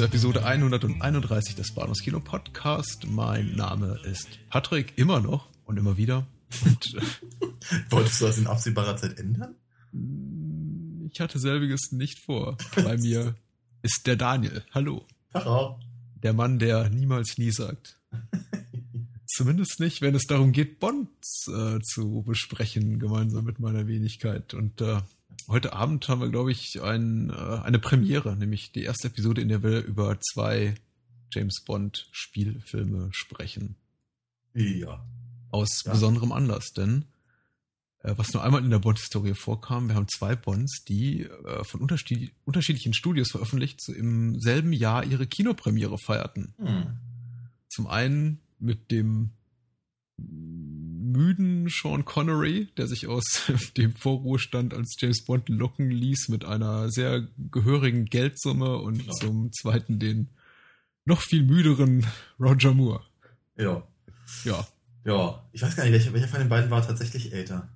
Zur 0.00 0.06
Episode 0.06 0.46
131 0.46 1.56
des 1.56 1.74
Bahnhofs 1.74 2.00
Kino 2.00 2.20
Podcast. 2.20 3.06
Mein 3.06 3.54
Name 3.54 4.00
ist 4.02 4.38
Patrick, 4.48 4.96
immer 4.96 5.20
noch 5.20 5.50
und 5.66 5.76
immer 5.76 5.98
wieder. 5.98 6.26
Und, 6.64 6.94
äh, 6.94 7.50
Wolltest 7.90 8.22
du 8.22 8.24
das 8.24 8.38
in 8.38 8.46
absehbarer 8.46 8.96
Zeit 8.96 9.18
ändern? 9.18 9.56
ich 11.12 11.20
hatte 11.20 11.38
selbiges 11.38 11.92
nicht 11.92 12.18
vor. 12.24 12.56
Bei 12.76 12.96
mir 12.96 13.34
ist 13.82 14.06
der 14.06 14.16
Daniel. 14.16 14.64
Hallo. 14.70 15.04
Hallo. 15.34 15.78
Der 16.22 16.32
Mann, 16.32 16.58
der 16.58 16.88
niemals 16.88 17.36
nie 17.36 17.50
sagt. 17.50 18.00
Zumindest 19.26 19.80
nicht, 19.80 20.00
wenn 20.00 20.14
es 20.14 20.24
darum 20.24 20.52
geht, 20.52 20.80
Bonds 20.80 21.46
äh, 21.48 21.78
zu 21.82 22.22
besprechen, 22.26 23.00
gemeinsam 23.00 23.44
mit 23.44 23.58
meiner 23.58 23.86
Wenigkeit. 23.86 24.54
Und 24.54 24.80
äh, 24.80 25.02
heute 25.48 25.72
Abend 25.72 26.08
haben 26.08 26.20
wir, 26.20 26.30
glaube 26.30 26.52
ich, 26.52 26.80
ein, 26.82 27.30
äh, 27.30 27.60
eine 27.62 27.78
Premiere, 27.78 28.36
nämlich 28.36 28.72
die 28.72 28.84
erste 28.84 29.08
Episode, 29.08 29.40
in 29.40 29.48
der 29.48 29.62
wir 29.62 29.82
über 29.84 30.18
zwei 30.20 30.74
James 31.32 31.62
Bond 31.64 32.08
Spielfilme 32.12 33.08
sprechen. 33.12 33.76
Ja. 34.54 35.04
Aus 35.50 35.82
Ja. 35.84 35.92
besonderem 35.92 36.32
Anlass, 36.32 36.72
denn 36.72 37.04
äh, 38.02 38.14
was 38.16 38.32
nur 38.32 38.42
einmal 38.42 38.64
in 38.64 38.70
der 38.70 38.78
Bond-Historie 38.78 39.34
vorkam, 39.34 39.88
wir 39.88 39.94
haben 39.94 40.08
zwei 40.08 40.34
Bonds, 40.34 40.84
die 40.84 41.22
äh, 41.22 41.64
von 41.64 41.80
unterschied 41.80 42.32
unterschiedlichen 42.44 42.94
Studios 42.94 43.30
veröffentlicht 43.30 43.82
so 43.82 43.92
im 43.92 44.40
selben 44.40 44.72
Jahr 44.72 45.04
ihre 45.04 45.26
Kinopremiere 45.26 45.98
feierten. 45.98 46.54
Hm. 46.58 46.96
Zum 47.68 47.86
einen 47.86 48.40
mit 48.58 48.90
dem 48.90 49.30
müden 51.20 51.68
Sean 51.68 52.04
Connery, 52.04 52.68
der 52.76 52.86
sich 52.86 53.06
aus 53.06 53.24
dem 53.76 53.94
Vorruhestand 53.94 54.72
als 54.74 54.96
James 54.98 55.24
Bond 55.24 55.48
locken 55.48 55.90
ließ 55.90 56.28
mit 56.28 56.44
einer 56.44 56.90
sehr 56.90 57.26
gehörigen 57.50 58.06
Geldsumme 58.06 58.78
und 58.78 59.02
Klar. 59.02 59.16
zum 59.16 59.52
zweiten 59.52 59.98
den 59.98 60.28
noch 61.04 61.20
viel 61.20 61.42
müderen 61.42 62.06
Roger 62.40 62.72
Moore. 62.74 63.02
Ja. 63.56 63.82
Ja, 64.44 64.66
Ja. 65.04 65.44
Ich 65.52 65.62
weiß 65.62 65.76
gar 65.76 65.84
nicht, 65.84 65.92
welcher, 65.92 66.12
welcher 66.12 66.28
von 66.28 66.40
den 66.40 66.48
beiden 66.48 66.70
war 66.70 66.86
tatsächlich 66.86 67.32
älter? 67.32 67.68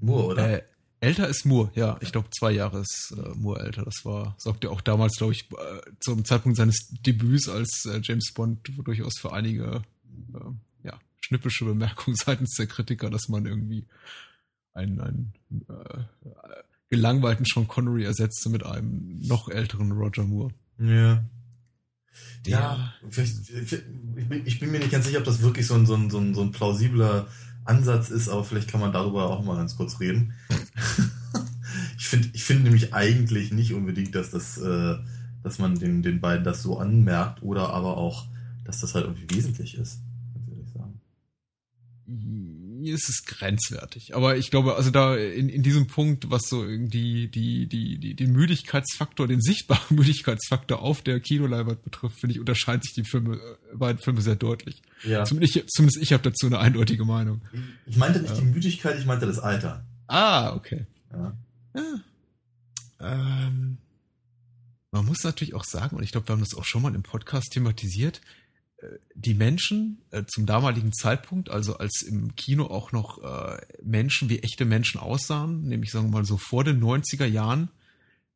Moore, 0.00 0.26
oder? 0.26 0.48
äh, 0.50 0.62
älter 1.00 1.28
ist 1.28 1.44
Moore, 1.44 1.70
ja, 1.74 1.98
ich 2.00 2.12
glaube 2.12 2.28
zwei 2.30 2.52
Jahre 2.52 2.80
ist 2.80 3.14
äh, 3.16 3.28
Moore 3.34 3.60
älter. 3.60 3.84
Das 3.84 4.04
war, 4.04 4.34
sorgte 4.38 4.70
auch 4.70 4.80
damals, 4.80 5.16
glaube 5.16 5.32
ich, 5.34 5.50
äh, 5.52 5.80
zum 6.00 6.24
Zeitpunkt 6.24 6.56
seines 6.56 6.88
Debüts 7.06 7.48
als 7.48 7.84
äh, 7.86 8.00
James 8.02 8.32
Bond 8.32 8.70
durchaus 8.84 9.18
für 9.18 9.32
einige 9.32 9.82
äh, 10.34 10.38
schnippische 11.20 11.64
Bemerkungen 11.64 12.16
seitens 12.24 12.54
der 12.56 12.66
Kritiker, 12.66 13.10
dass 13.10 13.28
man 13.28 13.46
irgendwie 13.46 13.86
einen, 14.72 15.00
einen 15.00 15.32
äh, 15.68 16.00
gelangweilten 16.90 17.44
Sean 17.44 17.68
Connery 17.68 18.04
ersetzte 18.04 18.48
mit 18.50 18.64
einem 18.64 19.20
noch 19.20 19.48
älteren 19.48 19.92
Roger 19.92 20.24
Moore. 20.24 20.52
Ja. 20.78 21.24
Der- 22.46 22.58
Ja, 22.58 22.94
ich, 23.08 24.28
bin, 24.28 24.42
ich 24.46 24.58
bin 24.60 24.70
mir 24.72 24.78
nicht 24.80 24.90
ganz 24.90 25.06
sicher, 25.06 25.18
ob 25.18 25.24
das 25.24 25.42
wirklich 25.42 25.66
so 25.66 25.74
ein, 25.74 25.86
so, 25.86 25.94
ein, 25.94 26.10
so, 26.10 26.18
ein, 26.18 26.34
so 26.34 26.42
ein 26.42 26.50
plausibler 26.52 27.28
Ansatz 27.64 28.10
ist, 28.10 28.28
aber 28.28 28.42
vielleicht 28.44 28.68
kann 28.68 28.80
man 28.80 28.92
darüber 28.92 29.30
auch 29.30 29.44
mal 29.44 29.56
ganz 29.56 29.76
kurz 29.76 30.00
reden. 30.00 30.32
ich 31.98 32.08
finde 32.08 32.28
ich 32.32 32.42
finde 32.44 32.64
nämlich 32.64 32.94
eigentlich 32.94 33.52
nicht 33.52 33.72
unbedingt, 33.74 34.14
dass 34.14 34.30
das, 34.30 34.58
äh, 34.58 34.96
dass 35.42 35.58
man 35.58 35.78
den, 35.78 36.02
den 36.02 36.20
beiden 36.20 36.44
das 36.44 36.62
so 36.62 36.78
anmerkt 36.78 37.42
oder 37.42 37.70
aber 37.70 37.96
auch, 37.96 38.26
dass 38.64 38.80
das 38.80 38.94
halt 38.94 39.04
irgendwie 39.06 39.34
wesentlich 39.36 39.76
ist. 39.76 40.00
Es 42.88 43.08
ist 43.08 43.26
grenzwertig. 43.26 44.14
Aber 44.14 44.36
ich 44.36 44.50
glaube, 44.50 44.76
also 44.76 44.90
da 44.90 45.16
in, 45.16 45.48
in 45.48 45.62
diesem 45.62 45.86
Punkt, 45.86 46.30
was 46.30 46.42
so 46.48 46.64
irgendwie 46.64 47.28
die, 47.28 47.66
die, 47.66 47.98
die, 47.98 48.14
den 48.14 48.32
Müdigkeitsfaktor, 48.32 49.26
den 49.28 49.40
sichtbaren 49.40 49.82
Müdigkeitsfaktor 49.96 50.80
auf 50.80 51.02
der 51.02 51.20
Kinoleinwand 51.20 51.82
betrifft, 51.82 52.20
finde 52.20 52.34
ich, 52.34 52.40
unterscheiden 52.40 52.82
sich 52.82 52.94
die 52.94 53.04
Filme, 53.04 53.36
äh, 53.36 53.76
beiden 53.76 54.00
Filme 54.00 54.20
sehr 54.22 54.36
deutlich. 54.36 54.82
Ja. 55.04 55.24
Zumindest 55.24 55.56
ich, 55.56 55.66
zumindest 55.68 56.02
ich 56.02 56.12
habe 56.12 56.22
dazu 56.22 56.46
eine 56.46 56.58
eindeutige 56.58 57.04
Meinung. 57.04 57.42
Ich 57.86 57.96
meinte 57.96 58.20
nicht 58.20 58.34
Ja. 58.34 58.40
die 58.40 58.46
Müdigkeit, 58.46 58.98
ich 58.98 59.06
meinte 59.06 59.26
das 59.26 59.38
Alter. 59.38 59.84
Ah, 60.06 60.54
okay. 60.54 60.86
Ja. 61.12 61.36
Ja. 61.74 62.00
Ähm, 63.00 63.78
man 64.92 65.06
muss 65.06 65.22
natürlich 65.22 65.54
auch 65.54 65.64
sagen, 65.64 65.96
und 65.96 66.02
ich 66.02 66.10
glaube, 66.12 66.28
wir 66.28 66.32
haben 66.32 66.40
das 66.40 66.54
auch 66.54 66.64
schon 66.64 66.82
mal 66.82 66.94
im 66.94 67.02
Podcast 67.02 67.52
thematisiert, 67.52 68.20
die 69.14 69.34
Menschen 69.34 70.00
äh, 70.10 70.24
zum 70.26 70.46
damaligen 70.46 70.92
Zeitpunkt, 70.92 71.50
also 71.50 71.76
als 71.76 72.02
im 72.02 72.34
Kino 72.36 72.66
auch 72.66 72.92
noch 72.92 73.22
äh, 73.22 73.60
Menschen 73.82 74.28
wie 74.30 74.38
echte 74.40 74.64
Menschen 74.64 74.98
aussahen, 75.00 75.62
nämlich 75.62 75.90
sagen 75.90 76.06
wir 76.06 76.18
mal 76.18 76.24
so 76.24 76.38
vor 76.38 76.64
den 76.64 76.82
90er 76.82 77.26
Jahren, 77.26 77.70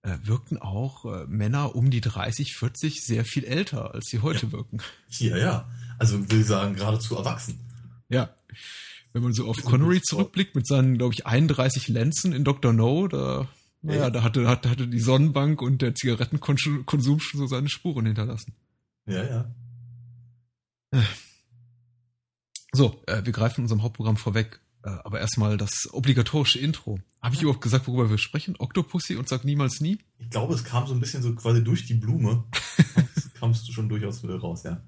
äh, 0.03 0.19
wirkten 0.23 0.59
auch 0.59 1.07
äh, 1.07 1.27
Männer 1.27 1.75
um 1.75 1.91
die 1.91 2.03
30, 2.03 2.55
40 2.57 3.01
sehr 3.03 3.25
viel 3.25 3.45
älter, 3.45 3.95
als 3.95 4.07
sie 4.11 4.21
heute 4.21 4.53
wirken. 4.53 4.79
Ja, 5.09 5.37
ja. 5.39 5.69
Also 5.99 6.31
will 6.31 6.41
ich 6.41 6.47
sagen, 6.47 6.75
geradezu 6.75 7.17
erwachsen. 7.17 7.59
Ja. 8.11 8.29
Wenn 9.15 9.23
man 9.23 9.33
so 9.33 9.47
auf 9.49 9.57
So 9.57 9.69
Connery 9.71 10.03
zurückblickt 10.03 10.55
mit 10.57 10.67
seinen, 10.67 10.99
glaube 10.99 11.15
ich, 11.15 11.25
31 11.25 11.89
Lenzen 11.89 12.33
in 12.33 12.45
Dr. 12.45 12.73
No, 12.73 13.09
da, 13.09 13.49
naja, 13.81 14.03
Ja. 14.03 14.11
da 14.11 14.23
hatte, 14.23 14.47
hatte, 14.49 14.69
hatte 14.69 14.89
die 14.89 15.01
Sonnenbank 15.01 15.63
und 15.63 15.81
der 15.81 15.95
Zigarettenkonsum 15.95 17.21
schon 17.21 17.41
so 17.41 17.47
seine 17.47 17.69
Spuren 17.69 18.07
hinterlassen. 18.07 18.53
Ja, 19.07 19.23
ja. 19.25 19.55
So, 22.73 23.01
äh, 23.07 23.25
wir 23.25 23.33
greifen 23.33 23.63
unserem 23.63 23.83
Hauptprogramm 23.83 24.17
vorweg. 24.17 24.61
Äh, 24.83 24.89
aber 25.05 25.21
erstmal 25.21 25.57
das 25.57 25.89
obligatorische 25.93 26.59
Intro. 26.59 26.99
Habe 27.23 27.35
ich 27.35 27.43
überhaupt 27.43 27.63
gesagt, 27.63 27.87
worüber 27.87 28.11
wir 28.11 28.19
sprechen? 28.19 28.55
Octopussy 28.59 29.17
und 29.17 29.29
sag 29.29 29.45
niemals 29.45 29.81
nie? 29.81 29.99
Ich 30.19 30.29
glaube, 30.31 30.55
es 30.55 30.65
kam 30.65 30.87
so 30.87 30.93
ein 30.95 31.01
bisschen 31.01 31.23
so 31.23 31.35
quasi 31.35 31.63
durch 31.65 31.87
die 31.87 31.95
Blume. 31.95 32.45
Kamst 33.35 33.67
du 33.69 33.73
schon 33.73 33.89
durchaus 33.89 34.23
raus, 34.25 34.63
ja. 34.65 34.83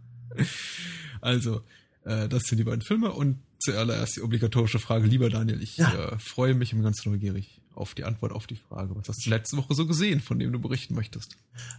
Also, 1.21 1.63
äh, 2.05 2.29
das 2.29 2.43
sind 2.45 2.59
die 2.59 2.65
beiden 2.65 2.83
Filme 2.83 3.13
und 3.13 3.39
zuallererst 3.59 4.17
die 4.17 4.21
obligatorische 4.23 4.79
Frage. 4.79 5.07
Lieber 5.07 5.31
Daniel, 5.31 5.63
ich 5.63 5.79
Ja. 5.79 5.93
äh, 6.13 6.19
freue 6.19 6.55
mich 6.55 6.73
und 6.73 6.79
bin 6.81 6.85
ganz 6.85 7.05
neugierig 7.07 7.63
auf 7.75 7.95
die 7.95 8.05
Antwort 8.05 8.33
auf 8.33 8.47
die 8.47 8.57
Frage. 8.57 8.95
Was 8.97 9.09
hast 9.09 9.25
du 9.25 9.31
letzte 9.31 9.57
Woche 9.57 9.75
so 9.75 9.87
gesehen, 9.87 10.21
von 10.21 10.39
dem 10.39 10.53
du 10.53 10.59
berichten 10.59 10.95
möchtest? 10.95 11.37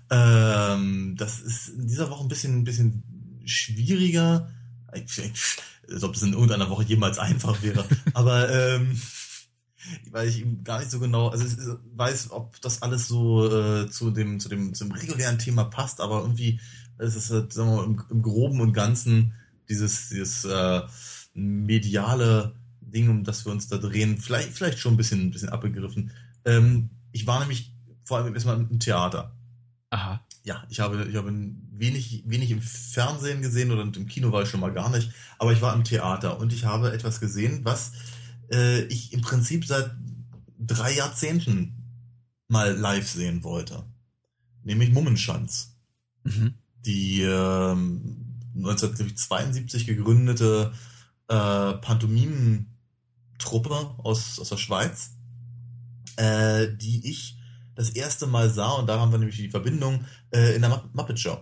Ähm, 0.10 1.16
das 1.18 1.40
ist 1.40 1.70
in 1.70 1.88
dieser 1.88 2.10
Woche 2.10 2.24
ein 2.24 2.28
bisschen, 2.30 2.58
ein 2.60 2.64
bisschen 2.64 3.04
schwieriger. 3.48 4.52
Als 4.88 6.04
ob 6.04 6.16
es 6.16 6.24
in 6.24 6.34
irgendeiner 6.34 6.70
Woche 6.70 6.84
jemals 6.84 7.20
einfach 7.20 7.62
wäre. 7.62 7.86
Aber 8.14 8.50
ähm, 8.50 9.00
weil 10.12 10.28
ich 10.28 10.42
eben 10.42 10.64
gar 10.64 10.80
nicht 10.80 10.92
so 10.92 11.00
genau, 11.00 11.30
also 11.30 11.46
es 11.46 11.54
ist, 11.54 11.70
weiß, 11.96 12.32
ob 12.32 12.60
das 12.62 12.82
alles 12.82 13.08
so 13.08 13.48
äh, 13.48 13.90
zu 13.90 14.12
dem, 14.12 14.40
zu 14.40 14.50
dem, 14.50 14.74
zum 14.74 14.92
regulären 14.92 15.40
Thema 15.40 15.66
passt, 15.66 16.02
aber 16.02 16.22
irgendwie 16.22 16.60
es 16.98 17.16
ist 17.16 17.32
halt, 17.32 17.54
sagen 17.54 17.70
wir 17.70 17.76
mal, 17.78 17.86
im, 17.86 18.04
im 18.10 18.22
Groben 18.22 18.60
und 18.60 18.74
Ganzen 18.74 19.34
dieses, 19.70 20.10
dieses 20.10 20.46
äh, 20.46 20.82
mediale 21.34 22.56
Ding, 22.82 23.10
um 23.10 23.24
das 23.24 23.46
wir 23.46 23.52
uns 23.52 23.68
da 23.68 23.78
drehen, 23.78 24.18
vielleicht, 24.18 24.50
vielleicht 24.50 24.80
schon 24.80 24.96
ein 24.96 24.98
bisschen, 24.98 25.22
ein 25.22 25.32
bisschen 25.32 25.50
abgegriffen. 25.50 26.12
Ähm, 26.46 26.90
ich 27.12 27.28
war 27.28 27.40
nämlich 27.40 27.74
vor 28.04 28.18
allem 28.18 28.34
erstmal 28.34 28.60
im 28.60 28.80
Theater 28.80 29.38
Aha. 29.90 30.22
Ja, 30.48 30.64
ich 30.70 30.80
habe, 30.80 31.06
ich 31.10 31.16
habe 31.18 31.30
wenig, 31.74 32.24
wenig 32.26 32.52
im 32.52 32.62
Fernsehen 32.62 33.42
gesehen 33.42 33.70
oder 33.70 33.82
im 33.82 34.08
Kino 34.08 34.32
war 34.32 34.44
ich 34.44 34.50
schon 34.50 34.62
mal 34.62 34.72
gar 34.72 34.90
nicht, 34.90 35.12
aber 35.40 35.52
ich 35.52 35.62
war 35.62 35.76
im 35.76 35.84
Theater 35.84 36.40
und 36.40 36.54
ich 36.54 36.64
habe 36.64 36.94
etwas 36.94 37.20
gesehen, 37.20 37.66
was 37.66 37.92
äh, 38.50 38.84
ich 38.84 39.12
im 39.12 39.20
Prinzip 39.20 39.66
seit 39.66 39.92
drei 40.58 40.96
Jahrzehnten 40.96 41.84
mal 42.48 42.74
live 42.74 43.10
sehen 43.10 43.44
wollte. 43.44 43.84
Nämlich 44.64 44.92
Mummenschanz. 44.92 45.76
Mhm. 46.24 46.54
Die 46.86 47.24
ähm, 47.24 48.40
1972 48.56 49.86
gegründete 49.86 50.72
äh, 51.28 51.74
Pantomimen-Truppe 51.74 53.96
aus, 53.98 54.40
aus 54.40 54.48
der 54.48 54.56
Schweiz, 54.56 55.12
äh, 56.16 56.70
die 56.74 57.10
ich 57.10 57.37
das 57.78 57.92
erste 57.92 58.26
Mal 58.28 58.50
sah, 58.50 58.72
und 58.72 58.88
da 58.88 59.00
haben 59.00 59.12
wir 59.12 59.20
nämlich 59.20 59.38
die 59.38 59.50
Verbindung, 59.50 60.06
äh, 60.32 60.56
in 60.56 60.62
der 60.62 60.72
Mupp- 60.72 60.90
Muppet 60.94 61.20
Show. 61.20 61.38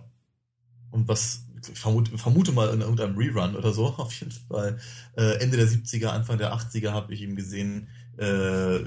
Und 0.90 1.08
was, 1.08 1.46
ich 1.68 1.78
vermute, 1.78 2.16
vermute 2.18 2.52
mal 2.52 2.72
in 2.72 2.82
irgendeinem 2.82 3.16
Rerun 3.16 3.56
oder 3.56 3.72
so, 3.72 3.86
auf 3.96 4.12
jeden 4.20 4.32
Fall. 4.32 4.78
Äh, 5.16 5.38
Ende 5.40 5.56
der 5.56 5.66
70er, 5.66 6.08
Anfang 6.08 6.38
der 6.38 6.52
80er 6.52 6.92
habe 6.92 7.14
ich 7.14 7.22
ihm 7.22 7.36
gesehen, 7.36 7.88
äh, 8.18 8.78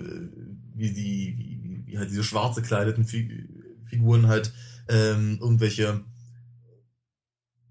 wie 0.76 0.92
die, 0.92 1.36
wie, 1.38 1.84
wie 1.88 1.98
halt 1.98 2.12
diese 2.12 2.24
schwarz 2.24 2.56
gekleideten 2.56 3.04
Fi 3.06 3.48
Figuren 3.86 4.28
halt 4.28 4.54
ähm, 4.88 5.40
irgendwelche 5.42 6.02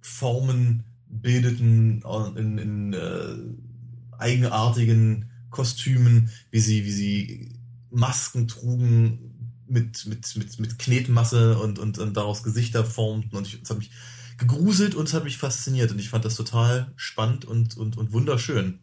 Formen 0.01 0.83
bildeten 1.07 2.03
in, 2.35 2.59
in 2.59 2.93
äh, 2.93 4.19
eigenartigen 4.19 5.31
Kostümen, 5.51 6.31
wie 6.51 6.59
sie, 6.59 6.85
wie 6.85 6.91
sie 6.91 7.59
Masken 7.91 8.49
trugen 8.49 9.28
mit, 9.71 10.07
mit, 10.07 10.37
mit, 10.37 10.61
mit 10.61 10.79
Knetmasse 10.79 11.59
und, 11.59 11.79
und, 11.79 11.99
und 11.99 12.17
daraus 12.17 12.43
Gesichter 12.43 12.85
formten. 12.85 13.37
Und 13.37 13.61
das 13.63 13.71
hat 13.71 13.79
mich 13.79 13.91
gegruselt 14.39 14.95
und 14.95 15.09
es 15.09 15.15
hat 15.15 15.25
mich 15.25 15.39
fasziniert. 15.39 15.91
Und 15.91 15.99
ich 15.99 16.09
fand 16.09 16.25
das 16.25 16.37
total 16.37 16.93
spannend 16.97 17.45
und, 17.45 17.77
und, 17.77 17.97
und 17.97 18.13
wunderschön. 18.13 18.81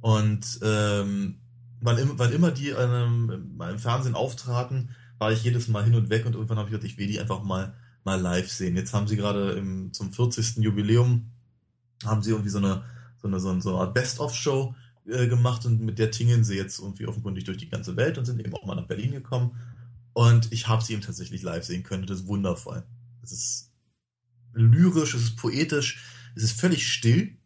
Und 0.00 0.60
ähm, 0.62 1.38
wann, 1.80 2.18
wann 2.18 2.32
immer 2.32 2.50
die 2.50 2.70
ähm, 2.70 3.56
im 3.60 3.78
Fernsehen 3.78 4.14
auftraten, 4.14 4.90
war 5.18 5.32
ich 5.32 5.42
jedes 5.42 5.68
Mal 5.68 5.84
hin 5.84 5.94
und 5.94 6.10
weg 6.10 6.26
und 6.26 6.34
irgendwann 6.34 6.58
habe 6.58 6.68
ich 6.68 6.72
gedacht, 6.72 6.90
ich 6.90 6.98
will 6.98 7.08
die 7.08 7.18
einfach 7.18 7.42
mal, 7.42 7.74
mal 8.04 8.20
live 8.20 8.50
sehen. 8.50 8.76
Jetzt 8.76 8.94
haben 8.94 9.08
sie 9.08 9.16
gerade 9.16 9.52
im, 9.52 9.92
zum 9.92 10.12
40. 10.12 10.58
Jubiläum 10.58 11.30
haben 12.04 12.22
sie 12.22 12.30
irgendwie 12.30 12.50
so 12.50 12.58
eine, 12.58 12.84
so 13.20 13.26
eine, 13.26 13.40
so 13.40 13.50
eine, 13.50 13.60
so 13.60 13.70
eine 13.70 13.78
Art 13.80 13.94
Best-of-Show 13.94 14.74
äh, 15.08 15.26
gemacht 15.26 15.66
und 15.66 15.80
mit 15.80 15.98
der 15.98 16.10
tingeln 16.10 16.44
sie 16.44 16.56
jetzt 16.56 16.78
irgendwie 16.78 17.06
offenkundig 17.06 17.44
durch 17.44 17.58
die 17.58 17.68
ganze 17.68 17.96
Welt 17.96 18.18
und 18.18 18.24
sind 18.24 18.40
eben 18.40 18.54
auch 18.54 18.64
mal 18.64 18.76
nach 18.76 18.86
Berlin 18.86 19.12
gekommen. 19.12 19.56
Und 20.18 20.50
ich 20.50 20.66
habe 20.66 20.82
sie 20.82 20.94
eben 20.94 21.02
tatsächlich 21.02 21.42
live 21.42 21.64
sehen 21.64 21.84
können. 21.84 22.04
Das 22.04 22.18
ist 22.18 22.26
wundervoll. 22.26 22.82
Es 23.22 23.30
ist 23.30 23.72
lyrisch, 24.52 25.14
es 25.14 25.22
ist 25.22 25.36
poetisch, 25.36 26.02
es 26.34 26.42
ist 26.42 26.60
völlig 26.60 26.92
still. 26.92 27.36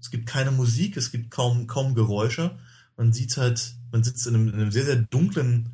Es 0.00 0.10
gibt 0.10 0.26
keine 0.26 0.50
Musik, 0.50 0.96
es 0.96 1.12
gibt 1.12 1.30
kaum, 1.30 1.68
kaum 1.68 1.94
Geräusche. 1.94 2.58
Man 2.96 3.12
sieht 3.12 3.36
halt, 3.36 3.76
man 3.92 4.02
sitzt 4.02 4.26
in 4.26 4.34
einem, 4.34 4.48
in 4.48 4.54
einem 4.54 4.72
sehr, 4.72 4.84
sehr 4.84 4.96
dunklen 4.96 5.70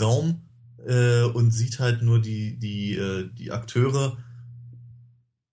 Raum 0.00 0.42
äh, 0.86 1.22
und 1.22 1.50
sieht 1.50 1.80
halt 1.80 2.02
nur 2.02 2.20
die, 2.22 2.56
die, 2.56 2.94
äh, 2.94 3.28
die 3.34 3.50
Akteure 3.50 4.16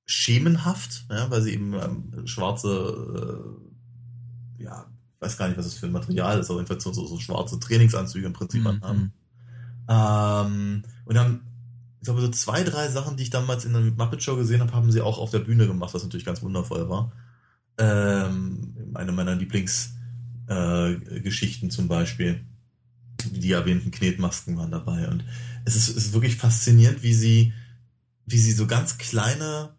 schemenhaft, 0.06 1.08
ja, 1.10 1.32
weil 1.32 1.42
sie 1.42 1.54
eben 1.54 1.74
ähm, 1.74 2.28
schwarze, 2.28 3.50
äh, 4.60 4.64
ja, 4.66 4.86
weiß 5.20 5.36
gar 5.36 5.48
nicht, 5.48 5.58
was 5.58 5.66
das 5.66 5.80
für 5.80 5.88
ein 5.88 5.92
Material 5.92 6.40
ist, 6.40 6.52
aber 6.52 6.60
jedenfalls 6.60 6.84
so, 6.84 6.94
so, 6.94 7.20
schwarze 7.20 7.60
Trainingsanzüge 7.60 8.28
im 8.28 8.34
Prinzip 8.34 8.62
mhm. 8.62 8.82
haben. 8.82 9.14
Ähm, 9.88 10.84
und 11.06 11.16
dann, 11.16 11.42
ich 12.00 12.06
glaube, 12.06 12.22
so 12.22 12.30
zwei, 12.30 12.64
drei 12.64 12.90
Sachen, 12.90 13.18
die 13.18 13.24
ich 13.24 13.30
damals 13.30 13.66
in 13.66 13.74
der 13.74 13.82
Muppet 13.82 14.24
Show 14.24 14.36
gesehen 14.36 14.62
habe, 14.62 14.74
haben 14.74 14.92
sie 14.92 15.02
auch 15.02 15.18
auf 15.18 15.32
der 15.32 15.40
Bühne 15.40 15.68
gemacht, 15.68 15.94
was 15.94 16.04
natürlich 16.04 16.26
ganz 16.26 16.42
wundervoll 16.42 16.90
war. 16.90 17.12
Ähm, 17.78 18.92
eine 18.94 19.12
meiner 19.12 19.36
Lieblingsgeschichten 19.36 21.70
äh, 21.70 21.72
zum 21.72 21.88
Beispiel 21.88 22.46
die 23.26 23.52
erwähnten 23.52 23.92
Knetmasken 23.92 24.58
waren 24.58 24.72
dabei. 24.72 25.08
Und 25.08 25.24
es 25.66 25.76
ist, 25.76 25.90
ist 25.90 26.14
wirklich 26.14 26.38
faszinierend, 26.38 27.04
wie 27.04 27.14
sie, 27.14 27.54
wie 28.26 28.38
sie 28.38 28.54
so 28.54 28.68
ganz 28.68 28.98
kleine 28.98 29.76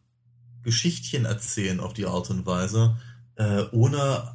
Geschichtchen 0.62 1.24
erzählen 1.24 1.80
auf 1.80 1.94
die 1.94 2.06
Art 2.06 2.30
und 2.30 2.46
Weise, 2.46 2.96
äh, 3.36 3.64
ohne, 3.72 4.34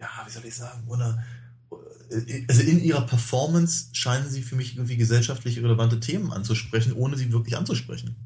ja, 0.00 0.08
wie 0.26 0.30
soll 0.30 0.44
ich 0.44 0.54
sagen, 0.54 0.84
ohne, 0.88 1.22
also 2.48 2.62
in 2.62 2.82
ihrer 2.82 3.06
Performance 3.06 3.86
scheinen 3.92 4.28
sie 4.30 4.42
für 4.42 4.56
mich 4.56 4.76
irgendwie 4.76 4.96
gesellschaftlich 4.96 5.58
relevante 5.58 6.00
Themen 6.00 6.32
anzusprechen, 6.32 6.92
ohne 6.92 7.16
sie 7.16 7.32
wirklich 7.32 7.56
anzusprechen. 7.56 8.16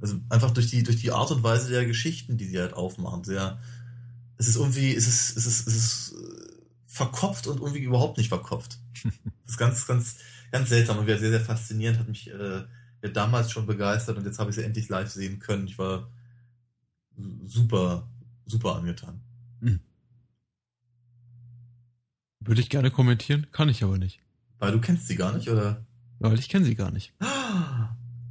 Also 0.00 0.16
einfach 0.30 0.50
durch 0.50 0.68
die, 0.68 0.82
durch 0.82 0.96
die 0.96 1.12
Art 1.12 1.30
und 1.30 1.42
Weise 1.42 1.70
der 1.70 1.86
Geschichten, 1.86 2.36
die 2.36 2.46
sie 2.46 2.58
halt 2.58 2.72
aufmachen. 2.72 3.24
Sehr, 3.24 3.60
es 4.36 4.48
ist 4.48 4.56
irgendwie, 4.56 4.94
es 4.94 5.06
ist, 5.06 5.36
es 5.36 5.46
ist, 5.46 5.66
es 5.66 5.74
ist 5.74 6.14
verkopft 6.86 7.46
und 7.46 7.60
irgendwie 7.60 7.82
überhaupt 7.82 8.18
nicht 8.18 8.28
verkopft. 8.28 8.78
Das 9.44 9.56
ist 9.56 9.58
ganz, 9.58 9.86
ganz, 9.86 10.16
ganz 10.50 10.68
seltsam 10.70 10.98
und 10.98 11.06
sehr, 11.06 11.18
sehr 11.18 11.40
faszinierend, 11.40 11.98
hat 11.98 12.08
mich 12.08 12.30
äh, 12.30 12.62
ja 13.02 13.08
damals 13.12 13.50
schon 13.50 13.66
begeistert 13.66 14.16
und 14.16 14.24
jetzt 14.24 14.38
habe 14.38 14.48
ich 14.48 14.56
sie 14.56 14.62
endlich 14.62 14.88
live 14.88 15.10
sehen 15.10 15.40
können. 15.40 15.66
Ich 15.66 15.78
war 15.78 16.08
super, 17.44 18.08
super 18.46 18.76
angetan. 18.76 19.20
Hm. 19.60 19.80
Würde 22.44 22.60
ich 22.60 22.70
gerne 22.70 22.90
kommentieren, 22.90 23.46
kann 23.52 23.68
ich 23.68 23.82
aber 23.84 23.98
nicht. 23.98 24.20
Weil 24.58 24.72
du 24.72 24.80
kennst 24.80 25.06
sie 25.06 25.16
gar 25.16 25.32
nicht, 25.32 25.48
oder? 25.48 25.84
Weil 26.18 26.38
ich 26.38 26.48
kenne 26.48 26.64
sie 26.64 26.74
gar 26.74 26.90
nicht. 26.90 27.12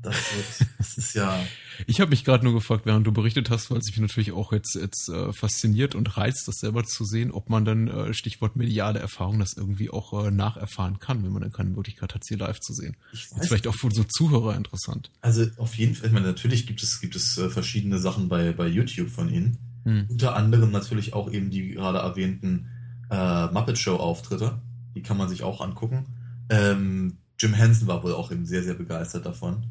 Das, 0.02 0.16
wird, 0.16 0.70
das 0.78 0.98
ist 0.98 1.14
ja. 1.14 1.40
Ich 1.88 2.00
habe 2.00 2.12
mich 2.12 2.24
gerade 2.24 2.44
nur 2.44 2.54
gefragt, 2.54 2.86
während 2.86 3.08
du 3.08 3.12
berichtet 3.12 3.50
hast, 3.50 3.72
weil 3.72 3.80
es 3.80 3.88
mich 3.88 3.98
natürlich 3.98 4.32
auch 4.32 4.52
jetzt, 4.52 4.76
jetzt 4.76 5.10
äh, 5.10 5.34
fasziniert 5.34 5.96
und 5.96 6.16
reizt, 6.16 6.48
das 6.48 6.56
selber 6.58 6.84
zu 6.84 7.06
sehen, 7.06 7.32
ob 7.32 7.50
man 7.50 7.66
dann, 7.66 7.88
äh, 7.88 8.14
Stichwort 8.14 8.56
mediale 8.56 9.00
Erfahrung, 9.00 9.40
das 9.40 9.54
irgendwie 9.58 9.90
auch 9.90 10.26
äh, 10.26 10.32
nacherfahren 10.32 11.00
kann, 11.00 11.24
wenn 11.24 11.32
man 11.32 11.42
dann 11.42 11.52
keine 11.52 11.70
Möglichkeit 11.70 12.14
hat, 12.14 12.24
sie 12.24 12.36
live 12.36 12.60
zu 12.60 12.74
sehen. 12.74 12.98
Ist 13.14 13.34
vielleicht 13.42 13.68
auch 13.68 13.76
für 13.76 13.90
so 13.92 14.04
Zuhörer 14.04 14.56
interessant. 14.56 15.12
Also 15.22 15.48
auf 15.58 15.76
jeden 15.76 15.96
Fall, 15.96 16.08
ich 16.08 16.14
meine, 16.14 16.28
natürlich 16.28 16.68
gibt 16.68 16.84
es, 16.84 17.00
gibt 17.00 17.16
es 17.16 17.38
äh, 17.38 17.50
verschiedene 17.50 17.98
Sachen 17.98 18.30
bei, 18.30 18.52
bei 18.52 18.68
YouTube 18.68 19.10
von 19.10 19.30
ihnen. 19.30 19.58
Hm. 19.86 20.06
Unter 20.10 20.36
anderem 20.36 20.72
natürlich 20.72 21.14
auch 21.14 21.32
eben 21.32 21.50
die 21.50 21.70
gerade 21.70 22.00
erwähnten 22.00 22.68
äh, 23.12 23.48
Muppet 23.52 23.78
Show 23.78 23.98
Auftritte. 23.98 24.60
Die 24.96 25.04
kann 25.04 25.18
man 25.18 25.30
sich 25.30 25.44
auch 25.44 25.62
angucken. 25.62 26.06
Ähm, 26.50 27.18
Jim 27.38 27.54
Henson 27.54 27.88
war 27.88 28.04
wohl 28.04 28.14
auch 28.14 28.32
eben 28.32 28.46
sehr, 28.46 28.64
sehr 28.64 28.74
begeistert 28.74 29.26
davon 29.26 29.64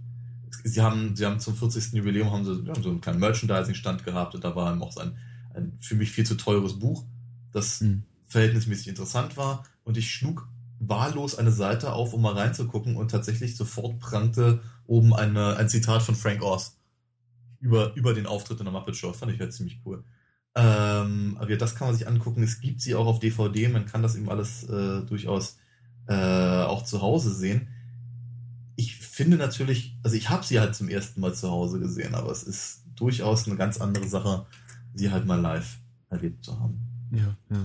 sie 0.64 0.80
haben, 0.80 1.16
sie 1.16 1.26
haben 1.26 1.40
zum 1.40 1.56
40. 1.56 1.92
Jubiläum 1.92 2.30
haben 2.30 2.44
sie, 2.44 2.68
haben 2.68 2.82
so 2.82 2.90
einen 2.90 3.00
kleinen 3.00 3.20
Merchandising-Stand 3.20 4.04
gehabt 4.04 4.34
und 4.34 4.44
da 4.44 4.54
war 4.54 4.80
auch 4.80 4.96
ein, 4.96 5.16
ein 5.54 5.78
für 5.80 5.94
mich 5.94 6.10
viel 6.10 6.26
zu 6.26 6.36
teures 6.36 6.78
Buch, 6.78 7.04
das 7.52 7.80
mhm. 7.80 8.04
verhältnismäßig 8.26 8.88
interessant 8.88 9.36
war 9.36 9.64
und 9.84 9.96
ich 9.96 10.12
schlug 10.12 10.48
wahllos 10.78 11.36
eine 11.36 11.52
Seite 11.52 11.92
auf, 11.92 12.14
um 12.14 12.22
mal 12.22 12.34
reinzugucken 12.34 12.96
und 12.96 13.10
tatsächlich 13.10 13.56
sofort 13.56 13.98
prangte 13.98 14.62
oben 14.86 15.14
eine, 15.14 15.56
ein 15.56 15.68
Zitat 15.68 16.02
von 16.02 16.14
Frank 16.14 16.42
Oz 16.42 16.76
über, 17.60 17.94
über 17.94 18.14
den 18.14 18.26
Auftritt 18.26 18.60
in 18.60 18.64
der 18.64 18.72
Muppet 18.72 18.96
Show. 18.96 19.12
Fand 19.12 19.32
ich 19.32 19.40
halt 19.40 19.52
ziemlich 19.52 19.80
cool. 19.84 20.02
Ähm, 20.54 21.36
aber 21.38 21.50
ja, 21.50 21.56
das 21.56 21.74
kann 21.74 21.88
man 21.88 21.96
sich 21.96 22.08
angucken. 22.08 22.42
Es 22.42 22.60
gibt 22.60 22.80
sie 22.80 22.94
auch 22.94 23.06
auf 23.06 23.20
DVD. 23.20 23.68
Man 23.68 23.86
kann 23.86 24.02
das 24.02 24.16
eben 24.16 24.28
alles 24.28 24.64
äh, 24.64 25.02
durchaus 25.02 25.58
äh, 26.08 26.14
auch 26.14 26.84
zu 26.84 27.02
Hause 27.02 27.34
sehen 27.34 27.68
finde 29.20 29.36
natürlich, 29.36 29.94
also 30.02 30.16
ich 30.16 30.30
habe 30.30 30.46
sie 30.46 30.60
halt 30.60 30.74
zum 30.74 30.88
ersten 30.88 31.20
Mal 31.20 31.34
zu 31.34 31.50
Hause 31.50 31.78
gesehen, 31.78 32.14
aber 32.14 32.30
es 32.30 32.42
ist 32.42 32.84
durchaus 32.96 33.46
eine 33.46 33.56
ganz 33.56 33.78
andere 33.78 34.08
Sache, 34.08 34.46
sie 34.94 35.10
halt 35.10 35.26
mal 35.26 35.38
live 35.38 35.78
erlebt 36.08 36.42
zu 36.42 36.58
haben. 36.58 36.80
Ja, 37.10 37.36
ja. 37.50 37.64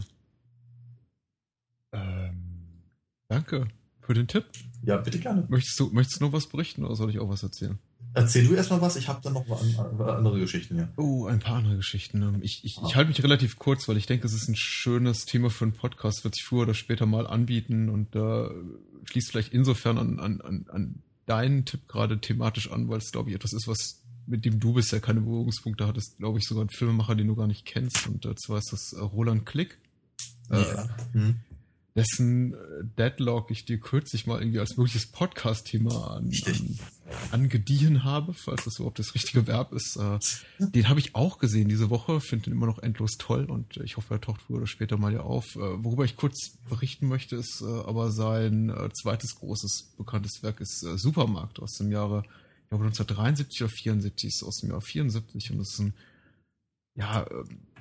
Ähm, 1.94 2.84
danke 3.30 3.70
für 4.02 4.14
den 4.14 4.28
Tipp. 4.28 4.44
Ja, 4.84 4.98
bitte 4.98 5.18
gerne. 5.18 5.46
Möchtest 5.48 5.80
du, 5.80 5.92
möchtest 5.92 6.20
du 6.20 6.26
noch 6.26 6.34
was 6.34 6.50
berichten 6.50 6.84
oder 6.84 6.98
soll 6.98 7.10
ich 7.10 7.20
auch 7.20 7.30
was 7.30 7.44
erzählen? 7.44 7.80
Erzähl 8.16 8.48
du 8.48 8.56
erstmal 8.56 8.80
was, 8.82 8.96
ich 8.96 9.10
habe 9.10 9.20
dann 9.22 9.34
noch 9.34 9.46
andere 9.50 10.40
Geschichten 10.40 10.76
hier. 10.76 10.90
Oh, 10.96 11.26
ein 11.26 11.40
paar 11.40 11.58
andere 11.58 11.76
Geschichten. 11.76 12.22
Ähm, 12.22 12.40
ich, 12.42 12.64
ich, 12.64 12.78
ah. 12.78 12.86
ich 12.88 12.96
halte 12.96 13.10
mich 13.10 13.22
relativ 13.22 13.60
kurz, 13.60 13.88
weil 13.90 13.98
ich 13.98 14.06
denke, 14.06 14.26
es 14.26 14.34
ist 14.34 14.48
ein 14.48 14.56
schönes 14.56 15.26
Thema 15.26 15.50
für 15.50 15.66
einen 15.66 15.74
Podcast, 15.74 16.24
wird 16.24 16.34
sich 16.34 16.46
früher 16.46 16.62
oder 16.62 16.74
später 16.74 17.06
mal 17.06 17.28
anbieten 17.28 17.90
und 17.90 18.16
da 18.16 18.48
äh, 18.48 18.52
schließt 19.04 19.32
vielleicht 19.32 19.54
insofern 19.54 19.98
an, 19.98 20.20
an, 20.20 20.66
an 20.70 21.04
deinen 21.26 21.66
Tipp 21.66 21.88
gerade 21.88 22.22
thematisch 22.22 22.72
an, 22.72 22.88
weil 22.88 23.00
es, 23.00 23.12
glaube 23.12 23.30
ich, 23.30 23.36
etwas 23.36 23.52
ist, 23.52 23.68
was 23.68 24.02
mit 24.28 24.46
dem 24.46 24.60
du 24.60 24.74
bisher 24.74 25.02
keine 25.02 25.22
Berührungspunkte 25.22 25.86
hattest, 25.86 26.18
glaube 26.18 26.40
ich, 26.40 26.46
sogar 26.46 26.66
ein 26.66 26.70
Filmemacher, 26.70 27.16
den 27.16 27.28
du 27.28 27.36
gar 27.36 27.48
nicht 27.48 27.66
kennst. 27.66 28.08
Und 28.08 28.26
äh, 28.26 28.36
zwar 28.36 28.60
ist 28.60 28.72
das 28.72 28.94
äh, 28.94 29.02
Roland 29.02 29.46
Klick. 29.46 29.78
Äh, 30.50 30.62
ja. 30.62 30.90
Hm. 31.12 31.36
Dessen 31.96 32.54
äh, 32.54 32.58
Deadlock 32.98 33.52
ich 33.52 33.66
dir 33.66 33.80
kürzlich 33.80 34.26
mal 34.26 34.40
irgendwie 34.40 34.60
als 34.60 34.78
mögliches 34.78 35.06
Podcast-Thema 35.08 36.16
an, 36.16 36.30
an, 36.46 36.80
angediehen 37.32 38.04
habe, 38.04 38.34
falls 38.34 38.64
das 38.64 38.78
überhaupt 38.78 39.00
das 39.00 39.14
richtige 39.14 39.48
Verb 39.48 39.74
ist. 39.74 39.98
Äh, 39.98 40.20
den 40.60 40.90
habe 40.90 41.00
ich 41.00 41.16
auch 41.16 41.38
gesehen 41.38 41.70
diese 41.70 41.90
Woche, 41.90 42.20
finde 42.20 42.46
den 42.46 42.54
immer 42.54 42.66
noch 42.66 42.80
endlos 42.80 43.18
toll 43.18 43.46
und 43.46 43.78
ich 43.78 43.98
hoffe, 43.98 44.16
er 44.16 44.22
taucht 44.22 44.42
früher 44.42 44.58
oder 44.58 44.68
später 44.68 44.98
mal 44.98 45.14
ja 45.14 45.22
auf. 45.22 45.56
Äh, 45.56 45.84
worüber 45.84 46.06
ich 46.06 46.16
kurz 46.16 46.58
berichten 46.70 47.08
möchte, 47.08 47.36
ist 47.36 47.62
äh, 47.62 47.66
aber 47.66 48.12
sein 48.12 48.74
zweites 48.94 49.36
großes 49.36 49.94
bekanntes 49.98 50.42
Werk 50.42 50.62
ist 50.62 50.80
Supermarkt 50.96 51.60
aus 51.60 51.74
dem 51.78 51.92
Jahre, 51.92 52.24
ich 52.64 52.70
glaube 52.70 52.86
1973 52.86 53.62
oder 53.62 53.70
74, 53.70 54.30
ist 54.30 54.44
aus 54.44 54.58
dem 54.58 54.70
Jahr 54.72 54.82
74 54.82 55.52
und 55.52 55.58
das 55.60 55.70
ist 55.74 55.80
ein 55.80 55.94
ja, 56.98 57.28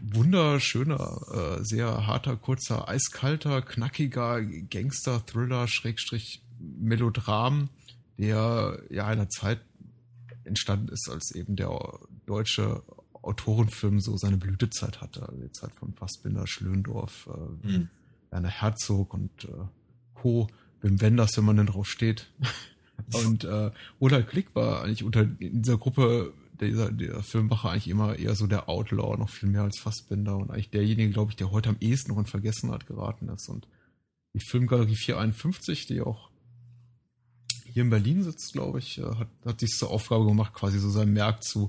wunderschöner, 0.00 1.60
sehr 1.62 2.06
harter, 2.06 2.36
kurzer, 2.36 2.88
eiskalter, 2.88 3.62
knackiger 3.62 4.42
Gangster-Thriller, 4.42 5.68
Schrägstrich 5.68 6.42
Melodram 6.58 7.68
der 8.18 8.80
ja 8.90 9.06
einer 9.06 9.28
Zeit 9.28 9.60
entstanden 10.44 10.88
ist, 10.88 11.08
als 11.10 11.34
eben 11.34 11.56
der 11.56 11.70
deutsche 12.26 12.82
Autorenfilm 13.12 14.00
so 14.00 14.16
seine 14.16 14.36
Blütezeit 14.36 15.00
hatte. 15.00 15.26
Also 15.28 15.40
die 15.40 15.52
Zeit 15.52 15.72
von 15.74 15.94
Fassbinder, 15.94 16.46
Schlöndorf, 16.46 17.28
äh, 17.32 17.66
mhm. 17.66 17.88
Werner 18.30 18.48
Herzog 18.48 19.14
und 19.14 19.44
äh, 19.44 19.66
Co. 20.14 20.48
Wim 20.80 21.00
Wenders, 21.00 21.36
wenn 21.36 21.44
man 21.44 21.56
denn 21.56 21.66
drauf 21.66 21.88
steht. 21.88 22.30
und 23.24 23.44
äh, 23.44 23.70
Roland 24.00 24.28
Klick 24.28 24.54
war 24.54 24.82
eigentlich 24.82 25.02
unter 25.02 25.22
in 25.22 25.62
dieser 25.62 25.78
Gruppe 25.78 26.34
dieser, 26.60 26.92
dieser 26.92 27.22
Filmmacher 27.22 27.70
eigentlich 27.70 27.88
immer 27.88 28.16
eher 28.16 28.34
so 28.34 28.46
der 28.46 28.68
Outlaw, 28.68 29.16
noch 29.16 29.30
viel 29.30 29.48
mehr 29.48 29.62
als 29.62 29.78
Fassbinder 29.78 30.36
und 30.36 30.50
eigentlich 30.50 30.70
derjenige, 30.70 31.10
glaube 31.10 31.32
ich, 31.32 31.36
der 31.36 31.50
heute 31.50 31.70
am 31.70 31.76
ehesten 31.80 32.12
noch 32.12 32.18
in 32.18 32.26
Vergessenheit 32.26 32.86
geraten 32.86 33.28
ist. 33.28 33.48
Und 33.48 33.66
die 34.34 34.40
Filmgalerie 34.40 34.94
451, 34.94 35.86
die 35.86 36.00
auch 36.00 36.30
hier 37.74 37.82
in 37.82 37.90
Berlin 37.90 38.22
sitzt, 38.22 38.52
glaube 38.52 38.78
ich, 38.78 38.98
äh, 38.98 39.02
hat, 39.02 39.28
hat 39.44 39.60
sich 39.60 39.70
zur 39.70 39.90
Aufgabe 39.90 40.24
gemacht, 40.24 40.54
quasi 40.54 40.78
so 40.78 40.88
sein 40.88 41.12
Merk 41.12 41.44
zu 41.44 41.68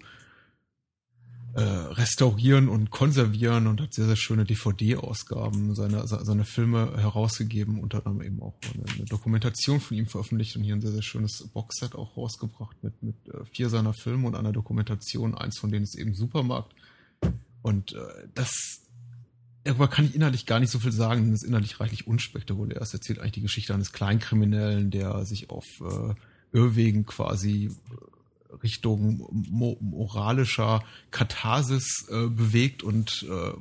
restaurieren 1.58 2.68
und 2.68 2.90
konservieren 2.90 3.68
und 3.68 3.80
hat 3.80 3.94
sehr, 3.94 4.08
sehr 4.08 4.18
schöne 4.18 4.44
DVD-Ausgaben 4.44 5.74
seiner 5.74 6.06
seine 6.06 6.44
Filme 6.44 6.98
herausgegeben, 6.98 7.80
unter 7.80 8.06
anderem 8.06 8.28
eben 8.28 8.42
auch 8.42 8.56
eine, 8.74 8.84
eine, 8.94 9.06
Dokumentation 9.06 9.80
von 9.80 9.96
ihm 9.96 10.06
veröffentlicht 10.06 10.58
und 10.58 10.64
hier 10.64 10.76
ein 10.76 10.82
sehr, 10.82 10.92
sehr 10.92 11.02
schönes 11.02 11.48
Boxset 11.54 11.96
auch 11.96 12.18
rausgebracht 12.18 12.76
mit, 12.84 13.02
mit 13.02 13.16
äh, 13.30 13.46
vier 13.46 13.70
seiner 13.70 13.94
Filme 13.94 14.28
und 14.28 14.36
einer 14.36 14.52
Dokumentation, 14.52 15.34
eins 15.34 15.58
von 15.58 15.72
denen 15.72 15.86
ist 15.86 15.96
eben 15.96 16.14
Supermarkt. 16.14 16.76
Und 17.62 17.94
äh, 17.94 18.28
das 18.34 18.85
darüber 19.66 19.88
kann 19.88 20.06
ich 20.06 20.16
inhaltlich 20.16 20.46
gar 20.46 20.60
nicht 20.60 20.72
so 20.72 20.80
viel 20.80 20.92
sagen, 20.92 21.24
denn 21.24 21.34
es 21.34 21.42
ist 21.42 21.48
inhaltlich 21.48 21.80
reichlich 21.80 22.08
unspektakulär. 22.08 22.82
Es 22.82 22.94
erzählt 22.94 23.20
eigentlich 23.20 23.34
die 23.34 23.42
Geschichte 23.42 23.74
eines 23.74 23.92
Kleinkriminellen, 23.92 24.92
der 24.92 25.26
sich 25.26 25.50
auf 25.50 25.66
äh, 25.82 26.14
Irrwegen 26.54 27.06
quasi 27.06 27.66
äh, 27.66 28.56
Richtung 28.64 29.28
mo 29.50 29.78
moralischer 29.82 30.84
Katharsis 31.12 32.08
äh, 32.10 32.28
bewegt 32.28 32.84
und 32.84 33.26
äh, 33.30 33.54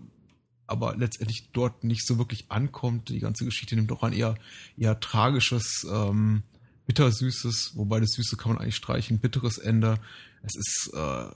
aber 0.66 0.96
letztendlich 0.96 1.49
dort 1.52 1.84
nicht 1.84 2.06
so 2.06 2.16
wirklich 2.18 2.50
ankommt. 2.50 3.08
Die 3.08 3.18
ganze 3.18 3.44
Geschichte 3.44 3.75
nimmt 3.75 3.92
auch 3.92 4.02
ein 4.02 4.12
eher, 4.12 4.37
eher 4.78 4.99
tragisches, 5.00 5.87
ähm, 5.90 6.42
bittersüßes, 6.87 7.73
wobei 7.75 8.00
das 8.00 8.12
Süße 8.12 8.37
kann 8.37 8.52
man 8.52 8.61
eigentlich 8.61 8.76
streichen, 8.76 9.18
bitteres 9.18 9.58
Ende. 9.58 9.99
Es 10.42 10.54
ist 10.54 10.90
äh, 10.94 11.30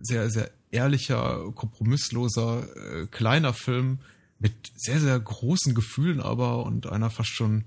sehr, 0.00 0.30
sehr 0.30 0.50
ehrlicher, 0.70 1.52
kompromissloser, 1.54 2.66
äh, 2.76 3.06
kleiner 3.06 3.54
Film 3.54 3.98
mit 4.38 4.72
sehr, 4.76 5.00
sehr 5.00 5.18
großen 5.18 5.74
Gefühlen 5.74 6.20
aber 6.20 6.66
und 6.66 6.86
einer 6.86 7.10
fast 7.10 7.30
schon, 7.30 7.64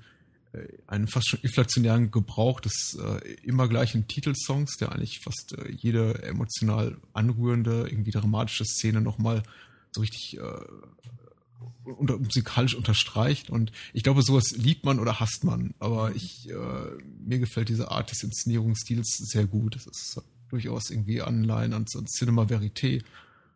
äh, 0.54 0.68
einen 0.88 1.08
fast 1.08 1.30
schon 1.30 1.40
inflationären 1.42 2.12
Gebrauch 2.12 2.60
des 2.60 2.98
äh, 3.02 3.34
immer 3.44 3.68
gleichen 3.68 4.08
Titelsongs, 4.08 4.78
der 4.78 4.92
eigentlich 4.92 5.20
fast 5.20 5.58
äh, 5.58 5.72
jede 5.72 6.22
emotional 6.24 6.98
anrührende, 7.14 7.88
irgendwie 7.90 8.12
dramatische 8.12 8.66
Szene 8.66 9.02
nochmal 9.02 9.44
so 9.92 10.02
richtig 10.02 10.38
äh, 10.38 10.42
unter, 11.84 12.18
musikalisch 12.18 12.76
unterstreicht. 12.76 13.50
Und 13.50 13.72
ich 13.94 14.04
glaube, 14.04 14.22
sowas 14.22 14.52
liebt 14.52 14.86
man 14.86 15.00
oder 15.00 15.20
hasst 15.20 15.44
man. 15.44 15.74
Aber 15.80 16.16
ich, 16.16 16.50
äh, 16.50 16.54
mir 17.26 17.40
gefällt 17.40 17.70
diese 17.70 17.90
Art 17.92 18.12
des 18.12 18.24
Inszenierungsstils 18.24 19.18
sehr 19.32 19.46
gut. 19.46 19.76
Es 19.76 19.88
ist 19.88 20.22
durchaus 20.50 20.90
irgendwie 20.90 21.22
Anleihen 21.22 21.74
an, 21.74 21.86
an 21.94 22.06
Cinema 22.06 22.44
Verité, 22.44 23.04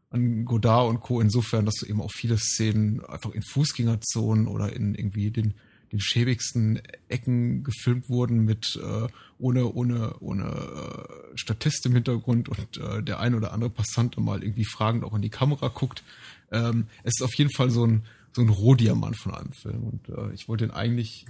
an 0.10 0.46
Godard 0.46 0.90
und 0.90 1.00
Co. 1.00 1.22
Insofern, 1.22 1.66
dass 1.66 1.76
du 1.76 1.86
eben 1.86 2.02
auch 2.02 2.12
viele 2.12 2.38
Szenen 2.38 3.04
einfach 3.06 3.32
in 3.32 3.44
Fußgängerzonen 3.44 4.48
oder 4.48 4.74
in 4.74 4.96
irgendwie 4.96 5.32
den, 5.32 5.54
den 5.92 6.00
schäbigsten 6.00 6.82
Ecken 7.08 7.64
gefilmt 7.64 8.10
wurden 8.10 8.46
mit 8.46 8.80
äh, 8.82 9.08
ohne 9.40 9.74
ohne 9.74 10.16
ohne 10.20 10.46
äh, 10.46 11.38
Statist 11.38 11.86
im 11.86 11.94
Hintergrund 11.94 12.50
und 12.50 12.78
äh, 12.78 13.02
der 13.02 13.20
ein 13.20 13.36
oder 13.36 13.54
andere 13.54 13.70
Passant 13.70 14.18
mal 14.18 14.44
irgendwie 14.44 14.66
fragend 14.66 15.04
auch 15.04 15.16
in 15.16 15.22
die 15.22 15.30
Kamera 15.30 15.70
guckt. 15.70 16.04
Ähm, 16.52 16.88
es 17.04 17.16
ist 17.20 17.24
auf 17.24 17.34
jeden 17.36 17.52
Fall 17.52 17.70
so 17.70 17.86
ein 17.86 18.04
so 18.34 18.42
ein 18.42 18.50
Rohdiamant 18.50 19.18
von 19.18 19.34
einem 19.34 19.52
Film 19.52 19.84
und 19.84 20.10
äh, 20.10 20.34
ich 20.34 20.48
wollte 20.48 20.66
ihn 20.66 20.72
eigentlich 20.72 21.26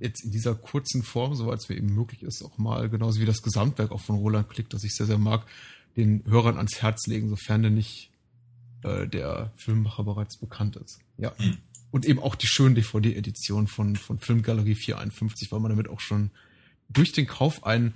jetzt 0.00 0.24
in 0.24 0.30
dieser 0.30 0.54
kurzen 0.54 1.02
Form, 1.02 1.34
soweit 1.34 1.60
es 1.60 1.68
mir 1.68 1.76
eben 1.76 1.94
möglich 1.94 2.22
ist, 2.22 2.42
auch 2.42 2.58
mal, 2.58 2.88
genauso 2.88 3.20
wie 3.20 3.26
das 3.26 3.42
Gesamtwerk 3.42 3.92
auch 3.92 4.00
von 4.00 4.16
Roland 4.16 4.50
Klick, 4.50 4.68
das 4.70 4.84
ich 4.84 4.94
sehr, 4.94 5.06
sehr 5.06 5.18
mag, 5.18 5.46
den 5.96 6.24
Hörern 6.26 6.56
ans 6.56 6.82
Herz 6.82 7.06
legen, 7.06 7.28
sofern 7.28 7.62
denn 7.62 7.74
nicht 7.74 8.10
äh, 8.82 9.06
der 9.06 9.52
Filmmacher 9.56 10.04
bereits 10.04 10.36
bekannt 10.36 10.76
ist. 10.76 10.98
Ja. 11.16 11.32
Mhm. 11.38 11.58
Und 11.90 12.06
eben 12.06 12.18
auch 12.18 12.34
die 12.34 12.48
schöne 12.48 12.74
DVD-Edition 12.74 13.68
von, 13.68 13.94
von 13.94 14.18
Filmgalerie 14.18 14.74
451, 14.74 15.52
weil 15.52 15.60
man 15.60 15.70
damit 15.70 15.88
auch 15.88 16.00
schon 16.00 16.32
durch 16.88 17.12
den 17.12 17.26
Kauf 17.26 17.64
ein 17.64 17.94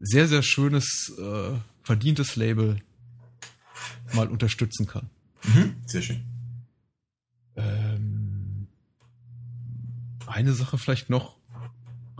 sehr, 0.00 0.28
sehr 0.28 0.42
schönes, 0.42 1.12
äh, 1.18 1.52
verdientes 1.82 2.36
Label 2.36 2.78
mal 4.14 4.28
unterstützen 4.28 4.86
kann. 4.86 5.10
Mhm. 5.44 5.76
Sehr 5.86 6.02
schön. 6.02 6.24
Ähm, 7.56 7.83
eine 10.34 10.52
Sache 10.52 10.78
vielleicht 10.78 11.10
noch, 11.10 11.36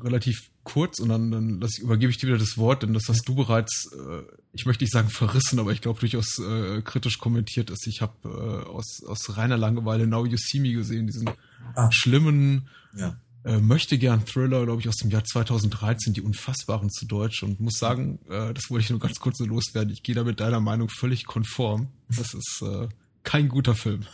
relativ 0.05 0.51
kurz 0.65 0.99
und 0.99 1.09
dann, 1.09 1.31
dann 1.31 1.61
lass, 1.61 1.79
übergebe 1.79 2.11
ich 2.11 2.19
dir 2.19 2.29
wieder 2.29 2.39
das 2.39 2.57
Wort, 2.57 2.83
denn 2.83 2.93
das 2.95 3.05
hast 3.09 3.27
du 3.27 3.35
bereits, 3.35 3.91
äh, 3.93 4.23
ich 4.53 4.67
möchte 4.67 4.85
nicht 4.85 4.93
sagen 4.93 5.09
verrissen, 5.09 5.59
aber 5.59 5.73
ich 5.73 5.81
glaube 5.81 6.01
durchaus 6.01 6.39
äh, 6.39 6.83
kritisch 6.83 7.19
kommentiert 7.19 7.71
ist. 7.71 7.87
Ich 7.87 8.01
habe 8.03 8.13
äh, 8.25 8.69
aus, 8.69 9.03
aus 9.07 9.37
reiner 9.37 9.57
Langeweile 9.57 10.07
Now 10.07 10.27
You 10.27 10.37
See 10.37 10.61
Me 10.61 10.73
gesehen, 10.73 11.07
diesen 11.07 11.31
ah. 11.75 11.91
schlimmen, 11.91 12.69
ja. 12.97 13.17
äh, 13.45 13.59
möchte 13.59 13.99
gern 13.99 14.25
Thriller, 14.25 14.65
glaube 14.65 14.81
ich, 14.81 14.89
aus 14.89 14.97
dem 14.97 15.11
Jahr 15.11 15.25
2013, 15.25 16.13
die 16.13 16.23
unfassbaren 16.23 16.91
zu 16.91 17.07
Deutsch 17.07 17.43
und 17.43 17.61
muss 17.61 17.79
sagen, 17.79 18.19
äh, 18.29 18.53
das 18.55 18.71
wollte 18.71 18.85
ich 18.85 18.91
nur 18.91 19.01
ganz 19.01 19.21
kurz 19.21 19.41
loswerden. 19.41 19.93
Ich 19.93 20.03
gehe 20.03 20.15
da 20.15 20.25
mit 20.25 20.41
deiner 20.41 20.61
Meinung 20.61 20.89
völlig 20.89 21.25
konform. 21.25 21.89
Das 22.09 22.35
ist 22.35 22.63
äh, 22.63 22.89
kein 23.25 23.49
guter 23.49 23.75
Film. 23.75 24.05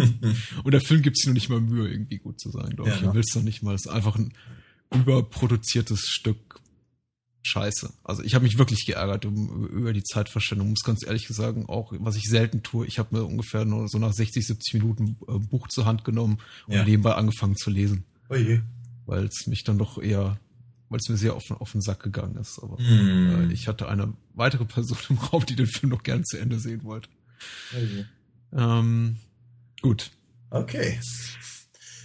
und 0.64 0.72
der 0.72 0.80
Film 0.80 1.02
gibt 1.02 1.16
sich 1.16 1.26
nur 1.26 1.34
nicht 1.34 1.48
mal 1.48 1.60
Mühe, 1.60 1.88
irgendwie 1.88 2.18
gut 2.18 2.40
zu 2.40 2.50
sein, 2.50 2.70
glaube 2.76 2.90
ja, 2.90 2.96
ich. 2.96 3.02
Er 3.02 3.14
will 3.14 3.22
es 3.22 3.32
doch 3.32 3.42
nicht 3.42 3.62
mal. 3.62 3.74
Es 3.74 3.86
ist 3.86 3.92
einfach 3.92 4.16
ein 4.16 4.32
überproduziertes 4.92 6.00
Stück 6.08 6.60
Scheiße. 7.42 7.92
Also 8.04 8.22
ich 8.22 8.34
habe 8.34 8.44
mich 8.44 8.58
wirklich 8.58 8.84
geärgert 8.84 9.24
um, 9.24 9.66
über 9.68 9.92
die 9.92 10.02
Zeitverschwendung, 10.02 10.70
muss 10.70 10.82
ganz 10.82 11.06
ehrlich 11.06 11.26
sagen, 11.28 11.66
auch 11.66 11.92
was 11.98 12.16
ich 12.16 12.24
selten 12.24 12.62
tue. 12.62 12.86
Ich 12.86 12.98
habe 12.98 13.16
mir 13.16 13.24
ungefähr 13.24 13.64
nur 13.64 13.88
so 13.88 13.98
nach 13.98 14.12
60, 14.12 14.46
70 14.46 14.74
Minuten 14.74 15.16
ein 15.26 15.36
äh, 15.36 15.38
Buch 15.38 15.68
zur 15.68 15.86
Hand 15.86 16.04
genommen 16.04 16.38
und 16.66 16.74
ja. 16.74 16.84
nebenbei 16.84 17.14
angefangen 17.14 17.56
zu 17.56 17.70
lesen. 17.70 18.04
Oje. 18.28 18.62
Weil 19.06 19.24
es 19.24 19.46
mich 19.46 19.64
dann 19.64 19.78
doch 19.78 20.02
eher, 20.02 20.38
weil 20.90 20.98
es 20.98 21.08
mir 21.08 21.16
sehr 21.16 21.34
auf, 21.34 21.50
auf 21.50 21.72
den 21.72 21.80
Sack 21.80 22.02
gegangen 22.02 22.36
ist. 22.36 22.58
Aber 22.62 22.78
mm. 22.80 23.50
äh, 23.50 23.52
ich 23.52 23.68
hatte 23.68 23.88
eine 23.88 24.12
weitere 24.34 24.66
Person 24.66 24.98
im 25.08 25.18
Raum, 25.18 25.46
die 25.46 25.56
den 25.56 25.66
Film 25.66 25.90
noch 25.90 26.02
gern 26.02 26.24
zu 26.24 26.38
Ende 26.38 26.58
sehen 26.58 26.84
wollte. 26.84 27.08
Oje. 27.74 28.06
Ähm, 28.52 29.16
gut. 29.80 30.10
Okay. 30.50 30.98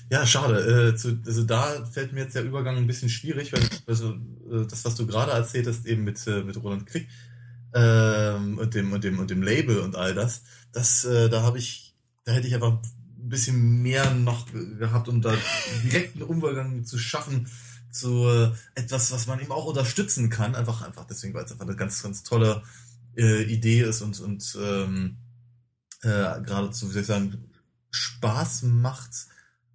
Ja, 0.10 0.26
schade. 0.28 0.90
Äh, 0.90 0.96
zu, 0.96 1.20
also 1.26 1.44
da 1.44 1.86
fällt 1.86 2.14
mir 2.14 2.22
jetzt 2.22 2.36
der 2.36 2.44
Übergang 2.44 2.78
ein 2.78 2.88
bisschen 2.88 3.10
schwierig, 3.10 3.54
weil 3.54 3.68
also, 3.88 4.14
äh, 4.52 4.68
das, 4.70 4.86
was 4.86 4.96
du 4.96 5.08
gerade 5.08 5.32
erzählt 5.32 5.68
hast, 5.68 5.86
eben 5.86 6.04
mit, 6.04 6.26
äh, 6.28 6.44
mit 6.44 6.62
Roland 6.62 6.86
Krieg 6.86 7.08
ähm, 7.74 8.58
und, 8.58 8.74
dem, 8.76 8.92
und, 8.92 9.04
dem, 9.04 9.20
und 9.20 9.30
dem 9.30 9.42
Label 9.42 9.80
und 9.80 9.96
all 9.96 10.14
das, 10.14 10.44
das 10.72 11.06
äh, 11.06 11.30
da 11.30 11.42
habe 11.42 11.58
ich, 11.58 11.96
da 12.26 12.34
hätte 12.34 12.48
ich 12.48 12.54
einfach 12.54 12.74
ein 12.74 13.30
bisschen 13.30 13.82
mehr 13.82 14.14
noch 14.14 14.48
gehabt, 14.52 15.08
um 15.08 15.22
da 15.22 15.34
direkt 15.84 16.16
einen 16.16 16.30
Übergang 16.30 16.86
zu 16.86 16.98
schaffen 16.98 17.48
zu 17.90 18.28
äh, 18.28 18.52
etwas, 18.76 19.12
was 19.12 19.28
man 19.28 19.40
eben 19.40 19.52
auch 19.52 19.66
unterstützen 19.66 20.30
kann. 20.30 20.56
Einfach, 20.56 20.82
einfach 20.82 21.06
deswegen, 21.06 21.34
weil 21.34 21.46
es 21.46 21.52
einfach 21.52 21.68
eine 21.68 21.76
ganz, 21.76 22.02
ganz 22.02 22.24
tolle 22.24 22.64
äh, 23.16 23.44
Idee 23.44 23.82
ist 23.82 24.02
und, 24.02 24.20
und 24.20 24.58
ähm, 24.62 25.18
äh, 26.04 26.42
geradezu, 26.42 26.90
wie 26.90 26.94
soll 26.94 27.02
ich 27.02 27.08
sagen, 27.08 27.50
Spaß 27.92 28.64
macht 28.64 29.12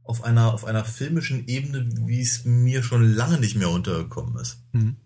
auf 0.02 0.24
einer, 0.24 0.54
auf 0.54 0.64
einer 0.64 0.84
filmischen 0.84 1.46
Ebene, 1.48 1.88
wie 2.06 2.20
es 2.20 2.44
mir 2.44 2.82
schon 2.82 3.12
lange 3.12 3.38
nicht 3.38 3.56
mehr 3.56 3.70
untergekommen 3.70 4.36
ist. 4.36 4.62
Mhm. 4.72 4.96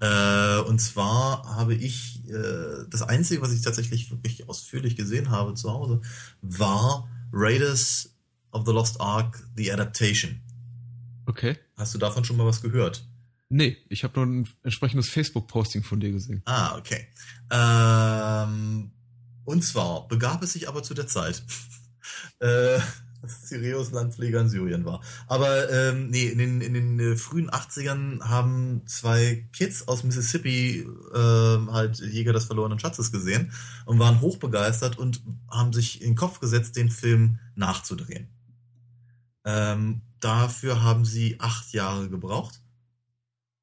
Äh, 0.00 0.58
und 0.60 0.80
zwar 0.80 1.56
habe 1.56 1.74
ich, 1.74 2.26
äh, 2.28 2.84
das 2.88 3.02
Einzige, 3.02 3.42
was 3.42 3.52
ich 3.52 3.62
tatsächlich 3.62 4.10
wirklich 4.10 4.48
ausführlich 4.48 4.96
gesehen 4.96 5.30
habe 5.30 5.54
zu 5.54 5.70
Hause, 5.72 6.00
war 6.40 7.08
Raiders 7.32 8.14
of 8.50 8.66
the 8.66 8.72
Lost 8.72 9.00
Ark, 9.00 9.42
The 9.56 9.72
Adaptation. 9.72 10.40
Okay. 11.26 11.56
Hast 11.76 11.94
du 11.94 11.98
davon 11.98 12.24
schon 12.24 12.36
mal 12.36 12.46
was 12.46 12.62
gehört? 12.62 13.06
Nee, 13.48 13.76
ich 13.88 14.04
habe 14.04 14.18
nur 14.18 14.26
ein 14.26 14.48
entsprechendes 14.62 15.08
Facebook-Posting 15.08 15.82
von 15.82 16.00
dir 16.00 16.12
gesehen. 16.12 16.42
Ah, 16.44 16.76
okay. 16.76 17.08
Ähm, 17.50 18.92
und 19.50 19.62
zwar 19.62 20.06
begab 20.06 20.42
es 20.42 20.52
sich 20.52 20.68
aber 20.68 20.82
zu 20.82 20.94
der 20.94 21.08
Zeit, 21.08 21.42
äh, 22.38 22.78
Sirius 23.26 23.90
Landpfleger 23.90 24.40
in 24.40 24.48
Syrien 24.48 24.84
war. 24.84 25.02
Aber 25.26 25.70
ähm, 25.70 26.08
nee, 26.08 26.26
in 26.28 26.38
den, 26.38 26.60
in 26.60 26.72
den 26.72 27.00
äh, 27.00 27.16
frühen 27.16 27.50
80ern 27.50 28.22
haben 28.22 28.86
zwei 28.86 29.48
Kids 29.52 29.88
aus 29.88 30.04
Mississippi 30.04 30.86
äh, 31.12 31.18
halt 31.70 31.98
Jäger 31.98 32.32
des 32.32 32.44
verlorenen 32.44 32.78
Schatzes 32.78 33.12
gesehen 33.12 33.52
und 33.84 33.98
waren 33.98 34.20
hochbegeistert 34.20 34.96
und 34.98 35.22
haben 35.50 35.72
sich 35.72 36.00
in 36.00 36.12
den 36.12 36.16
Kopf 36.16 36.40
gesetzt, 36.40 36.76
den 36.76 36.88
Film 36.88 37.40
nachzudrehen. 37.56 38.28
Ähm, 39.44 40.02
dafür 40.20 40.82
haben 40.82 41.04
sie 41.04 41.40
acht 41.40 41.72
Jahre 41.72 42.08
gebraucht 42.08 42.62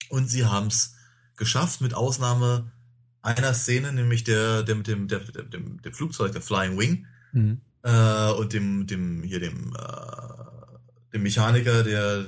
und 0.09 0.27
sie 0.27 0.45
haben 0.45 0.67
es 0.67 0.95
geschafft, 1.35 1.81
mit 1.81 1.93
Ausnahme 1.93 2.71
einer 3.27 3.53
Szene, 3.53 3.93
nämlich 3.93 4.23
der, 4.23 4.63
der 4.63 4.75
mit 4.75 4.87
dem, 4.87 5.07
der, 5.07 5.19
der, 5.19 5.43
dem, 5.43 5.81
dem 5.81 5.93
Flugzeug, 5.93 6.31
der 6.31 6.41
Flying 6.41 6.77
Wing. 6.77 7.05
Mhm 7.33 7.61
äh, 7.87 8.31
und 8.31 8.53
dem, 8.53 8.85
dem, 8.85 9.23
hier 9.23 9.39
dem, 9.39 9.73
äh, 9.75 11.13
dem 11.13 11.23
Mechaniker, 11.23 11.83
der 11.83 12.25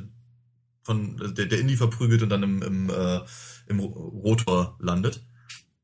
von 0.84 1.18
der, 1.36 1.46
der 1.46 1.60
Indy 1.60 1.76
verprügelt 1.76 2.24
und 2.24 2.30
dann 2.30 2.44
im, 2.44 2.62
im, 2.62 2.90
äh, 2.90 3.20
im 3.68 3.80
Rotor 3.80 4.78
landet. 4.80 5.22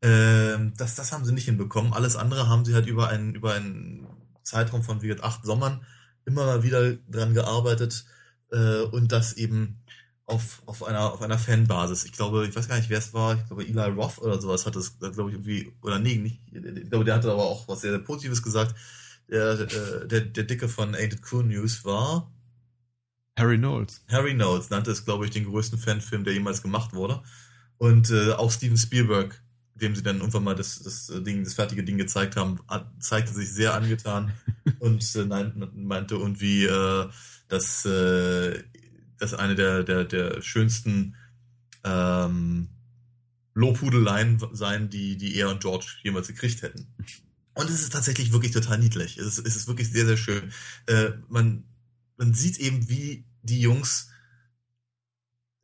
Ähm, 0.02 0.74
das, 0.78 0.96
das 0.96 1.12
haben 1.12 1.26
sie 1.26 1.34
nicht 1.34 1.46
hinbekommen. 1.46 1.94
Alles 1.94 2.16
andere 2.16 2.48
haben 2.48 2.66
sie 2.66 2.74
halt 2.74 2.88
über 2.88 3.10
einen, 3.10 3.36
über 3.36 3.54
einen 3.54 4.08
Zeitraum 4.44 4.84
von 4.84 5.02
wie 5.02 5.08
gesagt, 5.08 5.26
acht 5.26 5.46
Sommern 5.46 5.86
immer 6.26 6.46
mal 6.46 6.64
wieder 6.64 6.94
dran 7.10 7.34
gearbeitet 7.34 8.06
äh, 8.52 8.82
und 8.82 9.12
das 9.12 9.34
eben 9.34 9.82
auf, 10.28 10.64
auf 10.66 10.84
einer, 10.84 11.14
auf 11.14 11.22
einer 11.22 11.38
Fanbasis. 11.38 12.06
Ich 12.06 12.12
glaube, 12.12 12.48
ich 12.48 12.56
weiß 12.56 12.68
gar 12.68 12.78
nicht, 12.78 12.90
wer 12.90 12.98
es 12.98 13.14
war. 13.14 13.36
Ich 13.36 13.46
glaube, 13.48 13.64
Eli 13.64 13.92
Roth 13.92 14.18
oder 14.20 14.42
sowas 14.42 14.66
hat 14.66 14.76
das, 14.76 14.98
glaube 15.00 15.30
ich, 15.30 15.36
irgendwie, 15.36 15.74
oder 15.82 16.00
nee, 16.00 16.16
nicht, 16.16 16.42
ich 16.52 16.90
glaube, 16.90 17.06
der 17.06 17.16
hatte 17.16 17.32
aber 17.32 17.44
auch 17.44 17.68
was 17.68 17.82
sehr, 17.82 17.92
sehr 17.92 18.00
Positives 18.00 18.42
gesagt. 18.42 18.76
Der, 19.30 19.60
äh, 19.60 20.08
der, 20.08 20.22
der 20.22 20.44
Dicke 20.44 20.70
von 20.70 20.96
Ain't 20.96 21.14
It 21.14 21.22
Cool 21.32 21.44
News 21.44 21.84
war 21.86 22.32
Harry 23.38 23.58
Knowles. 23.58 24.02
Harry 24.10 24.34
Knowles 24.34 24.70
nannte 24.70 24.92
es, 24.92 25.04
glaube 25.04 25.26
ich, 25.26 25.32
den 25.32 25.46
größten 25.46 25.78
Fanfilm, 25.78 26.24
der 26.24 26.34
jemals 26.34 26.62
gemacht 26.62 26.94
wurde. 26.94 27.22
Und 27.78 28.10
äh, 28.10 28.32
auch 28.32 28.52
Steven 28.52 28.78
Spielberg, 28.78 29.42
dem 29.76 29.96
sie 29.96 30.04
dann 30.04 30.20
irgendwann 30.20 30.46
mal 30.46 30.56
das, 30.56 30.82
das 30.82 31.12
Ding, 31.24 31.44
das 31.44 31.54
fertige 31.54 31.84
Ding 31.84 31.98
gezeigt 31.98 32.38
haben, 32.38 32.60
zeigte 33.00 33.34
sich 33.34 33.52
sehr 33.52 33.74
angetan 33.74 34.32
und 34.80 35.04
äh, 35.16 35.52
meinte 35.74 36.16
irgendwie, 36.16 36.66
äh, 36.66 37.10
dass 37.50 37.86
äh, 37.86 38.64
das 39.18 39.34
eine 39.34 39.56
der, 39.56 39.84
der, 39.84 40.04
der 40.04 40.42
schönsten 40.42 41.16
ähm, 41.84 42.70
Lobhudeleien 43.54 44.42
sein, 44.52 44.90
die, 44.90 45.18
die 45.18 45.36
er 45.36 45.50
und 45.50 45.62
George 45.62 45.86
jemals 46.04 46.28
gekriegt 46.28 46.62
hätten. 46.62 46.88
Und 47.54 47.70
es 47.70 47.82
ist 47.82 47.94
tatsächlich 47.94 48.34
wirklich 48.34 48.52
total 48.52 48.78
niedlich. 48.78 49.18
Es 49.18 49.26
ist, 49.38 49.48
es 49.48 49.56
ist 49.56 49.68
wirklich 49.68 49.90
sehr, 49.90 50.06
sehr 50.06 50.18
schön. 50.18 50.52
Äh, 50.88 51.12
man, 51.30 51.64
man 52.18 52.34
sieht 52.34 52.60
eben, 52.60 52.90
wie 52.90 53.26
die 53.44 53.62
Jungs 53.62 54.10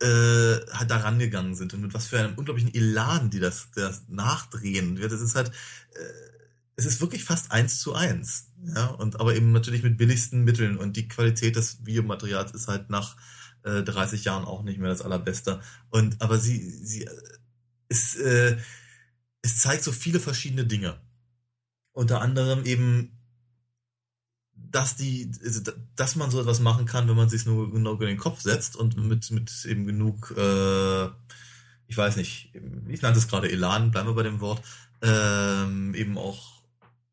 äh, 0.02 0.60
halt 0.72 0.90
da 0.90 0.98
rangegangen 0.98 1.54
sind 1.54 1.74
und 1.74 1.82
mit 1.82 1.94
was 1.94 2.08
für 2.08 2.18
einem 2.18 2.36
unglaublichen 2.36 2.74
Elan 2.74 3.30
die 3.30 3.40
das, 3.40 3.70
das 3.76 4.04
nachdrehen. 4.08 4.96
Das 4.96 5.12
ist 5.12 5.36
halt, 5.36 5.50
äh, 5.50 6.32
es 6.76 6.86
ist 6.86 7.02
wirklich 7.02 7.24
fast 7.24 7.52
eins 7.52 7.80
zu 7.80 7.94
eins. 7.94 8.48
Ja, 8.76 8.88
und 8.88 9.20
aber 9.20 9.36
eben 9.36 9.52
natürlich 9.52 9.84
mit 9.84 9.98
billigsten 9.98 10.44
Mitteln 10.44 10.78
und 10.78 10.96
die 10.96 11.08
Qualität 11.08 11.56
des 11.56 11.86
Videomaterials 11.86 12.52
ist 12.52 12.68
halt 12.68 12.90
nach 12.90 13.18
äh, 13.64 13.84
30 13.84 14.26
Jahren 14.26 14.46
auch 14.46 14.64
nicht 14.64 14.80
mehr 14.80 14.90
das 14.90 15.02
allerbeste. 15.02 15.62
Und 15.90 16.22
aber 16.22 16.40
sie, 16.40 16.60
sie, 16.70 17.08
es, 17.90 18.16
äh, 18.16 18.58
es 19.42 19.60
zeigt 19.60 19.84
so 19.84 19.92
viele 19.92 20.20
verschiedene 20.20 20.66
Dinge. 20.66 21.00
Unter 21.94 22.22
anderem 22.22 22.66
eben, 22.66 23.18
dass 24.54 24.96
die, 24.96 25.32
also, 25.44 25.62
dass 25.96 26.16
man 26.16 26.32
so 26.32 26.40
etwas 26.40 26.60
machen 26.60 26.86
kann, 26.86 27.08
wenn 27.08 27.16
man 27.16 27.30
sich 27.30 27.46
nur 27.46 27.72
genau 27.72 27.94
in 27.94 28.08
den 28.08 28.18
Kopf 28.18 28.42
setzt 28.42 28.76
und 28.76 28.96
mit, 28.98 29.30
mit 29.32 29.66
eben 29.66 29.86
genug, 29.86 30.34
äh, 30.38 31.06
ich 31.88 31.98
weiß 31.98 32.16
nicht, 32.16 32.54
ich 32.88 33.02
nannte 33.02 33.20
es 33.20 33.28
gerade 33.28 33.52
Elan, 33.52 33.92
bleiben 33.92 34.08
wir 34.08 34.16
bei 34.16 34.24
dem 34.24 34.40
Wort, 34.40 34.62
ähm, 35.02 35.94
eben 35.96 36.18
auch, 36.18 36.64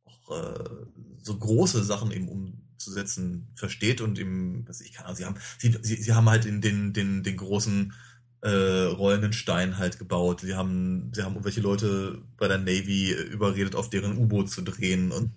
auch 0.04 0.36
äh, 0.36 0.86
so 1.22 1.36
große 1.36 1.82
Sachen 1.82 2.12
eben 2.12 2.67
umzusetzen 2.78 3.48
versteht 3.56 4.00
und 4.00 4.18
eben, 4.18 4.64
was 4.66 4.80
ich 4.80 4.92
kann, 4.92 5.14
sie 5.16 5.24
haben, 5.24 5.36
sie, 5.58 5.76
sie, 5.82 5.96
sie 5.96 6.12
haben 6.12 6.30
halt 6.30 6.46
in 6.46 6.60
den, 6.60 6.92
den, 6.92 7.24
den 7.24 7.36
großen 7.36 7.92
äh, 8.40 8.48
rollenden 8.50 9.32
Stein 9.32 9.78
halt 9.78 9.98
gebaut. 9.98 10.42
Sie 10.42 10.54
haben, 10.54 11.10
sie 11.12 11.22
haben 11.22 11.34
irgendwelche 11.34 11.60
Leute 11.60 12.22
bei 12.36 12.46
der 12.46 12.58
Navy 12.58 13.12
überredet, 13.12 13.74
auf 13.74 13.90
deren 13.90 14.16
U-Boot 14.16 14.48
zu 14.48 14.62
drehen 14.62 15.10
und 15.10 15.32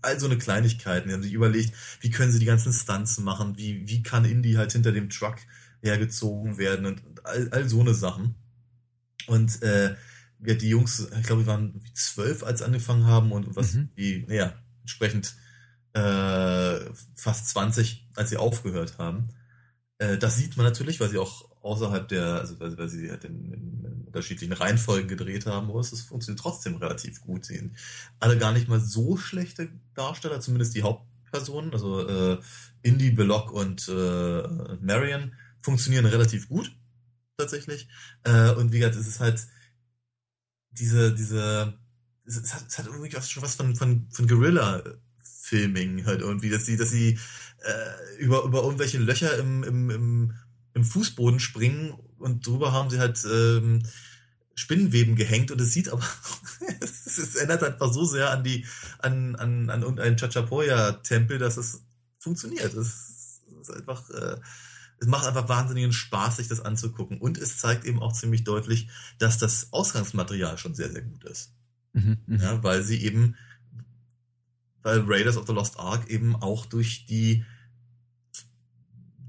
all 0.00 0.18
so 0.18 0.26
eine 0.26 0.38
Kleinigkeiten. 0.38 1.08
Die 1.08 1.14
haben 1.14 1.22
sich 1.22 1.34
überlegt, 1.34 1.74
wie 2.00 2.10
können 2.10 2.32
sie 2.32 2.38
die 2.38 2.46
ganzen 2.46 2.72
Stunts 2.72 3.18
machen, 3.18 3.58
wie, 3.58 3.86
wie 3.86 4.02
kann 4.02 4.24
Indy 4.24 4.54
halt 4.54 4.72
hinter 4.72 4.92
dem 4.92 5.10
Truck 5.10 5.36
hergezogen 5.82 6.56
werden 6.56 6.86
und 6.86 7.02
all, 7.24 7.50
all 7.50 7.68
so 7.68 7.80
eine 7.80 7.92
Sachen. 7.92 8.36
Und 9.26 9.62
äh, 9.62 9.96
die 10.38 10.70
Jungs, 10.70 11.08
ich 11.20 11.26
glaube, 11.26 11.42
wir 11.42 11.46
waren 11.46 11.82
zwölf, 11.92 12.42
als 12.42 12.60
sie 12.60 12.64
angefangen 12.64 13.04
haben 13.04 13.32
und 13.32 13.54
was 13.54 13.74
mhm. 13.74 13.90
die, 13.98 14.24
naja, 14.26 14.54
entsprechend 14.80 15.34
äh, 15.92 16.80
fast 17.16 17.48
20, 17.48 18.08
als 18.14 18.30
sie 18.30 18.36
aufgehört 18.36 18.98
haben. 18.98 19.28
Äh, 19.98 20.18
das 20.18 20.36
sieht 20.36 20.56
man 20.56 20.66
natürlich, 20.66 21.00
weil 21.00 21.10
sie 21.10 21.18
auch 21.18 21.50
außerhalb 21.62 22.08
der, 22.08 22.40
also 22.40 22.58
weil, 22.60 22.76
weil 22.78 22.88
sie 22.88 23.10
halt 23.10 23.24
in, 23.24 23.52
in, 23.52 24.04
unterschiedlichen 24.06 24.52
Reihenfolgen 24.52 25.08
gedreht 25.08 25.46
haben, 25.46 25.70
aber 25.70 25.80
es 25.80 26.00
funktioniert 26.02 26.40
trotzdem 26.40 26.76
relativ 26.76 27.20
gut. 27.20 27.44
Sie 27.44 27.56
sind 27.56 27.76
alle 28.18 28.38
gar 28.38 28.52
nicht 28.52 28.66
mal 28.66 28.80
so 28.80 29.16
schlechte 29.16 29.68
Darsteller, 29.94 30.40
zumindest 30.40 30.74
die 30.74 30.82
Hauptpersonen, 30.82 31.72
also 31.72 32.08
äh, 32.08 32.40
Indy, 32.82 33.12
Belloc 33.12 33.52
und 33.52 33.88
äh, 33.88 34.42
Marion 34.80 35.32
funktionieren 35.62 36.06
relativ 36.06 36.48
gut 36.48 36.72
tatsächlich. 37.36 37.88
Äh, 38.24 38.50
und 38.52 38.72
wie 38.72 38.80
gesagt, 38.80 38.96
es 38.96 39.06
ist 39.06 39.20
halt 39.20 39.46
diese, 40.72 41.14
diese, 41.14 41.78
es 42.24 42.54
hat, 42.54 42.66
es 42.66 42.78
hat 42.78 42.86
irgendwie 42.86 43.10
schon 43.22 43.42
was 43.42 43.54
von, 43.54 43.76
von, 43.76 44.08
von 44.10 44.26
Guerilla 44.26 44.82
Filming 45.50 46.06
halt 46.06 46.20
irgendwie, 46.20 46.50
dass 46.50 46.64
sie, 46.64 46.76
dass 46.76 46.90
sie 46.90 47.18
äh, 47.58 48.18
über, 48.18 48.44
über 48.44 48.62
irgendwelche 48.62 48.98
Löcher 48.98 49.36
im, 49.38 49.62
im, 49.64 49.90
im 49.90 50.34
im 50.74 50.84
Fußboden 50.84 51.40
springen 51.40 51.92
und 52.18 52.46
drüber 52.46 52.72
haben 52.72 52.90
sie 52.90 52.98
halt 52.98 53.24
ähm, 53.24 53.82
Spinnenweben 54.54 55.16
gehängt 55.16 55.50
und 55.50 55.60
es 55.60 55.72
sieht 55.72 55.88
aber, 55.88 56.04
es, 56.80 57.18
es, 57.18 57.36
erinnert 57.36 57.62
einfach 57.62 57.92
so 57.92 58.04
sehr 58.04 58.30
an 58.30 58.44
die, 58.44 58.66
an, 58.98 59.36
an, 59.36 59.70
an 59.70 59.82
irgendeinen 59.82 60.16
Chachapoya-Tempel, 60.16 61.38
dass 61.38 61.56
es 61.56 61.82
funktioniert. 62.18 62.74
Es, 62.74 63.40
ist 63.60 63.72
einfach, 63.74 64.08
äh, 64.10 64.36
es 64.98 65.06
macht 65.06 65.26
einfach 65.26 65.48
wahnsinnigen 65.48 65.92
Spaß, 65.92 66.36
sich 66.36 66.48
das 66.48 66.60
anzugucken. 66.60 67.18
Und 67.18 67.38
es 67.38 67.58
zeigt 67.58 67.84
eben 67.84 68.00
auch 68.00 68.12
ziemlich 68.12 68.44
deutlich, 68.44 68.88
dass 69.18 69.38
das 69.38 69.72
Ausgangsmaterial 69.72 70.58
schon 70.58 70.74
sehr, 70.74 70.90
sehr 70.90 71.02
gut 71.02 71.24
ist. 71.24 71.52
Mhm, 71.92 72.18
mhm. 72.26 72.40
ja, 72.40 72.62
weil 72.62 72.82
sie 72.82 73.02
eben, 73.02 73.36
weil 74.82 75.00
Raiders 75.06 75.36
of 75.36 75.46
the 75.46 75.52
Lost 75.52 75.78
Ark 75.78 76.08
eben 76.08 76.36
auch 76.36 76.66
durch 76.66 77.06
die 77.06 77.44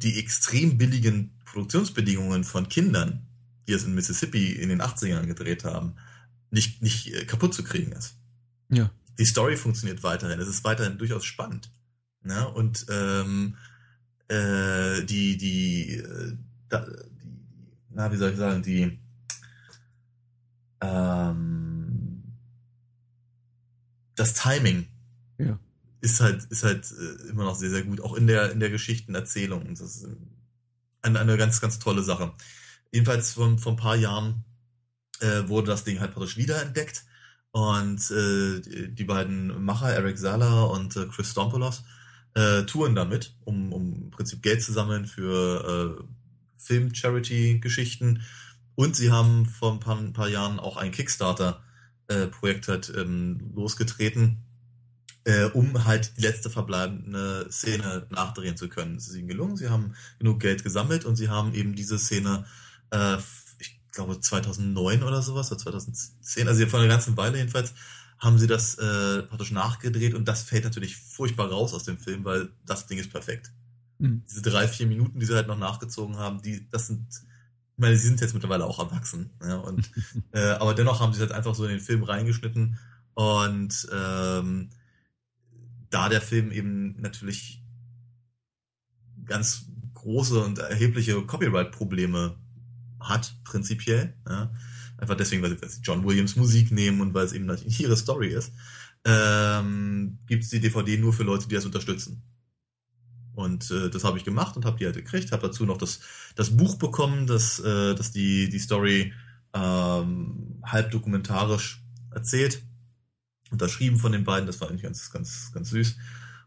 die 0.02 0.18
extrem 0.18 0.78
billigen 0.78 1.32
Produktionsbedingungen 1.46 2.44
von 2.44 2.70
Kindern, 2.70 3.28
die 3.68 3.74
es 3.74 3.84
in 3.84 3.94
Mississippi 3.94 4.52
in 4.52 4.70
den 4.70 4.82
80ern 4.82 5.26
gedreht 5.28 5.64
haben, 5.64 5.96
nicht, 6.50 6.82
nicht 6.82 7.14
äh, 7.14 7.26
kaputt 7.26 7.54
zu 7.54 7.64
kriegen 7.64 7.92
ist. 7.92 8.16
Ja. 8.70 8.90
Die 9.20 9.26
Story 9.26 9.58
funktioniert 9.58 10.04
weiterhin. 10.04 10.40
Es 10.40 10.48
ist 10.48 10.64
weiterhin 10.64 10.98
durchaus 10.98 11.26
spannend. 11.26 11.70
Ja, 12.28 12.44
und 12.46 12.86
ähm, 12.90 13.58
äh, 14.28 15.04
die, 15.04 15.38
die, 15.38 15.98
äh, 15.98 16.38
da, 16.70 16.86
die, 16.86 17.40
na, 17.90 18.12
wie 18.12 18.18
soll 18.18 18.32
ich 18.32 18.38
sagen, 18.38 18.64
die 18.64 19.00
ähm, 20.82 22.24
das 24.16 24.34
Timing 24.34 24.88
ist 26.02 26.20
halt, 26.20 26.44
ist 26.46 26.64
halt 26.64 26.92
äh, 26.92 27.30
immer 27.30 27.44
noch 27.46 27.56
sehr, 27.56 27.70
sehr 27.70 27.84
gut, 27.84 28.02
auch 28.02 28.16
in 28.16 28.28
der, 28.28 28.52
in 28.52 28.60
der 28.60 28.70
Geschichtenerzählung. 28.70 29.68
Das 29.70 29.82
ist 29.82 30.08
eine, 31.02 31.20
eine 31.20 31.38
ganz, 31.38 31.62
ganz 31.62 31.80
tolle 31.80 32.04
Sache. 32.04 32.34
Jedenfalls 32.92 33.34
vor, 33.34 33.58
vor 33.58 33.74
ein 33.74 33.78
paar 33.78 33.96
Jahren 33.96 34.44
äh, 35.20 35.48
wurde 35.48 35.68
das 35.68 35.84
Ding 35.84 36.00
halt 36.00 36.14
praktisch 36.14 36.38
wiederentdeckt 36.38 37.06
und 37.52 38.12
äh, 38.12 38.88
die 38.90 39.04
beiden 39.04 39.64
Macher, 39.64 39.94
Eric 39.94 40.18
Sala 40.18 40.64
und 40.64 40.96
äh, 40.96 41.06
Chris 41.08 41.32
Stompolos, 41.32 41.84
äh, 42.34 42.64
touren 42.64 42.96
damit, 42.96 43.36
um, 43.44 43.74
um 43.74 43.94
im 43.94 44.12
Prinzip 44.12 44.42
Geld 44.42 44.64
zu 44.64 44.72
sammeln 44.72 45.06
für 45.06 46.00
äh, 46.00 46.04
Film-Charity-Geschichten. 46.58 48.24
Und 48.76 48.96
sie 48.96 49.12
haben 49.12 49.46
vor 49.46 49.74
ein 49.74 49.80
paar, 49.80 49.98
ein 49.98 50.14
paar 50.14 50.30
Jahren 50.30 50.60
auch 50.60 50.78
ein 50.78 50.92
Kickstarter-Projekt 50.92 52.68
äh, 52.68 52.72
halt 52.72 52.94
ähm, 52.96 53.52
losgetreten, 53.54 54.38
äh, 55.24 55.46
um 55.46 55.86
halt 55.86 56.18
die 56.18 56.22
letzte 56.22 56.50
verbleibende 56.50 57.48
Szene 57.52 58.08
nachdrehen 58.10 58.58
zu 58.58 58.70
können. 58.70 58.96
Es 58.96 59.08
ist 59.08 59.16
ihnen 59.16 59.28
gelungen, 59.28 59.56
sie 59.56 59.70
haben 59.70 59.94
genug 60.20 60.40
Geld 60.40 60.64
gesammelt 60.64 61.06
und 61.06 61.16
sie 61.16 61.30
haben 61.30 61.54
eben 61.54 61.76
diese 61.76 62.00
Szene, 62.00 62.46
äh, 62.90 63.18
ich 63.60 63.80
glaube 63.92 64.20
2009 64.20 65.04
oder 65.04 65.22
sowas, 65.22 65.52
oder 65.52 65.60
2010, 65.60 66.48
also 66.48 66.66
vor 66.66 66.80
einer 66.80 66.90
ganzen 66.90 67.18
Weile 67.18 67.38
jedenfalls, 67.38 67.74
haben 68.18 68.38
sie 68.38 68.48
das 68.48 68.76
äh, 68.76 69.24
praktisch 69.24 69.52
nachgedreht 69.52 70.14
und 70.14 70.28
das 70.28 70.44
fällt 70.44 70.64
natürlich 70.64 70.96
furchtbar 70.96 71.50
raus 71.50 71.74
aus 71.74 71.84
dem 71.84 71.98
Film, 71.98 72.24
weil 72.24 72.50
das 72.66 72.88
Ding 72.88 73.00
ist 73.00 73.12
perfekt. 73.12 73.52
Mhm. 73.98 74.24
Diese 74.30 74.42
drei, 74.42 74.68
vier 74.68 74.88
Minuten, 74.88 75.20
die 75.20 75.26
sie 75.26 75.36
halt 75.36 75.48
noch 75.48 75.58
nachgezogen 75.58 76.18
haben, 76.18 76.42
die, 76.42 76.68
das 76.70 76.88
sind, 76.88 77.08
ich 77.10 77.78
meine, 77.78 77.96
sie 77.96 78.08
sind 78.08 78.22
jetzt 78.22 78.34
mittlerweile 78.34 78.66
auch 78.66 78.80
erwachsen, 78.80 79.32
ja, 79.44 79.58
und, 79.58 79.90
äh, 80.32 80.52
aber 80.52 80.74
dennoch 80.74 81.00
haben 81.00 81.14
sie 81.14 81.20
halt 81.20 81.32
einfach 81.32 81.54
so 81.54 81.64
in 81.66 81.72
den 81.72 81.80
Film 81.80 82.04
reingeschnitten 82.04 82.80
und 83.14 83.88
ähm, 83.92 84.70
da 85.92 86.10
der 86.10 86.22
Film 86.22 86.52
eben 86.52 87.00
natürlich 87.00 87.64
ganz 89.26 89.66
große 89.94 90.44
und 90.44 90.58
erhebliche 90.58 91.22
Copyright-Probleme 91.22 92.36
hat, 93.00 93.36
prinzipiell. 93.44 94.16
Ja. 94.28 94.52
Einfach 94.98 95.16
deswegen, 95.16 95.44
weil 95.44 95.58
sie 95.70 95.82
John 95.82 96.06
Williams 96.06 96.36
Musik 96.36 96.72
nehmen 96.72 97.02
und 97.02 97.14
weil 97.14 97.26
es 97.26 97.34
eben 97.34 97.46
natürlich 97.46 97.80
ihre 97.80 97.98
Story 97.98 98.30
ist, 98.30 98.52
ähm, 99.06 100.20
gibt 100.28 100.44
es 100.44 100.50
die 100.50 100.60
DVD 100.60 100.98
nur 100.98 101.14
für 101.14 101.24
Leute, 101.24 101.48
die 101.48 101.56
das 101.56 101.66
unterstützen. 101.66 102.24
Und 103.34 103.72
äh, 103.72 103.90
das 103.90 104.04
habe 104.04 104.18
ich 104.18 104.24
gemacht 104.24 104.56
und 104.58 104.66
habe 104.66 104.78
die 104.78 104.86
halt 104.86 104.96
gekriegt, 104.96 105.32
habe 105.32 105.48
dazu 105.48 105.66
noch 105.66 105.78
das, 105.78 106.02
das 106.36 106.56
Buch 106.56 106.76
bekommen, 106.76 107.28
das, 107.28 107.60
äh, 107.60 107.96
das 107.96 108.12
die, 108.12 108.50
die 108.50 108.60
Story 108.60 109.14
ähm, 109.54 110.62
halb 110.64 110.92
dokumentarisch 110.92 111.84
erzählt 112.12 112.62
unterschrieben 113.52 113.98
von 113.98 114.12
den 114.12 114.24
beiden. 114.24 114.48
Das 114.48 114.60
war 114.62 114.70
eigentlich 114.70 114.84
ganz, 114.84 115.12
ganz, 115.12 115.52
ganz 115.54 115.70
süß. 115.70 115.98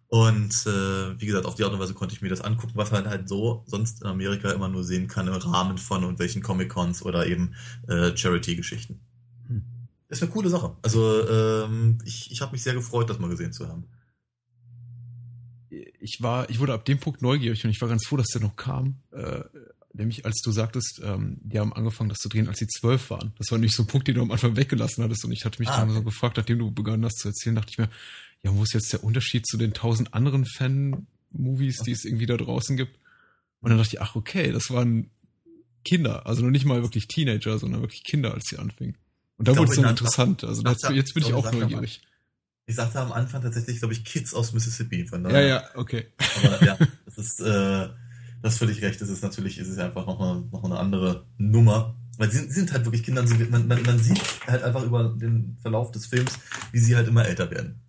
Und 0.09 0.67
äh, 0.67 1.21
wie 1.21 1.27
gesagt, 1.27 1.47
auf 1.47 1.55
die 1.55 1.64
Art 1.64 1.73
und 1.73 1.81
Weise 1.81 1.95
konnte 1.95 2.14
ich 2.14 2.23
mir 2.23 2.29
das 2.29 2.40
angucken, 2.40 2.75
was 2.77 2.93
man 2.93 3.09
halt 3.09 3.29
so 3.29 3.64
sonst 3.67 4.03
in 4.03 4.07
Amerika 4.07 4.51
immer 4.53 4.69
nur 4.69 4.85
sehen 4.85 5.09
kann 5.09 5.27
im 5.27 5.35
Rahmen 5.35 5.79
von 5.79 6.03
irgendwelchen 6.03 6.43
Comic-Cons 6.43 7.03
oder 7.03 7.27
eben 7.27 7.55
äh, 7.88 8.17
Charity-Geschichten. 8.17 9.01
Hm. 9.49 9.64
Ist 10.09 10.23
eine 10.23 10.31
coole 10.31 10.51
Sache. 10.51 10.77
Also 10.83 11.29
ähm, 11.29 11.99
ich, 12.05 12.31
ich 12.31 12.40
habe 12.43 12.53
mich 12.53 12.62
sehr 12.62 12.75
gefreut, 12.75 13.11
das 13.11 13.19
mal 13.19 13.31
gesehen 13.31 13.53
zu 13.53 13.69
haben. 13.69 13.88
Ich 15.71 16.19
war, 16.21 16.49
ich 16.49 16.61
wurde 16.61 16.75
ab 16.75 16.85
dem 16.85 17.01
Punkt 17.01 17.23
neugierig 17.23 17.64
und 17.64 17.71
ich 17.71 17.81
war 17.81 17.88
ganz 17.88 18.07
froh, 18.07 18.17
dass 18.17 18.29
der 18.29 18.43
noch 18.43 18.55
kam. 18.55 19.01
Äh, 19.11 19.43
nämlich 19.95 20.27
als 20.27 20.41
du 20.43 20.53
sagtest, 20.53 21.01
ähm, 21.03 21.39
die 21.43 21.59
haben 21.59 21.73
angefangen, 21.73 22.09
das 22.09 22.19
zu 22.19 22.29
drehen, 22.29 22.49
als 22.49 22.59
sie 22.59 22.67
zwölf 22.67 23.11
waren. 23.11 23.33
Das 23.39 23.51
war 23.51 23.59
nicht 23.59 23.75
so 23.75 23.85
ein 23.85 23.87
Punkt, 23.87 24.09
den 24.09 24.17
du 24.17 24.23
am 24.23 24.31
Anfang 24.31 24.57
weggelassen 24.57 25.03
hattest. 25.03 25.25
Und 25.25 25.33
ich 25.33 25.45
hatte 25.45 25.61
mich 25.61 25.69
ah, 25.69 25.79
dann 25.79 25.91
okay. 25.91 25.99
so 25.99 26.05
gefragt, 26.05 26.37
nachdem 26.37 26.59
du 26.59 26.71
begonnen 26.71 27.05
hast 27.05 27.19
zu 27.19 27.29
erzählen, 27.29 27.57
dachte 27.57 27.71
ich 27.71 27.79
mir, 27.79 27.89
ja, 28.43 28.55
wo 28.55 28.63
ist 28.63 28.75
jetzt 28.75 28.93
der 28.93 29.03
Unterschied 29.03 29.47
zu 29.47 29.57
den 29.57 29.73
tausend 29.73 30.13
anderen 30.13 30.45
Fan-Movies, 30.45 31.79
die 31.87 31.93
es 31.93 32.05
irgendwie 32.05 32.27
da 32.27 32.37
draußen 32.37 32.77
gibt? 32.77 32.99
Und 33.61 33.71
dann 33.71 33.79
dachte 33.79 33.95
ich, 33.95 34.03
ach, 34.03 34.17
okay, 34.17 34.53
das 34.53 34.71
waren 34.71 35.11
Kinder, 35.85 36.27
also 36.27 36.43
noch 36.43 36.51
nicht 36.51 36.65
mal 36.65 36.83
wirklich 36.83 37.07
Teenager, 37.09 37.59
sondern 37.59 37.81
wirklich 37.81 38.05
Kinder, 38.05 38.35
als 38.35 38.45
sie 38.49 38.59
anfingen. 38.59 38.97
Und 39.37 39.49
da 39.49 39.57
wurde 39.57 39.71
es 39.71 39.77
dann 39.77 39.91
interessant. 39.91 40.45
Also 40.45 40.63
das, 40.63 40.83
jetzt 40.93 41.15
bin 41.15 41.25
ich 41.25 41.33
auch 41.33 41.51
neugierig. 41.51 42.03
Ich 42.67 42.77
sagte 42.77 43.01
am 43.01 43.13
Anfang 43.13 43.43
tatsächlich, 43.43 43.79
glaube 43.79 43.93
ich, 43.93 44.05
Kids 44.05 44.33
aus 44.33 44.53
Mississippi. 44.53 45.07
Von 45.07 45.25
daher. 45.25 45.43
Ja, 45.43 45.47
ja, 45.47 45.71
okay. 45.75 46.07
Aber 46.43 46.65
ja, 46.65 46.79
das 47.05 47.19
ist, 47.19 47.41
äh, 47.41 47.89
das 48.45 48.59
völlig 48.59 48.83
recht. 48.83 49.01
Das 49.01 49.09
ist 49.09 49.23
natürlich, 49.23 49.59
ist 49.59 49.69
es 49.69 49.79
einfach 49.79 50.07
noch 50.07 50.21
eine, 50.21 50.43
noch 50.53 50.65
eine 50.65 50.79
andere 50.79 51.27
Nummer. 51.39 51.97
Weil 52.19 52.31
sie 52.31 52.51
sind 52.51 52.73
halt 52.73 52.85
wirklich 52.85 53.03
Kinder, 53.03 53.25
man, 53.51 53.67
man, 53.67 53.83
man 53.83 53.99
sieht 53.99 54.21
halt 54.47 54.63
einfach 54.63 54.85
über 54.85 55.09
den 55.09 55.57
Verlauf 55.63 55.91
des 55.91 56.07
Films, 56.07 56.39
wie 56.71 56.79
sie 56.79 56.95
halt 56.95 57.09
immer 57.09 57.25
älter 57.25 57.51
werden. 57.51 57.83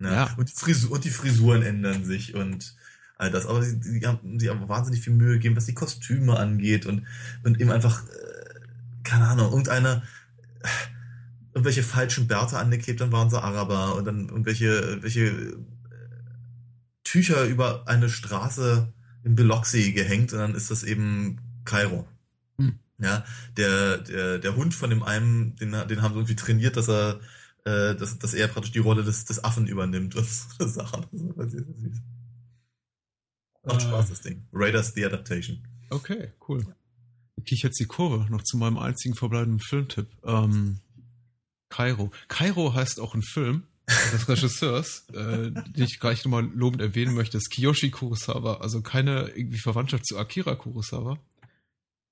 Ja. 0.00 0.12
ja. 0.12 0.34
Und, 0.36 0.50
die 0.50 0.54
Frisur, 0.54 0.90
und 0.90 1.04
die 1.04 1.10
Frisuren 1.10 1.62
ändern 1.62 2.04
sich 2.04 2.34
und 2.34 2.74
all 3.16 3.30
das. 3.30 3.46
Aber 3.46 3.62
sie, 3.62 3.80
sie 3.80 4.04
haben 4.04 4.40
sich 4.40 4.50
aber 4.50 4.68
wahnsinnig 4.68 5.00
viel 5.00 5.12
Mühe 5.12 5.34
gegeben, 5.34 5.56
was 5.56 5.66
die 5.66 5.74
Kostüme 5.74 6.36
angeht 6.36 6.84
und, 6.84 7.06
und 7.44 7.60
eben 7.60 7.70
einfach, 7.70 8.02
äh, 8.08 8.60
keine 9.04 9.28
Ahnung, 9.28 9.50
irgendeine, 9.50 10.02
äh, 10.62 10.68
irgendwelche 11.54 11.84
falschen 11.84 12.26
Bärte 12.26 12.58
angeklebt, 12.58 13.00
dann 13.00 13.12
waren 13.12 13.30
sie 13.30 13.40
Araber 13.40 13.94
und 13.94 14.04
dann 14.04 14.28
irgendwelche, 14.28 14.66
irgendwelche 14.66 15.26
äh, 15.26 15.56
Tücher 17.04 17.44
über 17.44 17.86
eine 17.86 18.08
Straße 18.08 18.92
in 19.26 19.34
Biloxi 19.34 19.92
gehängt 19.92 20.32
und 20.32 20.38
dann 20.38 20.54
ist 20.54 20.70
das 20.70 20.84
eben 20.84 21.38
Kairo. 21.64 22.06
Hm. 22.58 22.78
Ja, 22.98 23.24
der, 23.56 23.98
der, 23.98 24.38
der 24.38 24.56
Hund 24.56 24.72
von 24.72 24.88
dem 24.88 25.02
einen, 25.02 25.56
den, 25.56 25.72
den 25.72 26.00
haben 26.00 26.14
sie 26.14 26.20
irgendwie 26.20 26.36
trainiert, 26.36 26.76
dass 26.76 26.88
er 26.88 27.20
äh, 27.64 27.96
dass, 27.96 28.18
dass 28.18 28.32
er 28.32 28.46
praktisch 28.46 28.72
die 28.72 28.78
Rolle 28.78 29.02
des, 29.02 29.24
des 29.24 29.42
Affen 29.42 29.66
übernimmt 29.66 30.14
und 30.14 30.26
so 30.58 30.66
Sachen. 30.66 31.04
Das 31.36 31.52
ist 31.52 31.66
süß. 31.66 32.00
Macht 33.64 33.82
äh, 33.82 33.84
Spaß, 33.84 34.08
das 34.10 34.20
Ding. 34.20 34.46
Raiders 34.52 34.94
The 34.94 35.04
Adaptation. 35.04 35.66
Okay, 35.90 36.32
cool. 36.48 36.64
Ich 37.34 37.44
kriege 37.44 37.62
jetzt 37.64 37.80
die 37.80 37.86
Kurve 37.86 38.30
noch 38.30 38.44
zu 38.44 38.56
meinem 38.56 38.78
einzigen 38.78 39.16
verbleibenden 39.16 39.60
Filmtipp. 39.60 40.06
Ähm, 40.24 40.78
Kairo. 41.68 42.12
Kairo 42.28 42.72
heißt 42.72 43.00
auch 43.00 43.14
ein 43.14 43.22
Film 43.22 43.64
des 43.86 44.28
Regisseurs, 44.28 45.06
äh, 45.12 45.50
den 45.50 45.84
ich 45.84 46.00
gleich 46.00 46.24
nochmal 46.24 46.48
lobend 46.54 46.82
erwähnen 46.82 47.14
möchte, 47.14 47.36
ist 47.36 47.50
Kiyoshi 47.50 47.90
Kurosawa, 47.90 48.58
also 48.58 48.82
keine 48.82 49.28
irgendwie 49.34 49.58
Verwandtschaft 49.58 50.06
zu 50.06 50.18
Akira 50.18 50.54
Kurosawa 50.54 51.18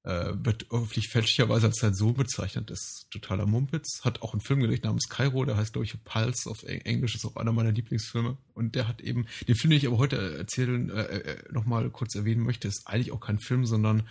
äh, 0.05 0.33
wird 0.37 0.67
öffentlich 0.71 1.09
fälschlicherweise 1.09 1.67
als 1.67 1.79
sein 1.79 1.95
Sohn 1.95 2.15
bezeichnet, 2.15 2.71
ist 2.71 3.07
totaler 3.11 3.47
Mumpitz. 3.47 4.01
Hat 4.03 4.23
auch 4.23 4.33
einen 4.33 4.43
Film 4.43 4.61
gelegt 4.61 4.85
namens 4.85 5.09
Cairo, 5.09 5.45
der 5.45 5.57
heißt, 5.57 5.73
glaube 5.73 5.87
ich, 5.87 6.05
Pulse 6.05 6.49
auf 6.49 6.63
Englisch, 6.63 7.15
ist 7.15 7.25
auch 7.25 7.37
einer 7.37 7.53
meiner 7.53 7.73
Lieblingsfilme. 7.73 8.37
Und 8.53 8.75
der 8.75 8.87
hat 8.87 9.01
eben, 9.01 9.27
den 9.49 9.55
Film, 9.55 9.71
den 9.71 9.79
ich 9.79 9.87
aber 9.87 9.99
heute 9.99 10.37
erzählen, 10.39 10.91
äh, 10.91 11.03
äh 11.03 11.53
nochmal 11.53 11.89
kurz 11.91 12.15
erwähnen 12.15 12.43
möchte, 12.43 12.69
ist 12.69 12.87
eigentlich 12.87 13.13
auch 13.13 13.21
kein 13.21 13.39
Film, 13.39 13.65
sondern 13.65 14.07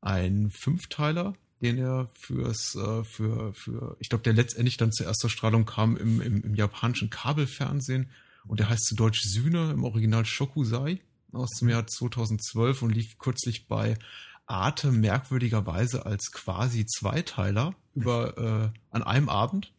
ein 0.00 0.50
Fünfteiler, 0.50 1.34
den 1.62 1.78
er 1.78 2.10
fürs, 2.14 2.74
äh, 2.74 3.04
für, 3.04 3.54
für, 3.54 3.96
ich 4.00 4.08
glaube, 4.08 4.24
der 4.24 4.34
letztendlich 4.34 4.76
dann 4.76 4.92
zur 4.92 5.06
ersten 5.06 5.30
Strahlung 5.30 5.64
kam 5.64 5.96
im, 5.96 6.20
im, 6.20 6.42
im 6.42 6.54
japanischen 6.54 7.10
Kabelfernsehen. 7.10 8.10
Und 8.46 8.60
der 8.60 8.68
heißt 8.68 8.84
zu 8.84 8.94
Deutsch 8.94 9.22
Sühne, 9.22 9.72
im 9.72 9.84
Original 9.84 10.24
Shokusai 10.24 11.00
aus 11.32 11.50
dem 11.60 11.68
Jahr 11.68 11.86
2012 11.86 12.82
und 12.82 12.90
lief 12.90 13.18
kürzlich 13.18 13.66
bei 13.66 13.96
Arte 14.46 14.92
merkwürdigerweise 14.92 16.06
als 16.06 16.30
quasi 16.30 16.86
Zweiteiler 16.86 17.74
über 17.94 18.72
äh, 18.72 18.78
an 18.90 19.02
einem 19.02 19.28
Abend. 19.28 19.72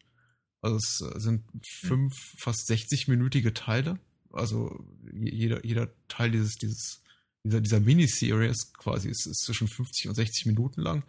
Also 0.60 0.76
es 0.76 1.00
äh, 1.00 1.20
sind 1.20 1.44
fünf, 1.66 2.14
fast 2.36 2.68
60-minütige 2.70 3.54
Teile. 3.54 3.98
Also 4.30 4.84
jeder, 5.12 5.64
jeder 5.64 5.88
Teil 6.08 6.30
dieses, 6.32 6.56
dieses, 6.56 7.02
dieser, 7.44 7.60
dieser 7.60 7.80
Miniseries 7.80 8.72
quasi 8.74 9.08
ist, 9.08 9.26
ist 9.26 9.44
zwischen 9.44 9.68
50 9.68 10.08
und 10.08 10.14
60 10.14 10.46
Minuten 10.46 10.82
lang. 10.82 11.04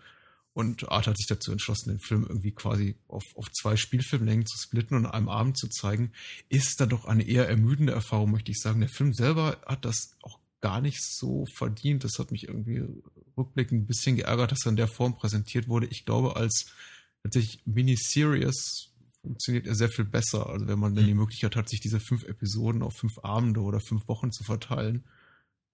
Und 0.54 0.90
Art 0.90 1.08
hat 1.08 1.18
sich 1.18 1.28
dazu 1.28 1.52
entschlossen, 1.52 1.90
den 1.90 2.00
Film 2.00 2.26
irgendwie 2.28 2.52
quasi 2.52 2.96
auf, 3.08 3.24
auf 3.36 3.52
zwei 3.52 3.78
Spielfilmlängen 3.78 4.46
zu 4.46 4.58
splitten 4.58 4.98
und 4.98 5.06
an 5.06 5.12
einem 5.12 5.30
Abend 5.30 5.58
zu 5.58 5.70
zeigen. 5.70 6.12
Ist 6.50 6.82
dann 6.82 6.90
doch 6.90 7.06
eine 7.06 7.24
eher 7.24 7.48
ermüdende 7.48 7.94
Erfahrung, 7.94 8.32
möchte 8.32 8.52
ich 8.52 8.60
sagen. 8.60 8.80
Der 8.80 8.90
Film 8.90 9.14
selber 9.14 9.58
hat 9.66 9.86
das 9.86 10.16
auch 10.22 10.40
gar 10.62 10.82
nicht 10.82 11.02
so 11.02 11.46
verdient. 11.56 12.04
Das 12.04 12.20
hat 12.20 12.32
mich 12.32 12.48
irgendwie 12.48 12.84
rückblickend 13.38 13.84
ein 13.84 13.88
bisschen 13.88 14.16
geärgert, 14.16 14.52
dass 14.52 14.66
er 14.66 14.72
in 14.72 14.76
der 14.76 14.88
Form 14.88 15.16
präsentiert 15.16 15.68
wurde. 15.68 15.88
Ich 15.88 16.06
glaube, 16.06 16.36
als 16.36 16.72
tatsächlich 17.24 17.62
Miniseries 17.66 18.90
funktioniert 19.22 19.68
er 19.68 19.76
sehr 19.76 19.90
viel 19.90 20.06
besser. 20.06 20.48
Also 20.48 20.68
wenn 20.68 20.80
man 20.80 20.96
dann 20.96 21.06
die 21.06 21.14
mhm. 21.14 21.22
Möglichkeit 21.22 21.56
hat, 21.56 21.70
sich 21.70 21.80
diese 21.80 22.00
fünf 22.00 22.24
Episoden 22.24 22.82
auf 22.82 22.96
fünf 22.96 23.20
Abende 23.20 23.62
oder 23.62 23.80
fünf 23.80 24.08
Wochen 24.08 24.32
zu 24.32 24.44
verteilen, 24.44 25.04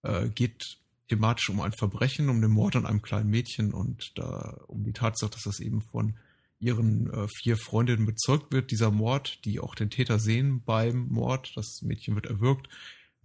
äh, 0.04 0.30
geht 0.30 0.78
thematisch 1.08 1.50
um 1.50 1.62
ein 1.62 1.74
Verbrechen, 1.74 2.30
um 2.30 2.41
den 2.41 2.52
Mord 2.52 2.76
an 2.76 2.86
einem 2.86 3.02
kleinen 3.02 3.30
Mädchen 3.30 3.74
und 3.74 4.12
da 4.15 4.62
um 4.68 4.84
die 4.84 4.94
Tatsache, 4.94 5.32
dass 5.32 5.44
das 5.44 5.60
eben 5.60 5.82
von 5.82 6.18
ihren 6.60 7.12
äh, 7.12 7.28
vier 7.28 7.58
Freundinnen 7.58 8.06
bezeugt 8.06 8.52
wird, 8.52 8.72
dieser 8.72 8.91
Mord, 8.91 9.44
die 9.46 9.60
auch 9.60 9.76
den 9.76 9.89
Täter 9.89 10.20
sehen 10.20 10.63
beim 10.63 11.08
Mord. 11.10 11.52
Das 11.56 11.82
Mädchen 11.82 12.15
wird 12.15 12.26
erwürgt 12.26 12.70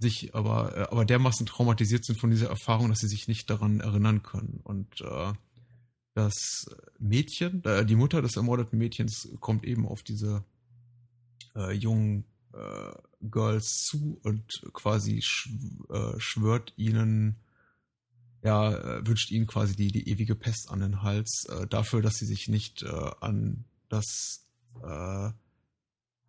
sich 0.01 0.35
aber, 0.35 0.77
äh, 0.77 0.81
aber 0.91 1.05
dermaßen 1.05 1.47
traumatisiert 1.47 2.05
sind 2.05 2.19
von 2.19 2.31
dieser 2.31 2.49
Erfahrung, 2.49 2.89
dass 2.89 3.01
sie 3.01 3.09
sich 3.09 3.29
nicht 3.29 3.49
daran 3.51 3.81
erinnern 3.81 4.23
können. 4.23 4.61
Und 4.63 5.01
äh, 5.03 5.33
das 6.15 6.67
Mädchen, 6.99 7.63
äh, 7.65 7.85
die 7.85 7.97
Mutter 7.97 8.23
des 8.23 8.37
ermordeten 8.37 8.79
Mädchens 8.79 9.29
kommt 9.41 9.65
eben 9.65 9.87
auf 9.87 10.03
diese 10.03 10.45
äh, 11.55 11.73
jungen 11.73 12.25
äh, 12.53 12.93
Girls 13.21 13.85
zu 13.85 14.19
und 14.23 14.63
quasi 14.73 15.21
sch 15.23 15.51
äh, 15.91 16.19
schwört 16.19 16.73
ihnen, 16.77 17.37
ja, 18.43 18.73
äh, 18.73 19.07
wünscht 19.07 19.31
ihnen 19.31 19.47
quasi 19.47 19.77
die, 19.77 19.93
die 19.93 20.09
ewige 20.09 20.35
Pest 20.35 20.71
an 20.71 20.81
den 20.81 21.03
Hals, 21.03 21.45
äh, 21.49 21.67
dafür, 21.67 22.03
dass 22.03 22.15
sie 22.15 22.27
sich 22.27 22.49
nicht 22.49 22.83
äh, 22.83 23.11
an 23.21 23.65
das 23.89 24.47
äh, 24.83 25.31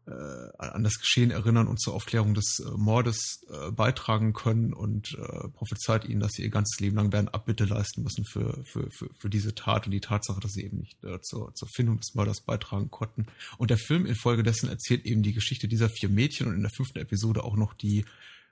äh, 0.07 0.11
an 0.57 0.83
das 0.83 0.99
Geschehen 0.99 1.31
erinnern 1.31 1.67
und 1.67 1.79
zur 1.79 1.93
Aufklärung 1.93 2.33
des 2.33 2.59
äh, 2.59 2.69
Mordes 2.75 3.45
äh, 3.49 3.71
beitragen 3.71 4.33
können 4.33 4.73
und 4.73 5.13
äh, 5.13 5.47
prophezeit 5.49 6.05
ihnen, 6.05 6.19
dass 6.19 6.31
sie 6.31 6.43
ihr 6.43 6.49
ganzes 6.49 6.79
Leben 6.79 6.95
lang 6.95 7.11
werden 7.13 7.29
Abbitte 7.29 7.65
leisten 7.65 8.03
müssen 8.03 8.25
für, 8.25 8.63
für, 8.65 8.89
für, 8.91 9.09
für 9.19 9.29
diese 9.29 9.53
Tat 9.53 9.85
und 9.85 9.91
die 9.91 10.01
Tatsache, 10.01 10.39
dass 10.39 10.53
sie 10.53 10.63
eben 10.63 10.79
nicht 10.79 11.03
äh, 11.03 11.21
zur, 11.21 11.53
zur 11.53 11.67
Findung 11.75 11.97
des 11.97 12.15
Mörders 12.15 12.41
beitragen 12.41 12.89
konnten. 12.89 13.27
Und 13.57 13.69
der 13.69 13.77
Film 13.77 14.05
infolgedessen 14.05 14.69
erzählt 14.69 15.05
eben 15.05 15.23
die 15.23 15.33
Geschichte 15.33 15.67
dieser 15.67 15.89
vier 15.89 16.09
Mädchen 16.09 16.47
und 16.47 16.55
in 16.55 16.61
der 16.63 16.71
fünften 16.71 16.99
Episode 16.99 17.43
auch 17.43 17.55
noch 17.55 17.73
die 17.73 18.05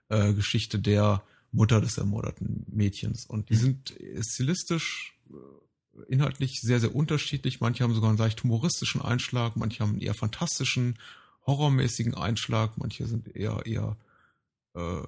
äh, 0.10 0.34
Geschichte 0.34 0.80
der 0.80 1.24
Mutter 1.52 1.82
des 1.82 1.98
ermordeten 1.98 2.66
Mädchens. 2.70 3.26
Und 3.26 3.50
die 3.50 3.56
mhm. 3.56 3.60
sind 3.60 3.96
stilistisch 4.22 5.18
äh, 5.30 5.34
inhaltlich 6.08 6.60
sehr, 6.62 6.80
sehr 6.80 6.96
unterschiedlich. 6.96 7.60
Manche 7.60 7.84
haben 7.84 7.94
sogar 7.94 8.10
einen 8.10 8.20
leicht 8.20 8.44
humoristischen 8.44 9.02
Einschlag, 9.02 9.56
manche 9.56 9.82
haben 9.82 9.92
einen 9.92 10.02
eher 10.02 10.14
fantastischen 10.14 10.98
horrormäßigen 11.46 12.16
Einschlag, 12.16 12.78
manche 12.78 13.08
sind 13.08 13.36
eher 13.36 13.66
eher 13.66 13.98
äh, 14.76 15.02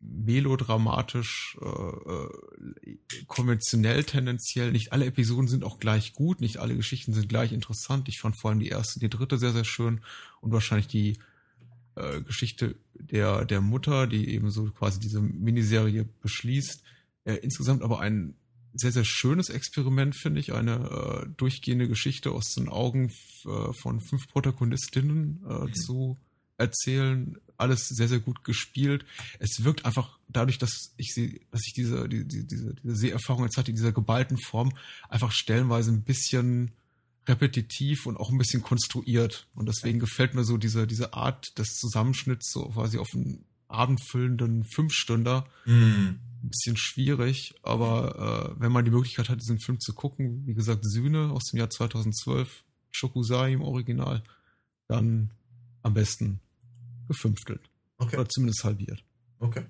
melodramatisch, 0.00 1.58
äh, 1.60 2.90
äh, 2.90 2.98
konventionell 3.26 4.04
tendenziell. 4.04 4.72
Nicht 4.72 4.92
alle 4.92 5.06
Episoden 5.06 5.48
sind 5.48 5.62
auch 5.62 5.78
gleich 5.78 6.14
gut, 6.14 6.40
nicht 6.40 6.56
alle 6.56 6.74
Geschichten 6.74 7.12
sind 7.12 7.28
gleich 7.28 7.52
interessant. 7.52 8.08
Ich 8.08 8.18
fand 8.18 8.38
vor 8.38 8.50
allem 8.50 8.60
die 8.60 8.68
erste, 8.68 8.98
die 8.98 9.10
dritte 9.10 9.38
sehr, 9.38 9.52
sehr 9.52 9.64
schön 9.64 10.00
und 10.40 10.52
wahrscheinlich 10.52 10.88
die 10.88 11.18
äh, 11.96 12.20
Geschichte 12.20 12.76
der, 12.94 13.44
der 13.44 13.60
Mutter, 13.60 14.06
die 14.06 14.28
eben 14.30 14.50
so 14.50 14.70
quasi 14.70 15.00
diese 15.00 15.20
Miniserie 15.20 16.08
beschließt. 16.22 16.82
Äh, 17.24 17.34
insgesamt 17.36 17.82
aber 17.82 18.00
ein 18.00 18.34
sehr, 18.72 18.92
sehr 18.92 19.04
schönes 19.04 19.48
Experiment, 19.48 20.14
finde 20.14 20.40
ich. 20.40 20.52
Eine 20.52 21.24
äh, 21.24 21.28
durchgehende 21.36 21.88
Geschichte 21.88 22.30
aus 22.30 22.54
den 22.54 22.68
Augen 22.68 23.12
äh, 23.44 23.72
von 23.72 24.00
fünf 24.00 24.28
Protagonistinnen 24.28 25.40
äh, 25.48 25.52
mhm. 25.52 25.74
zu 25.74 26.18
erzählen. 26.56 27.36
Alles 27.56 27.88
sehr, 27.88 28.08
sehr 28.08 28.20
gut 28.20 28.44
gespielt. 28.44 29.04
Es 29.38 29.64
wirkt 29.64 29.84
einfach 29.84 30.18
dadurch, 30.28 30.58
dass 30.58 30.94
ich 30.96 31.12
sie, 31.12 31.40
dass 31.50 31.62
ich 31.66 31.74
diese, 31.74 32.08
die, 32.08 32.26
die, 32.26 32.46
diese, 32.46 32.74
diese 32.74 32.96
Seherfahrung 32.96 33.44
jetzt 33.44 33.56
hatte, 33.56 33.70
in 33.70 33.76
dieser 33.76 33.92
geballten 33.92 34.38
Form, 34.38 34.72
einfach 35.08 35.32
stellenweise 35.32 35.90
ein 35.90 36.02
bisschen 36.02 36.70
repetitiv 37.30 38.06
und 38.06 38.16
auch 38.18 38.30
ein 38.30 38.38
bisschen 38.38 38.62
konstruiert. 38.62 39.46
Und 39.54 39.68
deswegen 39.68 39.98
gefällt 39.98 40.34
mir 40.34 40.44
so 40.44 40.56
diese, 40.58 40.86
diese 40.86 41.14
Art 41.14 41.56
des 41.58 41.68
Zusammenschnitts 41.76 42.50
so 42.52 42.68
quasi 42.68 42.98
auf 42.98 43.08
ein 43.14 43.44
abendfüllenden 43.68 44.64
Fünfstünder 44.64 45.46
Mm. 45.64 45.70
ein 46.42 46.48
bisschen 46.50 46.76
schwierig, 46.76 47.54
aber 47.62 48.54
äh, 48.56 48.60
wenn 48.60 48.72
man 48.72 48.84
die 48.84 48.90
Möglichkeit 48.90 49.28
hat, 49.28 49.40
diesen 49.40 49.60
Film 49.60 49.78
zu 49.78 49.92
gucken, 49.94 50.44
wie 50.46 50.54
gesagt, 50.54 50.84
Sühne 50.84 51.30
aus 51.30 51.44
dem 51.44 51.58
Jahr 51.58 51.70
2012, 51.70 52.64
Shokusai 52.90 53.52
im 53.52 53.62
Original, 53.62 54.22
dann 54.88 55.30
am 55.82 55.94
besten 55.94 56.40
gefünftelt 57.08 57.60
Okay. 57.98 58.16
oder 58.16 58.28
zumindest 58.28 58.64
halbiert. 58.64 59.04
Okay. 59.38 59.62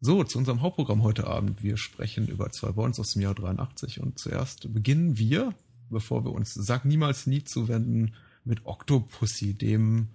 So, 0.00 0.22
zu 0.24 0.38
unserem 0.38 0.60
Hauptprogramm 0.62 1.02
heute 1.02 1.26
Abend. 1.26 1.62
Wir 1.62 1.76
sprechen 1.76 2.28
über 2.28 2.50
zwei 2.50 2.72
Bonds 2.72 2.98
aus 3.00 3.12
dem 3.12 3.22
Jahr 3.22 3.34
83 3.34 4.00
und 4.00 4.18
zuerst 4.18 4.72
beginnen 4.72 5.18
wir, 5.18 5.54
bevor 5.90 6.24
wir 6.24 6.32
uns 6.32 6.54
Sag 6.54 6.84
niemals 6.84 7.26
nie 7.26 7.44
zuwenden, 7.44 8.14
mit 8.44 8.66
Octopussy, 8.66 9.54
dem, 9.54 10.08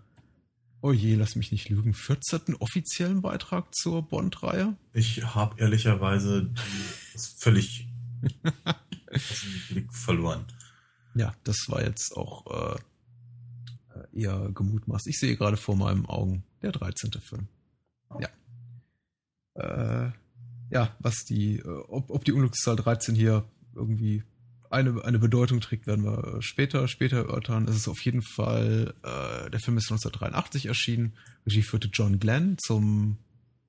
oh 0.81 0.91
je, 0.91 1.15
lass 1.15 1.35
mich 1.35 1.51
nicht 1.51 1.69
lügen, 1.69 1.93
14. 1.93 2.55
offiziellen 2.59 3.21
Beitrag 3.21 3.73
zur 3.73 4.03
Bond-Reihe. 4.03 4.75
Ich 4.93 5.23
habe 5.35 5.59
ehrlicherweise 5.59 6.49
völlig 7.37 7.87
aus 9.11 9.41
dem 9.41 9.61
Blick 9.69 9.93
verloren. 9.93 10.45
Ja, 11.15 11.33
das 11.43 11.57
war 11.67 11.83
jetzt 11.83 12.15
auch 12.15 12.75
äh, 12.75 14.21
eher 14.21 14.51
gemutmaßt. 14.53 15.07
Ich 15.07 15.17
sehe 15.17 15.35
gerade 15.35 15.57
vor 15.57 15.75
meinen 15.75 16.05
Augen 16.05 16.43
der 16.61 16.71
13. 16.71 17.11
Film. 17.21 17.47
Ja. 18.19 18.29
Äh, 19.55 20.11
ja, 20.69 20.95
was 20.99 21.25
die, 21.25 21.57
äh, 21.57 21.83
ob, 21.87 22.11
ob 22.11 22.23
die 22.25 22.31
Unglückszahl 22.31 22.75
13 22.75 23.15
hier 23.15 23.43
irgendwie 23.73 24.23
eine, 24.69 25.03
eine 25.03 25.19
Bedeutung 25.19 25.61
trägt, 25.61 25.87
werden 25.87 26.05
wir 26.05 26.41
später, 26.41 26.87
später 26.87 27.17
erörtern. 27.17 27.67
Es 27.67 27.75
ist 27.75 27.87
auf 27.87 28.01
jeden 28.01 28.21
Fall, 28.21 28.93
äh, 29.03 29.49
der 29.49 29.59
Film 29.59 29.77
ist 29.77 29.91
1983 29.91 30.67
erschienen. 30.67 31.13
Regie 31.45 31.63
führte 31.63 31.89
John 31.91 32.19
Glenn 32.19 32.57
zum, 32.59 33.17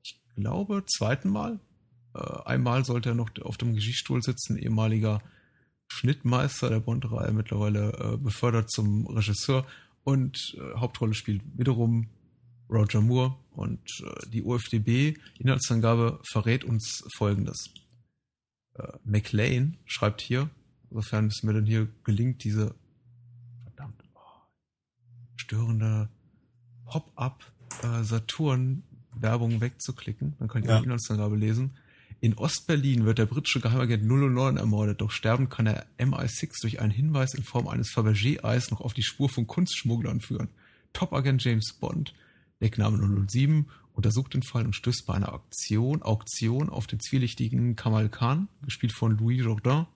ich 0.02 0.20
glaube, 0.36 0.84
zweiten 0.86 1.30
Mal. 1.30 1.58
Äh, 2.14 2.20
einmal 2.44 2.84
sollte 2.84 3.10
er 3.10 3.14
noch 3.14 3.30
auf 3.42 3.56
dem 3.56 3.72
Regiestuhl 3.72 4.22
sitzen, 4.22 4.56
ehemaliger 4.56 5.22
Schnittmeister 5.88 6.68
der 6.68 6.80
Bond-Reihe, 6.80 7.32
mittlerweile 7.32 7.92
äh, 7.92 8.16
befördert 8.16 8.70
zum 8.70 9.06
Regisseur. 9.06 9.66
Und 10.04 10.54
äh, 10.56 10.78
Hauptrolle 10.78 11.14
spielt 11.14 11.42
wiederum 11.56 12.08
Roger 12.68 13.00
Moore. 13.00 13.36
Und 13.52 13.80
äh, 14.00 14.28
die 14.30 14.42
UFDB-Inhaltsangabe 14.42 16.20
verrät 16.30 16.64
uns 16.64 17.04
Folgendes. 17.16 17.70
Äh, 18.74 18.86
McLean 19.04 19.76
schreibt 19.86 20.20
hier, 20.20 20.50
sofern 20.90 21.26
es 21.26 21.42
mir 21.42 21.52
denn 21.52 21.66
hier 21.66 21.88
gelingt, 22.04 22.44
diese 22.44 22.74
verdammt 23.64 24.02
oh, 24.14 24.20
störende 25.36 26.08
Pop-up 26.86 27.44
äh, 27.82 28.02
Saturn-Werbung 28.02 29.60
wegzuklicken. 29.60 30.34
Dann 30.38 30.48
kann 30.48 30.62
ich 30.62 30.68
Ja. 30.68 30.78
die 30.78 30.84
Inhaltsangabe 30.84 31.36
lesen. 31.36 31.72
In 32.22 32.34
Ostberlin 32.34 33.06
wird 33.06 33.18
der 33.18 33.24
britische 33.26 33.60
Geheimagent 33.60 34.04
009 34.04 34.58
ermordet, 34.58 35.00
doch 35.00 35.10
sterben 35.10 35.48
kann 35.48 35.66
er 35.66 35.86
MI6 35.98 36.60
durch 36.60 36.80
einen 36.80 36.90
Hinweis 36.90 37.32
in 37.32 37.44
Form 37.44 37.66
eines 37.66 37.88
Fabergé-Eis 37.90 38.70
noch 38.70 38.82
auf 38.82 38.92
die 38.92 39.02
Spur 39.02 39.30
von 39.30 39.46
Kunstschmugglern 39.46 40.20
führen. 40.20 40.48
Top-Agent 40.92 41.42
James 41.42 41.72
Bond, 41.72 42.12
Deckname 42.60 42.98
007, 43.26 43.66
untersucht 43.94 44.34
den 44.34 44.42
Fall 44.42 44.66
und 44.66 44.76
stößt 44.76 45.06
bei 45.06 45.14
einer 45.14 45.32
Auktion, 45.32 46.02
Auktion 46.02 46.68
auf 46.68 46.86
den 46.86 47.00
zwielichtigen 47.00 47.74
Kamal 47.74 48.10
Khan, 48.10 48.48
gespielt 48.62 48.92
von 48.92 49.16
Louis 49.16 49.38
Jourdain. 49.42 49.86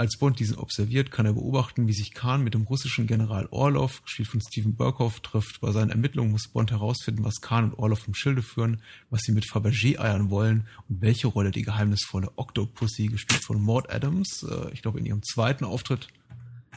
Als 0.00 0.16
Bond 0.16 0.38
diesen 0.38 0.56
observiert, 0.56 1.10
kann 1.10 1.26
er 1.26 1.34
beobachten, 1.34 1.86
wie 1.86 1.92
sich 1.92 2.14
Khan 2.14 2.42
mit 2.42 2.54
dem 2.54 2.62
russischen 2.62 3.06
General 3.06 3.46
Orlov, 3.50 4.02
gespielt 4.02 4.28
von 4.28 4.40
Steven 4.40 4.74
Burkhoff, 4.74 5.20
trifft. 5.20 5.60
Bei 5.60 5.72
seinen 5.72 5.90
Ermittlungen 5.90 6.30
muss 6.30 6.48
Bond 6.48 6.70
herausfinden, 6.70 7.22
was 7.22 7.42
Khan 7.42 7.64
und 7.64 7.78
Orlov 7.78 8.08
im 8.08 8.14
Schilde 8.14 8.40
führen, 8.40 8.80
was 9.10 9.20
sie 9.20 9.32
mit 9.32 9.44
Fabergé-Eiern 9.44 10.30
wollen 10.30 10.66
und 10.88 11.02
welche 11.02 11.26
Rolle 11.26 11.50
die 11.50 11.60
geheimnisvolle 11.60 12.30
Octopussy, 12.36 13.08
gespielt 13.08 13.44
von 13.44 13.60
Maud 13.60 13.90
Adams, 13.90 14.42
äh, 14.42 14.72
ich 14.72 14.80
glaube 14.80 15.00
in 15.00 15.04
ihrem 15.04 15.22
zweiten 15.22 15.66
Auftritt 15.66 16.08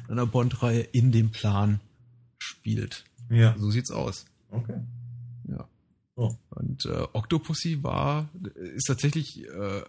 in 0.09 0.11
einer 0.11 0.25
Bond-Reihe, 0.25 0.81
in 0.81 1.13
dem 1.13 1.31
Plan 1.31 1.79
spielt. 2.39 3.05
Ja. 3.29 3.55
So 3.57 3.71
sieht's 3.71 3.91
aus. 3.91 4.25
Okay. 4.51 4.81
Ja. 5.47 5.65
Oh. 6.15 6.35
Und 6.51 6.85
äh, 6.85 7.07
Octopussy 7.13 7.81
war, 7.81 8.29
ist 8.75 8.85
tatsächlich, 8.85 9.45
äh, 9.45 9.81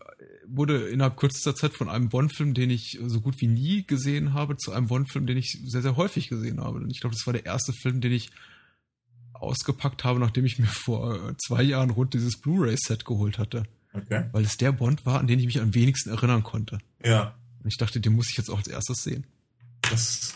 wurde 0.47 0.89
innerhalb 0.89 1.19
kürzester 1.19 1.55
Zeit 1.55 1.75
von 1.75 1.91
einem 1.91 2.09
Bond-Film, 2.09 2.55
den 2.55 2.71
ich 2.71 2.99
so 3.05 3.21
gut 3.21 3.41
wie 3.43 3.47
nie 3.47 3.85
gesehen 3.85 4.33
habe, 4.33 4.57
zu 4.57 4.73
einem 4.73 4.87
Bond-Film, 4.87 5.27
den 5.27 5.37
ich 5.37 5.59
sehr, 5.67 5.83
sehr 5.83 5.97
häufig 5.97 6.29
gesehen 6.29 6.61
habe. 6.61 6.79
Und 6.79 6.91
ich 6.91 7.01
glaube, 7.01 7.15
das 7.15 7.27
war 7.27 7.35
der 7.35 7.45
erste 7.45 7.75
Film, 7.75 8.01
den 8.01 8.13
ich 8.13 8.31
ausgepackt 9.35 10.05
habe, 10.05 10.19
nachdem 10.19 10.47
ich 10.47 10.59
mir 10.59 10.67
vor 10.67 11.15
äh, 11.15 11.35
zwei 11.37 11.63
Jahren 11.63 11.91
rund 11.91 12.15
dieses 12.15 12.41
Blu-ray-Set 12.41 13.05
geholt 13.05 13.39
hatte. 13.39 13.65
Okay. 13.93 14.25
Weil 14.33 14.45
es 14.45 14.57
der 14.57 14.73
Bond 14.73 15.05
war, 15.05 15.21
an 15.21 15.27
den 15.27 15.39
ich 15.39 15.47
mich 15.47 15.61
am 15.61 15.75
wenigsten 15.75 16.09
erinnern 16.09 16.43
konnte. 16.43 16.79
Ja. 17.05 17.35
Und 17.63 17.69
ich 17.69 17.77
dachte, 17.77 18.01
den 18.01 18.15
muss 18.15 18.31
ich 18.31 18.39
jetzt 18.39 18.49
auch 18.49 18.59
als 18.59 18.69
erstes 18.69 19.03
sehen. 19.03 19.27
Das, 19.83 20.35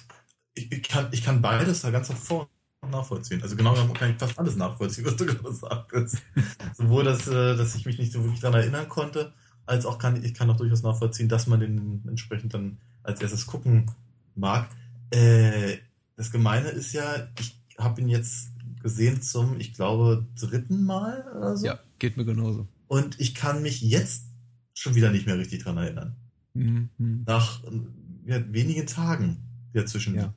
ich, 0.55 0.71
ich, 0.71 0.83
kann, 0.83 1.09
ich 1.13 1.25
kann 1.25 1.41
beides 1.41 1.81
da 1.81 1.91
ganz 1.91 2.11
hervor 2.11 2.51
nachvollziehen. 2.87 3.43
Also 3.43 3.57
genau 3.57 3.75
kann 3.95 4.11
ich 4.11 4.17
fast 4.17 4.39
alles 4.39 4.57
nachvollziehen, 4.57 5.05
was 5.05 5.17
du 5.17 5.27
gerade 5.27 5.53
sagst. 5.53 6.19
Sowohl, 6.77 7.05
dass, 7.05 7.27
äh, 7.27 7.57
dass 7.57 7.75
ich 7.75 7.87
mich 7.87 7.99
nicht 7.99 8.13
so 8.13 8.23
wirklich 8.23 8.41
daran 8.41 8.61
erinnern 8.61 8.89
konnte, 8.89 9.33
als 9.67 9.85
auch 9.87 9.99
kann 9.99 10.23
ich 10.23 10.35
kann 10.35 10.49
auch 10.51 10.57
durchaus 10.57 10.83
nachvollziehen, 10.83 11.29
dass 11.29 11.47
man 11.47 11.61
den 11.61 12.03
entsprechend 12.09 12.55
dann 12.55 12.79
als 13.03 13.21
erstes 13.21 13.47
gucken 13.47 13.91
mag. 14.35 14.69
Äh, 15.11 15.79
das 16.17 16.31
Gemeine 16.31 16.69
ist 16.69 16.93
ja, 16.93 17.29
ich 17.39 17.59
habe 17.79 18.01
ihn 18.01 18.09
jetzt 18.09 18.51
gesehen 18.83 19.23
zum, 19.23 19.59
ich 19.61 19.75
glaube, 19.75 20.27
dritten 20.39 20.85
Mal 20.85 21.25
oder 21.37 21.57
so. 21.57 21.67
Ja, 21.67 21.79
geht 21.99 22.17
mir 22.17 22.25
genauso. 22.25 22.67
Und 22.87 23.21
ich 23.21 23.35
kann 23.35 23.63
mich 23.63 23.83
jetzt 23.83 24.25
schon 24.73 24.95
wieder 24.95 25.11
nicht 25.11 25.27
mehr 25.27 25.39
richtig 25.39 25.63
dran 25.63 25.77
erinnern. 25.77 26.17
Mhm. 26.55 26.91
mhm. 26.99 27.25
Nach 27.27 27.63
äh, 27.65 27.81
ja, 28.27 28.53
wenigen 28.53 28.87
Tagen 28.87 29.39
dazwischen. 29.73 30.15
Ja. 30.15 30.35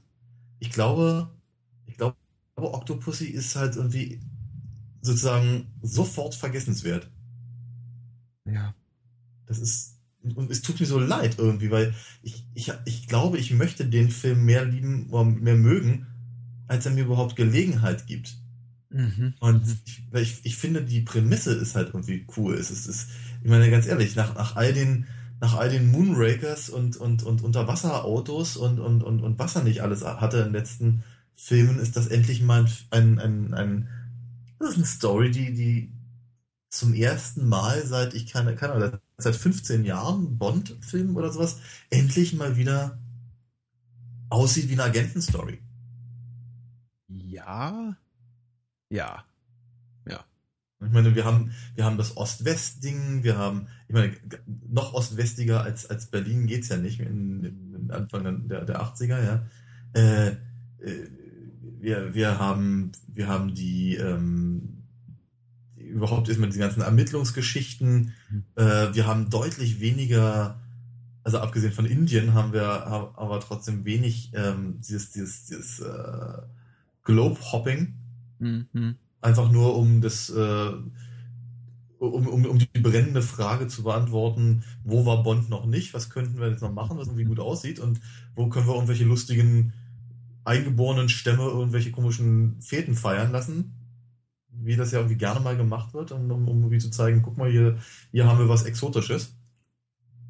Ich 0.59 0.71
glaube, 0.71 1.29
glaube, 2.55 2.73
Octopussy 2.73 3.25
ist 3.25 3.55
halt 3.55 3.75
irgendwie 3.75 4.21
sozusagen 5.01 5.67
sofort 5.81 6.35
vergessenswert. 6.35 7.09
Ja. 8.45 8.73
Das 9.45 9.59
ist, 9.59 9.99
und 10.23 10.51
es 10.51 10.61
tut 10.61 10.79
mir 10.79 10.85
so 10.85 10.99
leid 10.99 11.35
irgendwie, 11.37 11.71
weil 11.71 11.93
ich, 12.21 12.45
ich, 12.53 12.71
ich 12.85 13.07
glaube, 13.07 13.37
ich 13.37 13.51
möchte 13.51 13.85
den 13.85 14.09
Film 14.11 14.45
mehr 14.45 14.65
lieben 14.65 15.09
oder 15.09 15.25
mehr 15.25 15.55
mögen, 15.55 16.07
als 16.67 16.85
er 16.85 16.91
mir 16.93 17.05
überhaupt 17.05 17.35
Gelegenheit 17.35 18.07
gibt. 18.07 18.37
Mhm. 18.89 19.33
Und 19.39 19.65
Mhm. 19.65 19.79
ich, 19.85 20.03
weil 20.11 20.23
ich, 20.23 20.45
ich 20.45 20.57
finde, 20.57 20.83
die 20.83 21.01
Prämisse 21.01 21.53
ist 21.53 21.75
halt 21.75 21.89
irgendwie 21.89 22.25
cool. 22.37 22.55
Es 22.55 22.71
ist, 22.71 22.87
es 22.87 23.03
ist 23.03 23.09
ich 23.43 23.49
meine, 23.49 23.69
ganz 23.71 23.87
ehrlich, 23.87 24.15
nach, 24.15 24.35
nach 24.35 24.55
all 24.55 24.73
den, 24.73 25.07
nach 25.39 25.55
all 25.55 25.69
den 25.69 25.89
Moonrakers 25.91 26.69
und, 26.69 26.97
und, 26.97 27.23
und 27.23 27.41
Unterwasserautos 27.41 28.57
und, 28.57 28.79
und, 28.79 29.01
und, 29.03 29.21
und 29.21 29.39
was 29.39 29.55
er 29.55 29.63
nicht 29.63 29.81
alles 29.81 30.03
hatte 30.03 30.37
in 30.37 30.43
den 30.45 30.53
letzten 30.53 31.03
Filmen, 31.35 31.79
ist 31.79 31.95
das 31.95 32.07
endlich 32.07 32.41
mal 32.41 32.65
ein, 32.91 33.19
ein, 33.19 33.53
ein, 33.53 33.87
das 34.59 34.71
ist 34.71 34.77
eine 34.77 34.85
Story, 34.85 35.31
die, 35.31 35.53
die 35.53 35.91
zum 36.69 36.93
ersten 36.93 37.47
Mal 37.47 37.85
seit, 37.85 38.13
ich 38.13 38.27
keine, 38.27 38.55
keine 38.55 38.73
Ahnung, 38.73 38.99
seit 39.17 39.35
15 39.35 39.83
Jahren 39.83 40.37
Bond-Film 40.37 41.15
oder 41.15 41.31
sowas, 41.31 41.59
endlich 41.89 42.33
mal 42.33 42.55
wieder 42.57 42.97
aussieht 44.29 44.69
wie 44.69 44.73
eine 44.73 44.83
Agentenstory. 44.83 45.61
Ja. 47.07 47.97
Ja. 48.89 49.25
Ja. 50.07 50.25
Ich 50.79 50.91
meine, 50.91 51.13
wir 51.13 51.25
haben, 51.25 51.51
wir 51.75 51.83
haben 51.83 51.97
das 51.97 52.15
Ost-West-Ding, 52.15 53.23
wir 53.23 53.37
haben, 53.37 53.67
ich 53.87 53.93
meine, 53.93 54.15
noch 54.67 54.93
ostwestiger 54.93 55.61
als, 55.63 55.89
als 55.89 56.07
Berlin 56.07 56.47
geht's 56.47 56.69
ja 56.69 56.77
nicht, 56.77 57.01
in, 57.01 57.43
in 57.75 57.91
Anfang 57.91 58.47
der, 58.47 58.63
der 58.63 58.81
80er, 58.81 59.23
ja. 59.23 59.45
Äh, 59.93 60.29
äh, 60.79 61.09
wir, 61.81 62.13
wir 62.13 62.39
haben, 62.39 62.91
wir 63.07 63.27
haben 63.27 63.53
die, 63.55 63.95
ähm, 63.95 64.83
die 65.77 65.83
überhaupt 65.87 66.29
erstmal 66.29 66.49
die 66.49 66.59
ganzen 66.59 66.81
Ermittlungsgeschichten, 66.81 68.13
Mhm. 68.29 68.43
äh, 68.55 68.93
wir 68.93 69.07
haben 69.07 69.29
deutlich 69.29 69.79
weniger, 69.79 70.59
also 71.23 71.39
abgesehen 71.39 71.73
von 71.73 71.85
Indien 71.85 72.33
haben 72.33 72.53
wir 72.53 72.63
haben 72.65 73.15
aber 73.15 73.39
trotzdem 73.39 73.85
wenig 73.85 74.31
ähm, 74.33 74.79
dieses, 74.81 75.11
dieses, 75.11 75.45
dieses 75.45 75.79
äh, 75.79 76.41
Globe-Hopping, 77.03 77.93
Mhm. 78.39 78.95
einfach 79.21 79.51
nur 79.51 79.75
um 79.77 80.01
das 80.01 80.29
äh, 80.29 80.71
um, 81.99 82.27
um, 82.27 82.45
um 82.45 82.57
die 82.57 82.79
brennende 82.79 83.21
Frage 83.21 83.67
zu 83.67 83.83
beantworten, 83.83 84.63
wo 84.83 85.05
war 85.05 85.21
Bond 85.23 85.49
noch 85.49 85.65
nicht, 85.67 85.93
was 85.93 86.09
könnten 86.09 86.39
wir 86.39 86.49
jetzt 86.49 86.61
noch 86.61 86.71
machen, 86.73 86.97
was 86.97 87.07
irgendwie 87.07 87.25
gut 87.25 87.39
aussieht 87.39 87.79
und 87.79 88.01
wo 88.35 88.49
können 88.49 88.67
wir 88.67 88.73
irgendwelche 88.73 89.03
lustigen 89.05 89.73
eingeborenen 90.43 91.09
Stämme 91.09 91.43
irgendwelche 91.43 91.91
komischen 91.91 92.61
Feten 92.61 92.95
feiern 92.95 93.31
lassen, 93.31 93.73
wie 94.49 94.75
das 94.75 94.91
ja 94.91 94.99
irgendwie 94.99 95.17
gerne 95.17 95.39
mal 95.39 95.57
gemacht 95.57 95.93
wird, 95.93 96.11
um, 96.11 96.29
um, 96.31 96.47
irgendwie 96.47 96.79
zu 96.79 96.89
zeigen, 96.89 97.21
guck 97.21 97.37
mal, 97.37 97.49
hier, 97.49 97.77
hier 98.11 98.27
haben 98.27 98.39
wir 98.39 98.49
was 98.49 98.63
Exotisches. 98.63 99.35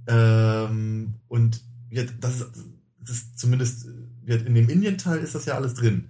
Ähm, 0.08 1.16
und 1.28 1.62
ja, 1.90 2.04
das, 2.20 2.42
ist, 2.42 2.52
das 3.00 3.16
ist 3.18 3.40
zumindest 3.40 3.88
ja, 4.26 4.36
in 4.36 4.56
dem 4.56 4.70
Indien-Teil 4.70 5.20
ist 5.20 5.36
das 5.36 5.46
ja 5.46 5.56
alles 5.56 5.74
drin 5.74 6.10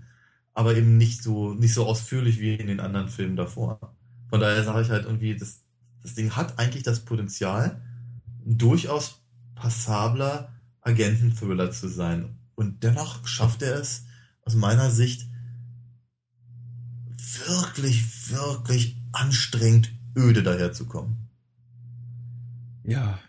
aber 0.54 0.76
eben 0.76 0.98
nicht 0.98 1.24
so, 1.24 1.54
nicht 1.54 1.74
so 1.74 1.86
ausführlich 1.86 2.40
wie 2.40 2.56
in 2.56 2.68
den 2.68 2.80
anderen 2.80 3.10
Filmen 3.10 3.36
davor. 3.36 3.96
Von 4.30 4.40
daher 4.40 4.64
sage 4.64 4.82
ich 4.82 4.90
halt 4.90 5.06
irgendwie, 5.06 5.36
das, 5.36 5.64
das 6.02 6.16
Ding 6.16 6.36
hat 6.36 6.60
eigentlich 6.60 6.84
das 6.84 7.02
Potenzial, 7.02 7.82
ein 8.46 8.58
durchaus 8.58 9.22
passabler 9.56 10.54
Agenten-Thriller 10.82 11.72
zu 11.72 11.88
sein. 11.88 12.38
Und 12.62 12.84
dennoch 12.84 13.28
schafft 13.28 13.64
er 13.64 13.76
es, 13.76 14.06
aus 14.44 14.54
meiner 14.54 14.92
Sicht, 14.92 15.28
wirklich, 17.48 18.30
wirklich 18.30 18.98
anstrengend 19.12 19.92
öde 20.16 20.44
daherzukommen. 20.44 21.28
Ja. 22.84 23.20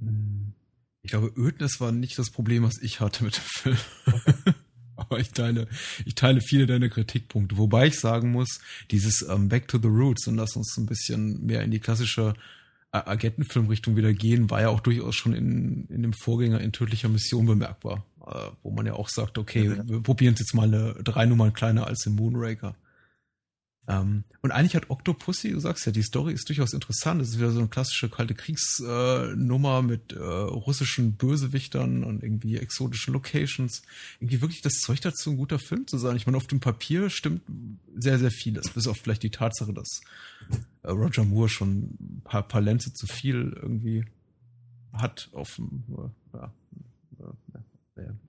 Hm. 0.00 0.54
Ich 1.02 1.10
glaube, 1.10 1.32
Ödnis 1.36 1.78
war 1.78 1.92
nicht 1.92 2.18
das 2.18 2.30
Problem, 2.30 2.64
was 2.64 2.82
ich 2.82 2.98
hatte 2.98 3.22
mit 3.22 3.36
dem 3.36 3.44
Film. 3.44 3.78
Aber 4.96 5.20
ich 5.20 5.30
teile, 5.30 5.68
ich 6.04 6.16
teile 6.16 6.40
viele 6.40 6.66
deiner 6.66 6.88
Kritikpunkte. 6.88 7.58
Wobei 7.58 7.86
ich 7.86 8.00
sagen 8.00 8.32
muss, 8.32 8.58
dieses 8.90 9.24
ähm, 9.28 9.48
Back 9.48 9.68
to 9.68 9.78
the 9.78 9.86
Roots 9.86 10.26
und 10.26 10.34
lass 10.34 10.56
uns 10.56 10.76
ein 10.78 10.86
bisschen 10.86 11.46
mehr 11.46 11.62
in 11.62 11.70
die 11.70 11.80
klassische 11.80 12.34
Agentenfilmrichtung 12.90 13.96
wieder 13.96 14.12
gehen, 14.12 14.50
war 14.50 14.62
ja 14.62 14.68
auch 14.68 14.80
durchaus 14.80 15.14
schon 15.14 15.32
in, 15.32 15.86
in 15.88 16.02
dem 16.02 16.12
Vorgänger 16.12 16.60
in 16.60 16.72
tödlicher 16.72 17.08
Mission 17.08 17.46
bemerkbar. 17.46 18.04
Äh, 18.26 18.50
wo 18.62 18.70
man 18.70 18.86
ja 18.86 18.94
auch 18.94 19.08
sagt, 19.08 19.38
okay, 19.38 19.66
ja. 19.66 19.88
wir 19.88 20.02
probieren 20.02 20.34
es 20.34 20.40
jetzt 20.40 20.54
mal 20.54 20.66
eine 20.66 20.94
drei 21.04 21.26
Nummern 21.26 21.52
kleiner 21.52 21.86
als 21.86 22.06
im 22.06 22.16
Moonraker. 22.16 22.74
Ähm, 23.88 24.24
und 24.42 24.50
eigentlich 24.50 24.74
hat 24.74 24.90
Octopussy, 24.90 25.52
du 25.52 25.60
sagst 25.60 25.86
ja, 25.86 25.92
die 25.92 26.02
Story 26.02 26.32
ist 26.32 26.48
durchaus 26.48 26.72
interessant. 26.72 27.22
Es 27.22 27.28
ist 27.28 27.38
wieder 27.38 27.52
so 27.52 27.60
eine 27.60 27.68
klassische 27.68 28.08
kalte 28.08 28.34
Kriegsnummer 28.34 29.78
äh, 29.78 29.82
mit 29.82 30.12
äh, 30.12 30.18
russischen 30.18 31.12
Bösewichtern 31.12 32.02
und 32.02 32.24
irgendwie 32.24 32.56
exotischen 32.56 33.14
Locations. 33.14 33.82
Irgendwie 34.18 34.40
wirklich 34.40 34.60
das 34.60 34.74
Zeug 34.80 35.00
dazu, 35.02 35.30
ein 35.30 35.36
guter 35.36 35.60
Film 35.60 35.86
zu 35.86 35.98
sein. 35.98 36.16
Ich 36.16 36.26
meine, 36.26 36.36
auf 36.36 36.48
dem 36.48 36.58
Papier 36.58 37.10
stimmt 37.10 37.42
sehr, 37.96 38.18
sehr 38.18 38.32
vieles. 38.32 38.70
Bis 38.70 38.88
auf 38.88 38.96
vielleicht 38.96 39.22
die 39.22 39.30
Tatsache, 39.30 39.72
dass 39.72 40.00
äh, 40.82 40.90
Roger 40.90 41.24
Moore 41.24 41.48
schon 41.48 41.96
ein 42.00 42.22
paar, 42.24 42.42
paar 42.42 42.78
zu 42.78 43.06
viel 43.06 43.56
irgendwie 43.62 44.04
hat 44.92 45.28
auf 45.32 45.54
dem, 45.56 45.84
äh, 45.90 46.38
ja, 46.38 46.52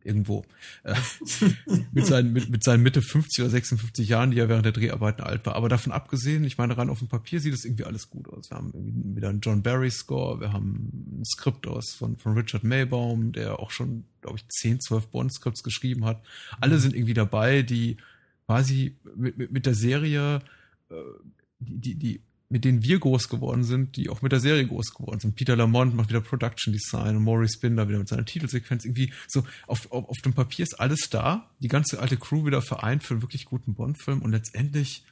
irgendwo 0.03 0.45
äh, 0.83 0.95
mit, 1.91 2.05
seinen, 2.05 2.33
mit, 2.33 2.49
mit 2.49 2.63
seinen 2.63 2.83
Mitte 2.83 3.01
50 3.01 3.43
oder 3.43 3.49
56 3.51 4.07
Jahren, 4.07 4.31
die 4.31 4.39
er 4.39 4.49
während 4.49 4.65
der 4.65 4.71
Dreharbeiten 4.71 5.23
alt 5.23 5.45
war. 5.45 5.55
Aber 5.55 5.69
davon 5.69 5.91
abgesehen, 5.91 6.43
ich 6.43 6.57
meine, 6.57 6.77
rein 6.77 6.89
auf 6.89 6.99
dem 6.99 7.07
Papier 7.07 7.39
sieht 7.39 7.53
es 7.53 7.65
irgendwie 7.65 7.85
alles 7.85 8.09
gut 8.09 8.29
aus. 8.29 8.49
Wir 8.49 8.57
haben 8.57 8.71
wieder 9.15 9.29
einen 9.29 9.41
John 9.41 9.63
Barry 9.63 9.91
Score, 9.91 10.39
wir 10.39 10.53
haben 10.53 11.19
ein 11.19 11.25
Skript 11.25 11.67
aus 11.67 11.93
von, 11.93 12.17
von 12.17 12.37
Richard 12.37 12.63
Maybaum, 12.63 13.31
der 13.31 13.59
auch 13.59 13.71
schon, 13.71 14.05
glaube 14.21 14.37
ich, 14.37 14.47
10, 14.47 14.81
12 14.81 15.07
Bond-Skripts 15.07 15.63
geschrieben 15.63 16.05
hat. 16.05 16.21
Alle 16.59 16.79
sind 16.79 16.95
irgendwie 16.95 17.13
dabei, 17.13 17.61
die 17.61 17.97
quasi 18.45 18.95
mit, 19.15 19.37
mit, 19.37 19.51
mit 19.51 19.65
der 19.65 19.75
Serie 19.75 20.41
äh, 20.89 20.95
die, 21.59 21.79
die, 21.79 21.95
die 21.95 22.21
mit 22.49 22.63
denen 22.63 22.81
wir 22.81 22.99
groß 22.99 23.27
geworden 23.27 23.63
sind, 23.63 23.97
die 23.97 24.09
auch 24.09 24.21
mit 24.21 24.31
der 24.31 24.39
Serie 24.39 24.65
groß 24.65 24.93
geworden 24.93 25.19
sind. 25.19 25.35
Peter 25.35 25.55
Lamont 25.55 25.95
macht 25.95 26.09
wieder 26.09 26.21
Production 26.21 26.71
Design 26.71 27.17
und 27.17 27.23
Maurice 27.23 27.59
Binder 27.59 27.89
wieder 27.89 27.99
mit 27.99 28.07
seiner 28.07 28.25
Titelsequenz. 28.25 28.85
Irgendwie 28.85 29.11
so 29.27 29.43
auf, 29.67 29.91
auf, 29.91 30.07
auf 30.07 30.17
dem 30.23 30.33
Papier 30.33 30.63
ist 30.63 30.79
alles 30.79 31.09
da, 31.09 31.49
die 31.59 31.67
ganze 31.67 31.99
alte 31.99 32.15
Crew 32.15 32.45
wieder 32.45 32.61
vereint 32.61 33.03
für 33.03 33.15
einen 33.15 33.21
wirklich 33.21 33.45
guten 33.45 33.73
Bond-Film 33.73 34.21
und 34.21 34.31
letztendlich, 34.31 35.03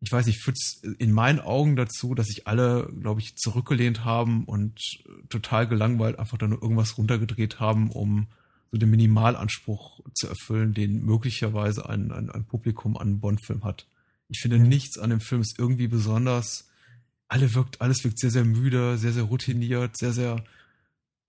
ich 0.00 0.10
weiß 0.10 0.24
nicht, 0.24 0.42
führt 0.42 0.56
es 0.56 0.82
in 0.98 1.12
meinen 1.12 1.40
Augen 1.40 1.76
dazu, 1.76 2.14
dass 2.14 2.28
sich 2.28 2.46
alle, 2.46 2.90
glaube 2.98 3.20
ich, 3.20 3.36
zurückgelehnt 3.36 4.06
haben 4.06 4.44
und 4.44 4.80
total 5.28 5.68
gelangweilt 5.68 6.18
einfach 6.18 6.38
da 6.38 6.48
nur 6.48 6.62
irgendwas 6.62 6.96
runtergedreht 6.96 7.60
haben, 7.60 7.90
um 7.90 8.28
so 8.72 8.78
den 8.78 8.88
Minimalanspruch 8.88 10.00
zu 10.14 10.28
erfüllen, 10.28 10.72
den 10.72 11.04
möglicherweise 11.04 11.90
ein, 11.90 12.10
ein, 12.10 12.30
ein 12.30 12.46
Publikum 12.46 12.96
an 12.96 13.20
Bond-Film 13.20 13.64
hat. 13.64 13.86
Ich 14.28 14.40
finde, 14.40 14.58
nichts 14.58 14.96
an 14.98 15.10
dem 15.10 15.20
Film 15.20 15.42
ist 15.42 15.58
irgendwie 15.58 15.88
besonders 15.88 16.69
alle 17.30 17.54
wirkt, 17.54 17.80
alles 17.80 18.02
wirkt 18.04 18.18
sehr, 18.18 18.30
sehr 18.30 18.44
müde, 18.44 18.98
sehr, 18.98 19.12
sehr 19.12 19.22
routiniert, 19.22 19.96
sehr, 19.96 20.12
sehr, 20.12 20.44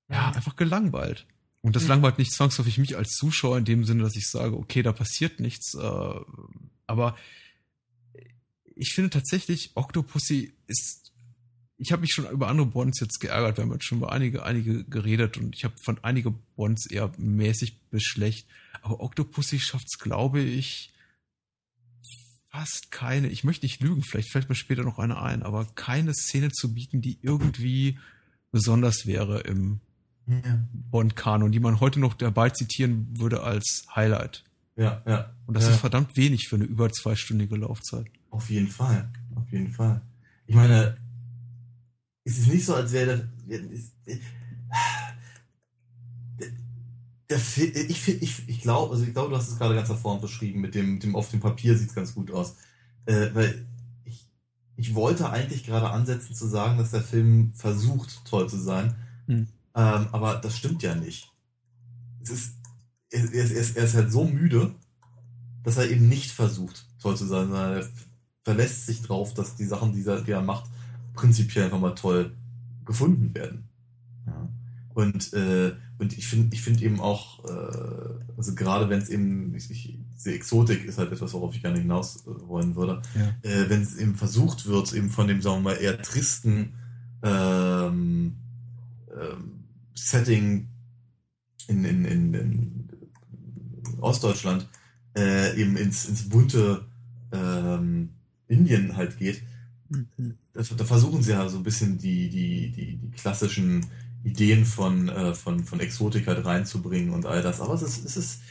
ja, 0.09 0.31
einfach 0.31 0.55
gelangweilt. 0.55 1.25
Und 1.61 1.75
das 1.75 1.83
mhm. 1.83 1.89
langweilt 1.89 2.17
nicht 2.17 2.33
zwangsläufig 2.33 2.79
mich 2.79 2.97
als 2.97 3.11
Zuschauer 3.11 3.57
in 3.57 3.65
dem 3.65 3.85
Sinne, 3.85 4.03
dass 4.03 4.15
ich 4.15 4.27
sage, 4.27 4.57
okay, 4.57 4.81
da 4.81 4.93
passiert 4.93 5.39
nichts. 5.39 5.75
Äh, 5.75 6.13
aber 6.87 7.15
ich 8.75 8.93
finde 8.93 9.11
tatsächlich, 9.11 9.71
Octopussy 9.75 10.53
ist. 10.67 11.13
Ich 11.77 11.91
habe 11.91 12.01
mich 12.01 12.11
schon 12.13 12.29
über 12.29 12.47
andere 12.47 12.67
Bonds 12.67 12.99
jetzt 12.99 13.19
geärgert. 13.19 13.57
Wir 13.57 13.63
haben 13.63 13.71
jetzt 13.71 13.85
schon 13.85 13.99
über 13.99 14.11
einige, 14.11 14.43
einige 14.43 14.83
geredet 14.83 15.37
und 15.37 15.55
ich 15.55 15.63
habe 15.63 15.75
von 15.83 15.97
einige 16.03 16.31
Bonds 16.55 16.85
eher 16.85 17.11
mäßig 17.17 17.79
bis 17.89 18.03
schlecht. 18.03 18.47
Aber 18.81 19.01
Octopussy 19.01 19.59
schafft 19.59 19.87
es, 19.91 19.99
glaube 19.99 20.41
ich, 20.41 20.90
fast 22.51 22.91
keine, 22.91 23.29
ich 23.29 23.43
möchte 23.43 23.65
nicht 23.65 23.81
lügen, 23.81 24.03
vielleicht 24.03 24.31
fällt 24.31 24.49
mir 24.49 24.55
später 24.55 24.83
noch 24.83 24.99
eine 24.99 25.21
ein, 25.21 25.41
aber 25.41 25.65
keine 25.75 26.13
Szene 26.13 26.51
zu 26.51 26.73
bieten, 26.73 27.01
die 27.01 27.17
irgendwie 27.21 27.97
besonders 28.51 29.05
wäre 29.05 29.39
im 29.41 29.79
ja. 30.27 30.59
Bond-Kanon, 30.73 31.51
die 31.51 31.59
man 31.59 31.79
heute 31.79 31.99
noch 31.99 32.13
dabei 32.13 32.49
zitieren 32.49 33.07
würde 33.17 33.43
als 33.43 33.85
Highlight. 33.95 34.43
Ja, 34.75 35.01
ja. 35.05 35.33
Und 35.45 35.55
das 35.55 35.65
ja. 35.65 35.71
ist 35.71 35.79
verdammt 35.79 36.17
wenig 36.17 36.47
für 36.49 36.57
eine 36.57 36.65
über 36.65 36.91
zweistündige 36.91 37.55
Laufzeit. 37.55 38.07
Auf 38.29 38.49
jeden 38.49 38.67
Fall, 38.67 39.09
auf 39.35 39.49
jeden 39.51 39.71
Fall. 39.71 40.01
Ich 40.45 40.55
meine, 40.55 40.97
es 42.23 42.37
ist 42.37 42.47
nicht 42.47 42.65
so, 42.65 42.75
als 42.75 42.91
wäre 42.91 43.29
das 43.47 44.17
ich 47.35 48.07
ich, 48.07 48.49
ich 48.49 48.61
glaube, 48.61 48.93
also 48.93 49.03
ich 49.03 49.13
glaube, 49.13 49.29
du 49.29 49.37
hast 49.37 49.49
es 49.49 49.57
gerade 49.57 49.75
ganz 49.75 49.89
hervorragend 49.89 50.21
beschrieben, 50.21 50.61
mit 50.61 50.75
dem, 50.75 50.99
dem 50.99 51.15
auf 51.15 51.29
dem 51.29 51.39
Papier 51.39 51.77
sieht 51.77 51.89
es 51.89 51.95
ganz 51.95 52.13
gut 52.13 52.31
aus. 52.31 52.55
Äh, 53.05 53.29
weil 53.33 53.65
ich, 54.05 54.27
ich 54.75 54.95
wollte 54.95 55.29
eigentlich 55.29 55.65
gerade 55.65 55.89
ansetzen 55.89 56.35
zu 56.35 56.47
sagen, 56.47 56.77
dass 56.77 56.91
der 56.91 57.01
Film 57.01 57.53
versucht, 57.53 58.25
toll 58.25 58.49
zu 58.49 58.57
sein. 58.57 58.95
Hm. 59.27 59.47
Ähm, 59.75 60.07
aber 60.11 60.35
das 60.35 60.57
stimmt 60.57 60.83
ja 60.83 60.95
nicht. 60.95 61.31
Es 62.21 62.29
ist, 62.29 62.55
er, 63.09 63.33
er, 63.33 63.51
ist, 63.51 63.77
er 63.77 63.83
ist 63.83 63.95
halt 63.95 64.11
so 64.11 64.25
müde, 64.25 64.75
dass 65.63 65.77
er 65.77 65.89
eben 65.89 66.07
nicht 66.07 66.31
versucht, 66.31 66.85
toll 67.01 67.17
zu 67.17 67.25
sein, 67.25 67.47
sondern 67.47 67.77
er 67.77 67.89
verlässt 68.43 68.85
sich 68.85 69.01
drauf, 69.01 69.33
dass 69.33 69.55
die 69.55 69.65
Sachen, 69.65 69.93
die 69.93 70.05
er, 70.05 70.21
die 70.21 70.31
er 70.31 70.41
macht, 70.41 70.69
prinzipiell 71.13 71.65
einfach 71.65 71.79
mal 71.79 71.95
toll 71.95 72.35
gefunden 72.85 73.33
werden. 73.35 73.69
Und, 74.93 75.33
äh, 75.33 75.73
und 75.99 76.17
ich 76.17 76.27
finde 76.27 76.55
ich 76.55 76.61
finde 76.61 76.83
eben 76.83 76.99
auch, 76.99 77.45
äh, 77.45 78.37
also 78.37 78.55
gerade 78.55 78.89
wenn 78.89 78.99
es 78.99 79.09
eben, 79.09 79.55
ich, 79.55 79.71
ich, 79.71 79.97
diese 80.15 80.33
Exotik 80.33 80.85
ist 80.85 80.97
halt 80.97 81.11
etwas, 81.11 81.33
worauf 81.33 81.55
ich 81.55 81.61
gerne 81.61 81.79
hinaus 81.79 82.25
äh, 82.25 82.47
wollen 82.47 82.75
würde, 82.75 83.01
ja. 83.15 83.49
äh, 83.49 83.69
wenn 83.69 83.81
es 83.81 83.95
eben 83.97 84.15
versucht 84.15 84.65
wird, 84.65 84.93
eben 84.93 85.09
von 85.09 85.27
dem, 85.27 85.41
sagen 85.41 85.63
wir 85.63 85.71
mal, 85.71 85.81
eher 85.81 86.01
tristen 86.01 86.73
ähm, 87.23 88.35
ähm, 89.13 89.63
Setting 89.93 90.67
in, 91.67 91.85
in, 91.85 92.05
in, 92.05 92.33
in 92.33 92.89
Ostdeutschland 93.99 94.67
äh, 95.15 95.59
eben 95.59 95.77
ins, 95.77 96.05
ins 96.05 96.27
bunte 96.27 96.85
ähm, 97.31 98.09
Indien 98.47 98.97
halt 98.97 99.17
geht, 99.17 99.41
mhm. 99.89 100.35
da, 100.53 100.61
da 100.61 100.85
versuchen 100.85 101.21
sie 101.21 101.31
ja 101.31 101.47
so 101.47 101.57
ein 101.57 101.63
bisschen 101.63 101.97
die, 101.97 102.29
die, 102.29 102.71
die, 102.71 102.97
die 102.97 103.11
klassischen 103.11 103.85
Ideen 104.23 104.65
von, 104.65 105.09
äh, 105.09 105.33
von, 105.33 105.63
von 105.63 105.79
Exotik 105.79 106.27
halt 106.27 106.45
reinzubringen 106.45 107.13
und 107.13 107.25
all 107.25 107.41
das. 107.41 107.61
Aber 107.61 107.73
es 107.73 107.81
ist, 107.81 108.05
es 108.05 108.17
ist, 108.17 108.41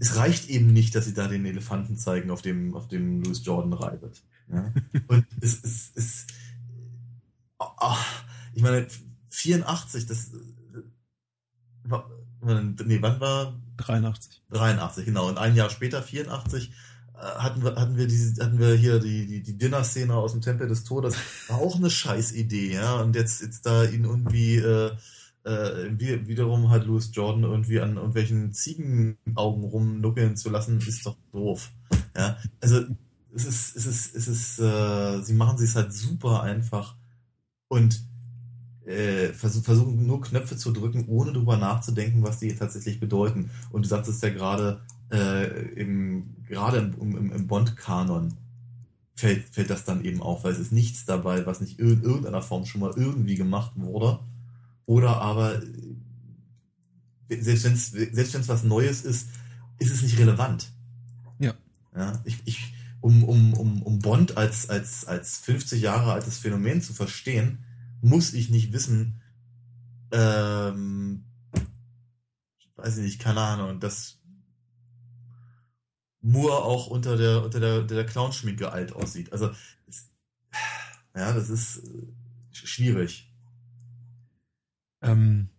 es 0.00 0.16
reicht 0.16 0.48
eben 0.48 0.72
nicht, 0.72 0.94
dass 0.94 1.04
sie 1.04 1.14
da 1.14 1.28
den 1.28 1.46
Elefanten 1.46 1.96
zeigen, 1.96 2.30
auf 2.30 2.42
dem, 2.42 2.74
auf 2.74 2.88
dem 2.88 3.22
Louis 3.22 3.44
Jordan 3.44 3.72
reitet. 3.72 4.22
Ja? 4.50 4.72
und 5.08 5.26
es 5.40 5.54
ist, 5.54 5.96
es, 5.96 6.26
oh, 7.58 7.96
ich 8.54 8.62
meine, 8.62 8.86
84, 9.30 10.06
das, 10.06 10.30
nee, 11.84 12.98
wann 13.00 13.20
war? 13.20 13.60
83. 13.76 14.42
83, 14.50 15.04
genau. 15.04 15.28
Und 15.28 15.38
ein 15.38 15.54
Jahr 15.54 15.70
später, 15.70 16.02
84, 16.02 16.72
hatten 17.14 17.62
wir, 17.62 17.76
hatten 17.76 17.96
wir 17.96 18.06
diese, 18.06 18.44
hatten 18.44 18.58
wir 18.58 18.74
hier 18.74 18.98
die, 18.98 19.26
die, 19.26 19.42
die 19.42 19.56
Dinner-Szene 19.56 20.14
aus 20.14 20.32
dem 20.32 20.40
Tempel 20.40 20.68
des 20.68 20.84
Todes. 20.84 21.16
War 21.48 21.58
auch 21.58 21.76
eine 21.76 21.90
scheiß 21.90 22.32
Idee, 22.32 22.74
ja. 22.74 23.00
Und 23.00 23.14
jetzt, 23.14 23.40
jetzt 23.42 23.64
da 23.66 23.84
ihn 23.84 24.04
irgendwie, 24.04 24.56
äh, 24.56 24.90
äh, 25.44 26.26
wiederum 26.26 26.70
hat 26.70 26.86
Louis 26.86 27.10
Jordan 27.12 27.44
irgendwie 27.44 27.80
an 27.80 27.96
irgendwelchen 27.96 28.52
Ziegenaugen 28.52 29.64
rumnuckeln 29.64 30.36
zu 30.36 30.50
lassen, 30.50 30.78
ist 30.78 31.06
doch 31.06 31.16
doof. 31.32 31.70
Ja. 32.16 32.36
Also, 32.60 32.84
es 33.34 33.44
ist, 33.44 33.76
es 33.76 33.86
ist, 33.86 34.14
es 34.14 34.28
ist, 34.28 34.58
äh, 34.60 35.22
sie 35.22 35.34
machen 35.34 35.58
sich 35.58 35.74
halt 35.74 35.92
super 35.92 36.42
einfach 36.42 36.96
und 37.68 38.04
äh, 38.86 39.28
versuchen 39.32 40.06
nur 40.06 40.20
Knöpfe 40.20 40.56
zu 40.56 40.72
drücken, 40.72 41.06
ohne 41.08 41.32
darüber 41.32 41.56
nachzudenken, 41.56 42.22
was 42.22 42.38
die 42.38 42.54
tatsächlich 42.54 43.00
bedeuten. 43.00 43.50
Und 43.70 43.84
du 43.84 43.88
sagtest 43.88 44.22
ja 44.22 44.30
gerade, 44.30 44.82
äh, 45.14 45.62
im, 45.80 46.34
gerade 46.48 46.78
im, 46.78 47.16
im, 47.16 47.32
im 47.32 47.46
Bond-Kanon 47.46 48.34
fällt, 49.14 49.48
fällt 49.50 49.70
das 49.70 49.84
dann 49.84 50.04
eben 50.04 50.20
auf, 50.20 50.44
weil 50.44 50.52
es 50.52 50.58
ist 50.58 50.72
nichts 50.72 51.04
dabei, 51.04 51.46
was 51.46 51.60
nicht 51.60 51.78
in 51.78 52.02
irgendeiner 52.02 52.42
Form 52.42 52.66
schon 52.66 52.80
mal 52.80 52.92
irgendwie 52.96 53.36
gemacht 53.36 53.72
wurde. 53.76 54.18
Oder 54.86 55.20
aber, 55.20 55.62
äh, 57.28 57.40
selbst 57.40 57.64
wenn 57.64 57.74
es 57.74 57.90
selbst 57.90 58.34
wenn's 58.34 58.48
was 58.48 58.64
Neues 58.64 59.02
ist, 59.02 59.28
ist 59.78 59.92
es 59.92 60.02
nicht 60.02 60.18
relevant. 60.18 60.72
Ja. 61.38 61.54
ja 61.96 62.20
ich, 62.24 62.38
ich, 62.44 62.74
um, 63.00 63.22
um, 63.22 63.54
um, 63.54 63.82
um 63.82 63.98
Bond 64.00 64.36
als, 64.36 64.68
als, 64.68 65.04
als 65.04 65.38
50 65.38 65.80
Jahre 65.80 66.12
altes 66.12 66.38
Phänomen 66.38 66.82
zu 66.82 66.92
verstehen, 66.92 67.64
muss 68.02 68.34
ich 68.34 68.50
nicht 68.50 68.72
wissen, 68.72 69.20
ähm, 70.10 71.24
weiß 72.76 72.98
ich 72.98 73.04
nicht, 73.04 73.20
keine 73.20 73.40
Ahnung, 73.40 73.80
dass 73.80 74.18
Moore 76.24 76.64
auch 76.64 76.86
unter 76.86 77.16
der, 77.16 77.44
unter 77.44 77.60
der, 77.60 77.82
der 77.82 78.06
Clownschminke 78.06 78.72
alt 78.72 78.92
aussieht. 78.92 79.30
Also, 79.32 79.50
es, 79.86 80.10
ja, 81.14 81.32
das 81.32 81.50
ist 81.50 81.84
äh, 81.84 82.06
schwierig. 82.52 83.30
Ähm, 85.02 85.50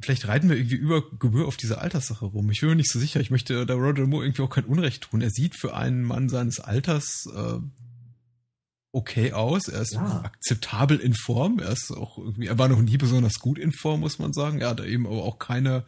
vielleicht 0.00 0.26
reiten 0.26 0.48
wir 0.48 0.56
irgendwie 0.56 0.76
über 0.76 1.08
Gebühr 1.16 1.46
auf 1.46 1.56
diese 1.56 1.78
Alterssache 1.78 2.24
rum. 2.24 2.50
Ich 2.50 2.60
bin 2.60 2.70
mir 2.70 2.76
nicht 2.76 2.90
so 2.90 2.98
sicher. 2.98 3.20
Ich 3.20 3.30
möchte 3.30 3.64
da 3.64 3.74
Roger 3.74 4.06
Moore 4.06 4.24
irgendwie 4.24 4.42
auch 4.42 4.50
kein 4.50 4.64
Unrecht 4.64 5.04
tun. 5.04 5.20
Er 5.20 5.30
sieht 5.30 5.54
für 5.54 5.76
einen 5.76 6.02
Mann 6.02 6.28
seines 6.28 6.58
Alters 6.58 7.26
äh, 7.32 7.58
okay 8.90 9.32
aus. 9.32 9.68
Er 9.68 9.82
ist 9.82 9.94
ja. 9.94 10.22
akzeptabel 10.24 10.98
in 10.98 11.14
Form. 11.14 11.60
Er 11.60 11.70
ist 11.70 11.92
auch 11.92 12.18
irgendwie, 12.18 12.48
er 12.48 12.58
war 12.58 12.68
noch 12.68 12.82
nie 12.82 12.96
besonders 12.96 13.38
gut 13.38 13.58
in 13.58 13.72
Form, 13.72 14.00
muss 14.00 14.18
man 14.18 14.32
sagen. 14.32 14.60
Er 14.60 14.70
hatte 14.70 14.86
eben 14.86 15.06
aber 15.06 15.22
auch 15.22 15.38
keine 15.38 15.84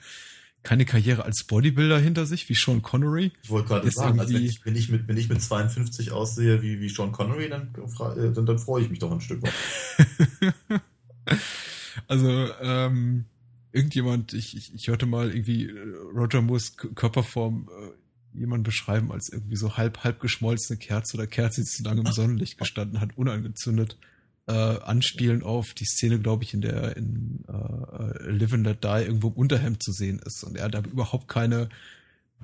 keine 0.64 0.86
Karriere 0.86 1.24
als 1.24 1.44
Bodybuilder 1.44 1.98
hinter 1.98 2.26
sich, 2.26 2.48
wie 2.48 2.54
Sean 2.54 2.82
Connery. 2.82 3.32
Ich 3.42 3.50
wollte 3.50 3.68
gerade 3.68 3.90
sagen, 3.90 4.18
also 4.18 4.34
wenn, 4.34 4.44
ich, 4.44 4.64
wenn, 4.64 4.74
ich 4.74 4.88
mit, 4.88 5.06
wenn 5.06 5.16
ich 5.16 5.28
mit 5.28 5.40
52 5.40 6.10
aussehe 6.10 6.62
wie, 6.62 6.80
wie 6.80 6.88
Sean 6.88 7.12
Connery, 7.12 7.50
dann, 7.50 7.68
äh, 8.16 8.32
dann, 8.32 8.46
dann 8.46 8.58
freue 8.58 8.82
ich 8.82 8.90
mich 8.90 8.98
doch 8.98 9.12
ein 9.12 9.20
Stück 9.20 9.42
weit. 9.42 9.52
also, 12.08 12.48
ähm, 12.62 13.26
irgendjemand, 13.72 14.32
ich, 14.32 14.56
ich, 14.56 14.74
ich 14.74 14.88
hörte 14.88 15.04
mal 15.04 15.30
irgendwie 15.30 15.66
äh, 15.66 15.96
Roger 16.14 16.40
Moores 16.40 16.76
Körperform 16.76 17.68
äh, 17.68 18.38
jemand 18.38 18.64
beschreiben 18.64 19.12
als 19.12 19.28
irgendwie 19.28 19.56
so 19.56 19.76
halb, 19.76 20.02
halb 20.02 20.18
geschmolzene 20.18 20.78
Kerze 20.78 21.18
oder 21.18 21.26
Kerze, 21.26 21.60
die 21.60 21.66
zu 21.66 21.82
lange 21.82 22.00
im 22.00 22.12
Sonnenlicht 22.12 22.58
gestanden 22.58 23.00
hat, 23.02 23.18
unangezündet 23.18 23.98
äh, 24.46 24.52
anspielen 24.52 25.42
auf 25.42 25.72
die 25.74 25.86
Szene, 25.86 26.18
glaube 26.18 26.44
ich, 26.44 26.54
in 26.54 26.60
der 26.60 26.96
in 26.96 27.44
äh, 27.48 28.30
Live 28.30 28.52
and 28.52 28.66
Let 28.66 28.84
Die 28.84 29.04
irgendwo 29.04 29.28
im 29.28 29.34
Unterhemd 29.34 29.82
zu 29.82 29.92
sehen 29.92 30.20
ist. 30.24 30.44
Und 30.44 30.56
er 30.56 30.64
hat 30.64 30.76
aber 30.76 30.90
überhaupt 30.90 31.28
keine 31.28 31.68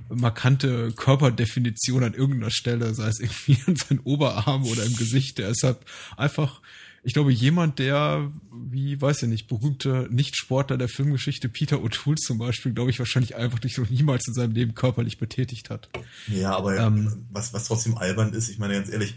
markante 0.08 0.92
Körperdefinition 0.92 2.04
an 2.04 2.14
irgendeiner 2.14 2.50
Stelle, 2.50 2.94
sei 2.94 3.08
es 3.08 3.20
irgendwie 3.20 3.58
an 3.66 3.76
seinen 3.76 4.00
Oberarm 4.00 4.64
oder 4.64 4.84
im 4.84 4.96
Gesicht. 4.96 5.38
Er 5.38 5.50
ist 5.50 5.62
halt 5.62 5.78
einfach, 6.16 6.62
ich 7.02 7.12
glaube, 7.12 7.32
jemand, 7.32 7.78
der, 7.78 8.30
wie, 8.50 9.00
weiß 9.00 9.22
ich 9.22 9.28
nicht, 9.28 9.48
berühmte 9.48 10.08
Nicht-Sportler 10.10 10.78
der 10.78 10.88
Filmgeschichte, 10.88 11.48
Peter 11.48 11.78
O'Toole 11.78 12.16
zum 12.16 12.38
Beispiel, 12.38 12.72
glaube 12.72 12.90
ich, 12.90 12.98
wahrscheinlich 12.98 13.36
einfach 13.36 13.62
nicht 13.62 13.78
noch 13.78 13.90
niemals 13.90 14.26
in 14.26 14.34
seinem 14.34 14.52
Leben 14.52 14.74
körperlich 14.74 15.18
betätigt 15.18 15.70
hat. 15.70 15.90
Ja, 16.28 16.56
aber 16.56 16.78
ähm, 16.78 17.26
was, 17.30 17.52
was 17.52 17.66
trotzdem 17.66 17.96
albern 17.96 18.32
ist, 18.32 18.48
ich 18.48 18.58
meine 18.58 18.74
ganz 18.74 18.90
ehrlich, 18.90 19.16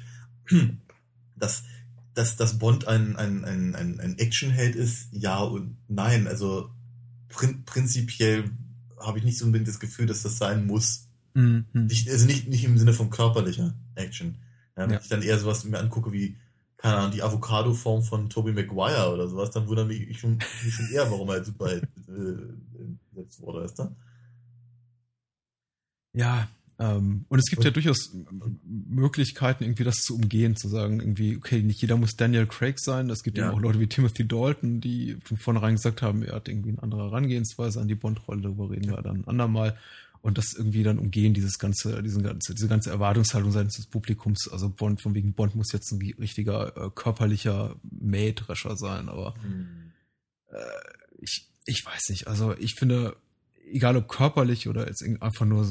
das, 1.35 1.63
dass, 2.13 2.35
dass 2.35 2.59
Bond 2.59 2.87
ein, 2.87 3.15
ein, 3.15 3.43
ein, 3.45 3.75
ein, 3.75 3.99
ein 3.99 4.17
Actionheld 4.19 4.75
ist, 4.75 5.07
ja 5.11 5.39
und 5.39 5.77
nein. 5.87 6.27
Also 6.27 6.69
prin 7.29 7.63
prinzipiell 7.65 8.51
habe 8.99 9.17
ich 9.17 9.23
nicht 9.23 9.37
so 9.37 9.45
unbedingt 9.45 9.67
das 9.67 9.79
Gefühl, 9.79 10.05
dass 10.05 10.23
das 10.23 10.37
sein 10.37 10.67
muss. 10.67 11.07
Mhm. 11.33 11.65
Nicht, 11.73 12.09
also 12.09 12.25
nicht, 12.25 12.47
nicht 12.47 12.63
im 12.63 12.77
Sinne 12.77 12.93
von 12.93 13.09
körperlicher 13.09 13.73
Action. 13.95 14.37
Ja, 14.77 14.83
wenn 14.83 14.91
ja. 14.91 14.99
ich 15.01 15.07
dann 15.07 15.21
eher 15.21 15.39
sowas 15.39 15.63
mir 15.65 15.79
angucke 15.79 16.11
wie, 16.11 16.37
keine 16.77 16.97
Ahnung, 16.97 17.11
die 17.11 17.23
Avocado-Form 17.23 18.03
von 18.03 18.29
Tobey 18.29 18.53
Maguire 18.53 19.11
oder 19.11 19.27
sowas, 19.27 19.51
dann 19.51 19.67
wundert 19.67 19.87
mich 19.87 20.01
ich 20.01 20.19
schon, 20.19 20.37
mich 20.63 20.73
schon 20.73 20.89
eher, 20.91 21.09
warum 21.09 21.29
er 21.29 21.35
als 21.35 21.47
Superheld 21.47 21.83
äh, 21.83 23.13
gesetzt 23.13 23.41
wurde, 23.41 23.65
ist 23.65 23.79
da? 23.79 23.95
Ja, 26.13 26.47
ähm, 26.79 27.25
und 27.29 27.39
es 27.39 27.45
gibt 27.45 27.59
und, 27.59 27.65
ja 27.65 27.71
durchaus 27.71 28.11
Möglichkeiten, 28.63 29.63
irgendwie 29.63 29.83
das 29.83 29.97
zu 29.97 30.15
umgehen, 30.15 30.55
zu 30.55 30.67
sagen, 30.67 30.99
irgendwie, 30.99 31.37
okay, 31.37 31.61
nicht 31.61 31.81
jeder 31.81 31.97
muss 31.97 32.15
Daniel 32.15 32.47
Craig 32.47 32.79
sein. 32.79 33.09
Es 33.09 33.23
gibt 33.23 33.37
ja. 33.37 33.51
auch 33.51 33.59
Leute 33.59 33.79
wie 33.79 33.87
Timothy 33.87 34.27
Dalton, 34.27 34.81
die 34.81 35.17
von 35.23 35.37
vornherein 35.37 35.75
gesagt 35.75 36.01
haben, 36.01 36.23
er 36.23 36.35
hat 36.35 36.47
irgendwie 36.47 36.69
eine 36.69 36.81
andere 36.81 37.03
Herangehensweise 37.03 37.79
an 37.79 37.87
die 37.87 37.95
Bond-Rolle, 37.95 38.41
darüber 38.41 38.71
reden 38.71 38.89
wir 38.89 39.01
dann 39.01 39.17
ein 39.17 39.27
andermal. 39.27 39.77
Und 40.21 40.37
das 40.37 40.53
irgendwie 40.57 40.83
dann 40.83 40.99
umgehen, 40.99 41.33
dieses 41.33 41.59
ganze, 41.59 42.01
diesen 42.01 42.23
ganze, 42.23 42.55
diese 42.55 42.69
ganze 42.69 42.89
Erwartungshaltung 42.89 43.51
seitens 43.51 43.75
des 43.75 43.87
Publikums. 43.87 44.47
Also 44.49 44.69
Bond, 44.69 45.01
von 45.01 45.13
wegen 45.13 45.33
Bond 45.33 45.53
muss 45.53 45.73
jetzt 45.73 45.91
ein 45.91 46.01
richtiger 46.17 46.77
äh, 46.77 46.89
körperlicher 46.95 47.75
Mähdrescher 47.91 48.77
sein, 48.77 49.09
aber 49.09 49.35
hm. 49.41 49.91
äh, 50.47 50.55
ich, 51.19 51.49
ich 51.65 51.85
weiß 51.85 52.07
nicht. 52.09 52.27
Also 52.27 52.55
ich 52.57 52.75
finde, 52.75 53.17
egal 53.69 53.97
ob 53.97 54.07
körperlich 54.07 54.69
oder 54.69 54.87
jetzt 54.87 55.03
einfach 55.19 55.45
nur 55.45 55.67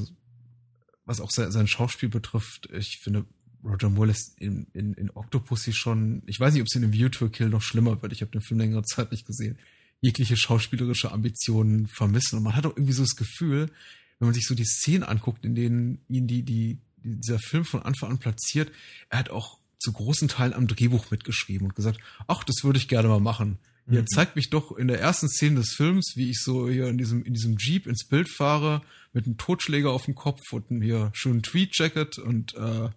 was 1.13 1.21
auch 1.21 1.31
sein, 1.31 1.67
Schauspiel 1.67 2.09
betrifft, 2.09 2.69
ich 2.73 2.99
finde, 3.03 3.27
Roger 3.65 3.91
Moore 3.91 4.09
lässt 4.09 4.41
in, 4.41 4.67
in, 4.73 4.95
in 4.95 5.11
Octopussy 5.11 5.73
schon, 5.73 6.23
ich 6.27 6.41
weiß 6.41 6.53
nicht, 6.53 6.63
ob 6.63 6.67
es 6.67 6.75
in 6.75 6.83
dem 6.83 6.93
View 6.93 7.09
to 7.11 7.29
Kill 7.29 7.49
noch 7.49 7.63
schlimmer 7.63 8.01
wird, 8.01 8.13
ich 8.13 8.23
habe 8.23 8.33
den 8.33 8.41
Film 8.41 8.59
längere 8.59 8.83
Zeit 8.83 9.13
nicht 9.13 9.27
gesehen, 9.27 9.59
jegliche 10.01 10.37
schauspielerische 10.37 11.13
Ambitionen 11.13 11.87
vermissen. 11.87 12.39
Und 12.39 12.45
man 12.45 12.57
hat 12.57 12.67
auch 12.67 12.77
irgendwie 12.77 12.93
so 12.93 13.03
das 13.03 13.15
Gefühl, 13.15 13.71
wenn 14.19 14.27
man 14.27 14.35
sich 14.35 14.47
so 14.47 14.55
die 14.55 14.65
Szenen 14.65 15.05
anguckt, 15.05 15.45
in 15.45 15.55
denen 15.55 16.01
ihn 16.09 16.27
die, 16.27 16.43
die, 16.43 16.79
dieser 16.97 17.39
Film 17.39 17.65
von 17.65 17.83
Anfang 17.83 18.11
an 18.11 18.19
platziert, 18.19 18.73
er 19.11 19.21
hat 19.21 19.31
auch 19.31 19.59
zu 19.79 19.93
großen 19.93 20.29
Teilen 20.29 20.55
am 20.55 20.67
Drehbuch 20.67 21.11
mitgeschrieben 21.11 21.69
und 21.69 21.75
gesagt, 21.75 22.01
ach, 22.27 22.45
das 22.45 22.65
würde 22.65 22.79
ich 22.79 22.89
gerne 22.89 23.09
mal 23.09 23.21
machen. 23.21 23.59
Mhm. 23.87 23.95
Ihr 23.95 24.07
zeigt 24.07 24.37
mich 24.37 24.51
doch 24.51 24.77
in 24.77 24.89
der 24.89 25.01
ersten 25.01 25.29
Szene 25.29 25.57
des 25.57 25.75
Films, 25.75 26.13
wie 26.17 26.31
ich 26.31 26.41
so 26.41 26.69
hier 26.69 26.89
in 26.89 26.99
diesem, 26.99 27.25
in 27.25 27.35
diesem 27.35 27.57
Jeep 27.59 27.87
ins 27.87 28.05
Bild 28.05 28.29
fahre, 28.29 28.83
mit 29.13 29.27
einem 29.27 29.37
Totschläger 29.37 29.91
auf 29.91 30.05
dem 30.05 30.15
Kopf 30.15 30.41
und 30.53 30.71
einem 30.71 30.83
hier 30.83 31.11
schönen 31.15 31.43
Tweed-Jacket 31.43 32.19
und 32.19 32.55
äh, 32.55 32.89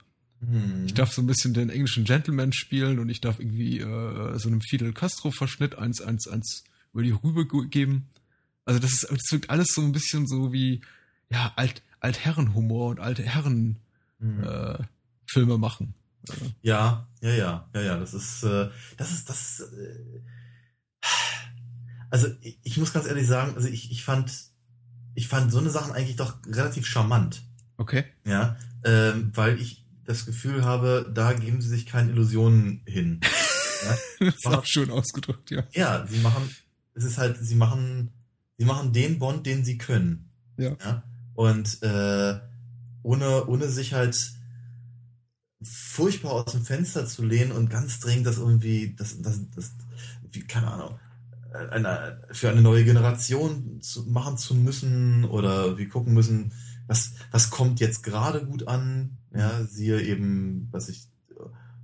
mhm. 0.41 0.86
ich 0.86 0.93
darf 0.93 1.11
so 1.11 1.21
ein 1.21 1.27
bisschen 1.27 1.53
den 1.53 1.69
englischen 1.69 2.05
Gentleman 2.05 2.53
spielen 2.53 2.99
und 2.99 3.09
ich 3.09 3.21
darf 3.21 3.39
irgendwie 3.39 3.79
äh, 3.79 4.38
so 4.38 4.47
einem 4.47 4.61
Fidel 4.61 4.93
Castro-Verschnitt 4.93 5.75
eins, 5.75 6.01
eins, 6.01 6.27
eins 6.27 6.63
über 6.93 7.03
die 7.03 7.11
Rübe 7.11 7.45
geben. 7.67 8.07
Also 8.63 8.79
das 8.79 8.93
ist, 8.93 9.07
das 9.09 9.31
wirkt 9.31 9.49
alles 9.49 9.73
so 9.73 9.81
ein 9.81 9.91
bisschen 9.91 10.27
so 10.27 10.53
wie, 10.53 10.81
ja, 11.29 11.53
alt, 11.55 11.81
Altherrenhumor 11.99 12.89
und 12.89 12.99
alte 12.99 13.23
Herren 13.23 13.77
mhm. 14.19 14.43
äh, 14.43 14.77
Filme 15.27 15.57
machen. 15.57 15.93
Ja, 16.61 17.07
ja, 17.21 17.31
ja, 17.31 17.69
ja, 17.73 17.81
ja, 17.81 17.97
das 17.97 18.13
ist, 18.13 18.43
äh, 18.43 18.69
das 18.97 19.11
ist, 19.11 19.29
das, 19.29 19.59
äh, 19.59 20.21
also 22.10 22.28
ich, 22.41 22.60
ich, 22.64 22.78
muss 22.78 22.93
ganz 22.93 23.08
ehrlich 23.08 23.28
sagen, 23.28 23.56
also 23.56 23.68
ich, 23.68 23.91
ich 23.91 24.03
fand, 24.03 24.32
ich 25.14 25.28
fand 25.28 25.51
so 25.51 25.60
eine 25.60 25.70
Sachen 25.70 25.93
eigentlich 25.93 26.16
doch 26.16 26.38
relativ 26.45 26.86
charmant. 26.86 27.43
Okay. 27.78 28.06
Ja, 28.26 28.58
ähm, 28.84 29.32
weil 29.34 29.60
ich 29.60 29.86
das 30.06 30.26
Gefühl 30.26 30.64
habe, 30.64 31.12
da 31.14 31.34
geben 31.34 31.62
sie 31.62 31.70
sich 31.70 31.86
keine 31.86 32.12
Illusionen 32.12 32.82
hin. 32.86 33.20
ja? 33.84 33.97
das 34.28 34.36
ist 34.36 34.47
auch 34.47 34.66
schön 34.66 34.91
ausgedrückt, 34.91 35.51
ja. 35.51 35.64
Ja, 35.74 36.06
sie 36.08 36.20
machen, 36.20 36.49
es 36.93 37.03
ist 37.03 37.18
halt, 37.18 37.38
sie 37.41 37.56
machen, 37.56 38.12
sie 38.58 38.66
machen 38.66 38.93
den 38.93 39.20
Bond, 39.20 39.45
den 39.45 39.66
sie 39.66 39.78
können. 39.78 40.30
Ja. 40.58 40.76
ja? 40.84 41.03
Und 41.34 41.82
äh, 41.82 42.39
ohne, 43.03 43.45
ohne 43.47 43.68
sich 43.68 43.93
halt 43.93 44.18
furchtbar 45.62 46.34
aus 46.34 46.51
dem 46.51 46.64
Fenster 46.64 47.06
zu 47.06 47.24
lehnen 47.24 47.51
und 47.51 47.70
ganz 47.70 47.99
dringend 47.99 48.28
das 48.28 48.38
irgendwie, 48.38 48.95
das, 48.95 49.22
das, 49.22 49.39
das, 49.56 49.74
wie, 50.32 50.41
keine 50.41 50.72
Ahnung, 50.72 50.99
eine, 51.72 52.22
für 52.32 52.49
eine 52.49 52.62
neue 52.62 52.84
Generation 52.84 53.82
zu, 53.82 54.03
machen 54.03 54.38
zu 54.38 54.56
müssen 54.56 55.26
oder 55.26 55.78
wir 55.78 55.89
gucken 55.89 56.14
müssen, 56.14 56.51
was, 56.88 57.14
was 57.32 57.49
kommt 57.49 57.80
jetzt 57.80 58.03
gerade 58.03 58.45
gut 58.45 58.68
an, 58.68 59.18
ja, 59.34 59.64
siehe 59.64 60.01
eben, 60.01 60.68
was 60.72 60.89
ich, 60.89 61.08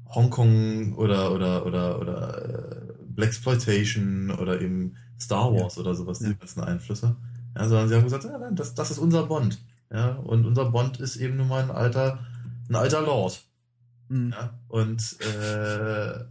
Hongkong 0.07 0.93
oder, 0.93 1.31
oder, 1.33 1.65
oder, 1.65 1.99
oder 1.99 2.89
äh, 2.89 2.93
Blaxploitation 3.05 4.31
oder 4.31 4.61
eben 4.61 4.97
Star 5.19 5.53
Wars 5.53 5.75
ja. 5.75 5.81
oder 5.81 5.95
sowas, 5.95 6.19
die 6.19 6.35
ganzen 6.35 6.61
Einflüsse. 6.61 7.15
Ja, 7.55 7.67
sondern 7.67 7.87
sie 7.87 7.95
haben 7.95 8.03
gesagt, 8.03 8.23
ja, 8.25 8.37
nein, 8.37 8.55
das, 8.55 8.73
das 8.75 8.91
ist 8.91 8.97
unser 8.97 9.25
Bond. 9.25 9.63
Ja, 9.91 10.13
und 10.15 10.45
unser 10.45 10.65
Bond 10.65 10.99
ist 10.99 11.17
eben 11.17 11.37
nun 11.37 11.47
mal 11.47 11.63
ein 11.63 11.71
alter, 11.71 12.25
ein 12.69 12.75
alter 12.75 13.01
Lord. 13.01 13.43
Mhm. 14.09 14.31
Ja, 14.31 14.53
und 14.67 15.17
äh, 15.21 16.21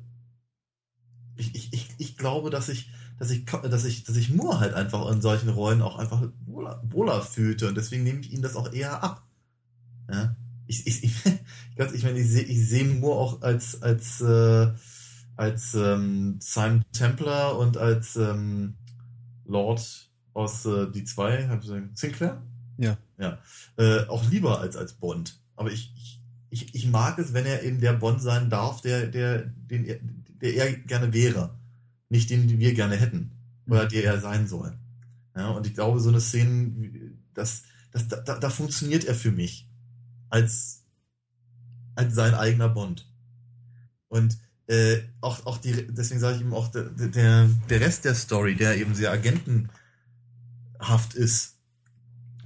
ich, 1.37 1.55
ich, 1.55 1.73
ich, 1.73 1.95
ich 1.99 2.17
glaube, 2.17 2.51
dass 2.51 2.69
ich, 2.69 2.91
dass 3.21 3.31
ich, 3.31 3.45
dass 3.45 3.85
ich, 3.85 4.05
dass 4.05 4.17
ich 4.17 4.31
Moore 4.31 4.61
halt 4.61 4.73
einfach 4.73 5.13
in 5.13 5.21
solchen 5.21 5.51
Rollen 5.51 5.83
auch 5.83 5.99
einfach 5.99 6.23
wohler, 6.47 6.83
wohler 6.89 7.21
fühlte 7.21 7.69
und 7.69 7.77
deswegen 7.77 8.03
nehme 8.03 8.21
ich 8.21 8.33
ihm 8.33 8.41
das 8.41 8.57
auch 8.57 8.73
eher 8.73 9.05
ab. 9.05 9.23
Ja, 10.11 10.35
ich, 10.67 10.87
ich, 10.87 11.05
ich, 11.05 11.13
ich, 11.77 11.95
ich 11.95 12.03
meine, 12.03 12.19
ich 12.19 12.31
sehe, 12.31 12.45
ich 12.45 12.67
sehe 12.67 12.87
Moore 12.87 13.19
auch 13.19 13.43
als, 13.43 13.83
als, 13.83 14.23
äh, 14.23 14.73
als 15.37 15.75
ähm, 15.75 16.39
Simon 16.41 16.83
Templar 16.93 17.59
und 17.59 17.77
als 17.77 18.17
ähm, 18.17 18.77
Lord 19.45 20.11
aus 20.33 20.65
äh, 20.65 20.91
die 20.91 21.05
zwei, 21.05 21.61
Sinclair? 21.93 22.41
Ja. 22.79 22.97
Ja. 23.19 23.39
Äh, 23.77 24.07
auch 24.07 24.25
lieber 24.31 24.61
als 24.61 24.77
als 24.77 24.95
Bond. 24.95 25.39
Aber 25.57 25.71
ich, 25.71 25.93
ich, 25.95 26.23
ich, 26.49 26.75
ich 26.75 26.89
mag 26.89 27.19
es, 27.19 27.35
wenn 27.35 27.45
er 27.45 27.65
eben 27.65 27.83
der 27.83 27.93
Bond 27.93 28.23
sein 28.23 28.49
darf, 28.49 28.81
der, 28.81 29.09
der, 29.09 29.43
den, 29.43 30.25
der 30.41 30.55
er 30.55 30.73
gerne 30.73 31.13
wäre 31.13 31.60
nicht 32.11 32.29
den, 32.29 32.47
den 32.47 32.59
wir 32.59 32.75
gerne 32.75 32.97
hätten 32.97 33.33
oder 33.67 33.87
der 33.87 34.05
er 34.05 34.21
sein 34.21 34.47
soll. 34.47 34.79
Ja, 35.35 35.49
und 35.51 35.67
ich 35.67 35.75
glaube, 35.75 36.01
so 36.01 36.11
eine 36.11 36.21
Szene, 36.21 37.17
das, 37.33 37.63
das, 37.93 38.09
da, 38.09 38.39
da 38.39 38.51
funktioniert 38.51 39.05
er 39.05 39.15
für 39.15 39.33
mich 39.33 39.69
als 40.29 40.81
als 42.01 42.15
sein 42.15 42.35
eigener 42.35 42.69
Bond. 42.69 43.07
Und 44.09 44.39
äh, 44.67 44.99
auch, 45.21 45.47
auch 45.47 45.59
die, 45.59 45.87
deswegen 45.89 46.21
sage 46.21 46.37
ich 46.37 46.43
ihm 46.43 46.55
auch, 46.55 46.69
der, 46.69 46.85
der, 46.85 47.51
der 47.69 47.81
Rest 47.81 48.05
der 48.05 48.15
Story, 48.15 48.55
der 48.55 48.77
eben 48.77 48.95
sehr 48.95 49.11
agentenhaft 49.13 49.69
ist, 51.15 51.59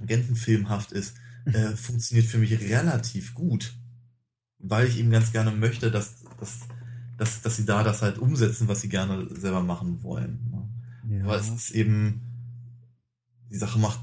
agentenfilmhaft 0.01 0.91
ist, 0.91 1.15
äh, 1.45 1.69
funktioniert 1.75 2.27
für 2.27 2.37
mich 2.37 2.59
relativ 2.59 3.33
gut. 3.33 3.73
Weil 4.57 4.87
ich 4.87 4.97
eben 4.97 5.11
ganz 5.11 5.31
gerne 5.31 5.51
möchte, 5.51 5.91
dass, 5.91 6.23
dass, 6.39 6.61
dass, 7.17 7.41
dass 7.41 7.55
sie 7.55 7.65
da 7.65 7.83
das 7.83 8.01
halt 8.01 8.17
umsetzen, 8.17 8.67
was 8.67 8.81
sie 8.81 8.89
gerne 8.89 9.27
selber 9.35 9.61
machen 9.61 10.03
wollen. 10.03 10.39
Ne? 10.51 11.17
Ja. 11.17 11.23
Aber 11.25 11.37
es 11.37 11.49
ist 11.49 11.71
eben, 11.71 12.21
die 13.51 13.57
Sache 13.57 13.79
macht, 13.79 14.01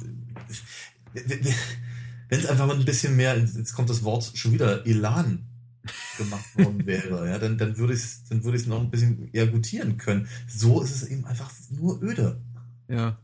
wenn 1.12 2.38
es 2.40 2.46
einfach 2.46 2.66
mal 2.66 2.78
ein 2.78 2.84
bisschen 2.84 3.16
mehr, 3.16 3.38
jetzt 3.38 3.74
kommt 3.74 3.90
das 3.90 4.02
Wort 4.04 4.32
schon 4.34 4.52
wieder, 4.52 4.86
Elan 4.86 5.46
gemacht 6.16 6.56
worden 6.56 6.86
wäre, 6.86 7.28
ja, 7.28 7.38
dann, 7.38 7.58
dann 7.58 7.76
würde 7.76 7.92
ich 7.92 8.00
es 8.00 8.24
dann 8.28 8.44
würde 8.44 8.56
ich 8.56 8.66
noch 8.66 8.80
ein 8.80 8.90
bisschen 8.90 9.28
eher 9.32 9.46
gutieren 9.48 9.98
können. 9.98 10.28
So 10.46 10.80
ist 10.80 10.94
es 10.94 11.08
eben 11.08 11.24
einfach 11.26 11.50
nur 11.70 12.02
öde. 12.02 12.40
Ja. 12.88 13.18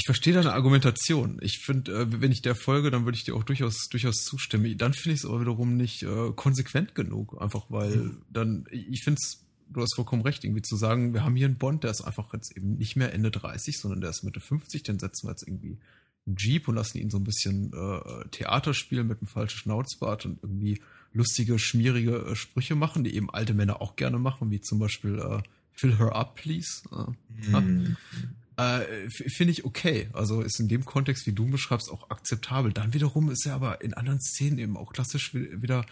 Ich 0.00 0.06
verstehe 0.06 0.32
deine 0.32 0.54
Argumentation. 0.54 1.36
Ich 1.42 1.58
finde, 1.58 1.92
äh, 1.92 2.22
wenn 2.22 2.32
ich 2.32 2.40
der 2.40 2.54
folge, 2.54 2.90
dann 2.90 3.04
würde 3.04 3.18
ich 3.18 3.24
dir 3.24 3.36
auch 3.36 3.44
durchaus, 3.44 3.86
durchaus 3.90 4.24
zustimmen. 4.24 4.78
Dann 4.78 4.94
finde 4.94 5.14
ich 5.14 5.20
es 5.20 5.26
aber 5.26 5.42
wiederum 5.42 5.76
nicht 5.76 6.02
äh, 6.04 6.32
konsequent 6.34 6.94
genug. 6.94 7.36
Einfach 7.38 7.66
weil 7.68 7.96
mhm. 7.96 8.22
dann, 8.30 8.64
ich 8.70 9.04
finde 9.04 9.18
es, 9.22 9.44
du 9.68 9.82
hast 9.82 9.94
vollkommen 9.94 10.22
recht, 10.22 10.42
irgendwie 10.42 10.62
zu 10.62 10.76
sagen, 10.76 11.12
wir 11.12 11.22
haben 11.22 11.36
hier 11.36 11.46
einen 11.46 11.58
Bond, 11.58 11.84
der 11.84 11.90
ist 11.90 12.00
einfach 12.00 12.32
jetzt 12.32 12.56
eben 12.56 12.78
nicht 12.78 12.96
mehr 12.96 13.12
Ende 13.12 13.30
30, 13.30 13.78
sondern 13.78 14.00
der 14.00 14.08
ist 14.08 14.22
Mitte 14.22 14.40
50, 14.40 14.82
den 14.84 14.98
setzen 14.98 15.26
wir 15.26 15.32
jetzt 15.32 15.46
irgendwie 15.46 15.76
einen 16.26 16.36
Jeep 16.36 16.66
und 16.68 16.76
lassen 16.76 16.96
ihn 16.96 17.10
so 17.10 17.18
ein 17.18 17.24
bisschen 17.24 17.70
äh, 17.74 18.26
Theater 18.30 18.72
spielen 18.72 19.06
mit 19.06 19.20
einem 19.20 19.28
falschen 19.28 19.58
Schnauzbart 19.58 20.24
und 20.24 20.42
irgendwie 20.42 20.80
lustige, 21.12 21.58
schmierige 21.58 22.16
äh, 22.16 22.36
Sprüche 22.36 22.74
machen, 22.74 23.04
die 23.04 23.14
eben 23.14 23.28
alte 23.28 23.52
Männer 23.52 23.82
auch 23.82 23.96
gerne 23.96 24.18
machen, 24.18 24.50
wie 24.50 24.62
zum 24.62 24.78
Beispiel 24.78 25.18
äh, 25.18 25.42
Fill 25.72 25.98
her 25.98 26.14
up, 26.14 26.36
please. 26.36 26.82
Äh, 26.90 27.50
mhm. 27.60 27.96
Äh, 28.60 29.08
Finde 29.10 29.52
ich 29.52 29.64
okay. 29.64 30.08
Also 30.12 30.40
ist 30.40 30.60
in 30.60 30.68
dem 30.68 30.84
Kontext, 30.84 31.26
wie 31.26 31.32
du 31.32 31.46
beschreibst, 31.46 31.90
auch 31.90 32.10
akzeptabel. 32.10 32.72
Dann 32.72 32.94
wiederum 32.94 33.30
ist 33.30 33.46
er 33.46 33.54
aber 33.54 33.80
in 33.80 33.94
anderen 33.94 34.20
Szenen 34.20 34.58
eben 34.58 34.76
auch 34.76 34.92
klassisch 34.92 35.34
wieder 35.34 35.86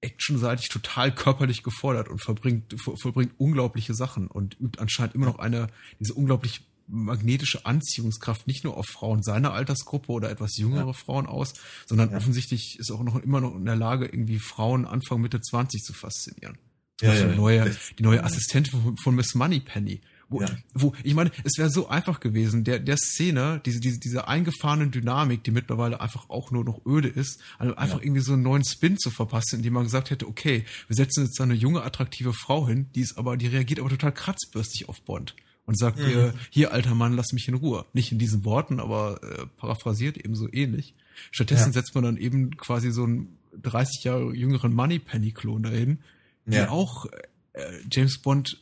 actionseitig 0.00 0.68
total 0.68 1.14
körperlich 1.14 1.62
gefordert 1.62 2.08
und 2.08 2.22
verbringt, 2.22 2.74
vollbringt 2.78 3.32
unglaubliche 3.38 3.94
Sachen 3.94 4.26
und 4.28 4.58
übt 4.60 4.78
anscheinend 4.78 5.14
immer 5.14 5.26
noch 5.26 5.38
eine, 5.38 5.68
diese 5.98 6.14
unglaublich 6.14 6.60
magnetische 6.86 7.64
Anziehungskraft 7.64 8.46
nicht 8.46 8.64
nur 8.64 8.76
auf 8.76 8.86
Frauen 8.86 9.22
seiner 9.22 9.54
Altersgruppe 9.54 10.12
oder 10.12 10.30
etwas 10.30 10.56
jüngere 10.58 10.88
ja. 10.88 10.92
Frauen 10.92 11.26
aus, 11.26 11.54
sondern 11.86 12.10
ja. 12.10 12.16
offensichtlich 12.18 12.78
ist 12.78 12.90
auch 12.90 13.02
noch 13.02 13.16
immer 13.16 13.40
noch 13.40 13.54
in 13.56 13.64
der 13.64 13.76
Lage, 13.76 14.04
irgendwie 14.04 14.38
Frauen 14.38 14.84
Anfang 14.84 15.22
Mitte 15.22 15.40
20 15.40 15.82
zu 15.82 15.94
faszinieren. 15.94 16.58
Ja, 17.00 17.14
ja, 17.14 17.26
die 17.26 17.36
neue, 17.36 17.76
die 17.98 18.02
neue 18.02 18.22
Assistentin 18.22 18.80
von, 18.80 18.96
von 18.98 19.14
Miss 19.14 19.34
Moneypenny. 19.34 20.00
Wo, 20.28 20.40
ja. 20.40 20.48
wo, 20.72 20.94
ich 21.02 21.14
meine, 21.14 21.30
es 21.44 21.58
wäre 21.58 21.70
so 21.70 21.88
einfach 21.88 22.20
gewesen, 22.20 22.64
der, 22.64 22.78
der 22.78 22.96
Szene, 22.96 23.60
diese, 23.64 23.80
diese, 23.80 23.98
diese 23.98 24.26
eingefahrenen 24.26 24.90
Dynamik, 24.90 25.44
die 25.44 25.50
mittlerweile 25.50 26.00
einfach 26.00 26.28
auch 26.30 26.50
nur 26.50 26.64
noch 26.64 26.84
öde 26.86 27.08
ist, 27.08 27.40
also 27.58 27.76
einfach 27.76 27.98
ja. 27.98 28.04
irgendwie 28.04 28.22
so 28.22 28.32
einen 28.32 28.42
neuen 28.42 28.64
Spin 28.64 28.98
zu 28.98 29.10
verpassen, 29.10 29.56
indem 29.56 29.74
man 29.74 29.84
gesagt 29.84 30.10
hätte, 30.10 30.26
okay, 30.26 30.64
wir 30.86 30.96
setzen 30.96 31.24
jetzt 31.24 31.40
eine 31.40 31.54
junge, 31.54 31.82
attraktive 31.82 32.32
Frau 32.32 32.66
hin, 32.66 32.86
die 32.94 33.00
ist 33.00 33.18
aber, 33.18 33.36
die 33.36 33.46
reagiert 33.46 33.80
aber 33.80 33.90
total 33.90 34.12
kratzbürstig 34.12 34.88
auf 34.88 35.02
Bond 35.02 35.34
und 35.66 35.78
sagt 35.78 35.98
mhm. 35.98 36.08
ihr, 36.08 36.34
hier, 36.50 36.72
alter 36.72 36.94
Mann, 36.94 37.14
lass 37.14 37.32
mich 37.32 37.48
in 37.48 37.54
Ruhe. 37.54 37.86
Nicht 37.92 38.12
in 38.12 38.18
diesen 38.18 38.44
Worten, 38.44 38.80
aber 38.80 39.20
äh, 39.22 39.46
paraphrasiert 39.56 40.18
eben 40.18 40.34
so 40.34 40.48
ähnlich. 40.52 40.94
Stattdessen 41.30 41.68
ja. 41.68 41.72
setzt 41.72 41.94
man 41.94 42.04
dann 42.04 42.16
eben 42.16 42.56
quasi 42.56 42.90
so 42.90 43.04
einen 43.04 43.38
30 43.62 44.04
Jahre 44.04 44.34
jüngeren 44.34 44.74
Moneypenny-Klon 44.74 45.62
dahin, 45.62 45.98
der 46.46 46.72
auch 46.72 47.06
äh, 47.52 47.62
James 47.90 48.18
Bond 48.18 48.60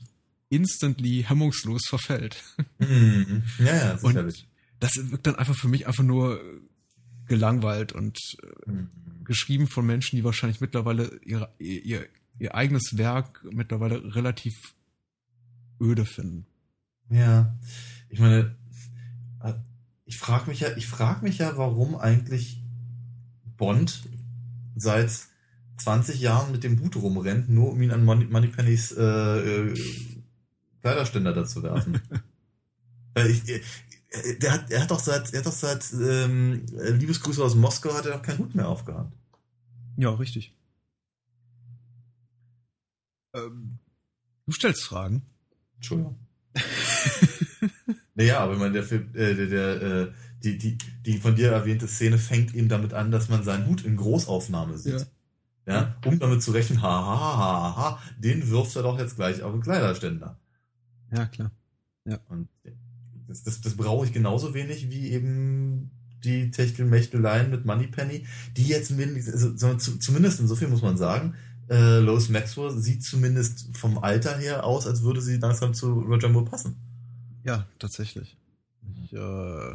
instantly 0.52 1.24
hemmungslos 1.26 1.86
verfällt. 1.88 2.42
Mhm. 2.78 3.42
Ja, 3.58 3.74
ja, 3.74 3.98
sicherlich. 3.98 4.42
Und 4.42 4.48
das 4.80 4.92
wirkt 5.10 5.26
dann 5.26 5.36
einfach 5.36 5.56
für 5.56 5.68
mich 5.68 5.86
einfach 5.86 6.04
nur 6.04 6.40
gelangweilt 7.26 7.92
und 7.92 8.18
äh, 8.42 8.70
mhm. 8.70 8.90
geschrieben 9.24 9.66
von 9.66 9.86
Menschen, 9.86 10.16
die 10.16 10.24
wahrscheinlich 10.24 10.60
mittlerweile 10.60 11.18
ihr, 11.24 11.48
ihr, 11.58 12.06
ihr 12.38 12.54
eigenes 12.54 12.98
Werk 12.98 13.44
mittlerweile 13.50 14.14
relativ 14.14 14.54
öde 15.80 16.04
finden. 16.04 16.46
Ja, 17.08 17.56
ich 18.08 18.20
meine, 18.20 18.54
ich 20.04 20.18
frage 20.18 20.50
mich 20.50 20.60
ja, 20.60 20.76
ich 20.76 20.86
frage 20.86 21.24
mich 21.24 21.38
ja, 21.38 21.56
warum 21.56 21.96
eigentlich 21.96 22.62
Bond 23.56 24.02
seit 24.76 25.10
20 25.78 26.20
Jahren 26.20 26.52
mit 26.52 26.64
dem 26.64 26.78
Hut 26.80 26.96
rumrennt, 26.96 27.48
nur 27.48 27.72
um 27.72 27.80
ihn 27.80 27.90
an 27.90 28.04
Money, 28.04 28.26
Moneypennys 28.26 28.92
äh, 28.92 29.02
äh, 29.02 29.74
Kleiderständer 30.82 31.32
dazu 31.32 31.62
werfen. 31.62 32.00
Weil 33.14 33.30
ich, 33.30 33.48
äh, 33.48 33.60
der 34.40 34.52
hat, 34.52 34.70
er 34.70 34.82
hat 34.82 34.90
doch 34.90 35.00
seit, 35.00 35.32
er 35.32 35.38
hat 35.38 35.46
doch 35.46 35.52
seit 35.52 35.92
ähm, 35.92 36.66
Liebesgrüße 36.76 37.42
aus 37.42 37.54
Moskau 37.54 37.94
hat 37.94 38.06
er 38.06 38.12
doch 38.12 38.22
keinen 38.22 38.38
Hut 38.38 38.54
mehr 38.54 38.68
aufgehabt. 38.68 39.12
Ja, 39.96 40.10
richtig. 40.10 40.54
Ähm, 43.34 43.78
du 44.46 44.52
stellst 44.52 44.84
Fragen. 44.84 45.22
Entschuldigung. 45.76 46.18
naja, 48.14 48.40
aber 48.40 48.54
ich 48.54 48.58
meine, 48.58 48.74
der 48.74 48.84
Film, 48.84 49.08
äh, 49.14 49.34
der, 49.34 49.46
der, 49.46 49.82
äh, 49.82 50.12
die, 50.42 50.58
die, 50.58 50.78
die 51.06 51.18
von 51.18 51.36
dir 51.36 51.52
erwähnte 51.52 51.86
Szene 51.86 52.18
fängt 52.18 52.54
eben 52.54 52.68
damit 52.68 52.92
an, 52.92 53.10
dass 53.10 53.28
man 53.28 53.44
seinen 53.44 53.66
Hut 53.66 53.84
in 53.84 53.96
Großaufnahme 53.96 54.76
sieht. 54.76 55.00
Ja. 55.00 55.06
Ja, 55.64 55.96
um 56.04 56.18
damit 56.18 56.42
zu 56.42 56.50
rechnen, 56.50 56.82
ha, 56.82 56.88
ha, 56.88 57.36
ha, 57.36 57.76
ha, 57.76 58.02
den 58.18 58.50
wirft 58.50 58.74
er 58.74 58.82
doch 58.82 58.98
jetzt 58.98 59.14
gleich 59.14 59.42
auf 59.42 59.52
den 59.52 59.62
Kleiderständer. 59.62 60.36
Ja, 61.12 61.26
klar. 61.26 61.50
Ja. 62.04 62.18
Und 62.28 62.48
das, 63.28 63.44
das, 63.44 63.60
das 63.60 63.76
brauche 63.76 64.06
ich 64.06 64.12
genauso 64.12 64.54
wenig 64.54 64.90
wie 64.90 65.10
eben 65.10 65.90
die 66.24 66.50
Techtelmächteleien 66.50 67.50
mit 67.50 67.64
Moneypenny, 67.64 68.26
die 68.56 68.68
jetzt 68.68 68.92
also, 68.92 69.54
zumindest 69.54 70.40
insofern 70.40 70.70
muss 70.70 70.82
man 70.82 70.96
sagen, 70.96 71.34
äh, 71.68 71.98
Lois 71.98 72.28
Maxwell 72.28 72.76
sieht 72.78 73.02
zumindest 73.02 73.76
vom 73.76 73.98
Alter 73.98 74.36
her 74.38 74.64
aus, 74.64 74.86
als 74.86 75.02
würde 75.02 75.20
sie 75.20 75.36
langsam 75.36 75.74
zu 75.74 75.92
Roger 75.92 76.28
Moore 76.28 76.44
passen. 76.44 76.76
Ja, 77.44 77.66
tatsächlich. 77.78 78.36
Ich, 79.04 79.12
äh, 79.12 79.74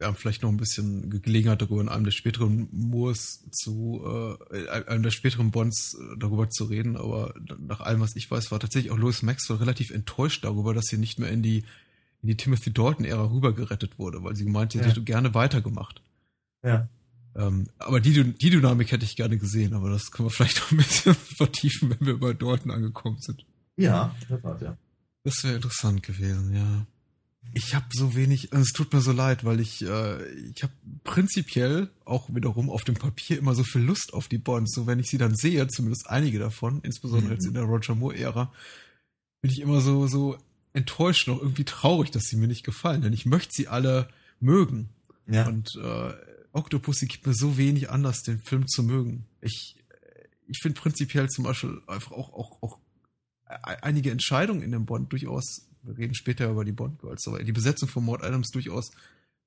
wir 0.00 0.06
haben 0.06 0.16
vielleicht 0.16 0.42
noch 0.42 0.48
ein 0.48 0.56
bisschen 0.56 1.10
Gelegenheit 1.22 1.60
darüber 1.60 1.82
in 1.82 1.90
einem 1.90 2.04
der 2.04 2.10
späteren 2.10 2.68
Moors 2.72 3.44
zu, 3.52 4.02
äh, 4.50 4.68
einem 4.86 5.02
der 5.02 5.10
späteren 5.10 5.50
Bonds 5.50 5.94
äh, 5.94 6.16
darüber 6.18 6.48
zu 6.48 6.64
reden, 6.64 6.96
aber 6.96 7.34
nach 7.58 7.80
allem, 7.80 8.00
was 8.00 8.16
ich 8.16 8.30
weiß, 8.30 8.50
war 8.50 8.58
tatsächlich 8.58 8.90
auch 8.90 8.96
Lois 8.96 9.22
Maxwell 9.22 9.58
relativ 9.58 9.90
enttäuscht 9.90 10.42
darüber, 10.44 10.72
dass 10.72 10.86
sie 10.86 10.96
nicht 10.96 11.18
mehr 11.18 11.30
in 11.30 11.42
die, 11.42 11.64
in 12.22 12.28
die 12.28 12.36
Timothy 12.36 12.72
Dalton-Ära 12.72 13.30
rübergerettet 13.30 13.98
wurde, 13.98 14.24
weil 14.24 14.34
sie 14.36 14.44
gemeint, 14.44 14.72
sie 14.72 14.78
ja. 14.78 14.86
hätte 14.86 15.02
gerne 15.02 15.34
weitergemacht. 15.34 16.00
Ja. 16.64 16.88
Ähm, 17.36 17.66
aber 17.78 18.00
die, 18.00 18.32
die 18.32 18.50
Dynamik 18.50 18.92
hätte 18.92 19.04
ich 19.04 19.16
gerne 19.16 19.36
gesehen, 19.36 19.74
aber 19.74 19.90
das 19.90 20.10
können 20.10 20.28
wir 20.28 20.32
vielleicht 20.32 20.60
noch 20.60 20.70
ein 20.70 20.78
bisschen 20.78 21.14
vertiefen, 21.36 21.90
wenn 21.90 22.06
wir 22.06 22.18
bei 22.18 22.32
Dorten 22.32 22.70
angekommen 22.70 23.18
sind. 23.20 23.44
Ja, 23.76 24.16
das 24.30 24.42
war 24.42 24.62
ja. 24.62 24.78
Das 25.24 25.44
wäre 25.44 25.56
interessant 25.56 26.02
gewesen, 26.02 26.54
ja. 26.54 26.86
Ich 27.54 27.74
habe 27.74 27.86
so 27.92 28.14
wenig, 28.14 28.52
es 28.52 28.72
tut 28.72 28.92
mir 28.92 29.00
so 29.00 29.12
leid, 29.12 29.44
weil 29.44 29.60
ich, 29.60 29.82
äh, 29.82 30.24
ich 30.54 30.62
habe 30.62 30.72
prinzipiell 31.04 31.90
auch 32.04 32.32
wiederum 32.32 32.70
auf 32.70 32.84
dem 32.84 32.94
Papier 32.94 33.38
immer 33.38 33.54
so 33.54 33.64
viel 33.64 33.82
Lust 33.82 34.12
auf 34.14 34.28
die 34.28 34.38
Bonds. 34.38 34.74
So 34.74 34.86
wenn 34.86 34.98
ich 34.98 35.08
sie 35.08 35.18
dann 35.18 35.34
sehe, 35.34 35.66
zumindest 35.68 36.08
einige 36.08 36.38
davon, 36.38 36.80
insbesondere 36.82 37.28
mhm. 37.28 37.32
jetzt 37.34 37.46
in 37.46 37.54
der 37.54 37.64
Roger 37.64 37.94
Moore-Ära, 37.94 38.52
bin 39.42 39.50
ich 39.50 39.60
immer 39.60 39.80
so, 39.80 40.06
so 40.06 40.38
enttäuscht 40.72 41.28
und 41.28 41.34
auch 41.34 41.42
irgendwie 41.42 41.64
traurig, 41.64 42.10
dass 42.10 42.24
sie 42.24 42.36
mir 42.36 42.46
nicht 42.46 42.64
gefallen, 42.64 43.02
denn 43.02 43.12
ich 43.12 43.26
möchte 43.26 43.52
sie 43.52 43.68
alle 43.68 44.08
mögen. 44.38 44.90
Ja. 45.26 45.46
Und 45.46 45.76
äh, 45.76 46.12
Octopussy 46.52 47.06
gibt 47.06 47.26
mir 47.26 47.34
so 47.34 47.56
wenig 47.56 47.90
anders, 47.90 48.22
den 48.22 48.40
Film 48.40 48.66
zu 48.68 48.82
mögen. 48.82 49.26
Ich, 49.40 49.76
ich 50.46 50.58
finde 50.60 50.80
prinzipiell 50.80 51.28
zum 51.28 51.44
Beispiel 51.44 51.80
einfach 51.86 52.12
auch, 52.12 52.32
auch, 52.32 52.62
auch 52.62 52.78
einige 53.46 54.10
Entscheidungen 54.10 54.62
in 54.62 54.72
dem 54.72 54.86
Bond 54.86 55.12
durchaus, 55.12 55.66
wir 55.82 55.96
reden 55.96 56.14
später 56.14 56.50
über 56.50 56.64
die 56.64 56.72
Bond 56.72 56.98
Girls, 57.00 57.26
aber 57.26 57.42
die 57.42 57.52
Besetzung 57.52 57.88
von 57.88 58.04
Maud 58.04 58.22
Adams 58.22 58.50
durchaus 58.50 58.90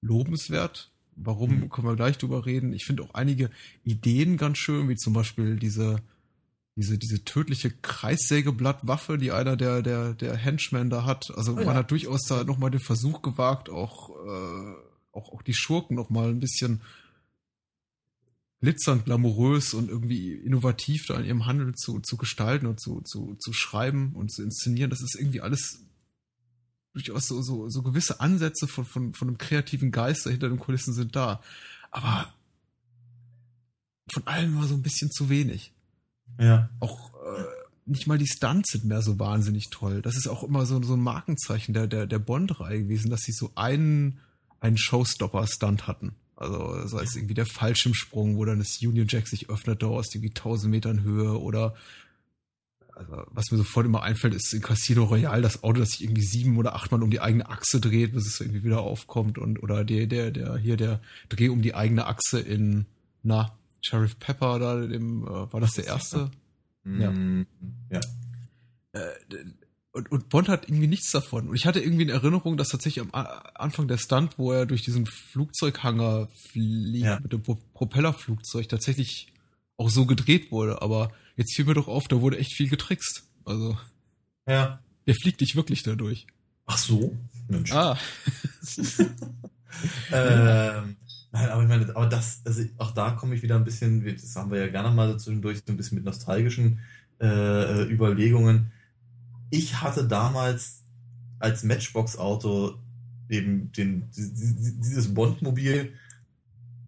lobenswert. 0.01 0.91
Warum, 1.15 1.59
mhm. 1.59 1.69
können 1.69 1.87
wir 1.87 1.95
gleich 1.95 2.17
drüber 2.17 2.45
reden. 2.45 2.73
Ich 2.73 2.85
finde 2.85 3.03
auch 3.03 3.13
einige 3.13 3.51
Ideen 3.83 4.37
ganz 4.37 4.57
schön, 4.57 4.89
wie 4.89 4.95
zum 4.95 5.13
Beispiel 5.13 5.57
diese, 5.57 6.01
diese, 6.75 6.97
diese 6.97 7.23
tödliche 7.23 7.69
Kreissägeblattwaffe, 7.69 9.17
die 9.17 9.31
einer 9.31 9.55
der, 9.55 9.83
der, 9.83 10.13
der 10.13 10.35
Henchmen 10.35 10.89
da 10.89 11.05
hat. 11.05 11.31
Also 11.35 11.53
oh 11.53 11.59
ja. 11.59 11.65
man 11.65 11.75
hat 11.75 11.91
durchaus 11.91 12.23
da 12.23 12.43
nochmal 12.43 12.71
den 12.71 12.79
Versuch 12.79 13.21
gewagt, 13.21 13.69
auch, 13.69 14.09
äh, 14.09 14.73
auch, 15.11 15.31
auch 15.31 15.41
die 15.43 15.53
Schurken 15.53 15.95
noch 15.95 16.09
mal 16.09 16.29
ein 16.29 16.39
bisschen 16.39 16.81
glitzernd, 18.61 19.05
glamourös 19.05 19.73
und 19.73 19.89
irgendwie 19.89 20.33
innovativ 20.33 21.05
da 21.07 21.19
in 21.19 21.25
ihrem 21.25 21.45
Handeln 21.45 21.75
zu, 21.75 21.99
zu 21.99 22.17
gestalten 22.17 22.65
und 22.65 22.79
zu, 22.79 23.01
zu, 23.01 23.35
zu 23.35 23.53
schreiben 23.53 24.13
und 24.15 24.31
zu 24.31 24.41
inszenieren. 24.41 24.89
Das 24.89 25.01
ist 25.01 25.15
irgendwie 25.19 25.41
alles 25.41 25.83
durchaus 26.93 27.27
so, 27.27 27.41
so, 27.41 27.69
so 27.69 27.81
gewisse 27.81 28.19
Ansätze 28.19 28.67
von, 28.67 28.85
von, 28.85 29.13
von 29.13 29.27
einem 29.27 29.37
kreativen 29.37 29.91
Geist 29.91 30.23
hinter 30.23 30.49
den 30.49 30.59
Kulissen 30.59 30.93
sind 30.93 31.15
da. 31.15 31.41
Aber 31.91 32.33
von 34.11 34.27
allem 34.27 34.53
immer 34.53 34.67
so 34.67 34.75
ein 34.75 34.83
bisschen 34.83 35.11
zu 35.11 35.29
wenig. 35.29 35.73
Ja. 36.39 36.69
Auch 36.79 37.13
äh, 37.13 37.45
nicht 37.85 38.07
mal 38.07 38.17
die 38.17 38.27
Stunts 38.27 38.71
sind 38.71 38.85
mehr 38.85 39.01
so 39.01 39.19
wahnsinnig 39.19 39.69
toll. 39.69 40.01
Das 40.01 40.15
ist 40.15 40.27
auch 40.27 40.43
immer 40.43 40.65
so, 40.65 40.81
so 40.83 40.93
ein 40.93 41.01
Markenzeichen 41.01 41.73
der, 41.73 41.87
der, 41.87 42.05
der 42.05 42.19
Bond-Reihe 42.19 42.83
gewesen, 42.83 43.09
dass 43.09 43.21
sie 43.21 43.33
so 43.33 43.51
einen, 43.55 44.19
einen 44.59 44.77
Showstopper-Stunt 44.77 45.87
hatten. 45.87 46.15
Also 46.35 46.87
sei 46.87 47.03
es 47.03 47.15
irgendwie 47.15 47.35
der 47.35 47.45
Fallschirmsprung, 47.45 48.37
wo 48.37 48.45
dann 48.45 48.59
das 48.59 48.79
Union 48.81 49.07
Jack 49.07 49.27
sich 49.27 49.49
öffnet 49.49 49.83
aus 49.83 50.13
irgendwie 50.13 50.29
1000 50.29 50.71
Metern 50.71 51.03
Höhe 51.03 51.39
oder 51.39 51.75
also 52.95 53.23
was 53.31 53.51
mir 53.51 53.57
sofort 53.57 53.85
immer 53.85 54.03
einfällt, 54.03 54.33
ist 54.33 54.53
in 54.53 54.61
Casino 54.61 55.03
Royale 55.03 55.41
das 55.41 55.63
Auto, 55.63 55.79
das 55.79 55.89
sich 55.89 56.03
irgendwie 56.03 56.23
sieben 56.23 56.57
oder 56.57 56.75
achtmal 56.75 57.01
um 57.03 57.09
die 57.09 57.21
eigene 57.21 57.49
Achse 57.49 57.79
dreht, 57.79 58.13
bis 58.13 58.27
es 58.27 58.39
irgendwie 58.39 58.63
wieder 58.63 58.81
aufkommt 58.81 59.37
und 59.37 59.61
oder 59.61 59.83
der 59.83 60.07
der 60.07 60.31
der 60.31 60.57
hier 60.57 60.77
der 60.77 61.01
Dreh 61.29 61.49
um 61.49 61.61
die 61.61 61.75
eigene 61.75 62.05
Achse 62.05 62.39
in 62.39 62.85
na 63.23 63.57
Sheriff 63.81 64.17
Pepper 64.19 64.59
da 64.59 64.85
dem 64.85 65.23
äh, 65.23 65.51
war 65.51 65.59
das 65.59 65.73
der 65.73 65.87
erste? 65.87 66.31
Ja. 66.85 67.13
ja. 67.89 68.01
Äh, 68.91 69.11
und, 69.93 70.11
und 70.11 70.29
Bond 70.29 70.49
hat 70.49 70.67
irgendwie 70.67 70.87
nichts 70.87 71.11
davon. 71.11 71.47
Und 71.47 71.55
ich 71.55 71.67
hatte 71.67 71.79
irgendwie 71.79 72.03
in 72.03 72.09
Erinnerung, 72.09 72.57
dass 72.57 72.69
tatsächlich 72.69 73.05
am 73.05 73.11
Anfang 73.53 73.87
der 73.87 73.97
Stunt, 73.97 74.39
wo 74.39 74.51
er 74.51 74.65
durch 74.65 74.81
diesen 74.81 75.05
Flugzeughanger 75.05 76.29
fliegt 76.51 77.05
ja. 77.05 77.19
mit 77.19 77.31
dem 77.31 77.43
Pro 77.43 77.59
Propellerflugzeug, 77.73 78.67
tatsächlich 78.67 79.31
auch 79.77 79.89
so 79.89 80.07
gedreht 80.07 80.51
wurde. 80.51 80.81
Aber 80.81 81.11
jetzt 81.35 81.55
fiel 81.55 81.65
mir 81.65 81.73
doch 81.73 81.87
auf, 81.87 82.07
da 82.07 82.21
wurde 82.21 82.37
echt 82.37 82.53
viel 82.53 82.69
getrickst. 82.69 83.23
Also. 83.45 83.77
Ja. 84.47 84.79
Der 85.07 85.15
fliegt 85.15 85.41
nicht 85.41 85.55
wirklich 85.55 85.83
dadurch. 85.83 86.27
Ach 86.65 86.77
so? 86.77 87.17
Mensch. 87.49 87.71
Ah. 87.71 87.97
ähm, 90.11 90.95
nein, 91.31 91.49
aber 91.49 91.63
ich 91.63 91.69
meine, 91.69 91.95
aber 91.95 92.07
das, 92.07 92.41
also 92.45 92.63
auch 92.77 92.91
da 92.91 93.11
komme 93.11 93.35
ich 93.35 93.41
wieder 93.41 93.55
ein 93.55 93.65
bisschen, 93.65 94.05
das 94.05 94.35
haben 94.35 94.51
wir 94.51 94.59
ja 94.59 94.67
gerne 94.67 94.91
mal 94.91 95.11
so 95.11 95.17
zwischendurch, 95.17 95.57
so 95.65 95.73
ein 95.73 95.77
bisschen 95.77 95.95
mit 95.95 96.05
nostalgischen 96.05 96.79
äh, 97.19 97.83
Überlegungen 97.83 98.71
ich 99.53 99.81
hatte 99.81 100.07
damals 100.07 100.83
als 101.37 101.63
Matchbox-Auto 101.63 102.79
eben 103.29 103.71
den, 103.71 104.09
dieses 104.11 105.13
Bondmobil 105.13 105.93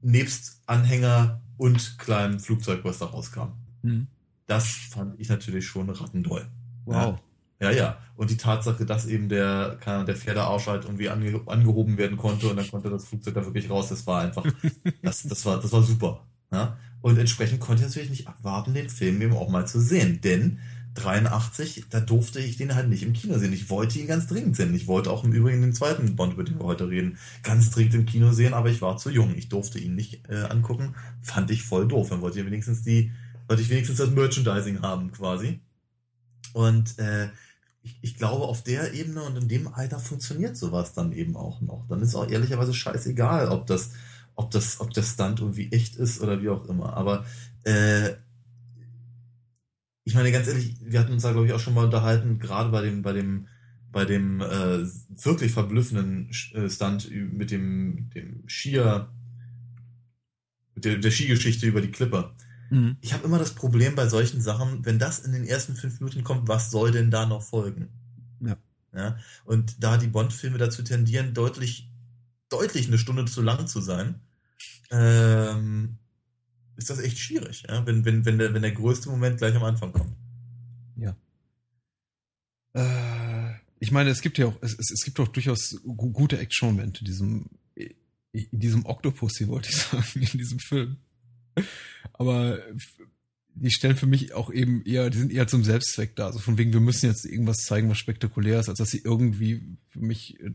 nebst 0.01 0.61
Anhänger 0.65 1.41
und 1.57 1.99
kleinem 1.99 2.39
Flugzeug, 2.39 2.83
was 2.83 2.97
da 2.97 3.05
rauskam. 3.05 3.49
Mhm. 3.83 4.07
Das 4.47 4.67
fand 4.67 5.19
ich 5.19 5.29
natürlich 5.29 5.65
schon 5.65 5.89
rattendoll. 5.89 6.47
Wow. 6.85 7.19
Ja, 7.59 7.71
ja. 7.71 7.97
Und 8.15 8.29
die 8.29 8.37
Tatsache, 8.37 8.85
dass 8.85 9.05
eben 9.05 9.29
der, 9.29 9.75
der 9.75 10.15
Pferdearsch 10.15 10.67
halt 10.67 10.85
irgendwie 10.85 11.09
ange, 11.09 11.41
angehoben 11.45 11.97
werden 11.97 12.17
konnte 12.17 12.47
und 12.49 12.57
dann 12.57 12.69
konnte 12.69 12.89
das 12.89 13.05
Flugzeug 13.05 13.33
da 13.33 13.45
wirklich 13.45 13.69
raus, 13.69 13.89
das 13.89 14.05
war 14.05 14.21
einfach, 14.21 14.45
das, 15.01 15.23
das 15.23 15.45
war, 15.45 15.59
das 15.59 15.71
war 15.71 15.81
super. 15.81 16.25
Ja? 16.51 16.77
Und 17.01 17.17
entsprechend 17.17 17.59
konnte 17.59 17.81
ich 17.81 17.87
natürlich 17.87 18.09
nicht 18.09 18.27
abwarten, 18.27 18.73
den 18.73 18.89
Film 18.89 19.21
eben 19.21 19.33
auch 19.33 19.49
mal 19.49 19.67
zu 19.67 19.79
sehen. 19.79 20.21
Denn 20.21 20.59
83, 20.95 21.85
da 21.89 21.99
durfte 21.99 22.39
ich 22.39 22.57
den 22.57 22.73
halt 22.73 22.89
nicht 22.89 23.03
im 23.03 23.13
Kino 23.13 23.37
sehen. 23.37 23.53
Ich 23.53 23.69
wollte 23.69 23.99
ihn 23.99 24.07
ganz 24.07 24.27
dringend 24.27 24.55
sehen. 24.55 24.73
Ich 24.73 24.87
wollte 24.87 25.11
auch 25.11 25.23
im 25.23 25.33
Übrigen 25.33 25.61
den 25.61 25.73
zweiten 25.73 26.15
Bond, 26.15 26.33
über 26.33 26.43
den 26.43 26.57
wir 26.57 26.65
heute 26.65 26.89
reden, 26.89 27.17
ganz 27.43 27.69
dringend 27.69 27.95
im 27.95 28.05
Kino 28.05 28.31
sehen, 28.31 28.53
aber 28.53 28.69
ich 28.69 28.81
war 28.81 28.97
zu 28.97 29.09
jung. 29.09 29.35
Ich 29.35 29.49
durfte 29.49 29.77
ihn 29.77 29.95
nicht 29.95 30.27
äh, 30.29 30.43
angucken. 30.43 30.95
Fand 31.21 31.51
ich 31.51 31.63
voll 31.63 31.87
doof. 31.87 32.09
Dann 32.09 32.21
wollte 32.21 32.39
ich 32.39 32.45
wenigstens 32.45 32.81
die, 32.81 33.11
wollte 33.47 33.61
ich 33.61 33.69
wenigstens 33.69 33.97
das 33.97 34.11
Merchandising 34.11 34.81
haben, 34.81 35.11
quasi. 35.11 35.59
Und 36.53 36.97
äh, 36.99 37.29
ich, 37.83 37.99
ich 38.01 38.17
glaube, 38.17 38.45
auf 38.45 38.63
der 38.63 38.93
Ebene 38.93 39.23
und 39.23 39.37
in 39.37 39.47
dem 39.47 39.67
Alter 39.67 39.99
funktioniert 39.99 40.57
sowas 40.57 40.93
dann 40.93 41.11
eben 41.11 41.37
auch 41.37 41.61
noch. 41.61 41.85
Dann 41.87 42.01
ist 42.01 42.15
auch 42.15 42.29
ehrlicherweise 42.29 42.73
scheißegal, 42.73 43.49
ob 43.49 43.67
das, 43.67 43.91
ob 44.35 44.51
das, 44.51 44.79
ob 44.79 44.91
der 44.91 45.03
Stunt 45.03 45.39
irgendwie 45.39 45.71
echt 45.71 45.95
ist 45.95 46.21
oder 46.21 46.41
wie 46.41 46.49
auch 46.49 46.65
immer. 46.65 46.93
Aber 46.93 47.25
äh, 47.63 48.13
ich 50.03 50.13
meine, 50.13 50.31
ganz 50.31 50.47
ehrlich, 50.47 50.75
wir 50.81 50.99
hatten 50.99 51.13
uns 51.13 51.23
da, 51.23 51.31
glaube 51.31 51.47
ich, 51.47 51.53
auch 51.53 51.59
schon 51.59 51.73
mal 51.73 51.85
unterhalten, 51.85 52.39
gerade 52.39 52.69
bei 52.69 52.81
dem, 52.81 53.01
bei 53.01 53.13
dem, 53.13 53.47
bei 53.91 54.05
dem 54.05 54.41
äh, 54.41 54.85
wirklich 55.23 55.51
verblüffenden 55.51 56.29
äh, 56.53 56.69
Stunt 56.69 57.09
mit 57.11 57.51
dem, 57.51 58.09
dem 58.15 58.43
Skier, 58.47 59.09
der, 60.75 60.97
der 60.97 61.11
Skigeschichte 61.11 61.65
über 61.65 61.81
die 61.81 61.91
Klippe. 61.91 62.31
Mhm. 62.69 62.97
Ich 63.01 63.13
habe 63.13 63.25
immer 63.25 63.39
das 63.39 63.53
Problem 63.53 63.95
bei 63.95 64.07
solchen 64.07 64.41
Sachen, 64.41 64.85
wenn 64.85 64.99
das 64.99 65.19
in 65.19 65.31
den 65.31 65.45
ersten 65.45 65.75
fünf 65.75 65.99
Minuten 65.99 66.23
kommt, 66.23 66.47
was 66.47 66.71
soll 66.71 66.91
denn 66.91 67.11
da 67.11 67.25
noch 67.25 67.43
folgen? 67.43 67.89
Ja. 68.39 68.57
ja? 68.93 69.17
Und 69.45 69.83
da 69.83 69.97
die 69.97 70.07
Bond-Filme 70.07 70.57
dazu 70.57 70.83
tendieren, 70.83 71.33
deutlich, 71.33 71.89
deutlich 72.49 72.87
eine 72.87 72.97
Stunde 72.97 73.25
zu 73.25 73.41
lang 73.41 73.67
zu 73.67 73.81
sein, 73.81 74.21
ähm, 74.91 75.97
ist 76.75 76.89
das 76.89 76.99
echt 76.99 77.17
schwierig, 77.19 77.63
ja? 77.67 77.85
wenn, 77.85 78.05
wenn, 78.05 78.25
wenn, 78.25 78.37
der, 78.37 78.53
wenn 78.53 78.61
der 78.61 78.71
größte 78.71 79.09
Moment 79.09 79.37
gleich 79.37 79.55
am 79.55 79.63
Anfang 79.63 79.91
kommt. 79.91 80.15
Ja. 80.97 81.15
Äh, 82.73 83.53
ich 83.79 83.91
meine, 83.91 84.09
es 84.09 84.21
gibt 84.21 84.37
ja 84.37 84.47
auch, 84.47 84.57
es, 84.61 84.77
es, 84.79 85.03
gibt 85.03 85.19
auch 85.19 85.27
durchaus 85.27 85.79
gute 85.83 86.37
Action-Momente 86.39 86.99
in 86.99 87.05
diesem, 87.05 87.49
in 87.75 88.59
diesem 88.59 88.85
Octopus 88.85 89.37
hier, 89.37 89.47
wollte 89.47 89.69
ich 89.69 89.77
sagen, 89.77 90.03
in 90.15 90.37
diesem 90.37 90.59
Film. 90.59 90.97
Aber 92.13 92.59
die 93.55 93.71
stellen 93.71 93.95
für 93.95 94.05
mich 94.05 94.33
auch 94.33 94.51
eben 94.51 94.83
eher, 94.83 95.09
die 95.09 95.17
sind 95.17 95.31
eher 95.31 95.47
zum 95.47 95.63
Selbstzweck 95.63 96.15
da. 96.15 96.27
Also 96.27 96.39
von 96.39 96.57
wegen, 96.57 96.73
wir 96.73 96.81
müssen 96.81 97.05
jetzt 97.05 97.25
irgendwas 97.25 97.57
zeigen, 97.57 97.89
was 97.89 97.97
spektakulär 97.97 98.59
ist, 98.59 98.69
als 98.69 98.79
dass 98.79 98.89
sie 98.89 99.01
irgendwie 99.03 99.77
für 99.89 99.99
mich 99.99 100.39
äh, 100.41 100.51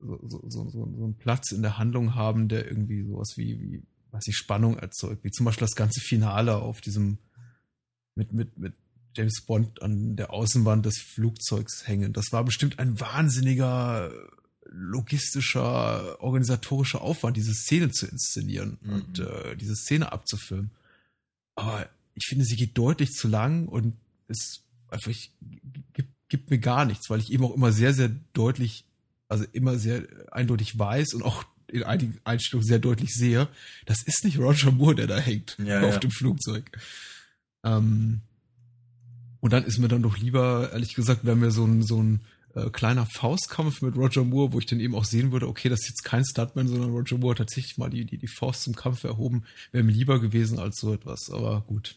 so, 0.00 0.18
so, 0.28 0.48
so, 0.48 0.68
so 0.70 0.84
einen 0.84 1.16
Platz 1.16 1.52
in 1.52 1.62
der 1.62 1.78
Handlung 1.78 2.14
haben, 2.14 2.48
der 2.48 2.66
irgendwie 2.66 3.02
sowas 3.02 3.34
wie, 3.36 3.60
wie 3.60 3.82
was 4.10 4.28
ich 4.28 4.36
Spannung 4.36 4.78
erzeugt, 4.78 5.24
wie 5.24 5.30
zum 5.30 5.44
Beispiel 5.44 5.66
das 5.66 5.74
ganze 5.74 6.00
Finale 6.00 6.56
auf 6.56 6.80
diesem 6.80 7.18
mit, 8.14 8.32
mit, 8.32 8.56
mit 8.56 8.74
James 9.16 9.42
Bond 9.44 9.82
an 9.82 10.14
der 10.16 10.32
Außenwand 10.32 10.86
des 10.86 10.98
Flugzeugs 10.98 11.86
hängen. 11.86 12.12
Das 12.12 12.26
war 12.30 12.44
bestimmt 12.44 12.78
ein 12.78 13.00
wahnsinniger 13.00 14.12
logistischer, 14.70 16.20
organisatorischer 16.22 17.00
Aufwand, 17.00 17.36
diese 17.36 17.54
Szene 17.54 17.90
zu 17.90 18.06
inszenieren 18.06 18.78
mhm. 18.80 18.92
und 18.92 19.18
äh, 19.20 19.56
diese 19.56 19.76
Szene 19.76 20.12
abzufilmen. 20.12 20.70
Aber 21.54 21.88
ich 22.14 22.26
finde, 22.26 22.44
sie 22.44 22.56
geht 22.56 22.76
deutlich 22.76 23.12
zu 23.12 23.28
lang 23.28 23.66
und 23.66 23.94
es 24.28 24.62
einfach 24.88 25.10
ich, 25.10 25.32
gibt, 25.92 26.10
gibt 26.28 26.50
mir 26.50 26.58
gar 26.58 26.84
nichts, 26.84 27.10
weil 27.10 27.20
ich 27.20 27.32
eben 27.32 27.44
auch 27.44 27.54
immer 27.54 27.72
sehr, 27.72 27.94
sehr 27.94 28.10
deutlich, 28.32 28.84
also 29.28 29.44
immer 29.52 29.78
sehr 29.78 30.06
eindeutig 30.32 30.78
weiß 30.78 31.14
und 31.14 31.22
auch 31.22 31.44
in 31.68 31.82
einigen 31.82 32.18
Einstellungen 32.24 32.66
sehr 32.66 32.78
deutlich 32.78 33.12
sehe, 33.14 33.48
das 33.86 34.02
ist 34.04 34.24
nicht 34.24 34.38
Roger 34.38 34.70
Moore, 34.70 34.94
der 34.94 35.06
da 35.06 35.18
hängt 35.18 35.56
ja, 35.58 35.80
auf 35.82 35.94
ja. 35.94 35.98
dem 35.98 36.10
Flugzeug. 36.10 36.70
Ähm, 37.64 38.20
und 39.40 39.52
dann 39.52 39.64
ist 39.64 39.78
mir 39.78 39.88
dann 39.88 40.02
doch 40.02 40.16
lieber, 40.16 40.70
ehrlich 40.72 40.94
gesagt, 40.94 41.24
wäre 41.24 41.36
mir 41.36 41.50
so 41.50 41.66
ein, 41.66 41.82
so 41.82 42.02
ein 42.02 42.20
äh, 42.54 42.70
kleiner 42.70 43.06
Faustkampf 43.06 43.82
mit 43.82 43.96
Roger 43.96 44.24
Moore, 44.24 44.52
wo 44.52 44.58
ich 44.58 44.66
dann 44.66 44.80
eben 44.80 44.94
auch 44.94 45.04
sehen 45.04 45.32
würde, 45.32 45.48
okay, 45.48 45.68
das 45.68 45.80
ist 45.80 45.88
jetzt 45.88 46.04
kein 46.04 46.24
Stuntman, 46.24 46.68
sondern 46.68 46.90
Roger 46.90 47.18
Moore 47.18 47.32
hat 47.32 47.38
tatsächlich 47.38 47.78
mal 47.78 47.90
die, 47.90 48.04
die, 48.04 48.18
die 48.18 48.28
Faust 48.28 48.62
zum 48.62 48.76
Kampf 48.76 49.04
erhoben, 49.04 49.44
wäre 49.72 49.84
mir 49.84 49.92
lieber 49.92 50.20
gewesen 50.20 50.58
als 50.58 50.78
so 50.78 50.92
etwas. 50.92 51.30
Aber 51.30 51.62
gut. 51.66 51.96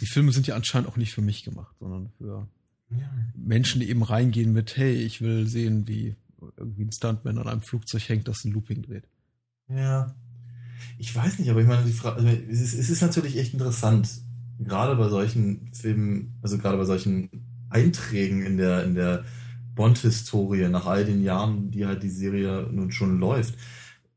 Die 0.00 0.06
Filme 0.06 0.32
sind 0.32 0.46
ja 0.46 0.56
anscheinend 0.56 0.88
auch 0.88 0.96
nicht 0.96 1.12
für 1.12 1.22
mich 1.22 1.44
gemacht, 1.44 1.76
sondern 1.78 2.10
für 2.18 2.48
ja. 2.90 3.10
Menschen, 3.36 3.80
die 3.80 3.88
eben 3.88 4.02
reingehen 4.02 4.52
mit, 4.52 4.76
hey, 4.76 4.94
ich 4.94 5.20
will 5.20 5.46
sehen, 5.46 5.86
wie 5.86 6.16
irgendwie 6.56 6.84
ein 6.84 6.92
Stuntman 6.92 7.38
an 7.38 7.46
einem 7.46 7.62
Flugzeug 7.62 8.08
hängt, 8.08 8.26
das 8.26 8.44
ein 8.44 8.52
Looping 8.52 8.82
dreht. 8.82 9.04
Ja. 9.68 10.14
Ich 10.98 11.14
weiß 11.14 11.38
nicht, 11.38 11.50
aber 11.50 11.60
ich 11.60 11.68
meine, 11.68 11.84
die 11.84 11.92
Frage, 11.92 12.16
also 12.16 12.28
es, 12.28 12.60
ist, 12.60 12.74
es 12.74 12.90
ist 12.90 13.02
natürlich 13.02 13.36
echt 13.36 13.52
interessant, 13.52 14.08
gerade 14.58 14.96
bei 14.96 15.08
solchen 15.08 15.72
Filmen, 15.74 16.34
also 16.42 16.58
gerade 16.58 16.78
bei 16.78 16.84
solchen 16.84 17.28
Einträgen 17.68 18.42
in 18.42 18.56
der, 18.56 18.84
in 18.84 18.94
der 18.94 19.24
Bond-Historie, 19.80 20.68
nach 20.68 20.84
all 20.84 21.06
den 21.06 21.22
Jahren, 21.22 21.70
die 21.70 21.86
halt 21.86 22.02
die 22.02 22.10
Serie 22.10 22.68
nun 22.70 22.92
schon 22.92 23.18
läuft, 23.18 23.54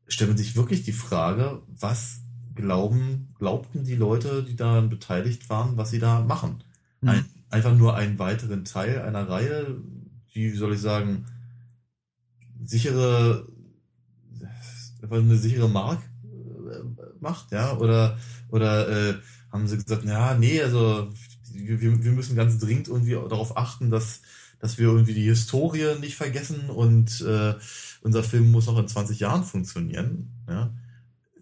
stellt 0.06 0.28
man 0.28 0.36
sich 0.36 0.56
wirklich 0.56 0.82
die 0.82 0.92
Frage, 0.92 1.62
was 1.68 2.20
glauben, 2.54 3.32
glaubten 3.38 3.82
die 3.82 3.94
Leute, 3.94 4.42
die 4.42 4.56
daran 4.56 4.90
beteiligt 4.90 5.48
waren, 5.48 5.78
was 5.78 5.88
sie 5.88 6.00
da 6.00 6.20
machen? 6.20 6.62
Mhm. 7.00 7.08
Ein, 7.08 7.24
einfach 7.48 7.74
nur 7.74 7.96
einen 7.96 8.18
weiteren 8.18 8.66
Teil 8.66 9.00
einer 9.00 9.26
Reihe, 9.26 9.78
die, 10.34 10.52
wie 10.52 10.56
soll 10.56 10.74
ich 10.74 10.82
sagen, 10.82 11.24
sichere, 12.62 13.48
eine 15.10 15.36
sichere 15.38 15.70
Mark 15.70 16.02
äh, 16.24 17.04
macht, 17.20 17.52
ja, 17.52 17.74
oder, 17.78 18.18
oder 18.50 18.86
äh, 18.90 19.14
haben 19.50 19.66
sie 19.66 19.78
gesagt, 19.78 20.04
ja, 20.04 20.34
nee, 20.34 20.60
also 20.60 21.10
wir, 21.54 21.80
wir 21.80 22.12
müssen 22.12 22.36
ganz 22.36 22.58
dringend 22.58 22.88
irgendwie 22.88 23.12
darauf 23.12 23.56
achten, 23.56 23.90
dass, 23.90 24.20
dass 24.64 24.78
wir 24.78 24.86
irgendwie 24.86 25.12
die 25.12 25.26
Historie 25.26 25.94
nicht 26.00 26.16
vergessen 26.16 26.70
und 26.70 27.20
äh, 27.20 27.52
unser 28.00 28.22
Film 28.22 28.50
muss 28.50 28.64
noch 28.64 28.78
in 28.78 28.88
20 28.88 29.20
Jahren 29.20 29.44
funktionieren. 29.44 30.30
Ja. 30.48 30.72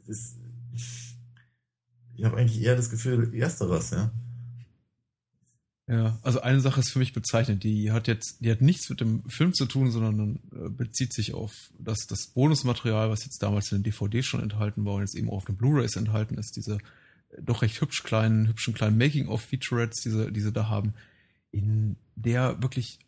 Das, 0.09 0.35
ich 2.17 2.25
habe 2.25 2.37
eigentlich 2.37 2.61
eher 2.61 2.75
das 2.75 2.91
Gefühl, 2.91 3.33
ersteres, 3.33 3.91
ja. 3.91 4.11
Ja, 5.87 6.19
also 6.25 6.41
eine 6.41 6.59
Sache 6.61 6.81
ist 6.81 6.91
für 6.91 6.99
mich 6.99 7.13
bezeichnend, 7.13 7.63
die 7.63 7.93
hat 7.93 8.09
jetzt, 8.09 8.39
die 8.41 8.51
hat 8.51 8.61
nichts 8.61 8.91
mit 8.91 9.01
dem 9.01 9.23
Film 9.29 9.55
zu 9.55 9.67
tun, 9.67 9.93
sondern 9.93 10.41
äh, 10.53 10.69
bezieht 10.69 11.13
sich 11.13 11.33
auf 11.33 11.71
das, 11.79 12.09
das 12.09 12.27
Bonusmaterial, 12.27 13.09
was 13.09 13.25
jetzt 13.25 13.41
damals 13.41 13.71
in 13.71 13.79
den 13.79 13.85
DVD 13.85 14.25
schon 14.25 14.43
enthalten 14.43 14.85
war 14.85 14.95
und 14.95 15.03
jetzt 15.03 15.15
eben 15.15 15.31
auch 15.31 15.37
auf 15.37 15.45
den 15.45 15.57
Blu-Rays 15.57 15.95
enthalten 15.95 16.39
ist, 16.39 16.57
diese 16.57 16.79
doch 17.41 17.63
recht 17.63 17.81
hübsch 17.81 18.03
kleinen, 18.03 18.49
hübschen 18.49 18.75
kleinen 18.75 18.99
Making-of-Featurettes, 18.99 20.01
die 20.01 20.11
sie, 20.11 20.33
die 20.33 20.41
sie 20.41 20.53
da 20.53 20.69
haben, 20.69 20.95
in 21.53 21.97
der 22.17 22.63
wirklich 22.63 22.99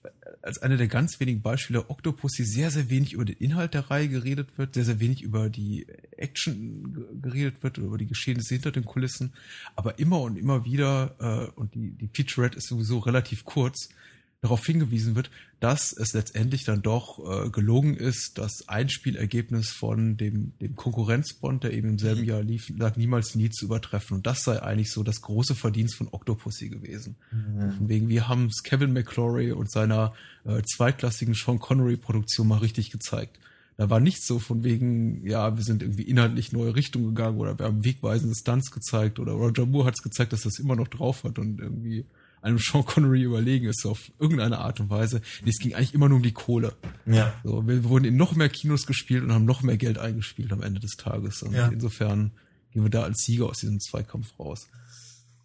als 0.42 0.59
eine 0.59 0.76
der 0.76 0.88
ganz 0.88 1.18
wenigen 1.20 1.40
Beispiele 1.40 1.88
Octopussy 1.88 2.45
sehr, 2.45 2.70
sehr 2.70 2.90
wenig 2.90 3.14
über 3.14 3.24
den 3.24 3.36
Inhalt 3.36 3.74
der 3.74 3.90
Reihe 3.90 4.09
geredet 4.09 4.57
wird, 4.57 4.74
sehr, 4.74 4.84
sehr 4.84 5.01
wenig 5.01 5.22
über 5.22 5.49
die 5.49 5.86
Action 6.16 7.20
geredet 7.22 7.62
wird, 7.62 7.78
über 7.78 7.99
die 7.99 8.07
Geschehnisse 8.07 8.55
hinter 8.55 8.70
den 8.70 8.84
Kulissen, 8.84 9.32
aber 9.74 9.99
immer 9.99 10.20
und 10.20 10.36
immer 10.36 10.64
wieder, 10.64 11.14
äh, 11.18 11.59
und 11.59 11.74
die, 11.74 11.92
die 11.92 12.11
Featurette 12.12 12.59
ist 12.59 12.68
sowieso 12.68 12.99
relativ 12.99 13.45
kurz, 13.45 13.88
darauf 14.45 14.66
hingewiesen 14.66 15.16
wird, 15.16 15.30
dass 15.59 15.95
es 15.97 16.12
letztendlich 16.12 16.64
dann 16.64 16.82
doch 16.82 17.18
äh, 17.18 17.49
gelungen 17.49 17.97
ist, 17.97 18.36
das 18.36 18.68
Einspielergebnis 18.68 19.70
von 19.70 20.18
dem, 20.18 20.53
dem 20.61 20.76
Konkurrenzbond, 20.76 21.64
der 21.64 21.72
eben 21.72 21.88
im 21.88 21.99
selben 21.99 22.20
mhm. 22.20 22.28
Jahr 22.28 22.42
lief, 22.42 22.68
lag 22.76 22.97
niemals 22.97 23.34
nie 23.34 23.49
zu 23.49 23.64
übertreffen. 23.64 24.18
Und 24.18 24.26
das 24.26 24.42
sei 24.42 24.62
eigentlich 24.62 24.92
so 24.92 25.03
das 25.03 25.22
große 25.22 25.55
Verdienst 25.55 25.97
von 25.97 26.09
Octopussy 26.11 26.68
gewesen. 26.68 27.16
Mhm. 27.32 27.72
Von 27.72 27.88
wegen, 27.88 28.09
wir 28.11 28.28
haben 28.28 28.49
es 28.49 28.62
Kevin 28.62 28.92
McClory 28.92 29.53
und 29.53 29.70
seiner 29.70 30.12
äh, 30.45 30.61
zweitklassigen 30.62 31.32
Sean 31.32 31.59
Connery-Produktion 31.59 32.47
mal 32.47 32.59
richtig 32.59 32.90
gezeigt. 32.90 33.38
Da 33.78 33.88
war 33.88 33.99
nichts 33.99 34.26
so 34.26 34.38
von 34.38 34.62
wegen, 34.62 35.26
ja, 35.26 35.57
wir 35.57 35.64
sind 35.64 35.80
irgendwie 35.80 36.03
inhaltlich 36.03 36.53
neue 36.53 36.76
Richtung 36.76 37.07
gegangen 37.07 37.38
oder 37.38 37.59
wir 37.59 37.64
haben 37.64 37.82
wegweisende 37.82 38.36
Stunts 38.36 38.70
gezeigt 38.70 39.18
oder 39.18 39.32
Roger 39.32 39.64
Moore 39.64 39.86
hat 39.86 39.95
es 39.95 40.03
gezeigt, 40.03 40.34
dass 40.34 40.42
das 40.42 40.59
immer 40.59 40.76
noch 40.76 40.88
drauf 40.88 41.24
hat 41.24 41.38
und 41.38 41.61
irgendwie 41.61 42.05
einem 42.45 42.59
Sean 42.59 42.84
Connery 42.84 43.22
überlegen 43.22 43.66
ist 43.66 43.86
auf 43.86 44.12
irgendeine 44.18 44.59
Art 44.59 44.78
und 44.78 44.90
Weise. 44.90 45.22
Nee, 45.42 45.51
es 45.51 45.59
ging 45.59 45.74
eigentlich 45.74 45.95
immer 45.95 46.09
nur 46.09 46.16
um 46.16 46.22
die 46.22 46.32
Kohle. 46.32 46.74
Ja. 47.07 47.34
So, 47.42 47.66
wir 47.66 47.84
wurden 47.84 48.05
in 48.05 48.16
noch 48.16 48.34
mehr 48.34 48.51
Kinos 48.51 48.86
gespielt 48.86 49.22
und 49.22 49.32
haben 49.32 49.47
noch 49.47 49.62
mehr 49.62 49.78
Geld 49.78 49.99
eingespielt 49.99 50.53
am 50.53 50.62
Ende 50.62 50.78
des 50.78 50.92
Tages. 50.92 51.42
Und 51.42 51.55
ja. 51.55 51.68
insofern 51.68 52.32
gehen 52.70 52.82
wir 52.82 52.90
da 52.90 53.03
als 53.03 53.22
Sieger 53.24 53.47
aus 53.47 53.59
diesem 53.59 53.80
Zweikampf 53.80 54.38
raus. 54.38 54.68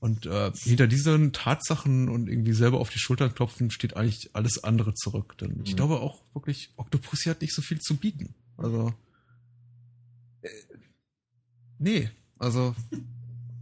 Und 0.01 0.25
äh, 0.25 0.51
hinter 0.53 0.87
diesen 0.87 1.31
Tatsachen 1.31 2.09
und 2.09 2.27
irgendwie 2.27 2.53
selber 2.53 2.79
auf 2.79 2.89
die 2.89 2.99
Schultern 2.99 3.33
klopfen 3.33 3.71
steht 3.71 3.95
eigentlich 3.95 4.29
alles 4.33 4.63
andere 4.63 4.93
zurück. 4.93 5.37
Denn 5.37 5.61
ich 5.63 5.71
mhm. 5.71 5.77
glaube 5.77 6.01
auch 6.01 6.23
wirklich, 6.33 6.71
Octopussy 6.75 7.29
hat 7.29 7.41
nicht 7.41 7.55
so 7.55 7.61
viel 7.61 7.79
zu 7.79 7.95
bieten. 7.95 8.33
Also 8.57 8.93
äh, 10.41 10.49
nee, 11.77 12.09
also 12.37 12.75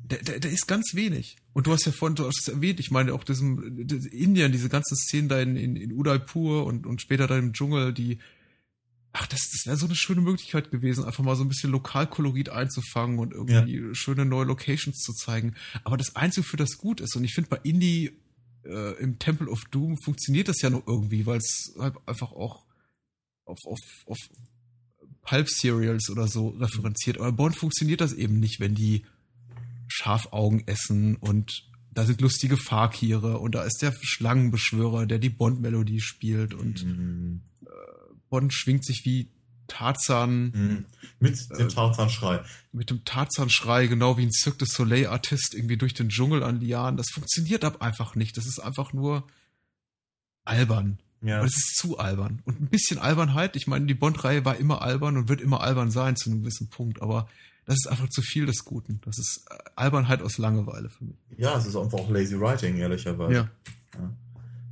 der, 0.09 0.19
der, 0.19 0.39
der 0.39 0.51
ist 0.51 0.67
ganz 0.67 0.93
wenig. 0.93 1.37
Und 1.53 1.67
du 1.67 1.71
hast 1.71 1.85
ja 1.85 1.91
vorhin, 1.91 2.15
du 2.15 2.25
hast 2.25 2.39
es 2.39 2.47
erwähnt, 2.47 2.79
ich 2.79 2.91
meine 2.91 3.13
auch 3.13 3.23
diesem 3.23 3.77
Indien, 4.11 4.51
diese 4.51 4.69
ganzen 4.69 4.95
Szenen 4.95 5.27
da 5.27 5.39
in, 5.39 5.55
in, 5.55 5.75
in 5.75 5.91
Udaipur 5.91 6.65
und, 6.65 6.85
und 6.85 7.01
später 7.01 7.27
da 7.27 7.37
im 7.37 7.53
Dschungel, 7.53 7.93
die, 7.93 8.19
ach, 9.11 9.27
das, 9.27 9.49
das 9.51 9.65
wäre 9.65 9.77
so 9.77 9.85
eine 9.85 9.95
schöne 9.95 10.21
Möglichkeit 10.21 10.71
gewesen, 10.71 11.03
einfach 11.03 11.23
mal 11.23 11.35
so 11.35 11.43
ein 11.43 11.49
bisschen 11.49 11.71
Lokalkolorit 11.71 12.49
einzufangen 12.49 13.19
und 13.19 13.33
irgendwie 13.33 13.87
ja. 13.87 13.93
schöne 13.93 14.25
neue 14.25 14.45
Locations 14.45 14.97
zu 14.97 15.13
zeigen. 15.13 15.55
Aber 15.83 15.97
das 15.97 16.15
Einzige, 16.15 16.45
für 16.45 16.57
das 16.57 16.77
gut 16.77 17.01
ist, 17.01 17.15
und 17.15 17.23
ich 17.23 17.33
finde 17.33 17.49
bei 17.49 17.59
Indie 17.63 18.17
äh, 18.63 18.97
im 19.01 19.19
Temple 19.19 19.49
of 19.49 19.63
Doom 19.71 19.97
funktioniert 19.97 20.47
das 20.47 20.61
ja 20.61 20.69
noch 20.69 20.87
irgendwie, 20.87 21.25
weil 21.25 21.37
es 21.37 21.73
halt 21.77 21.95
einfach 22.05 22.31
auch 22.31 22.65
auf, 23.45 23.59
auf, 23.65 23.79
auf 24.05 24.17
Pulp-Serials 25.21 26.09
oder 26.09 26.27
so 26.27 26.49
referenziert. 26.49 27.17
Aber 27.17 27.31
Bond 27.31 27.55
funktioniert 27.55 28.01
das 28.01 28.13
eben 28.13 28.39
nicht, 28.39 28.59
wenn 28.59 28.75
die 28.75 29.03
Schafaugen 29.87 30.67
essen 30.67 31.15
und 31.15 31.67
da 31.91 32.05
sind 32.05 32.21
lustige 32.21 32.57
Fakire 32.57 33.39
und 33.39 33.55
da 33.55 33.63
ist 33.63 33.81
der 33.81 33.91
Schlangenbeschwörer, 34.01 35.07
der 35.07 35.17
die 35.17 35.29
Bond-Melodie 35.29 36.01
spielt 36.01 36.53
und 36.53 36.85
mhm. 36.85 37.41
äh, 37.65 37.69
Bond 38.29 38.53
schwingt 38.53 38.85
sich 38.85 39.03
wie 39.03 39.31
Tarzan. 39.67 40.51
Mhm. 40.51 40.85
Mit 41.19 41.49
dem 41.57 41.67
äh, 41.67 41.69
Tarzan-Schrei. 41.69 42.41
Mit 42.71 42.89
dem 42.89 43.03
Tarzan-Schrei, 43.03 43.87
genau 43.87 44.17
wie 44.17 44.23
ein 44.23 44.31
Cirque 44.31 44.59
du 44.59 44.65
Soleil-Artist 44.65 45.53
irgendwie 45.53 45.77
durch 45.77 45.93
den 45.93 46.09
Dschungel 46.09 46.43
an 46.43 46.59
Lianen. 46.59 46.97
Das 46.97 47.09
funktioniert 47.11 47.63
ab 47.63 47.81
einfach 47.81 48.15
nicht. 48.15 48.37
Das 48.37 48.45
ist 48.45 48.59
einfach 48.59 48.93
nur 48.93 49.27
albern. 50.45 50.99
Ja. 51.21 51.41
Und 51.41 51.47
es 51.47 51.57
ist 51.57 51.77
zu 51.77 51.97
albern. 51.97 52.41
Und 52.45 52.61
ein 52.61 52.67
bisschen 52.67 52.99
Albernheit. 52.99 53.55
Ich 53.55 53.67
meine, 53.67 53.85
die 53.85 53.93
Bond-Reihe 53.93 54.45
war 54.45 54.57
immer 54.57 54.81
albern 54.81 55.17
und 55.17 55.29
wird 55.29 55.41
immer 55.41 55.61
albern 55.61 55.91
sein 55.91 56.15
zu 56.15 56.29
einem 56.29 56.41
gewissen 56.41 56.69
Punkt. 56.69 57.01
Aber 57.01 57.27
das 57.67 57.75
ist 57.75 57.87
einfach 57.87 58.09
zu 58.09 58.21
viel 58.21 58.45
des 58.45 58.63
Guten. 58.63 59.01
Das 59.03 59.19
ist 59.19 59.45
äh, 59.49 59.55
Albernheit 59.75 60.21
aus 60.21 60.37
Langeweile 60.37 60.89
für 60.89 61.03
mich. 61.03 61.17
Ja, 61.37 61.57
es 61.57 61.65
ist 61.65 61.75
einfach 61.75 61.99
auch 61.99 62.09
lazy 62.09 62.39
writing, 62.39 62.77
ehrlicherweise. 62.77 63.33
Ja. 63.33 63.49
ja. 63.93 64.13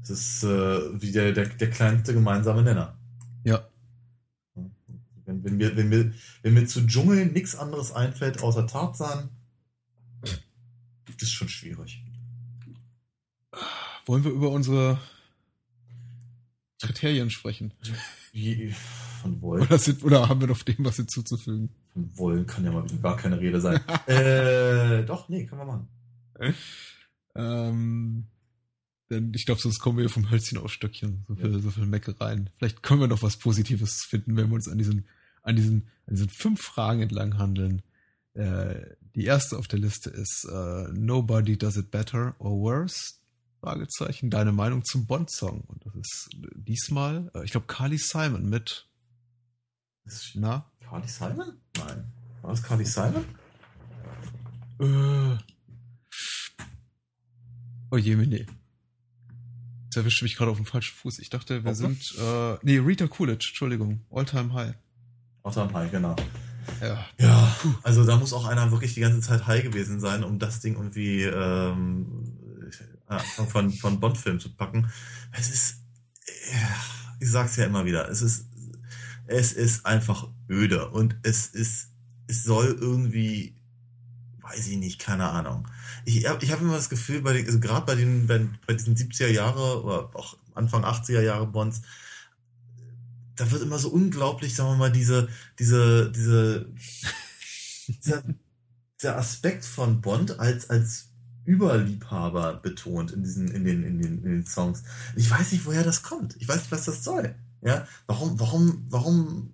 Es 0.02 0.10
ist 0.10 0.44
äh, 0.44 1.02
wie 1.02 1.12
der, 1.12 1.34
der, 1.34 1.48
der 1.48 1.70
kleinste 1.70 2.14
gemeinsame 2.14 2.64
Nenner. 2.64 2.98
Ja. 3.44 3.68
Wenn, 5.26 5.44
wenn, 5.44 5.58
mir, 5.58 5.76
wenn, 5.76 5.90
mir, 5.90 6.14
wenn 6.42 6.54
mir 6.54 6.66
zu 6.68 6.88
Dschungel 6.88 7.26
nichts 7.26 7.56
anderes 7.56 7.92
einfällt 7.92 8.42
außer 8.42 8.66
Tarzan, 8.66 9.30
ist 11.22 11.32
schon 11.32 11.50
schwierig. 11.50 12.02
Wollen 14.06 14.24
wir 14.24 14.32
über 14.32 14.52
unsere 14.52 15.00
Kriterien 16.82 17.30
sprechen? 17.30 17.74
Von 19.26 19.42
wollen. 19.42 19.64
Oder, 19.64 19.80
sind, 19.80 20.04
oder 20.04 20.30
haben 20.30 20.40
wir 20.40 20.48
noch 20.48 20.62
dem 20.62 20.86
was 20.86 20.98
hinzuzufügen? 20.98 21.70
Von 21.94 22.18
wollen 22.18 22.46
kann 22.46 22.64
ja 22.64 22.72
mal 22.72 22.84
wieder 22.84 23.02
gar 23.02 23.18
keine 23.18 23.40
Rede 23.40 23.60
sein. 23.60 23.80
äh, 24.08 25.04
doch, 25.04 25.30
nee, 25.30 25.46
können 25.46 25.62
wir 25.62 25.66
machen. 25.66 25.88
Ähm, 27.36 28.26
denn 29.10 29.34
ich 29.34 29.46
glaube, 29.46 29.62
sonst 29.62 29.80
kommen 29.80 29.98
wir 29.98 30.10
vom 30.10 30.30
Hölzchen 30.30 30.58
auf 30.58 30.72
Stöckchen. 30.72 31.26
So 31.28 31.36
viel, 31.36 31.52
ja. 31.52 31.60
so 31.60 31.72
viel 31.72 31.86
Meckereien. 31.86 32.50
Vielleicht 32.58 32.84
können 32.84 33.02
wir 33.02 33.08
noch 33.08 33.24
was 33.24 33.38
Positives 33.38 34.04
finden, 34.04 34.38
wenn 34.38 34.50
wir 34.50 34.56
uns 34.56 34.68
an 34.68 34.78
diesen, 34.78 35.06
an 35.42 35.56
diesen, 35.56 35.88
an 36.06 36.16
diesen 36.16 36.30
fünf 36.30 36.62
Fragen 36.62 37.02
entlang 37.02 37.38
handeln. 37.38 37.82
Äh, 38.34 38.96
die 39.16 39.26
erste 39.26 39.58
auf 39.58 39.68
der 39.68 39.80
Liste 39.80 40.10
ist 40.10 40.46
uh, 40.52 40.88
Nobody 40.92 41.58
does 41.58 41.78
it 41.78 41.90
better 41.90 42.36
or 42.40 42.52
worse. 42.52 43.16
Fragezeichen. 43.66 44.30
Deine 44.30 44.52
Meinung 44.52 44.84
zum 44.86 45.08
Bond-Song. 45.08 45.62
Und 45.62 45.86
das 45.86 45.96
ist 45.96 46.30
diesmal, 46.56 47.32
äh, 47.34 47.44
ich 47.44 47.52
glaube, 47.52 47.68
Carly 47.68 47.98
Simon 47.98 48.48
mit. 48.48 48.88
Na? 50.36 50.66
Carly 50.88 51.08
Simon? 51.08 51.58
Nein. 51.78 52.12
War 52.42 52.52
das 52.52 52.64
Carly 52.64 52.86
Simon? 52.86 53.26
Äh. 54.80 55.38
Oh 57.92 57.98
je, 57.98 58.16
nee. 58.16 58.46
Jetzt 59.86 59.98
erwischte 59.98 60.26
mich 60.26 60.36
gerade 60.36 60.52
auf 60.52 60.58
dem 60.58 60.66
falschen 60.66 60.96
Fuß. 60.96 61.20
Ich 61.20 61.30
dachte, 61.30 61.64
wir 61.64 61.72
okay. 61.72 61.80
sind. 61.80 62.16
Äh, 62.20 62.58
nee, 62.64 62.78
Rita 62.78 63.08
Coolidge, 63.08 63.48
Entschuldigung. 63.50 64.02
All 64.12 64.26
Time 64.26 64.54
High. 64.54 64.76
All 65.44 65.54
Time 65.54 65.74
High, 65.74 65.92
genau. 65.92 66.16
Ja. 66.82 67.06
Ja, 67.20 67.56
also 67.84 68.06
da 68.06 68.18
muss 68.18 68.34
auch 68.34 68.46
einer 68.46 68.72
wirklich 68.72 68.94
die 68.94 69.00
ganze 69.00 69.22
Zeit 69.22 69.48
high 69.48 69.64
gewesen 69.64 70.00
sein, 70.00 70.24
um 70.24 70.40
das 70.40 70.60
Ding 70.60 70.74
irgendwie 70.74 71.24
ähm, 71.24 72.34
von, 73.50 73.72
von 73.72 74.00
Bond-Filmen 74.00 74.40
zu 74.40 74.54
packen. 74.56 74.90
Es 75.32 75.50
ist, 75.50 75.84
ich 77.20 77.30
sag's 77.30 77.56
ja 77.56 77.66
immer 77.66 77.86
wieder, 77.86 78.10
es 78.10 78.22
ist, 78.22 78.48
es 79.28 79.54
ist 79.54 79.86
einfach 79.86 80.28
öde 80.50 80.90
und 80.90 81.16
es 81.24 81.48
ist, 81.48 81.90
es 82.28 82.44
soll 82.44 82.78
irgendwie, 82.80 83.56
weiß 84.42 84.68
ich 84.68 84.78
nicht, 84.78 85.00
keine 85.00 85.30
Ahnung. 85.30 85.68
Ich, 86.06 86.18
ich 86.26 86.52
habe 86.52 86.62
immer 86.64 86.76
das 86.76 86.90
Gefühl, 86.90 87.22
bei 87.22 87.34
den, 87.34 87.46
also 87.46 87.60
gerade 87.60 87.86
bei 87.86 87.96
den, 87.96 88.28
bei, 88.28 88.48
bei 88.68 88.74
diesen 88.74 88.96
70er 88.96 89.28
Jahre 89.28 89.84
oder 89.84 90.10
auch 90.16 90.38
Anfang 90.54 90.86
80er 90.86 91.22
Jahre 91.22 91.48
Bonds, 91.48 91.82
da 93.36 93.50
wird 93.52 93.64
immer 93.64 93.80
so 93.80 93.90
unglaublich, 93.90 94.56
sagen 94.56 94.70
wir 94.70 94.78
mal, 94.78 94.92
diese, 94.92 95.28
diese, 95.60 96.12
diese, 96.12 96.70
dieser, 97.88 98.24
dieser 99.02 99.18
Aspekt 99.18 99.66
von 99.66 100.02
Bond 100.02 100.40
als, 100.40 100.70
als 100.70 101.10
Überliebhaber 101.46 102.56
betont 102.56 103.12
in 103.12 103.24
diesen, 103.24 103.50
in 103.50 103.66
den, 103.66 103.84
in 103.84 104.02
den, 104.02 104.24
in 104.24 104.32
den 104.32 104.46
Songs. 104.46 104.84
Ich 105.16 105.30
weiß 105.30 105.52
nicht, 105.52 105.66
woher 105.66 105.84
das 105.84 106.02
kommt. 106.02 106.36
Ich 106.40 106.48
weiß 106.48 106.58
nicht, 106.58 106.72
was 106.72 106.86
das 106.86 107.04
soll. 107.04 107.36
Ja, 107.66 107.88
warum, 108.06 108.40
warum, 108.40 108.86
warum 108.90 109.54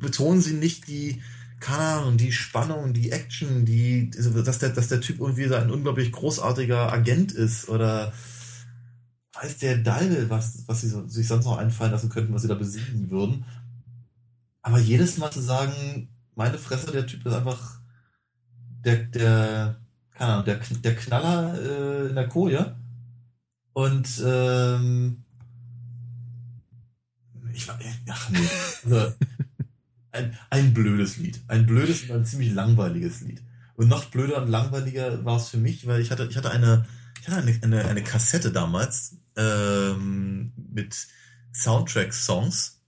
betonen 0.00 0.40
sie 0.40 0.54
nicht 0.54 0.88
die, 0.88 1.22
keine 1.60 1.84
Ahnung, 1.84 2.16
die 2.16 2.32
Spannung, 2.32 2.92
die 2.92 3.12
Action, 3.12 3.64
die, 3.64 4.10
also, 4.16 4.42
dass 4.42 4.58
der, 4.58 4.70
dass 4.70 4.88
der 4.88 5.00
Typ 5.00 5.20
irgendwie 5.20 5.54
ein 5.54 5.70
unglaublich 5.70 6.10
großartiger 6.10 6.92
Agent 6.92 7.30
ist 7.30 7.68
oder 7.68 8.12
weiß 9.34 9.58
der 9.58 9.78
Dalbe, 9.78 10.30
was, 10.30 10.64
was 10.66 10.80
sie 10.80 10.88
so, 10.88 11.06
sich 11.06 11.28
sonst 11.28 11.44
noch 11.44 11.58
einfallen 11.58 11.92
lassen 11.92 12.10
könnten, 12.10 12.34
was 12.34 12.42
sie 12.42 12.48
da 12.48 12.54
besiegen 12.54 13.08
würden. 13.08 13.44
Aber 14.62 14.80
jedes 14.80 15.16
Mal 15.16 15.30
zu 15.30 15.40
sagen, 15.40 16.08
meine 16.34 16.58
Fresse, 16.58 16.90
der 16.90 17.06
Typ 17.06 17.24
ist 17.24 17.32
einfach 17.32 17.80
der, 18.84 19.04
der, 19.04 19.80
keine 20.10 20.32
Ahnung, 20.32 20.44
der, 20.44 20.56
der 20.58 20.96
Knaller 20.96 21.54
äh, 21.54 22.08
in 22.08 22.16
der 22.16 22.28
Koje. 22.28 22.76
Und 23.74 24.08
ähm, 24.24 25.24
ich 27.54 27.68
war, 27.68 27.78
ach 28.08 28.30
nee, 28.30 28.38
also, 28.84 29.14
ein, 30.12 30.38
ein 30.50 30.74
blödes 30.74 31.16
Lied. 31.16 31.40
Ein 31.48 31.66
blödes 31.66 32.02
und 32.04 32.12
ein 32.12 32.24
ziemlich 32.24 32.52
langweiliges 32.52 33.20
Lied. 33.20 33.42
Und 33.74 33.88
noch 33.88 34.06
blöder 34.06 34.42
und 34.42 34.48
langweiliger 34.48 35.24
war 35.24 35.36
es 35.36 35.48
für 35.48 35.56
mich, 35.56 35.86
weil 35.86 36.00
ich 36.00 36.10
hatte, 36.10 36.26
ich 36.28 36.36
hatte 36.36 36.50
eine, 36.50 36.86
ich 37.20 37.28
hatte 37.28 37.38
eine, 37.38 37.58
eine, 37.62 37.84
eine 37.86 38.02
Kassette 38.02 38.52
damals 38.52 39.16
ähm, 39.36 40.52
mit 40.56 41.06
Soundtrack-Songs, 41.54 42.80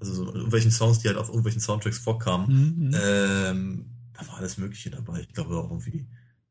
also 0.00 0.14
so 0.14 0.34
irgendwelchen 0.34 0.70
Songs, 0.70 1.00
die 1.00 1.08
halt 1.08 1.18
auf 1.18 1.28
irgendwelchen 1.28 1.60
Soundtracks 1.60 1.98
vorkamen. 1.98 2.46
Mhm. 2.48 2.86
mhm. 2.88 2.94
Ähm, 3.02 3.86
da 4.14 4.26
war 4.26 4.38
alles 4.38 4.58
Mögliche 4.58 4.90
dabei. 4.90 5.20
Ich 5.20 5.32
glaube 5.32 5.56
auch 5.56 5.70
irgendwie 5.70 6.08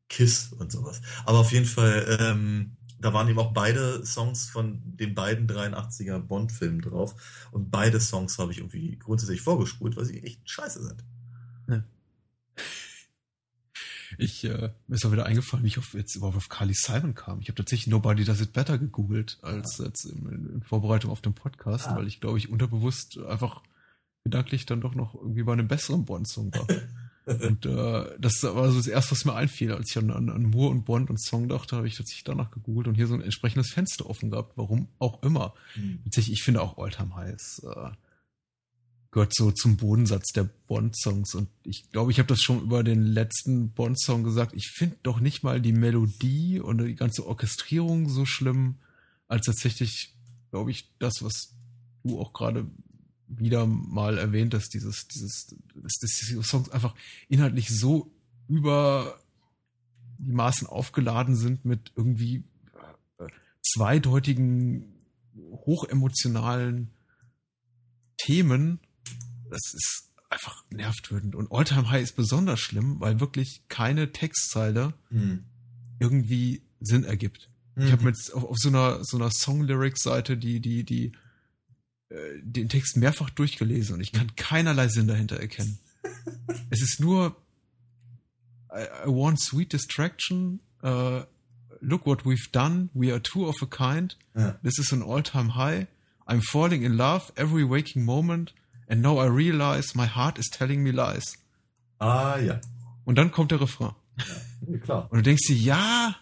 Kiss 0.08 0.52
und 0.52 0.72
sowas. 0.72 1.02
Aber 1.26 1.38
auf 1.38 1.52
jeden 1.52 1.66
Fall, 1.66 2.18
ähm, 2.18 2.77
da 3.00 3.12
waren 3.12 3.28
eben 3.28 3.38
auch 3.38 3.52
beide 3.52 4.04
Songs 4.04 4.48
von 4.50 4.80
den 4.84 5.14
beiden 5.14 5.46
83er 5.46 6.18
Bond-Filmen 6.18 6.80
drauf. 6.80 7.14
Und 7.52 7.70
beide 7.70 8.00
Songs 8.00 8.38
habe 8.38 8.52
ich 8.52 8.58
irgendwie 8.58 8.98
grundsätzlich 8.98 9.40
vorgespult, 9.40 9.96
weil 9.96 10.04
sie 10.04 10.22
echt 10.22 10.48
scheiße 10.48 10.82
sind. 10.82 11.04
Ja. 11.68 11.84
Ich, 14.16 14.44
äh, 14.44 14.70
mir 14.86 14.96
ist 14.96 15.04
auch 15.04 15.12
wieder 15.12 15.26
eingefallen, 15.26 15.64
wie 15.64 15.68
ich 15.68 15.78
auf, 15.78 15.94
jetzt 15.94 16.16
überhaupt 16.16 16.36
auf 16.36 16.48
Carly 16.48 16.74
Simon 16.74 17.14
kam. 17.14 17.40
Ich 17.40 17.48
habe 17.48 17.56
tatsächlich 17.56 17.86
Nobody 17.86 18.24
Does 18.24 18.40
It 18.40 18.52
Better 18.52 18.78
gegoogelt 18.78 19.38
als 19.42 19.78
jetzt 19.78 20.06
in, 20.06 20.50
in 20.54 20.62
Vorbereitung 20.62 21.10
auf 21.10 21.20
den 21.20 21.34
Podcast, 21.34 21.88
ah. 21.88 21.96
weil 21.96 22.08
ich 22.08 22.20
glaube 22.20 22.38
ich 22.38 22.48
unterbewusst 22.48 23.18
einfach 23.18 23.62
gedanklich 24.24 24.66
dann 24.66 24.80
doch 24.80 24.94
noch 24.94 25.14
irgendwie 25.14 25.44
bei 25.44 25.52
einem 25.52 25.68
besseren 25.68 26.04
Bond-Song 26.04 26.52
war. 26.54 26.66
Und 27.28 27.66
äh, 27.66 28.04
das 28.18 28.42
war 28.42 28.70
so 28.70 28.78
das 28.78 28.86
erste, 28.86 29.12
was 29.12 29.24
mir 29.24 29.34
einfiel, 29.34 29.72
als 29.72 29.90
ich 29.90 29.98
an, 29.98 30.10
an, 30.10 30.30
an 30.30 30.44
Moore 30.44 30.70
und 30.70 30.84
Bond 30.84 31.10
und 31.10 31.20
Song 31.20 31.48
dachte, 31.48 31.76
habe 31.76 31.86
ich 31.86 31.96
tatsächlich 31.96 32.24
danach 32.24 32.50
gegoogelt 32.50 32.88
und 32.88 32.94
hier 32.94 33.06
so 33.06 33.14
ein 33.14 33.20
entsprechendes 33.20 33.70
Fenster 33.70 34.08
offen 34.08 34.30
gehabt, 34.30 34.52
warum 34.56 34.88
auch 34.98 35.22
immer. 35.22 35.54
Mhm. 35.76 36.00
Tatsächlich, 36.04 36.38
ich 36.38 36.42
finde 36.42 36.62
auch 36.62 36.78
Alltime 36.78 37.14
Highs 37.14 37.62
äh, 37.64 37.90
gehört 39.10 39.34
so 39.34 39.50
zum 39.50 39.76
Bodensatz 39.76 40.32
der 40.32 40.44
Bond-Songs 40.44 41.34
und 41.34 41.48
ich 41.64 41.90
glaube, 41.90 42.10
ich 42.10 42.18
habe 42.18 42.28
das 42.28 42.40
schon 42.40 42.62
über 42.62 42.82
den 42.82 43.02
letzten 43.02 43.70
Bond-Song 43.70 44.22
gesagt. 44.22 44.54
Ich 44.54 44.68
finde 44.68 44.96
doch 45.02 45.20
nicht 45.20 45.42
mal 45.42 45.60
die 45.60 45.72
Melodie 45.72 46.60
und 46.60 46.78
die 46.78 46.94
ganze 46.94 47.26
Orchestrierung 47.26 48.08
so 48.08 48.24
schlimm, 48.24 48.76
als 49.26 49.46
tatsächlich, 49.46 50.14
glaube 50.50 50.70
ich, 50.70 50.90
das, 50.98 51.22
was 51.22 51.54
du 52.04 52.20
auch 52.20 52.32
gerade 52.32 52.66
wieder 53.28 53.66
mal 53.66 54.18
erwähnt, 54.18 54.54
dass 54.54 54.68
dieses, 54.68 55.06
dieses, 55.08 55.54
dass 55.74 55.92
diese 56.00 56.42
Songs 56.42 56.70
einfach 56.70 56.94
inhaltlich 57.28 57.68
so 57.68 58.10
über 58.48 59.20
die 60.18 60.32
Maßen 60.32 60.66
aufgeladen 60.66 61.36
sind 61.36 61.64
mit 61.64 61.92
irgendwie 61.94 62.44
äh, 63.18 63.26
zweideutigen, 63.62 64.84
hochemotionalen 65.36 66.90
Themen. 68.16 68.80
Das 69.50 69.60
ist 69.74 70.08
einfach 70.28 70.64
nervtötend. 70.70 71.34
Und 71.34 71.52
Alltime 71.52 71.90
High 71.90 72.02
ist 72.02 72.16
besonders 72.16 72.60
schlimm, 72.60 73.00
weil 73.00 73.20
wirklich 73.20 73.62
keine 73.68 74.12
Textzeile 74.12 74.94
mhm. 75.10 75.44
irgendwie 75.98 76.62
Sinn 76.80 77.04
ergibt. 77.04 77.48
Mhm. 77.76 77.86
Ich 77.86 77.92
habe 77.92 78.02
mir 78.04 78.10
jetzt 78.10 78.32
auf, 78.34 78.44
auf, 78.44 78.56
so 78.58 78.68
einer 78.68 79.04
so 79.04 79.16
einer 79.16 79.30
Song-Lyrics-Seite 79.30 80.36
die, 80.36 80.60
die, 80.60 80.84
die 80.84 81.12
äh, 82.10 82.40
den 82.42 82.68
Text 82.68 82.96
mehrfach 82.96 83.30
durchgelesen 83.30 83.94
und 83.94 84.00
ich 84.00 84.12
kann 84.12 84.34
keinerlei 84.36 84.88
Sinn 84.88 85.08
dahinter 85.08 85.38
erkennen. 85.38 85.78
es 86.70 86.82
ist 86.82 87.00
nur 87.00 87.36
I, 88.72 89.06
I 89.06 89.08
want 89.08 89.40
sweet 89.40 89.72
distraction. 89.72 90.60
Uh, 90.82 91.22
look 91.80 92.06
what 92.06 92.24
we've 92.24 92.50
done. 92.52 92.90
We 92.94 93.12
are 93.12 93.20
two 93.20 93.46
of 93.46 93.62
a 93.62 93.66
kind. 93.66 94.16
Ja. 94.34 94.56
This 94.62 94.78
is 94.78 94.92
an 94.92 95.02
all-time 95.02 95.54
high. 95.54 95.86
I'm 96.26 96.40
falling 96.40 96.82
in 96.82 96.96
love 96.96 97.32
every 97.36 97.64
waking 97.64 98.04
moment. 98.04 98.52
And 98.88 99.02
now 99.02 99.18
I 99.18 99.26
realize 99.26 99.94
my 99.94 100.06
heart 100.06 100.38
is 100.38 100.48
telling 100.50 100.82
me 100.82 100.92
lies. 100.92 101.38
Ah, 101.98 102.38
ja. 102.38 102.60
Und 103.04 103.16
dann 103.16 103.32
kommt 103.32 103.50
der 103.50 103.60
Refrain. 103.60 103.94
Ja, 104.66 104.78
klar. 104.78 105.08
Und 105.10 105.18
du 105.18 105.22
denkst 105.22 105.46
dir, 105.46 105.56
ja, 105.56 106.16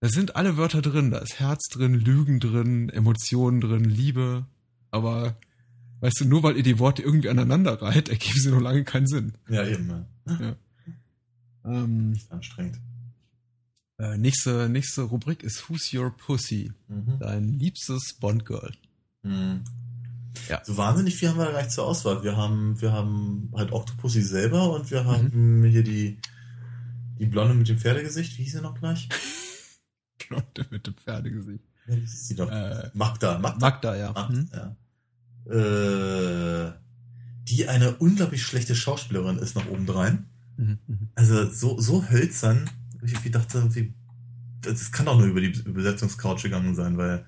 da 0.00 0.08
sind 0.08 0.36
alle 0.36 0.56
Wörter 0.56 0.82
drin. 0.82 1.10
Da 1.10 1.18
ist 1.18 1.40
Herz 1.40 1.68
drin, 1.68 1.94
Lügen 1.94 2.40
drin, 2.40 2.88
Emotionen 2.88 3.60
drin, 3.60 3.84
Liebe 3.84 4.46
aber 4.94 5.36
weißt 6.00 6.20
du, 6.20 6.24
nur 6.24 6.42
weil 6.42 6.56
ihr 6.56 6.62
die 6.62 6.78
Worte 6.78 7.02
irgendwie 7.02 7.28
aneinander 7.28 7.82
reiht, 7.82 8.08
ergeben 8.08 8.40
sie 8.40 8.50
noch 8.50 8.60
lange 8.60 8.84
keinen 8.84 9.06
Sinn. 9.06 9.34
Ja, 9.48 9.66
eben. 9.66 10.06
Ja. 10.26 10.40
ja. 10.40 10.56
Ähm, 11.66 12.20
anstrengend. 12.28 12.78
Äh, 13.98 14.18
nächste, 14.18 14.68
nächste 14.68 15.00
Rubrik 15.00 15.42
ist 15.42 15.66
Who's 15.66 15.94
Your 15.94 16.14
Pussy? 16.14 16.70
Mhm. 16.88 17.18
Dein 17.20 17.58
liebstes 17.58 18.18
Bond-Girl. 18.20 18.74
Mhm. 19.22 19.64
Ja. 20.50 20.62
So 20.62 20.76
wahnsinnig 20.76 21.16
viel 21.16 21.30
haben 21.30 21.38
wir 21.38 21.48
gleich 21.48 21.70
zur 21.70 21.86
Auswahl. 21.86 22.22
Wir 22.22 22.36
haben, 22.36 22.78
wir 22.82 22.92
haben 22.92 23.50
halt 23.56 23.72
Octopussy 23.72 24.20
selber 24.20 24.72
und 24.72 24.90
wir 24.90 25.06
haben 25.06 25.60
mhm. 25.60 25.64
hier 25.64 25.82
die, 25.82 26.18
die 27.18 27.24
Blonde 27.24 27.54
mit 27.54 27.70
dem 27.70 27.78
Pferdegesicht. 27.78 28.36
Wie 28.36 28.42
hieß 28.42 28.52
sie 28.52 28.60
noch 28.60 28.78
gleich? 28.78 29.08
Blonde 30.28 30.66
mit 30.68 30.86
dem 30.86 30.96
Pferdegesicht. 30.96 31.64
Ja, 31.86 31.96
wie 31.96 32.00
hieß 32.00 32.28
sie 32.28 32.36
doch? 32.36 32.50
Äh, 32.50 32.90
Magda. 32.92 33.38
Magda, 33.38 33.58
Magda 33.58 33.96
ja. 33.96 34.12
Magda, 34.12 34.36
mhm. 34.36 34.48
ja 34.52 34.76
äh, 35.46 36.72
die 37.48 37.68
eine 37.68 37.96
unglaublich 37.96 38.42
schlechte 38.42 38.74
Schauspielerin 38.74 39.38
ist 39.38 39.54
nach 39.56 39.66
oben 39.66 39.86
drein. 39.86 40.26
Mhm, 40.56 40.78
mhm. 40.86 41.08
Also 41.14 41.50
so, 41.50 41.80
so 41.80 42.08
hölzern, 42.08 42.70
ich 43.02 43.12
irgendwie 43.12 43.30
dachte, 43.30 43.74
wie, 43.74 43.92
das 44.62 44.92
kann 44.92 45.06
doch 45.06 45.18
nur 45.18 45.26
über 45.26 45.40
die 45.40 45.52
Übersetzungscouch 45.52 46.42
gegangen 46.42 46.74
sein, 46.74 46.96
weil 46.96 47.26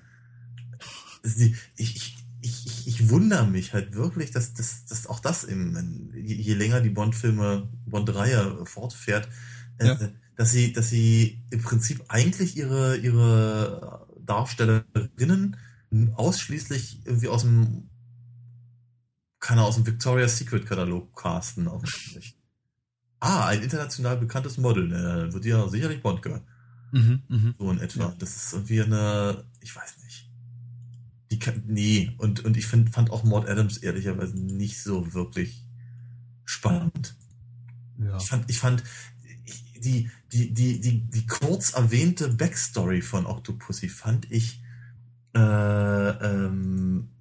ich, 1.23 1.55
ich, 1.75 2.17
ich, 2.41 2.87
ich 2.87 3.09
wundere 3.09 3.45
mich 3.45 3.73
halt 3.73 3.93
wirklich, 3.93 4.31
dass, 4.31 4.53
dass, 4.53 4.85
dass 4.85 5.07
auch 5.07 5.19
das 5.19 5.43
im, 5.43 6.11
je, 6.15 6.35
je 6.35 6.53
länger 6.53 6.81
die 6.81 6.89
Bond-Filme, 6.89 7.69
Bond-Reihe 7.85 8.65
fortfährt, 8.65 9.27
äh, 9.77 9.87
ja. 9.87 9.99
dass 10.35 10.51
sie, 10.51 10.73
dass 10.73 10.89
sie 10.89 11.43
im 11.51 11.61
Prinzip 11.61 12.03
eigentlich 12.07 12.57
ihre, 12.57 12.97
ihre 12.97 14.07
Darstellerinnen 14.25 15.57
ausschließlich 16.15 17.01
irgendwie 17.05 17.27
aus 17.27 17.43
dem 17.43 17.89
kann 19.47 19.59
er 19.59 19.63
aus 19.63 19.75
dem 19.75 19.87
Victoria's 19.87 20.37
Secret 20.37 20.65
Katalog 20.65 21.15
casten, 21.15 21.69
offensichtlich. 21.69 22.37
ah, 23.21 23.45
ein 23.45 23.63
international 23.63 24.17
bekanntes 24.17 24.57
Model, 24.57 24.89
dann 24.89 25.31
wird 25.31 25.45
ja 25.45 25.69
sicherlich 25.69 26.01
Bond 26.01 26.21
gehören. 26.21 26.43
Mhm, 26.91 27.23
mh. 27.29 27.53
So 27.57 27.71
in 27.71 27.79
etwa. 27.79 28.01
Ja. 28.01 28.15
Das 28.19 28.35
ist 28.35 28.51
irgendwie 28.51 28.81
eine, 28.81 29.45
ich 29.61 29.73
weiß 29.73 30.03
nicht. 30.03 30.29
Die 31.31 31.39
kann, 31.39 31.63
nee, 31.65 32.13
und, 32.17 32.43
und 32.43 32.57
ich 32.57 32.67
find, 32.67 32.89
fand 32.89 33.09
auch 33.09 33.23
Maud 33.23 33.47
Adams 33.47 33.77
ehrlicherweise 33.77 34.37
nicht 34.37 34.83
so 34.83 35.13
wirklich 35.13 35.63
spannend. 36.43 37.15
Ja. 37.99 38.17
Ich 38.17 38.27
fand, 38.27 38.49
ich 38.49 38.59
fand, 38.59 38.83
die, 39.77 40.11
die, 40.33 40.53
die, 40.53 40.81
die, 40.81 41.09
die 41.09 41.25
kurz 41.25 41.71
erwähnte 41.71 42.27
Backstory 42.27 43.01
von 43.01 43.25
Octopussy 43.25 43.87
fand 43.87 44.29
ich 44.29 44.61
äh, 45.33 45.39
ähm, 45.39 47.11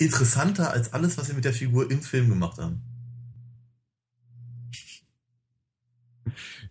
interessanter 0.00 0.72
als 0.72 0.92
alles, 0.92 1.18
was 1.18 1.26
sie 1.26 1.34
mit 1.34 1.44
der 1.44 1.52
Figur 1.52 1.90
im 1.90 2.02
Film 2.02 2.28
gemacht 2.28 2.58
haben. 2.58 2.82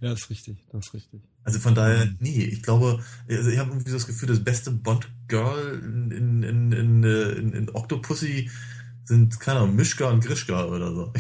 Ja, 0.02 0.14
ist 0.14 0.30
richtig, 0.30 0.66
das 0.72 0.88
ist 0.88 0.94
richtig. 0.94 1.22
Also 1.44 1.60
von 1.60 1.76
daher, 1.76 2.06
mhm. 2.06 2.18
nee, 2.20 2.44
ich 2.44 2.64
glaube, 2.64 3.04
also 3.28 3.50
ich 3.50 3.58
habe 3.58 3.70
irgendwie 3.72 3.90
so 3.90 3.98
das 3.98 4.08
Gefühl, 4.08 4.30
das 4.30 4.44
beste 4.44 4.72
Bond-Girl 4.72 5.82
in, 5.84 6.12
in, 6.12 6.44
in, 6.44 6.72
in, 6.72 7.04
in, 7.04 7.54
in 7.54 7.70
Octopussy 7.70 8.50
sind, 9.04 9.40
keine 9.40 9.60
Ahnung, 9.60 9.76
Mischka 9.76 10.10
und 10.10 10.24
Grischka 10.24 10.66
oder 10.66 10.94
so. 10.94 11.14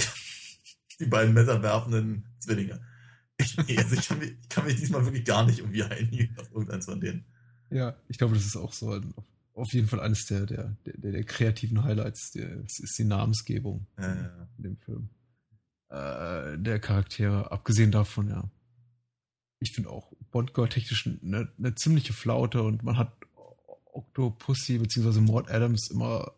Die 1.00 1.06
beiden 1.06 1.34
messerwerfenden 1.34 2.26
Zwillinge. 2.40 2.82
Ich, 3.38 3.58
also 3.58 3.96
ich, 3.96 4.08
kann 4.08 4.20
mich, 4.20 4.34
ich 4.42 4.50
kann 4.50 4.66
mich 4.66 4.76
diesmal 4.76 5.06
wirklich 5.06 5.26
gar 5.26 5.46
nicht 5.46 5.60
irgendwie 5.60 5.84
einigen 5.84 6.38
auf 6.38 6.52
irgendeins 6.52 6.86
von 6.86 7.00
denen. 7.00 7.26
Ja, 7.70 7.96
ich 8.08 8.18
glaube, 8.18 8.36
das 8.36 8.46
ist 8.46 8.58
auch 8.58 8.74
so 8.74 9.00
auf 9.60 9.74
jeden 9.74 9.88
Fall 9.88 10.00
eines 10.00 10.26
der, 10.26 10.46
der, 10.46 10.76
der, 10.86 11.12
der 11.12 11.24
kreativen 11.24 11.84
Highlights. 11.84 12.32
Der, 12.32 12.62
ist 12.64 12.96
die 12.98 13.04
Namensgebung 13.04 13.86
ja, 13.98 14.16
ja. 14.16 14.48
in 14.58 14.64
dem 14.64 14.78
Film. 14.78 15.10
Äh, 15.90 16.58
der 16.58 16.80
Charaktere, 16.80 17.52
abgesehen 17.52 17.92
davon, 17.92 18.30
ja. 18.30 18.50
Ich 19.60 19.74
finde 19.74 19.90
auch 19.90 20.14
Bond 20.32 20.54
Girl 20.54 20.70
technisch 20.70 21.08
eine, 21.08 21.52
eine 21.58 21.76
ziemliche 21.76 22.14
Flaute 22.14 22.64
und 22.64 22.84
man 22.84 22.98
hat 22.98 23.14
Octopussy 23.92 24.78
bzw. 24.78 25.20
Maud 25.20 25.50
Adams 25.50 25.90
immer 25.92 26.32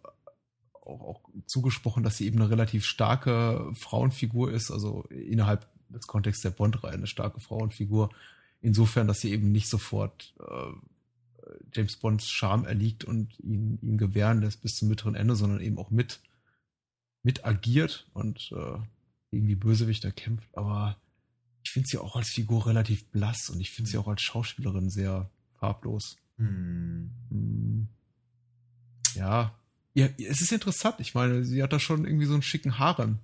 auch, 0.73 1.01
auch, 1.01 1.21
zugesprochen, 1.45 2.03
dass 2.03 2.17
sie 2.17 2.25
eben 2.25 2.41
eine 2.41 2.49
relativ 2.49 2.85
starke 2.85 3.71
Frauenfigur 3.75 4.51
ist, 4.51 4.71
also 4.71 5.03
innerhalb 5.09 5.67
des 5.89 6.07
Kontexts 6.07 6.41
der 6.41 6.51
Bond-Reihe 6.51 6.93
eine 6.93 7.07
starke 7.07 7.39
Frauenfigur. 7.39 8.09
Insofern, 8.61 9.07
dass 9.07 9.19
sie 9.19 9.31
eben 9.31 9.51
nicht 9.51 9.69
sofort 9.69 10.33
äh, 10.39 10.71
James 11.73 11.95
Bonds 11.97 12.29
Charme 12.29 12.65
erliegt 12.65 13.03
und 13.03 13.39
ihn, 13.39 13.79
ihn 13.81 13.97
gewähren 13.97 14.41
lässt 14.41 14.61
bis 14.61 14.75
zum 14.75 14.89
mittleren 14.89 15.15
Ende, 15.15 15.35
sondern 15.35 15.61
eben 15.61 15.77
auch 15.77 15.89
mit, 15.89 16.19
mit 17.23 17.45
agiert 17.45 18.07
und 18.13 18.51
äh, 18.55 18.77
gegen 19.31 19.47
die 19.47 19.55
Bösewichter 19.55 20.11
kämpft. 20.11 20.49
Aber 20.57 20.97
ich 21.63 21.71
finde 21.71 21.87
sie 21.87 21.97
auch 21.97 22.15
als 22.15 22.29
Figur 22.29 22.67
relativ 22.67 23.05
blass 23.05 23.49
und 23.49 23.61
ich 23.61 23.71
finde 23.71 23.89
sie 23.89 23.97
auch 23.97 24.07
als 24.07 24.21
Schauspielerin 24.21 24.89
sehr 24.89 25.29
farblos. 25.59 26.17
Hm. 26.37 27.11
hm. 27.29 27.87
Ja. 29.15 29.53
ja, 29.93 30.07
es 30.17 30.41
ist 30.41 30.53
interessant. 30.53 30.95
Ich 30.99 31.13
meine, 31.13 31.43
sie 31.43 31.61
hat 31.61 31.73
da 31.73 31.79
schon 31.79 32.05
irgendwie 32.05 32.25
so 32.25 32.33
einen 32.33 32.43
schicken 32.43 32.79
Harem. 32.79 33.19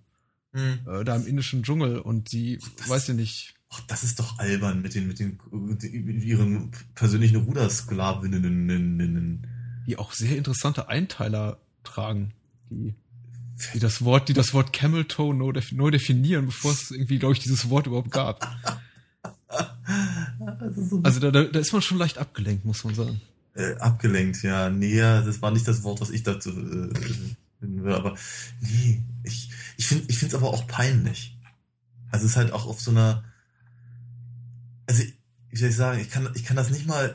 Hm. 0.53 0.79
Äh, 0.85 1.03
da 1.03 1.15
im 1.15 1.25
indischen 1.25 1.63
Dschungel 1.63 1.99
und 1.99 2.29
sie, 2.29 2.59
weiß 2.87 3.07
ja 3.07 3.13
nicht, 3.13 3.56
ach, 3.69 3.81
das 3.87 4.03
ist 4.03 4.19
doch 4.19 4.39
albern 4.39 4.81
mit 4.81 4.95
den, 4.95 5.07
mit 5.07 5.19
den, 5.19 5.39
mit 5.51 5.83
ihren 5.83 6.71
persönlichen 6.95 7.37
Rudersklavinnen. 7.37 9.45
Die 9.85 9.97
auch 9.97 10.13
sehr 10.13 10.37
interessante 10.37 10.89
Einteiler 10.89 11.59
tragen, 11.83 12.33
die, 12.69 12.93
die 13.73 13.79
das 13.79 14.03
Wort, 14.03 14.29
die 14.29 14.33
das 14.33 14.53
Wort 14.53 14.73
Camel 14.73 15.05
Toe 15.05 15.33
neu 15.33 15.91
definieren, 15.91 16.47
bevor 16.47 16.71
es 16.71 16.91
irgendwie, 16.91 17.19
glaube 17.19 17.33
ich, 17.33 17.39
dieses 17.39 17.69
Wort 17.69 17.87
überhaupt 17.87 18.11
gab. 18.11 18.45
Also, 20.39 20.83
so 20.83 20.99
also 21.03 21.19
da, 21.19 21.31
da, 21.31 21.59
ist 21.59 21.71
man 21.71 21.81
schon 21.81 21.97
leicht 21.97 22.17
abgelenkt, 22.17 22.65
muss 22.65 22.83
man 22.83 22.93
sagen. 22.93 23.21
Äh, 23.53 23.75
abgelenkt, 23.75 24.43
ja. 24.43 24.69
Nee, 24.69 24.99
das 24.99 25.41
war 25.41 25.51
nicht 25.51 25.67
das 25.67 25.83
Wort, 25.83 26.01
was 26.01 26.09
ich 26.09 26.23
dazu 26.23 26.51
äh. 26.51 27.91
Aber 27.91 28.15
nee, 28.61 29.01
ich, 29.23 29.49
ich 29.77 29.87
finde 29.87 30.05
ich 30.09 30.19
finde 30.19 30.35
es 30.35 30.41
aber 30.41 30.53
auch 30.53 30.67
peinlich. 30.67 31.37
Also 32.11 32.25
es 32.25 32.31
ist 32.31 32.37
halt 32.37 32.51
auch 32.51 32.67
auf 32.67 32.81
so 32.81 32.91
einer. 32.91 33.23
Also, 34.87 35.03
wie 35.49 35.57
soll 35.57 35.69
ich 35.69 35.75
sagen, 35.75 35.99
ich 35.99 36.09
kann, 36.09 36.29
ich 36.33 36.43
kann 36.43 36.55
das 36.55 36.69
nicht 36.69 36.87
mal. 36.87 37.13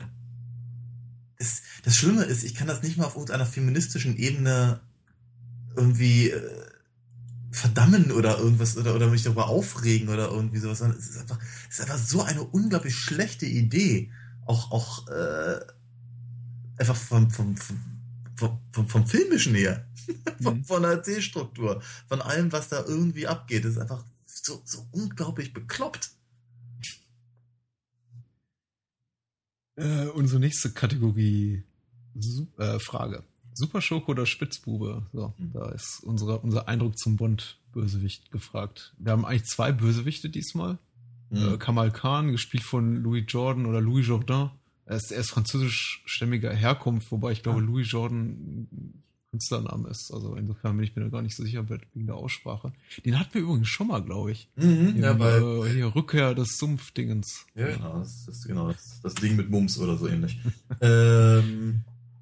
Das, 1.37 1.61
das 1.83 1.97
Schlimme 1.97 2.23
ist, 2.23 2.43
ich 2.43 2.55
kann 2.55 2.67
das 2.67 2.83
nicht 2.83 2.97
mal 2.97 3.05
auf 3.05 3.15
irgendeiner 3.15 3.45
feministischen 3.45 4.15
Ebene 4.17 4.79
irgendwie 5.75 6.29
äh, 6.29 6.65
verdammen 7.51 8.11
oder 8.11 8.39
irgendwas 8.39 8.77
oder, 8.77 8.95
oder 8.95 9.07
mich 9.07 9.23
darüber 9.23 9.47
aufregen 9.47 10.09
oder 10.09 10.29
irgendwie 10.29 10.59
sowas. 10.59 10.81
Es 10.81 11.09
ist 11.09 11.19
einfach, 11.19 11.39
es 11.69 11.79
ist 11.79 11.81
einfach 11.81 11.97
so 11.97 12.21
eine 12.21 12.43
unglaublich 12.43 12.95
schlechte 12.95 13.45
Idee. 13.45 14.11
Auch, 14.45 14.71
auch 14.71 15.07
äh, 15.07 15.59
einfach 16.77 16.95
vom, 16.95 17.29
vom, 17.29 17.55
vom, 18.35 18.59
vom, 18.71 18.87
vom 18.87 19.07
Filmischen 19.07 19.55
her. 19.55 19.85
von, 20.41 20.57
mhm. 20.57 20.65
von 20.65 20.81
der 20.81 20.91
Erzählstruktur. 20.91 21.81
Von 22.07 22.21
allem, 22.21 22.51
was 22.51 22.69
da 22.69 22.83
irgendwie 22.85 23.27
abgeht. 23.27 23.65
Das 23.65 23.73
ist 23.73 23.77
einfach 23.79 24.03
so, 24.25 24.61
so 24.65 24.87
unglaublich 24.91 25.53
bekloppt. 25.53 26.11
Äh, 29.75 30.07
unsere 30.07 30.39
nächste 30.39 30.71
Kategorie 30.71 31.63
äh, 32.57 32.79
Frage. 32.79 33.23
Super 33.53 33.81
Schoko 33.81 34.11
oder 34.11 34.25
Spitzbube? 34.25 35.05
So, 35.13 35.33
mhm. 35.37 35.51
da 35.53 35.69
ist 35.69 36.01
unsere, 36.03 36.39
unser 36.39 36.67
Eindruck 36.67 36.97
zum 36.97 37.17
Bond-Bösewicht 37.17 38.31
gefragt. 38.31 38.93
Wir 38.97 39.11
haben 39.11 39.25
eigentlich 39.25 39.45
zwei 39.45 39.71
Bösewichte 39.71 40.29
diesmal. 40.29 40.77
Mhm. 41.29 41.53
Äh, 41.53 41.57
Kamal 41.57 41.91
Khan, 41.91 42.31
gespielt 42.31 42.63
von 42.63 42.97
Louis 42.97 43.25
Jordan 43.27 43.65
oder 43.65 43.81
Louis 43.81 44.07
Jourdain. 44.07 44.51
Er 44.85 44.97
ist, 44.97 45.11
er 45.11 45.21
ist 45.21 45.29
französischstämmiger 45.29 46.51
Herkunft, 46.51 47.11
wobei 47.11 47.31
ich 47.31 47.41
glaube, 47.41 47.59
ah. 47.59 47.65
Louis 47.65 47.89
Jordan 47.89 48.67
Künstlername 49.33 49.89
ist. 49.89 50.13
Also 50.13 50.35
insofern 50.35 50.77
bin 50.77 50.83
ich 50.83 50.95
mir 50.95 51.01
da 51.01 51.09
gar 51.09 51.23
nicht 51.23 51.35
so 51.35 51.43
sicher 51.43 51.67
wegen 51.67 52.05
der 52.05 52.15
Aussprache. 52.15 52.71
Den 53.03 53.19
hatten 53.19 53.33
wir 53.33 53.41
übrigens 53.41 53.67
schon 53.67 53.87
mal, 53.87 54.03
glaube 54.03 54.31
ich. 54.31 54.47
Mhm, 54.55 54.95
ja, 54.97 55.13
bei 55.13 55.37
äh, 55.37 55.69
hier 55.73 55.95
Rückkehr 55.95 56.35
des 56.35 56.59
Sumpfdingens. 56.59 57.47
Ja, 57.55 57.71
genau, 57.71 57.97
das 57.97 58.27
ist 58.27 58.45
genau 58.45 58.71
das, 58.71 58.99
das 59.01 59.15
Ding 59.15 59.35
mit 59.35 59.49
Mums 59.49 59.79
oder 59.79 59.97
so 59.97 60.07
ähnlich. 60.07 60.39
ähm, 60.81 61.81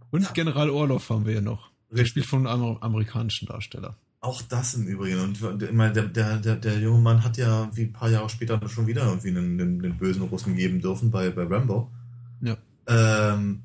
und 0.10 0.24
ja. 0.24 0.32
General 0.32 0.70
Orloff 0.70 1.10
haben 1.10 1.26
wir 1.26 1.34
ja 1.34 1.42
noch. 1.42 1.70
Der 1.92 2.06
spielt 2.06 2.28
von 2.28 2.48
einem 2.48 2.78
amerikanischen 2.78 3.48
Darsteller. 3.48 3.98
Auch 4.22 4.42
das 4.44 4.76
im 4.76 4.88
Übrigen. 4.88 5.20
Und 5.20 5.42
der, 5.62 6.08
der, 6.08 6.38
der, 6.38 6.56
der 6.56 6.80
junge 6.80 7.02
Mann 7.02 7.26
hat 7.26 7.36
ja 7.36 7.70
wie 7.76 7.84
ein 7.84 7.94
paar 7.94 8.10
Jahre 8.10 8.30
später 8.30 8.62
schon 8.70 8.88
wieder 8.88 9.06
irgendwie 9.06 9.30
einen, 9.30 9.60
einen, 9.60 9.84
einen 9.84 9.98
bösen 9.98 10.22
Russen 10.22 10.56
geben 10.56 10.80
dürfen 10.80 11.12
bei, 11.12 11.30
bei 11.30 11.44
Rambo. 11.44 11.92
Ja. 12.40 12.56
Ähm, 12.88 13.64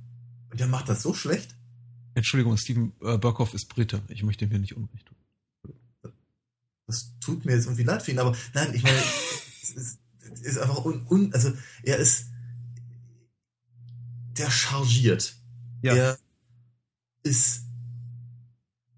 der 0.53 0.67
macht 0.67 0.89
das 0.89 1.03
so 1.03 1.15
schlecht. 1.15 1.56
Entschuldigung, 2.17 2.57
Steven 2.57 2.95
äh, 3.03 3.19
Burkhoff 3.19 3.53
ist 3.53 3.67
Brite. 3.67 4.03
Ich 4.09 4.23
möchte 4.23 4.47
ihm 4.47 4.51
hier 4.51 4.59
nicht 4.59 4.75
Unrecht 4.75 5.07
tun. 5.07 6.15
Das 6.87 7.13
tut 7.21 7.45
mir 7.45 7.53
jetzt 7.53 7.67
irgendwie 7.67 7.83
leid 7.83 8.03
für 8.03 8.11
ihn, 8.11 8.19
aber 8.19 8.35
nein, 8.55 8.73
ich 8.73 8.83
meine, 8.83 8.97
es 9.63 9.71
ist, 9.71 9.99
ist 10.41 10.59
einfach 10.59 10.83
un, 10.83 11.07
un, 11.11 11.35
also 11.35 11.53
er 11.83 11.99
ist 11.99 12.29
der 14.39 14.51
chargiert. 14.51 15.37
Ja. 15.83 15.95
Er 15.95 16.19
ist, 17.23 17.67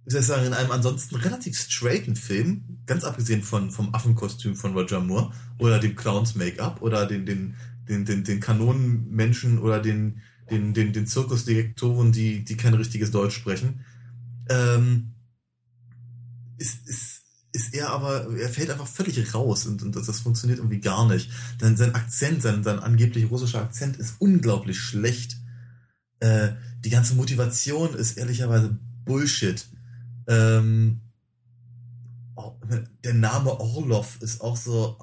wie 0.04 0.10
soll 0.12 0.20
ich 0.20 0.26
sagen, 0.26 0.46
in 0.46 0.54
einem 0.54 0.70
ansonsten 0.70 1.16
relativ 1.16 1.58
straighten 1.58 2.14
Film, 2.14 2.78
ganz 2.86 3.02
abgesehen 3.02 3.42
von, 3.42 3.72
vom 3.72 3.94
Affenkostüm 3.96 4.54
von 4.54 4.74
Roger 4.74 5.00
Moore 5.00 5.32
oder 5.58 5.80
dem 5.80 5.96
Clowns 5.96 6.36
Make-up 6.36 6.82
oder 6.82 7.04
den, 7.04 7.26
den, 7.26 7.56
den, 7.88 8.04
den, 8.04 8.22
den 8.22 8.38
Kanonenmenschen 8.38 9.58
oder 9.58 9.80
den, 9.80 10.22
den, 10.50 10.74
den, 10.74 10.92
den 10.92 11.06
Zirkusdirektoren, 11.06 12.12
die, 12.12 12.44
die 12.44 12.56
kein 12.56 12.74
richtiges 12.74 13.10
Deutsch 13.10 13.34
sprechen, 13.34 13.84
ähm, 14.48 15.14
ist, 16.56 16.88
ist, 16.88 17.22
ist 17.52 17.74
er 17.74 17.90
aber, 17.90 18.28
er 18.36 18.48
fällt 18.48 18.70
einfach 18.70 18.86
völlig 18.86 19.34
raus 19.34 19.66
und, 19.66 19.82
und 19.82 19.96
das, 19.96 20.06
das 20.06 20.20
funktioniert 20.20 20.58
irgendwie 20.58 20.80
gar 20.80 21.06
nicht. 21.08 21.30
Denn 21.60 21.76
sein 21.76 21.94
Akzent, 21.94 22.42
sein, 22.42 22.62
sein 22.62 22.78
angeblich 22.78 23.30
russischer 23.30 23.62
Akzent 23.62 23.96
ist 23.96 24.16
unglaublich 24.18 24.78
schlecht. 24.78 25.38
Äh, 26.20 26.50
die 26.84 26.90
ganze 26.90 27.14
Motivation 27.14 27.94
ist 27.94 28.16
ehrlicherweise 28.16 28.78
Bullshit. 29.04 29.66
Ähm, 30.26 31.00
der 33.02 33.14
Name 33.14 33.58
Orlov 33.58 34.18
ist 34.20 34.40
auch 34.40 34.56
so. 34.56 34.98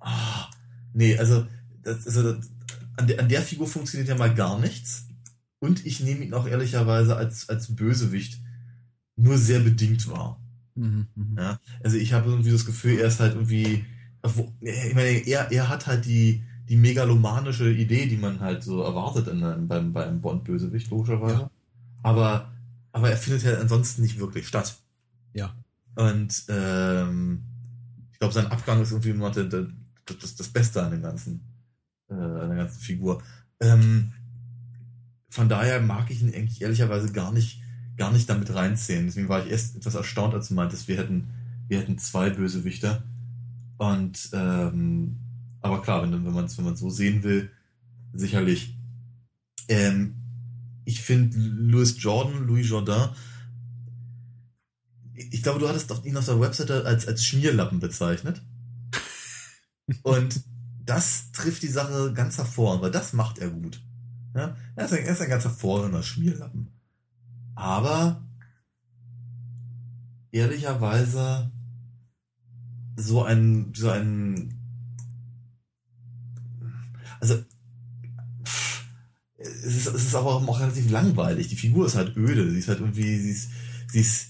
Ah, 0.00 0.50
nee, 0.92 1.16
also, 1.16 1.46
das, 1.82 2.06
also 2.06 2.36
an, 3.00 3.06
der, 3.06 3.20
an 3.20 3.28
der 3.28 3.42
Figur 3.42 3.66
funktioniert 3.66 4.08
ja 4.08 4.16
mal 4.16 4.34
gar 4.34 4.58
nichts. 4.58 5.06
Und 5.58 5.84
ich 5.84 6.00
nehme 6.00 6.24
ihn 6.24 6.34
auch 6.34 6.46
ehrlicherweise 6.46 7.16
als, 7.16 7.48
als 7.48 7.74
Bösewicht 7.74 8.40
nur 9.16 9.36
sehr 9.38 9.60
bedingt 9.60 10.08
wahr. 10.08 10.40
Mhm, 10.74 11.08
mh. 11.14 11.42
ja, 11.42 11.60
also 11.82 11.96
ich 11.96 12.12
habe 12.12 12.30
irgendwie 12.30 12.52
das 12.52 12.64
Gefühl, 12.64 12.98
er 12.98 13.08
ist 13.08 13.20
halt 13.20 13.34
irgendwie. 13.34 13.84
Ich 14.60 14.94
meine, 14.94 15.26
er, 15.26 15.50
er 15.50 15.68
hat 15.68 15.86
halt 15.86 16.04
die, 16.04 16.44
die 16.68 16.76
megalomanische 16.76 17.70
Idee, 17.70 18.06
die 18.06 18.16
man 18.18 18.40
halt 18.40 18.62
so 18.62 18.82
erwartet 18.82 19.28
in, 19.28 19.42
in, 19.42 19.66
beim, 19.66 19.92
beim 19.92 20.20
Bond-Bösewicht, 20.20 20.90
logischerweise. 20.90 21.34
Ja. 21.34 21.50
Aber, 22.02 22.52
aber 22.92 23.10
er 23.10 23.16
findet 23.16 23.44
ja 23.44 23.58
ansonsten 23.58 24.02
nicht 24.02 24.18
wirklich 24.18 24.46
statt. 24.46 24.76
Ja. 25.32 25.54
Und 25.96 26.44
ähm, 26.48 27.42
ich 28.12 28.18
glaube, 28.18 28.34
sein 28.34 28.46
Abgang 28.46 28.82
ist 28.82 28.92
irgendwie 28.92 29.10
immer 29.10 29.30
das, 29.30 29.48
das, 30.04 30.36
das 30.36 30.48
Beste 30.48 30.82
an 30.82 30.92
dem 30.92 31.02
ganzen, 31.02 31.40
äh, 32.10 32.14
an 32.14 32.48
der 32.48 32.56
ganzen 32.56 32.80
Figur. 32.80 33.22
Ähm, 33.60 34.12
von 35.28 35.48
daher 35.48 35.80
mag 35.80 36.10
ich 36.10 36.22
ihn 36.22 36.34
eigentlich 36.34 36.60
ehrlicherweise 36.60 37.12
gar 37.12 37.32
nicht, 37.32 37.62
gar 37.96 38.12
nicht 38.12 38.28
damit 38.28 38.52
reinziehen. 38.54 39.06
Deswegen 39.06 39.28
war 39.28 39.44
ich 39.44 39.52
erst 39.52 39.76
etwas 39.76 39.94
erstaunt, 39.94 40.34
als 40.34 40.48
du 40.48 40.54
meintest, 40.54 40.88
wir 40.88 40.96
hätten, 40.96 41.28
wir 41.68 41.78
hätten 41.78 41.98
zwei 41.98 42.30
Bösewichter. 42.30 43.04
Und 43.78 44.30
ähm, 44.32 45.16
aber 45.62 45.82
klar, 45.82 46.02
wenn, 46.02 46.12
wenn 46.12 46.32
man 46.32 46.46
es 46.46 46.58
wenn 46.58 46.64
man 46.64 46.76
so 46.76 46.90
sehen 46.90 47.22
will, 47.22 47.50
sicherlich. 48.12 48.76
Ähm, 49.68 50.16
ich 50.84 51.02
finde 51.02 51.38
Louis 51.38 52.02
Jordan, 52.02 52.46
Louis 52.46 52.68
Jordan, 52.68 53.10
ich 55.14 55.42
glaube, 55.42 55.60
du 55.60 55.68
hattest 55.68 55.92
ihn 56.04 56.16
auf 56.16 56.24
der 56.24 56.40
Webseite 56.40 56.84
als, 56.84 57.06
als 57.06 57.24
Schmierlappen 57.24 57.78
bezeichnet. 57.78 58.42
Und 60.02 60.42
das 60.90 61.30
trifft 61.30 61.62
die 61.62 61.68
Sache 61.68 62.12
ganz 62.12 62.36
hervor, 62.36 62.82
weil 62.82 62.90
das 62.90 63.12
macht 63.12 63.38
er 63.38 63.48
gut. 63.48 63.80
Ja? 64.34 64.56
Er, 64.74 64.86
ist 64.86 64.92
ein, 64.92 65.04
er 65.04 65.12
ist 65.12 65.20
ein 65.20 65.30
ganz 65.30 65.44
hervorragender 65.44 66.02
Schmierlappen. 66.02 66.66
Aber 67.54 68.26
ehrlicherweise 70.32 71.52
so 72.96 73.22
ein, 73.22 73.72
so 73.72 73.88
ein 73.88 74.58
also 77.20 77.40
es 79.38 79.64
ist, 79.64 79.86
es 79.86 80.06
ist 80.06 80.14
aber 80.16 80.34
auch 80.34 80.60
relativ 80.60 80.90
langweilig. 80.90 81.46
Die 81.46 81.56
Figur 81.56 81.86
ist 81.86 81.94
halt 81.94 82.16
öde. 82.16 82.50
Sie 82.50 82.58
ist 82.58 82.68
halt 82.68 82.80
irgendwie, 82.80 83.16
sie 83.16 83.30
ist, 83.30 83.50
sie 83.92 84.00
ist, 84.00 84.29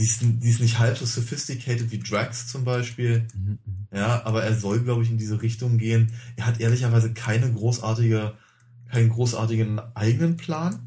sie 0.00 0.06
ist, 0.06 0.20
sie 0.20 0.50
ist 0.50 0.60
nicht 0.60 0.78
halb 0.78 0.96
so 0.96 1.04
sophisticated 1.04 1.90
wie 1.90 1.98
Drax 1.98 2.46
zum 2.48 2.64
Beispiel. 2.64 3.26
Mhm, 3.34 3.58
mhm. 3.64 3.86
Ja, 3.92 4.24
aber 4.24 4.42
er 4.42 4.56
soll, 4.58 4.80
glaube 4.80 5.02
ich, 5.02 5.10
in 5.10 5.18
diese 5.18 5.42
Richtung 5.42 5.78
gehen. 5.78 6.12
Er 6.36 6.46
hat 6.46 6.60
ehrlicherweise 6.60 7.12
keine 7.12 7.52
großartige, 7.52 8.34
keinen 8.90 9.10
großartigen 9.10 9.78
eigenen 9.94 10.36
Plan. 10.36 10.86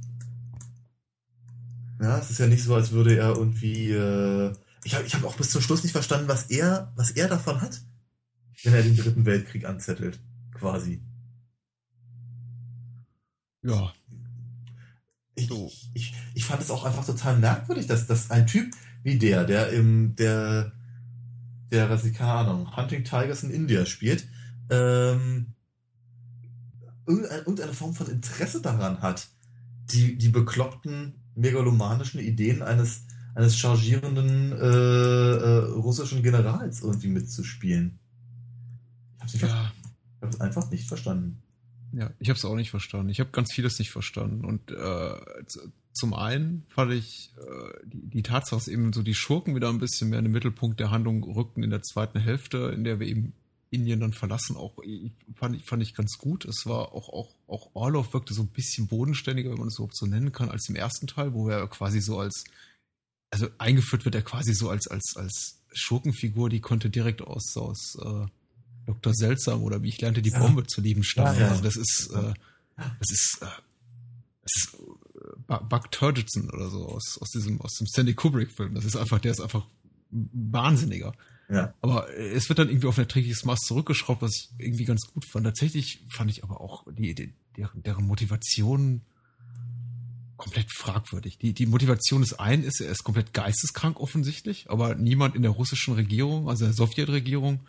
Ja, 2.01 2.17
es 2.17 2.31
ist 2.31 2.39
ja 2.39 2.47
nicht 2.47 2.63
so, 2.63 2.73
als 2.73 2.91
würde 2.91 3.15
er 3.15 3.35
irgendwie, 3.35 3.91
äh, 3.91 4.53
ich 4.83 4.95
habe 4.95 5.05
ich 5.05 5.13
hab 5.13 5.23
auch 5.23 5.35
bis 5.35 5.51
zum 5.51 5.61
Schluss 5.61 5.83
nicht 5.83 5.91
verstanden, 5.91 6.27
was 6.27 6.49
er, 6.49 6.91
was 6.95 7.11
er 7.11 7.27
davon 7.27 7.61
hat, 7.61 7.81
wenn 8.63 8.73
er 8.73 8.81
den 8.81 8.97
dritten 8.97 9.25
Weltkrieg 9.25 9.65
anzettelt, 9.65 10.19
quasi. 10.53 11.01
Ja. 13.61 13.93
Ich, 15.35 15.47
so. 15.47 15.71
ich, 15.93 16.13
ich 16.33 16.45
fand 16.45 16.61
es 16.61 16.71
auch 16.71 16.83
einfach 16.83 17.05
total 17.05 17.37
merkwürdig, 17.37 17.87
dass, 17.87 18.07
dass 18.07 18.31
ein 18.31 18.47
Typ 18.47 18.73
wie 19.03 19.17
der, 19.17 19.43
der 19.43 19.69
im, 19.69 20.15
der, 20.15 20.71
der, 21.71 21.89
was 21.89 22.05
ich, 22.05 22.13
keine 22.13 22.31
Ahnung, 22.31 22.75
Hunting 22.75 23.03
Tigers 23.03 23.43
in 23.43 23.51
India 23.51 23.85
spielt, 23.85 24.27
ähm, 24.69 25.53
irgendeine 27.05 27.73
Form 27.73 27.93
von 27.93 28.07
Interesse 28.07 28.61
daran 28.61 29.01
hat, 29.01 29.27
die, 29.91 30.17
die 30.17 30.29
bekloppten 30.29 31.15
megalomanischen 31.35 32.19
Ideen 32.19 32.61
eines, 32.61 33.03
eines 33.35 33.57
chargierenden 33.57 34.53
äh, 34.53 34.55
äh, 34.55 35.57
russischen 35.73 36.23
Generals 36.23 36.81
irgendwie 36.81 37.09
mitzuspielen. 37.09 37.99
Ich 39.25 39.41
habe 39.41 39.47
ja. 39.47 39.71
hab 40.21 40.41
einfach 40.41 40.69
nicht 40.69 40.87
verstanden. 40.87 41.41
Ja, 41.93 42.11
ich 42.19 42.29
habe 42.29 42.37
es 42.37 42.45
auch 42.45 42.55
nicht 42.55 42.71
verstanden. 42.71 43.09
Ich 43.09 43.19
habe 43.19 43.29
ganz 43.31 43.53
vieles 43.53 43.77
nicht 43.77 43.91
verstanden. 43.91 44.45
Und 44.45 44.71
äh, 44.71 45.15
zum 45.93 46.13
einen 46.15 46.65
fand 46.69 46.91
ich 46.91 47.31
äh, 47.37 47.79
die, 47.85 48.09
die 48.09 48.23
Tatsache, 48.23 48.55
dass 48.55 48.67
eben 48.67 48.93
so 48.93 49.03
die 49.03 49.13
Schurken 49.13 49.55
wieder 49.55 49.69
ein 49.69 49.77
bisschen 49.77 50.09
mehr 50.09 50.19
in 50.19 50.25
den 50.25 50.31
Mittelpunkt 50.31 50.79
der 50.79 50.89
Handlung 50.89 51.23
rückten 51.23 51.63
in 51.63 51.69
der 51.69 51.83
zweiten 51.83 52.19
Hälfte, 52.19 52.71
in 52.75 52.83
der 52.83 52.99
wir 52.99 53.07
eben 53.07 53.33
Indien 53.69 53.99
dann 53.99 54.13
verlassen, 54.13 54.55
auch 54.55 54.77
fand 55.35 55.55
ich, 55.55 55.65
fand 55.65 55.81
ich 55.81 55.95
ganz 55.95 56.17
gut. 56.17 56.45
Es 56.45 56.65
war 56.65 56.93
auch, 56.93 57.09
auch, 57.09 57.33
auch 57.47 57.69
Orlov 57.73 58.13
wirkte 58.13 58.33
so 58.33 58.43
ein 58.43 58.47
bisschen 58.47 58.87
bodenständiger, 58.87 59.49
wenn 59.49 59.57
man 59.57 59.67
es 59.67 59.75
überhaupt 59.75 59.97
so 59.97 60.05
nennen 60.05 60.31
kann, 60.31 60.49
als 60.49 60.69
im 60.69 60.75
ersten 60.75 61.07
Teil, 61.07 61.33
wo 61.33 61.49
er 61.49 61.67
quasi 61.67 61.99
so 61.99 62.19
als, 62.19 62.43
also 63.31 63.47
eingeführt 63.57 64.05
wird 64.05 64.15
er 64.15 64.21
quasi 64.21 64.53
so 64.53 64.69
als, 64.69 64.87
als, 64.87 65.15
als 65.15 65.63
Schurkenfigur, 65.73 66.49
die 66.49 66.61
konnte 66.61 66.91
direkt 66.91 67.23
aus, 67.23 67.57
aus 67.57 67.97
äh, 68.03 68.27
Dr. 68.85 69.13
Seltsam 69.13 69.63
oder 69.63 69.81
wie 69.83 69.89
ich 69.89 70.01
lernte, 70.01 70.21
die 70.21 70.31
ja. 70.31 70.39
Bombe 70.39 70.65
zu 70.65 70.81
lieben 70.81 71.03
stammen. 71.03 71.39
Ja, 71.39 71.47
ja. 71.47 71.49
Also 71.49 71.63
das 71.63 71.75
ist, 71.75 72.11
äh, 72.13 72.33
das 72.75 73.11
ist, 73.11 73.39
äh, 73.41 73.45
das 74.41 74.51
ist 74.55 74.77
äh, 75.49 75.57
Buck 75.69 75.91
Turgidson 75.91 76.49
oder 76.49 76.69
so 76.69 76.87
aus, 76.87 77.17
aus 77.21 77.29
diesem, 77.29 77.61
aus 77.61 77.73
dem 77.73 77.87
Stanley 77.87 78.13
Kubrick-Film. 78.13 78.75
Das 78.75 78.85
ist 78.85 78.95
einfach, 78.95 79.19
der 79.19 79.31
ist 79.31 79.41
einfach 79.41 79.65
wahnsinniger. 80.11 81.13
Ja. 81.49 81.73
Aber 81.81 82.09
es 82.17 82.49
wird 82.49 82.59
dann 82.59 82.69
irgendwie 82.69 82.87
auf 82.87 82.97
ein 82.97 83.01
erträgliches 83.01 83.45
Maß 83.45 83.59
zurückgeschraubt, 83.59 84.21
was 84.21 84.35
ich 84.35 84.49
irgendwie 84.57 84.85
ganz 84.85 85.07
gut 85.13 85.25
fand. 85.25 85.45
Tatsächlich 85.45 86.05
fand 86.09 86.31
ich 86.31 86.43
aber 86.43 86.61
auch 86.61 86.85
die, 86.91 87.13
die 87.13 87.33
deren, 87.57 87.83
deren 87.83 88.05
Motivation 88.05 89.01
komplett 90.37 90.73
fragwürdig. 90.73 91.37
Die, 91.37 91.53
die 91.53 91.65
Motivation 91.65 92.21
des 92.21 92.39
einen 92.39 92.63
ist, 92.63 92.81
er 92.81 92.91
ist 92.91 93.03
komplett 93.03 93.33
geisteskrank 93.33 93.99
offensichtlich, 93.99 94.69
aber 94.69 94.95
niemand 94.95 95.35
in 95.35 95.41
der 95.41 95.51
russischen 95.51 95.93
Regierung, 95.93 96.49
also 96.49 96.65
der 96.65 96.73
Sowjetregierung, 96.73 97.61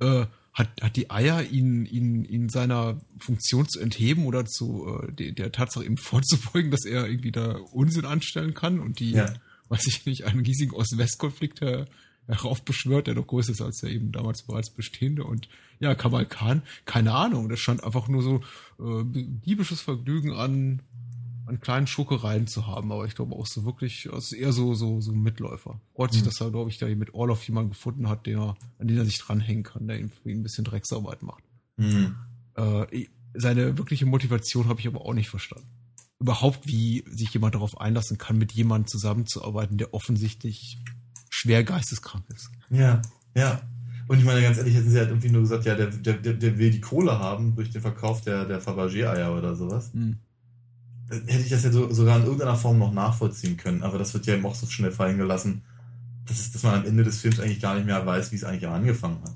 äh, 0.00 0.26
hat, 0.52 0.68
hat 0.80 0.96
die 0.96 1.10
Eier, 1.10 1.42
ihn, 1.42 1.86
ihn, 1.86 2.24
ihn 2.24 2.48
seiner 2.48 3.00
Funktion 3.18 3.68
zu 3.68 3.80
entheben 3.80 4.26
oder 4.26 4.46
zu 4.46 4.86
äh, 4.86 5.12
der, 5.12 5.32
der 5.32 5.52
Tatsache 5.52 5.84
eben 5.84 5.96
vorzubeugen, 5.98 6.70
dass 6.70 6.84
er 6.84 7.06
irgendwie 7.06 7.32
da 7.32 7.56
Unsinn 7.72 8.04
anstellen 8.04 8.54
kann 8.54 8.80
und 8.80 9.00
die, 9.00 9.12
ja. 9.12 9.32
weiß 9.68 9.86
ich 9.86 10.06
nicht, 10.06 10.24
einen 10.24 10.44
riesigen 10.44 10.74
Ost-West-Konflikt 10.74 11.60
her, 11.60 11.86
heraufbeschwört, 12.26 13.06
der 13.06 13.14
doch 13.14 13.26
größer 13.26 13.52
ist 13.52 13.60
als 13.60 13.78
der 13.78 13.90
eben 13.90 14.12
damals 14.12 14.42
bereits 14.42 14.70
bestehende. 14.70 15.24
Und 15.24 15.48
ja, 15.78 15.94
Kamal 15.94 16.26
Khan, 16.26 16.62
keine 16.84 17.12
Ahnung, 17.12 17.48
das 17.48 17.60
scheint 17.60 17.82
einfach 17.82 18.08
nur 18.08 18.22
so 18.22 18.40
äh, 18.78 19.04
diebisches 19.04 19.80
Vergnügen 19.80 20.32
an, 20.32 20.82
an 21.50 21.60
kleinen 21.60 21.86
Schokereien 21.86 22.46
zu 22.46 22.66
haben, 22.66 22.92
aber 22.92 23.04
ich 23.06 23.14
glaube 23.14 23.34
auch 23.34 23.46
so 23.46 23.64
wirklich, 23.64 24.06
es 24.06 24.26
ist 24.26 24.32
eher 24.32 24.52
so, 24.52 24.74
so, 24.74 25.00
so 25.00 25.12
Mitläufer. 25.12 25.80
Freut 25.94 26.12
sich, 26.12 26.22
mhm. 26.22 26.26
dass 26.26 26.40
er, 26.40 26.50
glaube 26.50 26.70
ich, 26.70 26.78
da 26.78 26.86
mit 26.86 27.12
Orloff 27.12 27.42
jemanden 27.42 27.70
gefunden 27.70 28.08
hat, 28.08 28.26
der, 28.26 28.56
an 28.78 28.88
den 28.88 28.96
er 28.96 29.04
sich 29.04 29.18
dranhängen 29.18 29.64
kann, 29.64 29.88
der 29.88 29.98
ihm 29.98 30.10
ein 30.24 30.42
bisschen 30.42 30.64
Drecksarbeit 30.64 31.22
macht. 31.22 31.42
Mhm. 31.76 32.14
Äh, 32.54 33.06
seine 33.34 33.76
wirkliche 33.76 34.06
Motivation 34.06 34.68
habe 34.68 34.80
ich 34.80 34.86
aber 34.86 35.04
auch 35.04 35.12
nicht 35.12 35.28
verstanden. 35.28 35.68
Überhaupt, 36.20 36.66
wie 36.66 37.04
sich 37.10 37.34
jemand 37.34 37.54
darauf 37.54 37.80
einlassen 37.80 38.16
kann, 38.16 38.38
mit 38.38 38.52
jemandem 38.52 38.86
zusammenzuarbeiten, 38.86 39.76
der 39.76 39.92
offensichtlich 39.92 40.78
schwer 41.30 41.64
geisteskrank 41.64 42.24
ist. 42.28 42.50
Ja, 42.70 43.02
ja. 43.34 43.60
Und 44.06 44.18
ich 44.18 44.24
meine, 44.24 44.42
ganz 44.42 44.58
ehrlich, 44.58 44.74
hätten 44.74 44.90
sie 44.90 44.98
halt 44.98 45.08
irgendwie 45.08 45.30
nur 45.30 45.42
gesagt, 45.42 45.64
ja, 45.64 45.74
der, 45.74 45.86
der, 45.86 46.14
der 46.14 46.58
will 46.58 46.70
die 46.70 46.80
Kohle 46.80 47.18
haben 47.18 47.54
durch 47.54 47.70
den 47.70 47.80
Verkauf 47.80 48.20
der, 48.20 48.44
der 48.44 48.60
Fabergé-Eier 48.60 49.36
oder 49.36 49.56
sowas. 49.56 49.92
Mhm 49.94 50.18
hätte 51.10 51.42
ich 51.42 51.50
das 51.50 51.64
ja 51.64 51.72
so, 51.72 51.92
sogar 51.92 52.18
in 52.18 52.24
irgendeiner 52.24 52.56
Form 52.56 52.78
noch 52.78 52.92
nachvollziehen 52.92 53.56
können, 53.56 53.82
aber 53.82 53.98
das 53.98 54.14
wird 54.14 54.26
ja 54.26 54.34
eben 54.34 54.46
auch 54.46 54.54
so 54.54 54.66
schnell 54.66 54.92
fallen 54.92 55.18
gelassen, 55.18 55.62
dass, 56.26 56.38
es, 56.38 56.52
dass 56.52 56.62
man 56.62 56.74
am 56.74 56.86
Ende 56.86 57.02
des 57.02 57.18
Films 57.20 57.40
eigentlich 57.40 57.60
gar 57.60 57.74
nicht 57.74 57.86
mehr 57.86 58.04
weiß, 58.04 58.30
wie 58.30 58.36
es 58.36 58.44
eigentlich 58.44 58.68
angefangen 58.68 59.20
hat. 59.22 59.34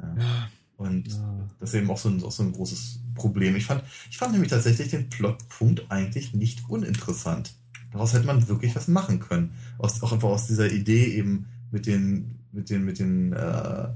Ja. 0.00 0.22
Ja. 0.22 0.48
Und 0.76 1.08
ja. 1.08 1.48
das 1.60 1.70
ist 1.70 1.76
eben 1.76 1.90
auch 1.90 1.98
so, 1.98 2.10
ein, 2.10 2.22
auch 2.22 2.32
so 2.32 2.42
ein 2.42 2.52
großes 2.52 3.00
Problem. 3.14 3.56
Ich 3.56 3.64
fand, 3.64 3.82
ich 4.10 4.18
fand 4.18 4.32
nämlich 4.32 4.50
tatsächlich 4.50 4.88
den 4.90 5.08
Plotpunkt 5.08 5.90
eigentlich 5.90 6.34
nicht 6.34 6.68
uninteressant. 6.68 7.54
Daraus 7.92 8.12
hätte 8.12 8.26
man 8.26 8.46
wirklich 8.48 8.74
was 8.74 8.88
machen 8.88 9.20
können. 9.20 9.52
Aus, 9.78 10.02
auch 10.02 10.12
einfach 10.12 10.28
aus 10.28 10.46
dieser 10.48 10.70
Idee 10.70 11.06
eben 11.16 11.46
mit 11.70 11.86
den, 11.86 12.40
mit 12.52 12.68
den, 12.68 12.84
mit 12.84 12.98
den, 12.98 13.32
äh, 13.32 13.88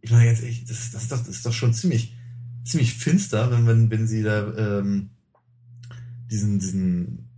ich 0.00 0.10
meine 0.10 0.26
ganz 0.26 0.40
ehrlich, 0.40 0.64
das, 0.64 0.92
das, 0.92 1.02
ist 1.02 1.12
doch, 1.12 1.18
das 1.18 1.28
ist 1.28 1.46
doch 1.46 1.52
schon 1.52 1.74
ziemlich, 1.74 2.14
ziemlich 2.64 2.94
finster, 2.94 3.50
wenn, 3.50 3.66
wenn, 3.66 3.90
wenn 3.90 4.06
sie 4.06 4.22
da, 4.22 4.78
ähm, 4.78 5.10
diesen, 6.30 6.58
diesen, 6.58 7.28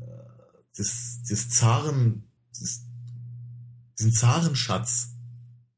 äh, 0.00 0.06
das, 0.76 1.20
das 1.28 1.48
Zaren, 1.48 2.24
das, 2.58 2.82
diesen 3.98 4.12
Zarenschatz 4.12 5.16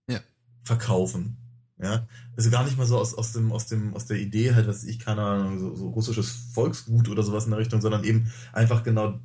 ja. 0.09 0.21
verkaufen. 0.65 1.37
Ja, 1.81 2.09
also 2.37 2.51
gar 2.51 2.65
nicht 2.65 2.77
mal 2.77 2.87
so 2.87 2.99
aus, 2.99 3.15
aus 3.15 3.33
dem, 3.33 3.53
aus 3.53 3.67
dem, 3.67 3.95
aus 3.95 4.07
der 4.07 4.19
Idee 4.19 4.53
halt, 4.53 4.67
dass 4.67 4.83
ich 4.83 4.99
keine 4.99 5.23
Ahnung, 5.23 5.61
so, 5.61 5.77
so 5.77 5.89
russisches 5.91 6.29
Volksgut 6.53 7.09
oder 7.09 7.23
sowas 7.23 7.45
in 7.45 7.51
der 7.51 7.61
Richtung, 7.61 7.81
sondern 7.81 8.03
eben 8.03 8.33
einfach 8.53 8.83
genau 8.83 9.21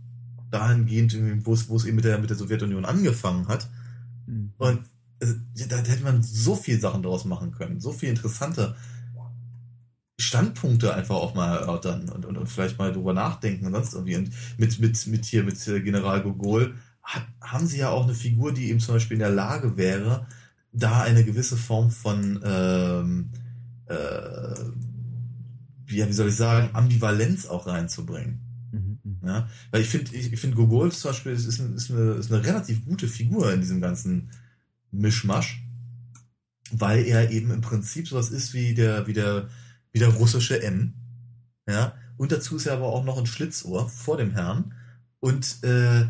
dahingehend, 0.51 1.45
wo 1.47 1.53
es, 1.53 1.67
wo 1.67 1.75
es 1.77 1.85
eben 1.85 1.95
mit 1.95 2.05
der, 2.05 2.19
mit 2.19 2.29
der 2.29 2.37
Sowjetunion 2.37 2.85
angefangen 2.85 3.47
hat. 3.47 3.67
Mhm. 4.27 4.53
Und 4.57 4.81
also, 5.19 5.35
da 5.67 5.77
hätte 5.77 6.03
man 6.03 6.21
so 6.21 6.55
viel 6.55 6.79
Sachen 6.79 7.01
daraus 7.01 7.25
machen 7.25 7.51
können, 7.51 7.79
so 7.79 7.91
viel 7.91 8.09
interessanter. 8.09 8.75
Standpunkte 10.23 10.93
einfach 10.93 11.15
auch 11.15 11.35
mal 11.35 11.57
erörtern 11.57 12.09
und, 12.09 12.25
und, 12.25 12.37
und 12.37 12.47
vielleicht 12.47 12.79
mal 12.79 12.91
drüber 12.91 13.13
nachdenken 13.13 13.65
und 13.65 13.73
sonst 13.73 13.93
irgendwie. 13.93 14.15
Und 14.15 14.31
mit, 14.57 14.79
mit, 14.79 15.07
mit 15.07 15.25
hier, 15.25 15.43
mit 15.43 15.67
äh, 15.67 15.81
General 15.81 16.21
Gogol 16.21 16.75
hat, 17.03 17.23
haben 17.41 17.67
sie 17.67 17.77
ja 17.77 17.89
auch 17.89 18.03
eine 18.03 18.13
Figur, 18.13 18.53
die 18.53 18.69
eben 18.69 18.79
zum 18.79 18.95
Beispiel 18.95 19.15
in 19.15 19.19
der 19.19 19.29
Lage 19.29 19.77
wäre, 19.77 20.25
da 20.71 21.01
eine 21.01 21.23
gewisse 21.23 21.57
Form 21.57 21.91
von, 21.91 22.41
ähm, 22.43 23.29
äh, 23.85 23.95
wie, 25.85 26.07
wie 26.07 26.13
soll 26.13 26.29
ich 26.29 26.35
sagen, 26.35 26.69
Ambivalenz 26.73 27.45
auch 27.45 27.67
reinzubringen. 27.67 28.39
Mhm, 28.71 28.99
mhm. 29.03 29.27
Ja, 29.27 29.47
weil 29.71 29.81
ich 29.81 29.89
finde, 29.89 30.15
ich, 30.15 30.33
ich 30.33 30.39
finde 30.39 30.55
Gogol 30.55 30.91
zum 30.91 31.11
Beispiel 31.11 31.33
ist, 31.33 31.45
ist, 31.45 31.59
eine, 31.59 31.75
ist, 31.75 31.91
eine, 31.91 32.13
ist 32.13 32.31
eine 32.31 32.43
relativ 32.43 32.85
gute 32.85 33.07
Figur 33.07 33.53
in 33.53 33.61
diesem 33.61 33.81
ganzen 33.81 34.31
Mischmasch, 34.91 35.63
weil 36.71 37.05
er 37.05 37.29
eben 37.31 37.51
im 37.51 37.61
Prinzip 37.61 38.07
sowas 38.07 38.29
ist 38.29 38.53
wie 38.53 38.73
der, 38.73 39.05
wie 39.05 39.13
der, 39.13 39.49
wie 39.93 39.99
der 39.99 40.09
russische 40.09 40.61
M. 40.61 40.95
Ja, 41.67 41.93
und 42.17 42.31
dazu 42.31 42.57
ist 42.57 42.65
er 42.65 42.73
aber 42.73 42.87
auch 42.87 43.05
noch 43.05 43.17
ein 43.17 43.25
Schlitzohr 43.25 43.89
vor 43.89 44.17
dem 44.17 44.31
Herrn. 44.31 44.73
Und 45.19 45.63
äh, 45.63 46.05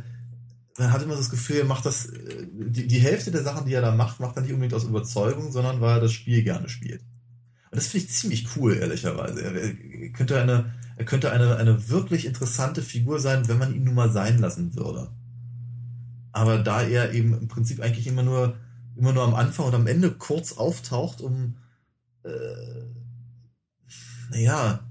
man 0.78 0.92
hat 0.92 1.04
immer 1.04 1.16
das 1.16 1.30
Gefühl, 1.30 1.58
er 1.58 1.66
macht 1.66 1.86
das, 1.86 2.08
äh, 2.08 2.48
die, 2.52 2.88
die 2.88 3.00
Hälfte 3.00 3.32
der 3.32 3.44
Sachen, 3.44 3.66
die 3.68 3.74
er 3.74 3.82
da 3.82 3.94
macht, 3.94 4.20
macht 4.20 4.36
er 4.36 4.42
nicht 4.42 4.54
unbedingt 4.54 4.74
aus 4.74 4.86
Überzeugung, 4.86 5.52
sondern 5.52 5.82
weil 5.82 5.98
er 5.98 6.02
das 6.02 6.14
Spiel 6.14 6.44
gerne 6.44 6.70
spielt. 6.70 7.02
Und 7.02 7.78
das 7.78 7.88
finde 7.88 8.06
ich 8.06 8.14
ziemlich 8.14 8.48
cool, 8.56 8.76
ehrlicherweise. 8.76 9.42
Er, 9.42 10.10
könnte 10.10 10.40
eine, 10.40 10.74
er 10.96 11.06
könnte 11.06 11.32
eine, 11.32 11.58
eine 11.58 11.90
wirklich 11.90 12.26
interessante 12.26 12.82
Figur 12.82 13.20
sein, 13.20 13.48
wenn 13.48 13.58
man 13.58 13.74
ihn 13.74 13.84
nun 13.84 13.96
mal 13.96 14.12
sein 14.12 14.40
lassen 14.40 14.76
würde. 14.76 15.12
Aber 16.32 16.60
da 16.60 16.82
er 16.82 17.14
eben 17.14 17.34
im 17.34 17.48
Prinzip 17.48 17.80
eigentlich 17.80 18.08
immer 18.08 18.24
nur, 18.24 18.58
immer 18.96 19.14
nur 19.14 19.24
am 19.24 19.36
Anfang 19.36 19.68
und 19.68 19.76
am 19.76 19.88
Ende 19.88 20.12
kurz 20.12 20.54
auftaucht, 20.54 21.22
um 21.22 21.58
äh, 22.24 22.30
naja, 24.30 24.88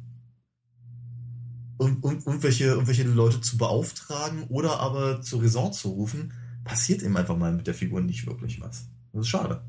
um, 1.79 1.99
um, 2.03 2.19
irgendwelche, 2.25 2.65
irgendwelche 2.65 3.05
Leute 3.05 3.41
zu 3.41 3.59
beauftragen 3.59 4.45
oder 4.45 4.81
aber 4.81 5.21
zur 5.23 5.43
Raison 5.43 5.73
zu 5.73 5.91
rufen, 5.91 6.33
passiert 6.65 7.03
eben 7.03 7.17
einfach 7.17 7.37
mal 7.37 7.53
mit 7.53 7.67
der 7.67 7.75
Figur 7.75 8.01
nicht 8.01 8.27
wirklich 8.27 8.61
was. 8.61 8.89
Das 9.13 9.23
ist 9.23 9.29
schade. 9.29 9.63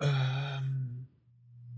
Ähm, 0.00 1.06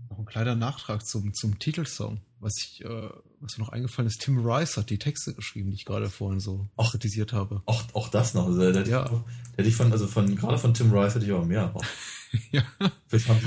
noch 0.09 0.19
ein 0.19 0.25
kleiner 0.25 0.55
Nachtrag 0.55 1.05
zum, 1.05 1.33
zum 1.33 1.59
Titelsong. 1.59 2.19
Was, 2.45 2.53
ich, 2.59 2.85
äh, 2.85 3.09
was 3.39 3.57
mir 3.57 3.63
noch 3.63 3.71
eingefallen 3.71 4.07
ist, 4.07 4.21
Tim 4.21 4.45
Rice 4.45 4.77
hat 4.77 4.91
die 4.91 4.99
Texte 4.99 5.33
geschrieben, 5.33 5.71
die 5.71 5.77
ich 5.77 5.85
gerade 5.85 6.11
vorhin 6.11 6.39
so 6.39 6.67
auch, 6.75 6.91
kritisiert 6.91 7.33
habe. 7.33 7.63
Auch, 7.65 7.83
auch 7.93 8.07
das 8.09 8.35
noch. 8.35 8.45
Also, 8.45 8.71
der, 8.71 8.85
ja. 8.85 9.05
der 9.05 9.23
hätte 9.57 9.67
ich 9.67 9.75
von, 9.75 9.91
also 9.91 10.05
von, 10.05 10.35
gerade 10.35 10.59
von 10.59 10.75
Tim 10.75 10.93
Rice 10.93 11.15
hätte 11.15 11.25
ich 11.25 11.31
auch 11.31 11.43
mehr. 11.43 11.73
ja. 12.51 12.61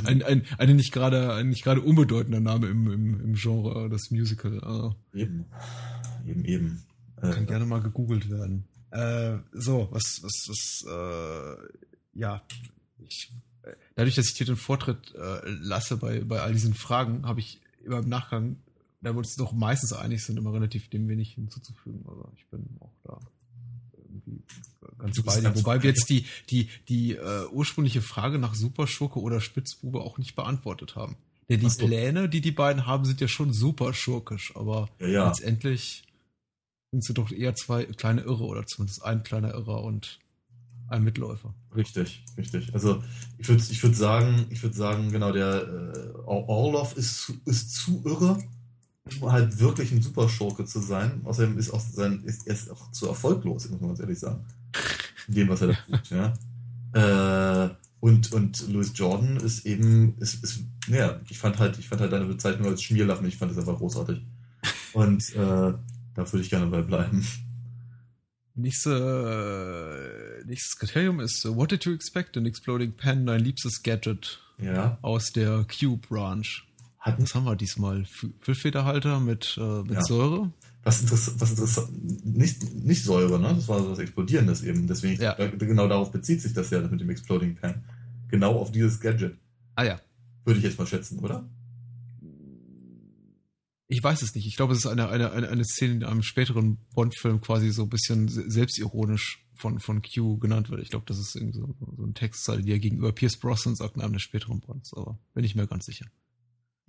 Ein, 0.05 0.25
ein, 0.25 0.43
eine 0.59 0.75
nicht 0.75 0.91
gerade, 0.91 1.33
ein 1.33 1.49
nicht 1.49 1.63
gerade 1.63 1.81
unbedeutender 1.81 2.41
Name 2.41 2.67
im, 2.67 2.91
im, 2.91 3.21
im 3.21 3.35
Genre, 3.35 3.89
das 3.89 4.11
Musical. 4.11 4.59
Also. 4.65 4.97
Eben. 5.15 5.47
Eben, 6.27 6.45
eben. 6.45 6.83
Kann 7.21 7.45
äh, 7.45 7.47
gerne 7.47 7.67
mal 7.67 7.81
gegoogelt 7.81 8.29
werden. 8.29 8.67
Äh, 8.91 9.39
so, 9.53 9.87
was, 9.93 10.19
was, 10.23 10.49
was, 10.49 10.85
äh, 10.91 12.19
ja, 12.19 12.43
ich, 12.99 13.33
dadurch, 13.95 14.17
dass 14.17 14.27
ich 14.27 14.35
dir 14.35 14.47
den 14.47 14.57
Vortritt 14.57 15.15
äh, 15.15 15.41
lasse 15.45 15.99
bei, 15.99 16.19
bei 16.25 16.41
all 16.41 16.53
diesen 16.53 16.75
Fragen, 16.75 17.25
habe 17.25 17.39
ich 17.39 17.61
immer 17.85 17.99
im 17.99 18.09
Nachgang, 18.09 18.57
da 19.01 19.13
wir 19.13 19.19
uns 19.19 19.37
doch 19.37 19.53
meistens 19.53 19.93
einig 19.93 20.25
sind, 20.25 20.39
immer 20.39 20.53
relativ 20.53 20.89
dem 20.91 21.09
wenig 21.09 21.35
hinzuzufügen. 21.35 22.05
Also 22.09 22.33
ich 22.37 22.47
bin 22.49 22.67
auch 22.81 22.95
da 23.05 23.21
irgendwie 24.09 24.43
ganz 24.99 25.23
bei 25.23 25.41
dir. 25.41 25.55
Wobei 25.55 25.83
wir 25.83 25.91
jetzt 25.91 26.09
die, 26.09 26.27
die, 26.51 26.69
die 26.89 27.13
äh, 27.15 27.47
ursprüngliche 27.51 28.03
Frage 28.03 28.39
nach 28.39 28.55
Superschurke 28.55 29.21
oder 29.21 29.41
Spitzbube 29.41 30.01
auch 30.01 30.19
nicht 30.19 30.35
beantwortet 30.35 30.97
haben. 30.97 31.17
Denn 31.49 31.61
die. 31.61 31.69
Pläne, 31.69 32.29
die 32.29 32.41
die 32.41 32.51
beiden 32.51 32.87
haben, 32.87 33.05
sind 33.05 33.21
ja 33.21 33.29
schon 33.29 33.53
super 33.53 33.95
schurkisch, 33.95 34.55
aber 34.55 34.91
ja, 35.01 35.09
ja. 35.09 35.27
letztendlich 35.29 36.05
sind 36.91 37.05
sie 37.05 37.15
doch 37.15 37.31
eher 37.31 37.55
zwei 37.55 37.85
kleine 37.85 38.23
Irre 38.23 38.45
oder 38.45 38.67
zumindest 38.67 39.05
ein 39.05 39.23
kleiner 39.23 39.55
Irrer 39.55 39.83
und 39.83 40.19
ein 40.89 41.05
Mitläufer. 41.05 41.55
Richtig, 41.75 42.25
richtig. 42.37 42.75
Also 42.75 43.03
ich 43.39 43.49
würde 43.49 43.63
ich 43.71 43.83
würd 43.83 43.95
sagen, 43.95 44.47
ich 44.51 44.63
würde 44.63 44.77
sagen, 44.77 45.11
genau, 45.11 45.33
der 45.33 45.93
äh, 45.95 46.19
Orlov 46.27 46.97
ist, 46.97 47.33
ist 47.45 47.75
zu 47.75 48.03
irre 48.05 48.39
halt 49.23 49.59
wirklich 49.61 49.93
ein 49.93 50.03
Superschurke 50.03 50.65
zu 50.65 50.81
sein. 50.81 51.21
Außerdem 51.25 51.59
ist 51.59 51.71
auch 51.71 51.81
sein, 51.81 52.23
ist, 52.25 52.47
er 52.47 52.55
ist 52.55 52.71
auch 52.71 52.91
zu 52.93 53.07
erfolglos, 53.09 53.69
muss 53.69 53.81
man 53.81 53.91
ganz 53.91 54.01
ehrlich 54.01 54.19
sagen. 54.19 54.45
In 55.29 55.35
dem, 55.35 55.49
was 55.49 55.61
er 55.63 55.69
da 55.69 55.75
tut, 55.87 56.11
ja. 56.11 57.65
Äh, 57.67 57.71
Und, 58.01 58.33
und 58.33 58.69
Louis 58.69 58.93
Jordan 58.95 59.37
ist 59.39 59.67
eben, 59.67 60.17
ist, 60.19 60.43
ist, 60.45 60.61
ja, 60.89 61.21
ich 61.29 61.39
fand 61.39 61.59
halt, 61.59 61.79
ich 61.79 61.89
fand 61.89 62.01
halt 62.01 62.13
deine 62.13 62.27
Bezeichnung 62.27 62.69
als 62.69 62.83
Schmierlappen, 62.83 63.27
ich 63.27 63.37
fand 63.37 63.51
das 63.51 63.59
einfach 63.59 63.77
großartig. 63.79 64.23
Und 64.93 65.35
äh, 65.35 65.37
da 65.37 65.79
würde 66.17 66.41
ich 66.41 66.49
gerne 66.51 66.67
bei 66.67 66.81
bleiben. 66.83 67.27
Nächste, 68.55 70.41
äh, 70.43 70.47
nächstes 70.47 70.77
Kriterium 70.79 71.21
ist 71.21 71.45
uh, 71.45 71.55
What 71.55 71.71
did 71.71 71.85
you 71.85 71.93
expect? 71.93 72.37
An 72.37 72.47
exploding 72.47 72.93
pen, 72.93 73.27
dein 73.27 73.41
liebstes 73.41 73.83
Gadget 73.83 74.41
Ja. 74.61 74.99
aus 75.03 75.31
der 75.33 75.65
Q-Branch. 75.65 76.47
Hatten, 77.09 77.23
Was 77.25 77.35
haben 77.35 77.45
wir 77.45 77.57
diesmal? 77.57 78.03
Fü- 78.03 78.33
Füllfederhalter 78.41 79.21
mit, 79.21 79.57
äh, 79.61 79.83
mit 79.83 79.93
Ja. 79.93 80.03
Säure? 80.05 80.53
was 80.85 81.03
interessant, 81.03 81.41
was 81.41 81.51
interessant, 81.51 82.25
nicht, 82.25 82.75
nicht 82.75 83.05
Säure, 83.05 83.39
ne? 83.39 83.49
Das 83.55 83.69
war 83.69 83.81
so 83.83 83.91
was 83.91 83.99
Explodierendes 83.99 84.63
eben. 84.63 84.87
Deswegen, 84.87 85.21
Ja. 85.21 85.35
genau 85.35 85.87
darauf 85.87 86.11
bezieht 86.13 86.41
sich 86.41 86.55
das 86.55 86.71
ja 86.71 86.81
mit 86.81 87.01
dem 87.01 87.11
Exploding 87.11 87.57
Pan. 87.57 87.85
Genau 88.29 88.59
auf 88.59 88.73
dieses 88.73 88.99
Gadget. 89.01 89.37
Ah 89.75 89.85
ja. 89.85 90.01
Würde 90.45 90.59
ich 90.61 90.65
jetzt 90.65 90.79
mal 90.79 90.87
schätzen, 90.87 91.19
oder? 91.19 91.47
Ich 93.91 94.03
weiß 94.03 94.23
es 94.23 94.35
nicht. 94.35 94.47
Ich 94.47 94.57
glaube, 94.57 94.73
es 94.75 94.81
ist 94.81 94.87
eine, 94.87 95.09
eine, 95.09 95.33
eine, 95.33 95.49
eine 95.49 95.65
Szene 95.65 95.95
in 95.95 96.05
einem 96.05 96.23
späteren 96.23 96.77
Bond-Film 96.95 97.41
quasi 97.41 97.71
so 97.71 97.85
ein 97.85 97.89
bisschen 97.89 98.29
se- 98.29 98.51
selbstironisch 98.51 99.47
von, 99.55 99.81
von 99.81 100.03
Q 100.03 100.39
genannt 100.39 100.69
wird. 100.71 100.83
Ich 100.83 100.91
glaube, 100.91 101.07
das 101.07 101.19
ist 101.19 101.35
irgendwie 101.35 101.59
so, 101.59 101.75
so 101.97 102.05
ein 102.05 102.15
Textzeile, 102.15 102.63
die 102.63 102.71
er 102.71 102.79
gegenüber 102.79 103.13
Pierce 103.13 103.39
Brosnan 103.39 103.77
sagt 103.77 103.97
in 103.97 104.03
einem 104.03 104.13
der 104.13 104.21
späteren 104.21 104.61
Bonds, 104.61 104.93
aber 104.95 105.19
bin 105.35 105.45
ich 105.45 105.55
mir 105.55 105.67
ganz 105.67 105.87
sicher. 105.87 106.07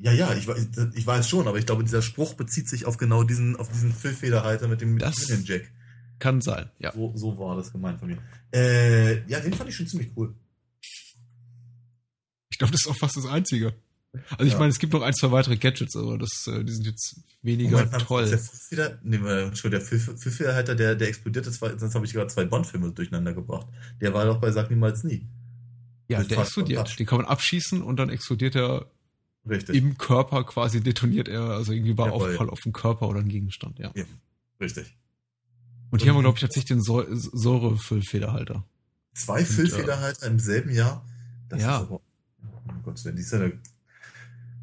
Ja, 0.02 0.14
ja, 0.14 0.34
ich, 0.34 0.48
weiß- 0.48 0.94
ich 0.96 1.06
weiß 1.06 1.28
schon, 1.28 1.48
aber 1.48 1.58
ich 1.58 1.66
glaube, 1.66 1.84
dieser 1.84 2.02
Spruch 2.02 2.34
bezieht 2.36 2.70
sich 2.70 2.86
auf 2.86 2.98
genau 2.98 3.24
diesen, 3.24 3.56
auf 3.58 3.70
diesen 3.70 3.94
Füllfederhalter 3.94 4.68
mit 4.70 4.80
dem 4.82 4.94
mit 4.94 5.02
Das- 5.02 5.26
dem 5.28 5.44
Jack. 5.44 5.70
Kann 6.20 6.42
sein, 6.42 6.70
ja. 6.80 6.92
So, 6.94 7.14
so 7.16 7.38
war 7.38 7.56
das 7.56 7.72
gemeint 7.72 8.00
von 8.00 8.10
mir. 8.10 8.18
Äh, 8.54 9.26
ja, 9.30 9.40
den 9.40 9.54
fand 9.54 9.70
ich 9.70 9.76
schon 9.76 9.88
ziemlich 9.88 10.12
cool. 10.18 10.34
Ich 12.52 12.58
glaube, 12.58 12.72
das 12.74 12.82
ist 12.82 12.88
auch 12.88 12.98
fast 12.98 13.16
das 13.16 13.26
Einzige. 13.26 13.74
Also 14.32 14.44
ich 14.46 14.54
Ja. 14.54 14.60
meine, 14.60 14.72
es 14.72 14.80
gibt 14.80 14.92
noch 14.94 15.02
ein, 15.04 15.14
zwei 15.14 15.32
weitere 15.32 15.56
Gadgets, 15.56 15.96
aber 15.96 16.18
das, 16.18 16.48
äh, 16.48 16.64
die 16.64 16.72
sind 16.74 16.86
jetzt 16.88 17.22
weniger 17.44 17.72
Moment, 17.72 17.92
Ist 17.94 18.00
der 18.00 18.08
toll. 18.08 18.28
Füllfeder, 18.28 19.00
nee, 19.04 19.18
äh, 19.18 19.44
Entschuldigung, 19.48 19.88
der 19.88 20.00
Füll- 20.00 20.18
Füllfederhalter, 20.18 20.76
der, 20.76 20.96
der 20.96 21.08
explodiert 21.10 21.46
ist, 21.48 21.62
war- 21.62 21.78
sonst 21.78 21.94
habe 21.96 22.06
ich 22.06 22.14
gerade 22.14 22.28
zwei 22.28 22.44
Bond-Filme 22.46 22.92
durcheinander 22.92 23.34
gebracht. 23.34 23.68
Der 24.02 24.14
war 24.14 24.26
doch 24.26 24.42
bei 24.42 24.52
Sag 24.52 24.70
niemals 24.72 25.04
nie. 25.04 25.28
Ja, 26.08 26.24
der 26.24 26.40
explodiert. 26.40 26.98
Den 27.00 27.06
kann 27.06 27.20
man 27.20 27.28
abschießen 27.28 27.82
und 27.84 27.98
dann 27.98 28.10
explodiert 28.10 28.56
er 28.56 28.88
Richtig. 29.48 29.76
im 29.76 29.98
Körper 29.98 30.44
quasi, 30.44 30.82
detoniert 30.82 31.28
er, 31.28 31.42
also 31.42 31.72
irgendwie 31.72 31.94
bei 31.94 32.06
Jawohl. 32.08 32.32
Aufprall 32.32 32.50
auf 32.50 32.60
den 32.60 32.74
Körper 32.74 33.08
oder 33.08 33.20
einen 33.20 33.30
Gegenstand, 33.30 33.80
ja. 33.80 33.92
Ja. 33.96 34.04
Richtig. 34.60 34.96
Und 35.92 36.02
hier 36.02 36.10
haben 36.12 36.18
wir, 36.18 36.22
glaube 36.24 36.38
ich, 36.38 36.42
tatsächlich 36.42 36.68
den 36.68 36.82
Säu- 36.82 37.08
Säurefüllfederhalter. 37.16 38.64
Zwei 39.14 39.40
Und, 39.40 39.48
Füllfederhalter 39.48 40.28
im 40.28 40.40
selben 40.40 40.70
Jahr. 40.72 41.04
Das 41.50 41.62
Ja. 41.62 41.78
ist 41.78 41.82
aber. 41.84 41.96
Oh 41.96 42.60
mein 42.68 42.84
Gott, 42.84 43.04
wenn 43.06 43.16
dieser. 43.16 43.40
Da, 43.50 43.56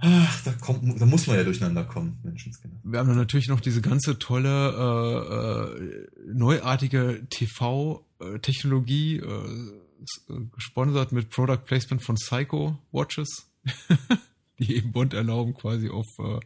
ach, 0.00 0.42
da 0.44 0.52
kommt, 0.52 1.00
da 1.00 1.06
muss 1.06 1.26
man 1.26 1.36
ja 1.36 1.42
durcheinander 1.44 1.84
kommen, 1.84 2.18
Menschenskinder. 2.22 2.76
Wir 2.84 2.98
haben 3.00 3.08
dann 3.08 3.16
natürlich 3.16 3.48
noch 3.48 3.60
diese 3.60 3.80
ganze 3.80 4.18
tolle, 4.18 5.74
äh, 5.76 5.82
äh, 5.82 6.08
neuartige 6.32 7.26
TV-Technologie, 7.30 9.16
äh, 9.16 9.22
äh, 9.24 10.40
gesponsert 10.54 11.10
mit 11.12 11.30
Product 11.30 11.64
Placement 11.64 12.02
von 12.02 12.14
Psycho 12.16 12.78
Watches, 12.92 13.48
die 14.58 14.76
eben 14.76 14.92
Bond 14.92 15.14
erlauben, 15.14 15.54
quasi 15.54 15.88
auf 15.88 16.06
äh, 16.18 16.40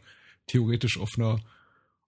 theoretisch 0.47 0.99
auf 0.99 1.09
einer, 1.17 1.39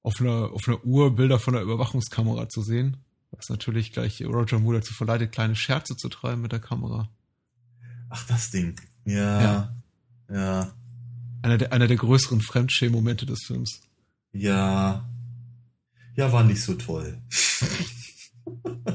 auf 0.02 0.20
einer, 0.20 0.52
auf 0.52 0.68
einer 0.68 0.84
Uhr 0.84 1.16
Bilder 1.16 1.40
von 1.40 1.56
einer 1.56 1.64
Überwachungskamera 1.64 2.50
zu 2.50 2.62
sehen. 2.62 2.98
Was 3.32 3.50
natürlich 3.50 3.92
gleich 3.92 4.24
Roger 4.24 4.60
Moore 4.60 4.78
dazu 4.78 4.94
verleitet, 4.94 5.32
kleine 5.32 5.56
Scherze 5.56 5.96
zu 5.96 6.10
treiben 6.10 6.42
mit 6.42 6.52
der 6.52 6.60
Kamera. 6.60 7.10
Ach, 8.10 8.28
das 8.28 8.52
Ding. 8.52 8.80
Ja. 9.06 9.42
Ja. 9.42 9.76
Ja. 10.32 10.74
Einer 11.42 11.58
der, 11.58 11.74
einer 11.74 11.88
der 11.88 11.98
größeren 11.98 12.42
Fremdschämen-Momente 12.42 13.26
des 13.26 13.40
Films. 13.46 13.82
Ja. 14.32 15.10
Ja, 16.16 16.32
war 16.32 16.44
nicht 16.44 16.62
so 16.62 16.76
toll. 16.76 17.20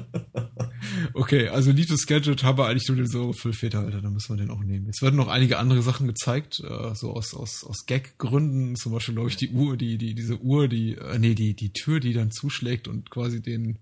Okay, 1.29 1.49
also 1.49 1.73
liebstes 1.73 2.07
Gadget 2.07 2.43
haben 2.43 2.57
wir 2.57 2.65
eigentlich 2.65 2.89
nur 2.89 2.97
den 2.97 3.07
Säurefüllfederhalter, 3.07 4.01
da 4.01 4.09
müssen 4.09 4.35
wir 4.35 4.43
den 4.43 4.51
auch 4.51 4.65
nehmen. 4.65 4.87
Jetzt 4.87 5.03
werden 5.03 5.17
noch 5.17 5.29
einige 5.29 5.59
andere 5.59 5.83
Sachen 5.83 6.07
gezeigt, 6.07 6.59
äh, 6.61 6.95
so 6.95 7.13
aus, 7.13 7.35
aus, 7.35 7.65
aus 7.65 7.85
Gag-Gründen, 7.85 8.77
zum 8.77 8.93
Beispiel, 8.93 9.13
glaube 9.13 9.29
ich, 9.29 9.37
die 9.37 9.51
Uhr, 9.51 9.77
die, 9.77 9.99
die, 9.99 10.15
diese 10.15 10.41
Uhr, 10.41 10.69
die, 10.69 10.95
äh, 10.95 11.19
nee, 11.19 11.35
die, 11.35 11.53
die 11.53 11.71
Tür, 11.75 12.01
die 12.01 12.15
dann 12.15 12.31
zuschlägt 12.31 12.89
und 12.89 13.11
quasi 13.11 13.43
den, 13.43 13.77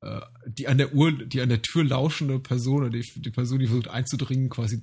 äh, 0.00 0.22
die 0.46 0.68
an 0.68 0.78
der 0.78 0.94
Uhr, 0.94 1.12
die 1.12 1.42
an 1.42 1.50
der 1.50 1.60
Tür 1.60 1.84
lauschende 1.84 2.38
Person 2.38 2.84
oder 2.84 2.88
die, 2.88 3.04
die 3.14 3.30
Person, 3.30 3.58
die 3.58 3.66
versucht 3.66 3.88
einzudringen, 3.88 4.48
quasi 4.48 4.80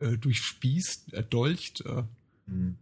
äh, 0.00 0.18
durchspießt, 0.18 1.12
erdolcht. 1.12 1.82
Äh, 1.82 2.02
Hm. 2.46 2.74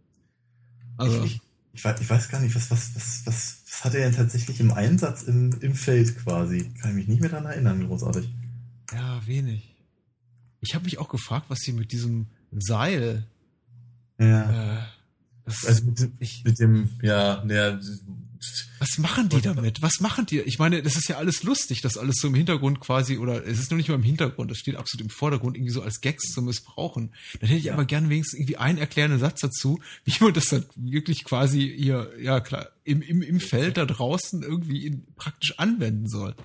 also, 0.97 1.23
ich, 1.23 1.39
ich, 1.73 1.83
weiß, 1.83 1.99
ich 2.01 2.09
weiß 2.09 2.29
gar 2.29 2.39
nicht, 2.39 2.55
was, 2.55 2.69
was, 2.71 2.95
was, 2.95 3.21
was, 3.25 3.57
was 3.67 3.83
hat 3.83 3.93
er 3.95 4.01
denn 4.05 4.15
tatsächlich 4.15 4.59
im 4.59 4.71
Einsatz 4.71 5.23
im, 5.23 5.51
im 5.61 5.73
Feld 5.75 6.17
quasi? 6.19 6.71
Kann 6.79 6.91
ich 6.91 6.95
mich 6.95 7.07
nicht 7.07 7.21
mehr 7.21 7.29
daran 7.29 7.45
erinnern, 7.47 7.85
großartig. 7.87 8.29
ja, 8.93 9.25
wenig. 9.25 9.75
Ich 10.61 10.75
habe 10.75 10.85
mich 10.85 10.97
auch 10.99 11.09
gefragt, 11.09 11.45
was 11.49 11.59
sie 11.59 11.73
mit 11.73 11.91
diesem 11.91 12.27
Seil, 12.51 13.25
Ja. 14.19 14.77
äh, 14.77 14.81
Also 15.45 15.83
mit 15.85 15.99
dem, 15.99 16.13
ich, 16.19 16.43
mit 16.45 16.59
dem 16.59 16.89
ja, 17.01 17.37
der, 17.43 17.79
Was 18.79 18.97
machen 18.97 19.29
die 19.29 19.41
damit? 19.41 19.81
Was 19.81 19.99
machen 19.99 20.25
die? 20.25 20.39
Ich 20.41 20.59
meine, 20.59 20.81
das 20.83 20.95
ist 20.95 21.07
ja 21.07 21.17
alles 21.17 21.43
lustig, 21.43 21.81
das 21.81 21.97
alles 21.97 22.17
so 22.17 22.27
im 22.27 22.35
Hintergrund 22.35 22.79
quasi, 22.79 23.17
oder 23.17 23.45
es 23.45 23.59
ist 23.59 23.71
nur 23.71 23.77
nicht 23.77 23.89
mal 23.89 23.95
im 23.95 24.03
Hintergrund, 24.03 24.51
es 24.51 24.57
steht 24.59 24.75
absolut 24.75 25.05
im 25.05 25.09
Vordergrund, 25.09 25.55
irgendwie 25.57 25.71
so 25.73 25.81
als 25.81 26.01
Gags 26.01 26.31
zu 26.31 26.41
missbrauchen. 26.41 27.13
Dann 27.39 27.49
hätte 27.49 27.59
ich 27.59 27.65
Ja. 27.65 27.73
aber 27.73 27.85
gerne 27.85 28.09
wenigstens 28.09 28.39
irgendwie 28.39 28.57
einen 28.57 28.77
erklärenden 28.77 29.19
Satz 29.19 29.39
dazu, 29.41 29.79
wie 30.05 30.13
man 30.23 30.33
das 30.33 30.45
dann 30.45 30.65
wirklich 30.75 31.23
quasi 31.23 31.73
hier, 31.77 32.11
ja 32.19 32.39
klar, 32.39 32.69
im, 32.83 33.01
im, 33.01 33.21
im 33.21 33.39
Feld 33.39 33.77
da 33.77 33.85
draußen 33.85 34.43
irgendwie 34.43 34.85
in, 34.85 35.05
praktisch 35.15 35.57
anwenden 35.59 36.07
soll. 36.07 36.35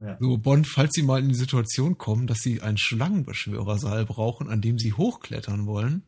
Ja. 0.00 0.16
So, 0.20 0.36
Bond, 0.36 0.66
falls 0.66 0.92
sie 0.94 1.02
mal 1.02 1.20
in 1.20 1.28
die 1.28 1.34
Situation 1.36 1.96
kommen, 1.96 2.26
dass 2.26 2.38
sie 2.38 2.60
einen 2.60 2.76
Schlangenbeschwörersaal 2.78 4.04
brauchen, 4.04 4.48
an 4.48 4.60
dem 4.60 4.78
sie 4.78 4.92
hochklettern 4.92 5.66
wollen, 5.66 6.02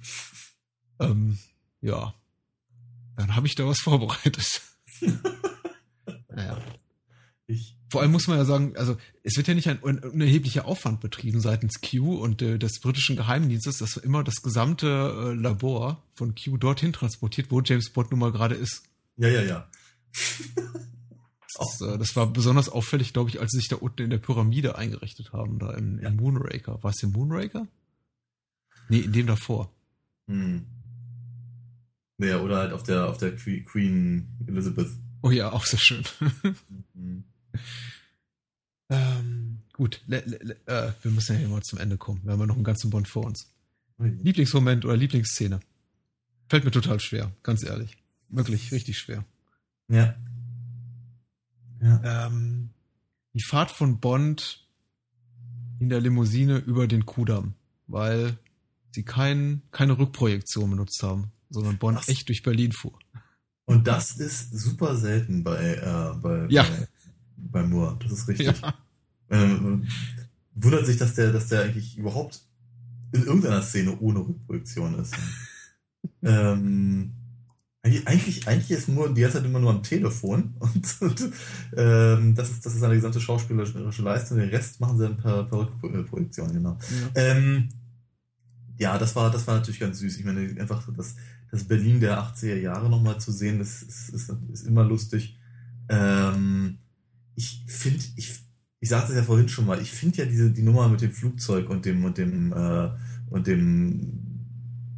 ähm, 1.00 1.38
ja, 1.80 2.14
dann 3.16 3.34
habe 3.34 3.46
ich 3.46 3.54
da 3.54 3.66
was 3.66 3.80
vorbereitet. 3.80 4.60
naja. 6.28 6.58
ich, 7.46 7.76
Vor 7.90 8.00
allem 8.02 8.12
muss 8.12 8.26
man 8.26 8.38
ja 8.38 8.44
sagen, 8.44 8.76
also 8.76 8.96
es 9.22 9.36
wird 9.36 9.48
ja 9.48 9.54
nicht 9.54 9.68
ein 9.68 9.78
unerheblicher 9.78 10.66
Aufwand 10.66 11.00
betrieben 11.00 11.40
seitens 11.40 11.80
Q 11.80 12.16
und 12.16 12.42
äh, 12.42 12.58
des 12.58 12.80
britischen 12.80 13.16
Geheimdienstes, 13.16 13.78
dass 13.78 13.96
immer 13.96 14.24
das 14.24 14.36
gesamte 14.42 14.86
äh, 14.86 15.34
Labor 15.34 16.02
von 16.14 16.34
Q 16.34 16.56
dorthin 16.58 16.92
transportiert, 16.92 17.50
wo 17.50 17.60
James 17.60 17.90
Bond 17.90 18.10
nun 18.10 18.20
mal 18.20 18.32
gerade 18.32 18.54
ist. 18.54 18.82
ja, 19.16 19.28
ja, 19.28 19.42
ja. 19.42 19.68
Das, 21.58 21.80
äh, 21.80 21.98
das 21.98 22.14
war 22.14 22.26
besonders 22.32 22.68
auffällig, 22.68 23.12
glaube 23.12 23.30
ich, 23.30 23.40
als 23.40 23.50
sie 23.52 23.58
sich 23.58 23.68
da 23.68 23.76
unten 23.76 24.02
in 24.02 24.10
der 24.10 24.18
Pyramide 24.18 24.76
eingerichtet 24.78 25.32
haben, 25.32 25.58
da 25.58 25.72
im, 25.74 25.98
Ja. 26.00 26.08
im 26.08 26.16
Moonraker. 26.16 26.82
War 26.82 26.90
es 26.90 27.02
im 27.02 27.12
Moonraker? 27.12 27.66
Nee, 28.88 29.00
in 29.00 29.12
dem 29.12 29.26
davor. 29.26 29.72
Hm. 30.28 30.66
Naja, 32.18 32.40
oder 32.40 32.58
halt 32.58 32.72
auf 32.72 32.82
der, 32.82 33.08
auf 33.08 33.18
der 33.18 33.36
Que- 33.36 33.62
Queen 33.62 34.28
Elizabeth. 34.46 34.88
Oh 35.22 35.30
ja, 35.30 35.50
auch 35.52 35.64
sehr 35.64 35.78
schön. 35.78 36.02
Hm. 36.94 37.24
ähm, 38.90 39.58
gut, 39.72 40.02
le, 40.06 40.22
le, 40.26 40.38
le, 40.38 40.56
äh, 40.66 40.92
wir 41.02 41.10
müssen 41.10 41.32
ja 41.34 41.38
hier 41.38 41.48
mal 41.48 41.62
zum 41.62 41.78
Ende 41.78 41.96
kommen. 41.96 42.20
Wir 42.24 42.32
haben 42.32 42.40
ja 42.40 42.46
noch 42.46 42.54
einen 42.56 42.64
ganzen 42.64 42.90
Bond 42.90 43.08
vor 43.08 43.24
uns. 43.24 43.52
Ui. 43.98 44.10
Lieblingsmoment 44.22 44.84
oder 44.84 44.96
Lieblingsszene? 44.96 45.60
Fällt 46.48 46.64
mir 46.64 46.70
total 46.70 46.98
schwer, 47.00 47.32
ganz 47.42 47.62
ehrlich. 47.64 47.96
Wirklich, 48.28 48.72
richtig 48.72 48.98
schwer. 48.98 49.24
Ja. 49.88 50.14
Ja. 51.80 52.26
Ähm, 52.26 52.70
die 53.34 53.42
Fahrt 53.42 53.70
von 53.70 54.00
Bond 54.00 54.66
in 55.78 55.88
der 55.88 56.00
Limousine 56.00 56.58
über 56.58 56.86
den 56.88 57.06
Kudamm, 57.06 57.54
weil 57.86 58.36
sie 58.92 59.04
kein, 59.04 59.62
keine 59.70 59.98
Rückprojektion 59.98 60.70
benutzt 60.70 61.00
haben, 61.02 61.30
sondern 61.50 61.78
Bond 61.78 61.98
Ach. 62.02 62.08
echt 62.08 62.28
durch 62.28 62.42
Berlin 62.42 62.72
fuhr. 62.72 62.98
Und 63.66 63.86
das 63.86 64.12
ist 64.16 64.52
super 64.52 64.96
selten 64.96 65.44
bei, 65.44 65.74
äh, 65.74 66.14
bei, 66.20 66.46
Ja. 66.48 66.62
bei, 66.62 66.88
bei 67.36 67.62
Moore. 67.66 67.98
Das 68.02 68.12
ist 68.12 68.28
richtig. 68.28 68.60
Ja. 68.60 68.74
Ähm, 69.30 69.86
wundert 70.54 70.86
sich, 70.86 70.96
dass 70.96 71.14
der, 71.14 71.32
dass 71.32 71.48
der 71.48 71.62
eigentlich 71.62 71.96
überhaupt 71.98 72.40
in 73.12 73.24
irgendeiner 73.24 73.62
Szene 73.62 73.98
ohne 74.00 74.20
Rückprojektion 74.20 74.98
ist. 74.98 75.14
ähm, 76.22 77.12
eigentlich- 77.82 78.46
eigentlich, 78.48 78.70
ist 78.70 78.88
Moore 78.88 79.14
die 79.14 79.20
ganze 79.22 79.38
Zeit 79.38 79.46
immer 79.46 79.60
nur 79.60 79.70
am 79.70 79.82
Telefon 79.82 80.54
und, 80.58 80.96
und 81.00 81.30
ähm, 81.76 82.34
das, 82.34 82.50
ist, 82.50 82.66
das 82.66 82.74
ist 82.74 82.80
seine 82.80 82.94
gesamte 82.94 83.20
schauspielerische 83.20 84.02
Leistung. 84.02 84.38
Den 84.38 84.48
Rest 84.50 84.80
machen 84.80 84.98
sie 84.98 85.04
dann 85.04 85.16
per, 85.16 85.44
per 85.44 85.58
Rückprojektion, 85.82 86.52
genau. 86.52 86.78
Ähm, 87.14 87.68
ja, 88.78 88.98
das 88.98 89.14
war, 89.16 89.30
das 89.30 89.46
war 89.46 89.56
natürlich 89.56 89.80
ganz 89.80 89.98
süß. 89.98 90.18
Ich 90.18 90.24
meine, 90.24 90.40
einfach 90.60 90.88
das, 90.96 91.16
das 91.50 91.64
Berlin 91.64 92.00
der 92.00 92.18
80er 92.18 92.56
Jahre 92.56 92.90
nochmal 92.90 93.20
zu 93.20 93.32
sehen, 93.32 93.58
das 93.58 93.82
ist, 93.82 94.10
ist, 94.10 94.32
ist 94.52 94.66
immer 94.66 94.84
lustig. 94.84 95.38
Ähm, 95.88 96.78
ich 97.34 97.64
finde, 97.66 98.04
ich, 98.16 98.40
ich 98.80 98.88
sagte 98.88 99.12
es 99.12 99.18
ja 99.18 99.24
vorhin 99.24 99.48
schon 99.48 99.66
mal, 99.66 99.80
ich 99.80 99.90
finde 99.90 100.18
ja 100.18 100.24
diese 100.26 100.50
die 100.50 100.62
Nummer 100.62 100.88
mit 100.88 101.00
dem 101.00 101.12
Flugzeug 101.12 101.70
und 101.70 101.84
dem 101.84 102.04
und 102.04 102.18
dem 102.18 102.52
äh, 102.52 102.90
und 103.30 103.46
dem 103.46 104.24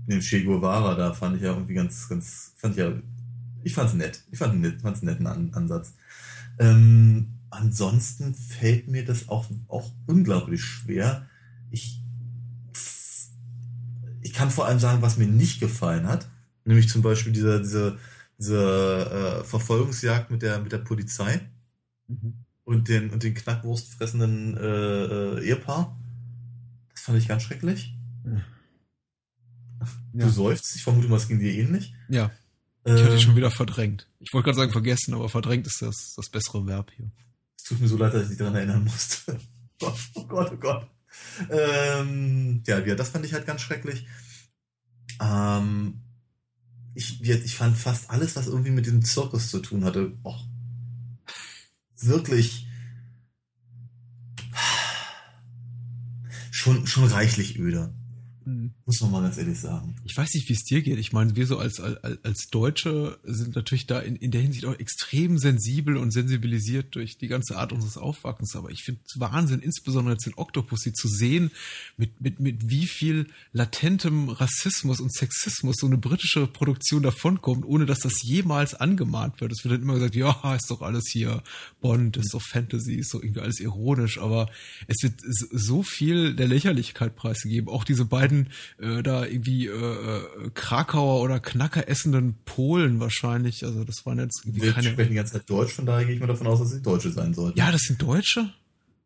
dem 0.06 0.20
Che 0.20 0.42
Guevara 0.42 0.94
da 0.94 1.12
fand 1.12 1.36
ich 1.36 1.42
ja 1.42 1.52
irgendwie 1.52 1.74
ganz 1.74 2.08
ganz 2.08 2.52
fand 2.56 2.74
ich 2.74 2.80
ja 2.80 2.92
ich 3.62 3.74
fand's 3.74 3.94
nett. 3.94 4.24
Ich 4.30 4.38
fand 4.38 4.64
es 4.64 4.82
einen 4.84 5.04
netten 5.04 5.26
An 5.26 5.54
Ansatz. 5.54 5.94
Ähm, 6.58 7.38
ansonsten 7.50 8.34
fällt 8.34 8.88
mir 8.88 9.04
das 9.04 9.28
auch 9.28 9.46
auch 9.68 9.92
unglaublich 10.06 10.62
schwer. 10.62 11.26
Ich 11.70 12.02
ich 14.22 14.32
kann 14.32 14.50
vor 14.50 14.66
allem 14.66 14.78
sagen, 14.78 15.02
was 15.02 15.16
mir 15.16 15.26
nicht 15.26 15.60
gefallen 15.60 16.06
hat, 16.06 16.28
nämlich 16.64 16.88
zum 16.88 17.02
Beispiel 17.02 17.32
diese 17.32 17.60
diese 17.60 17.98
diese 18.38 19.42
äh, 19.42 19.44
Verfolgungsjagd 19.44 20.30
mit 20.30 20.42
der 20.42 20.60
mit 20.60 20.72
der 20.72 20.78
Polizei. 20.78 21.40
Mhm 22.08 22.44
und 22.70 22.88
den, 22.88 23.10
und 23.10 23.24
den 23.24 23.34
Knackwurst 23.34 23.94
fressenden 23.94 24.56
äh, 24.56 24.60
äh, 24.60 25.44
Ehepaar. 25.44 25.98
Das 26.92 27.02
fand 27.02 27.18
ich 27.18 27.26
ganz 27.26 27.42
schrecklich. 27.42 27.96
Ja. 28.24 28.40
Du 30.12 30.28
seufzt, 30.28 30.76
ich 30.76 30.84
vermute 30.84 31.08
mal, 31.08 31.16
es 31.16 31.26
ging 31.26 31.40
dir 31.40 31.52
ähnlich. 31.52 31.94
Ja. 32.08 32.30
Ich 32.84 32.92
hatte 32.92 33.12
ähm, 33.12 33.18
schon 33.18 33.34
wieder 33.34 33.50
verdrängt. 33.50 34.08
Ich 34.20 34.32
wollte 34.32 34.44
gerade 34.44 34.58
sagen 34.58 34.72
vergessen, 34.72 35.14
aber 35.14 35.28
verdrängt 35.28 35.66
ist 35.66 35.82
das, 35.82 36.14
das 36.16 36.28
bessere 36.28 36.64
Verb 36.66 36.92
hier. 36.94 37.10
Es 37.56 37.64
tut 37.64 37.80
mir 37.80 37.88
so 37.88 37.96
leid, 37.96 38.14
dass 38.14 38.22
ich 38.22 38.28
dich 38.30 38.38
daran 38.38 38.54
erinnern 38.54 38.84
musste. 38.84 39.40
oh 39.82 40.24
Gott, 40.28 40.52
oh 40.52 40.56
Gott. 40.56 40.86
Ähm, 41.50 42.62
ja, 42.68 42.78
ja, 42.78 42.94
das 42.94 43.08
fand 43.08 43.26
ich 43.26 43.34
halt 43.34 43.46
ganz 43.46 43.62
schrecklich. 43.62 44.06
Ähm, 45.20 46.02
ich, 46.94 47.22
ich 47.22 47.54
fand 47.54 47.76
fast 47.76 48.10
alles, 48.10 48.36
was 48.36 48.46
irgendwie 48.46 48.70
mit 48.70 48.86
dem 48.86 49.04
Zirkus 49.04 49.50
zu 49.50 49.60
tun 49.60 49.84
hatte, 49.84 50.12
auch 50.22 50.44
wirklich 51.96 52.66
schon, 56.50 56.86
schon 56.86 57.04
reichlich 57.04 57.58
öde. 57.58 57.94
Mhm. 58.44 58.72
Muss 58.86 59.00
man 59.00 59.10
mal 59.10 59.22
ganz 59.22 59.38
ehrlich 59.38 59.58
sagen. 59.58 59.96
Ich 60.04 60.16
weiß 60.16 60.34
nicht, 60.34 60.48
wie 60.48 60.54
es 60.54 60.64
dir 60.64 60.82
geht. 60.82 60.98
Ich 60.98 61.12
meine, 61.12 61.36
wir 61.36 61.46
so 61.46 61.58
als, 61.58 61.80
als, 61.80 62.24
als 62.24 62.48
Deutsche 62.50 63.18
sind 63.24 63.56
natürlich 63.56 63.86
da 63.86 64.00
in, 64.00 64.16
in 64.16 64.30
der 64.30 64.40
Hinsicht 64.40 64.64
auch 64.64 64.78
extrem 64.78 65.38
sensibel 65.38 65.96
und 65.96 66.10
sensibilisiert 66.10 66.94
durch 66.94 67.18
die 67.18 67.28
ganze 67.28 67.56
Art 67.56 67.72
unseres 67.72 67.96
Aufwachsens. 67.96 68.56
Aber 68.56 68.70
ich 68.70 68.82
finde 68.82 69.00
es 69.06 69.20
Wahnsinn, 69.20 69.60
insbesondere 69.60 70.14
jetzt 70.14 70.26
in 70.26 70.34
Octopussy 70.36 70.92
zu 70.92 71.08
sehen, 71.08 71.50
mit, 71.96 72.20
mit, 72.20 72.40
mit 72.40 72.70
wie 72.70 72.86
viel 72.86 73.26
latentem 73.52 74.28
Rassismus 74.28 75.00
und 75.00 75.12
Sexismus 75.12 75.76
so 75.78 75.86
eine 75.86 75.98
britische 75.98 76.46
Produktion 76.46 77.02
davonkommt, 77.02 77.64
ohne 77.64 77.86
dass 77.86 78.00
das 78.00 78.22
jemals 78.22 78.74
angemahnt 78.74 79.40
wird. 79.40 79.52
Es 79.52 79.64
wird 79.64 79.74
dann 79.74 79.82
immer 79.82 79.94
gesagt, 79.94 80.14
ja, 80.14 80.54
ist 80.54 80.70
doch 80.70 80.82
alles 80.82 81.08
hier 81.10 81.42
Bond, 81.80 82.16
ist 82.16 82.34
doch 82.34 82.42
Fantasy, 82.42 82.94
ist 82.94 83.14
doch 83.14 83.22
irgendwie 83.22 83.40
alles 83.40 83.60
ironisch. 83.60 84.18
Aber 84.18 84.48
es 84.86 85.02
wird 85.02 85.14
so 85.22 85.82
viel 85.82 86.34
der 86.34 86.48
Lächerlichkeit 86.48 87.16
preisgegeben. 87.16 87.68
Auch 87.68 87.84
diese 87.84 88.04
beiden 88.04 88.29
äh, 88.78 89.02
da 89.02 89.24
irgendwie 89.24 89.66
äh, 89.66 89.72
äh, 89.72 90.50
Krakauer 90.54 91.22
oder 91.22 91.40
Knacker 91.40 91.88
essenden 91.88 92.34
Polen 92.44 93.00
wahrscheinlich. 93.00 93.64
Also 93.64 93.84
das 93.84 94.04
waren 94.06 94.18
jetzt 94.18 94.42
irgendwie 94.44 94.62
Wir 94.62 94.72
keine... 94.72 94.90
sprechen 94.90 95.10
die 95.10 95.16
ganze 95.16 95.34
Zeit 95.34 95.48
Deutsch, 95.48 95.72
von 95.74 95.86
daher 95.86 96.04
gehe 96.04 96.14
ich 96.14 96.20
mal 96.20 96.26
davon 96.26 96.46
aus, 96.46 96.60
dass 96.60 96.70
sie 96.70 96.82
Deutsche 96.82 97.10
sein 97.10 97.34
sollten. 97.34 97.58
Ja, 97.58 97.70
das 97.70 97.82
sind 97.82 98.00
Deutsche. 98.00 98.52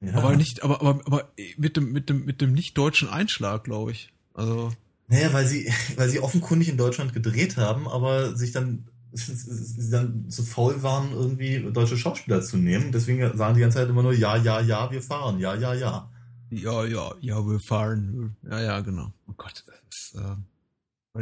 Ja. 0.01 0.15
Aber 0.15 0.37
nicht, 0.37 0.63
aber, 0.63 0.81
aber, 0.81 1.01
aber 1.07 1.33
mit 1.57 1.77
dem, 1.77 1.93
mit 1.93 2.11
dem, 2.11 2.25
mit 2.25 2.41
dem 2.41 2.53
nicht 2.53 2.77
deutschen 2.77 3.09
Einschlag, 3.09 3.65
glaube 3.65 3.93
ich. 3.93 4.13
Also. 4.35 4.73
Naja, 5.09 5.33
weil 5.33 5.47
sie, 5.47 5.73
weil 5.97 6.09
sie 6.09 6.21
offenkundig 6.21 6.69
in 6.69 6.77
Deutschland 6.77 7.13
gedreht 7.13 7.57
haben, 7.57 7.89
aber 7.89 8.37
sich 8.37 8.53
dann, 8.53 8.85
sie 9.13 9.91
dann 9.91 10.29
zu 10.29 10.43
faul 10.43 10.83
waren, 10.83 11.13
irgendwie 11.13 11.67
deutsche 11.73 11.97
Schauspieler 11.97 12.43
zu 12.43 12.57
nehmen. 12.57 12.93
Deswegen 12.93 13.37
sagen 13.37 13.55
die 13.55 13.61
ganze 13.61 13.79
Zeit 13.79 13.89
immer 13.89 14.03
nur, 14.03 14.13
ja, 14.13 14.37
ja, 14.37 14.61
ja, 14.61 14.91
wir 14.91 15.03
fahren, 15.03 15.39
ja, 15.39 15.55
ja, 15.55 15.75
ja. 15.75 16.11
Ja, 16.56 16.85
ja, 16.85 17.14
ja, 17.20 17.47
wir 17.47 17.60
fahren. 17.60 18.36
Ja, 18.48 18.60
ja, 18.60 18.81
genau. 18.81 19.12
Oh 19.28 19.35
Gott, 19.36 19.64
das, 19.66 20.22
äh, 20.22 20.36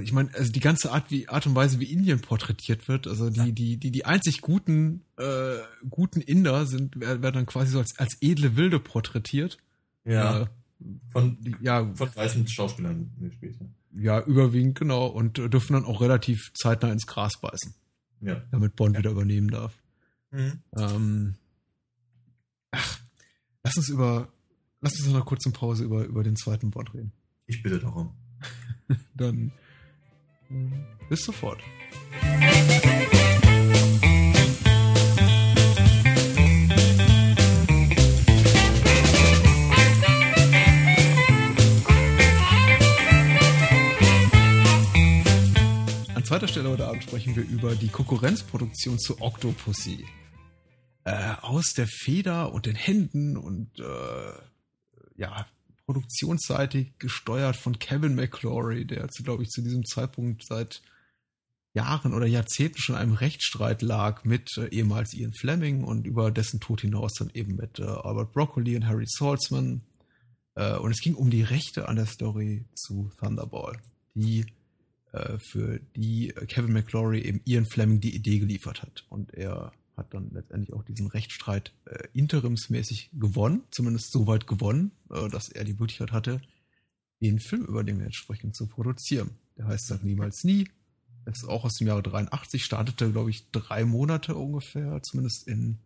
ich 0.00 0.12
meine, 0.12 0.34
also 0.34 0.50
die 0.50 0.60
ganze 0.60 0.90
Art, 0.90 1.10
wie 1.10 1.28
Art 1.28 1.46
und 1.46 1.54
Weise, 1.54 1.78
wie 1.78 1.92
Indien 1.92 2.20
porträtiert 2.20 2.88
wird, 2.88 3.06
also 3.06 3.28
die, 3.28 3.40
ja. 3.40 3.46
die, 3.46 3.76
die, 3.76 3.90
die 3.90 4.06
einzig 4.06 4.40
guten, 4.40 5.02
äh, 5.18 5.58
guten 5.90 6.22
Inder 6.22 6.64
sind, 6.66 6.98
werden 6.98 7.34
dann 7.34 7.46
quasi 7.46 7.72
so 7.72 7.78
als, 7.78 7.98
als 7.98 8.16
edle 8.22 8.56
Wilde 8.56 8.80
porträtiert. 8.80 9.58
Ja. 10.04 10.42
Äh, 10.42 10.46
von, 11.10 11.36
ja, 11.60 11.94
von 11.94 12.14
weißen 12.14 12.48
Schauspielern 12.48 13.10
gespielt. 13.20 13.56
Ja. 13.94 14.18
ja, 14.18 14.26
überwiegend, 14.26 14.78
genau. 14.78 15.06
Und 15.06 15.36
dürfen 15.36 15.74
dann 15.74 15.84
auch 15.84 16.00
relativ 16.00 16.52
zeitnah 16.54 16.90
ins 16.90 17.06
Gras 17.06 17.38
beißen. 17.40 17.74
Ja. 18.22 18.42
Damit 18.50 18.74
Bond 18.76 18.94
ja. 18.94 19.00
wieder 19.00 19.10
übernehmen 19.10 19.50
darf. 19.50 19.74
Mhm. 20.30 20.62
Ähm, 20.76 21.34
ach, 22.70 22.98
lass 23.62 23.76
uns 23.76 23.90
über 23.90 24.28
Lass 24.84 24.98
uns 24.98 25.06
noch 25.06 25.14
eine 25.14 25.24
kurze 25.24 25.52
Pause 25.52 25.84
über, 25.84 26.02
über 26.02 26.24
den 26.24 26.34
zweiten 26.34 26.72
Bond 26.72 26.92
reden. 26.92 27.12
Ich 27.46 27.62
bitte 27.62 27.78
darum. 27.78 28.16
Dann 29.14 29.52
äh, 30.50 30.54
bis 31.08 31.24
sofort. 31.24 31.60
An 46.12 46.24
zweiter 46.24 46.48
Stelle 46.48 46.70
heute 46.70 46.88
Abend 46.88 47.04
sprechen 47.04 47.36
wir 47.36 47.44
über 47.44 47.76
die 47.76 47.86
Konkurrenzproduktion 47.86 48.98
zu 48.98 49.20
Octopussy. 49.20 50.04
Äh, 51.04 51.34
aus 51.40 51.72
der 51.76 51.86
Feder 51.86 52.52
und 52.52 52.66
den 52.66 52.74
Händen 52.74 53.36
und 53.36 53.78
äh, 53.78 54.51
ja, 55.22 55.46
produktionsseitig 55.86 56.98
gesteuert 56.98 57.56
von 57.56 57.78
Kevin 57.78 58.16
McClory, 58.16 58.84
der, 58.84 59.06
glaube 59.22 59.44
ich, 59.44 59.50
zu 59.50 59.62
diesem 59.62 59.84
Zeitpunkt 59.84 60.44
seit 60.44 60.82
Jahren 61.74 62.12
oder 62.12 62.26
Jahrzehnten 62.26 62.78
schon 62.78 62.96
einem 62.96 63.14
Rechtsstreit 63.14 63.82
lag 63.82 64.24
mit 64.24 64.50
äh, 64.58 64.66
ehemals 64.68 65.14
Ian 65.14 65.32
Fleming 65.32 65.84
und 65.84 66.06
über 66.06 66.30
dessen 66.30 66.60
Tod 66.60 66.82
hinaus 66.82 67.12
dann 67.14 67.30
eben 67.34 67.54
mit 67.54 67.78
äh, 67.78 67.84
Albert 67.84 68.32
Broccoli 68.32 68.76
und 68.76 68.86
Harry 68.86 69.06
Saltzman. 69.06 69.82
Äh, 70.54 70.76
und 70.76 70.90
es 70.90 71.00
ging 71.00 71.14
um 71.14 71.30
die 71.30 71.42
Rechte 71.42 71.88
an 71.88 71.96
der 71.96 72.06
Story 72.06 72.64
zu 72.74 73.10
Thunderball, 73.18 73.78
die 74.14 74.44
äh, 75.12 75.38
für 75.38 75.80
die 75.96 76.34
Kevin 76.48 76.72
McClory 76.72 77.20
eben 77.22 77.40
Ian 77.46 77.64
Fleming 77.64 78.00
die 78.00 78.14
Idee 78.14 78.40
geliefert 78.40 78.82
hat. 78.82 79.06
Und 79.08 79.32
er 79.32 79.72
hat 79.96 80.14
dann 80.14 80.30
letztendlich 80.32 80.72
auch 80.72 80.84
diesen 80.84 81.06
Rechtsstreit 81.06 81.72
äh, 81.84 82.08
interimsmäßig 82.12 83.10
gewonnen, 83.12 83.62
zumindest 83.70 84.10
so 84.10 84.26
weit 84.26 84.46
gewonnen, 84.46 84.92
äh, 85.10 85.28
dass 85.28 85.48
er 85.48 85.64
die 85.64 85.74
Möglichkeit 85.74 86.12
hatte, 86.12 86.40
den 87.20 87.38
Film, 87.38 87.64
über 87.64 87.84
den 87.84 87.98
wir 87.98 88.06
jetzt 88.06 88.16
sprechen, 88.16 88.52
zu 88.52 88.66
produzieren. 88.66 89.30
Der 89.56 89.66
heißt 89.66 89.86
Sag 89.86 90.02
niemals 90.02 90.44
nie. 90.44 90.68
Ist 91.24 91.48
auch 91.48 91.64
aus 91.64 91.74
dem 91.74 91.86
Jahre 91.86 92.02
83, 92.02 92.64
startete, 92.64 93.12
glaube 93.12 93.30
ich, 93.30 93.48
drei 93.52 93.84
Monate 93.84 94.34
ungefähr, 94.34 95.00
zumindest 95.02 95.46
in 95.46 95.78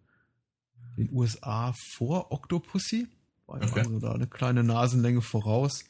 den 0.97 1.12
USA 1.12 1.74
vor 1.97 2.33
Octopussy. 2.33 3.09
War 3.47 3.57
okay. 3.57 3.81
also 3.81 3.99
da 4.01 4.12
eine 4.12 4.27
kleine 4.27 4.65
Nasenlänge 4.65 5.20
voraus. 5.20 5.85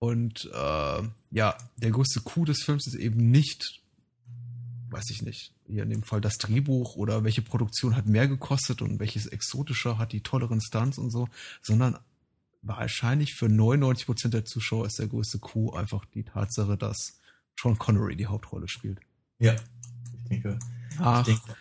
Und 0.00 0.50
äh, 0.52 1.02
ja, 1.30 1.56
der 1.76 1.90
größte 1.90 2.20
Coup 2.20 2.44
des 2.44 2.62
Films 2.64 2.86
ist 2.86 2.96
eben 2.96 3.30
nicht 3.30 3.83
weiß 4.94 5.10
ich 5.10 5.22
nicht, 5.22 5.52
hier 5.66 5.82
in 5.82 5.90
dem 5.90 6.04
Fall 6.04 6.20
das 6.20 6.38
Drehbuch 6.38 6.94
oder 6.94 7.24
welche 7.24 7.42
Produktion 7.42 7.96
hat 7.96 8.06
mehr 8.06 8.28
gekostet 8.28 8.80
und 8.80 9.00
welches 9.00 9.26
exotischer 9.26 9.98
hat 9.98 10.12
die 10.12 10.22
tolleren 10.22 10.60
Stunts 10.60 10.98
und 10.98 11.10
so, 11.10 11.28
sondern 11.62 11.98
wahrscheinlich 12.62 13.34
für 13.34 13.48
99 13.48 14.06
Prozent 14.06 14.34
der 14.34 14.44
Zuschauer 14.44 14.86
ist 14.86 15.00
der 15.00 15.08
größte 15.08 15.40
Coup 15.40 15.74
einfach 15.74 16.04
die 16.04 16.22
Tatsache, 16.22 16.76
dass 16.76 17.18
Sean 17.60 17.76
Connery 17.76 18.14
die 18.14 18.28
Hauptrolle 18.28 18.68
spielt. 18.68 19.00
Ja, 19.40 19.54
ich 19.54 20.28
denke. 20.28 20.58
Ach, 21.00 21.26
ich, 21.26 21.40
denke 21.40 21.56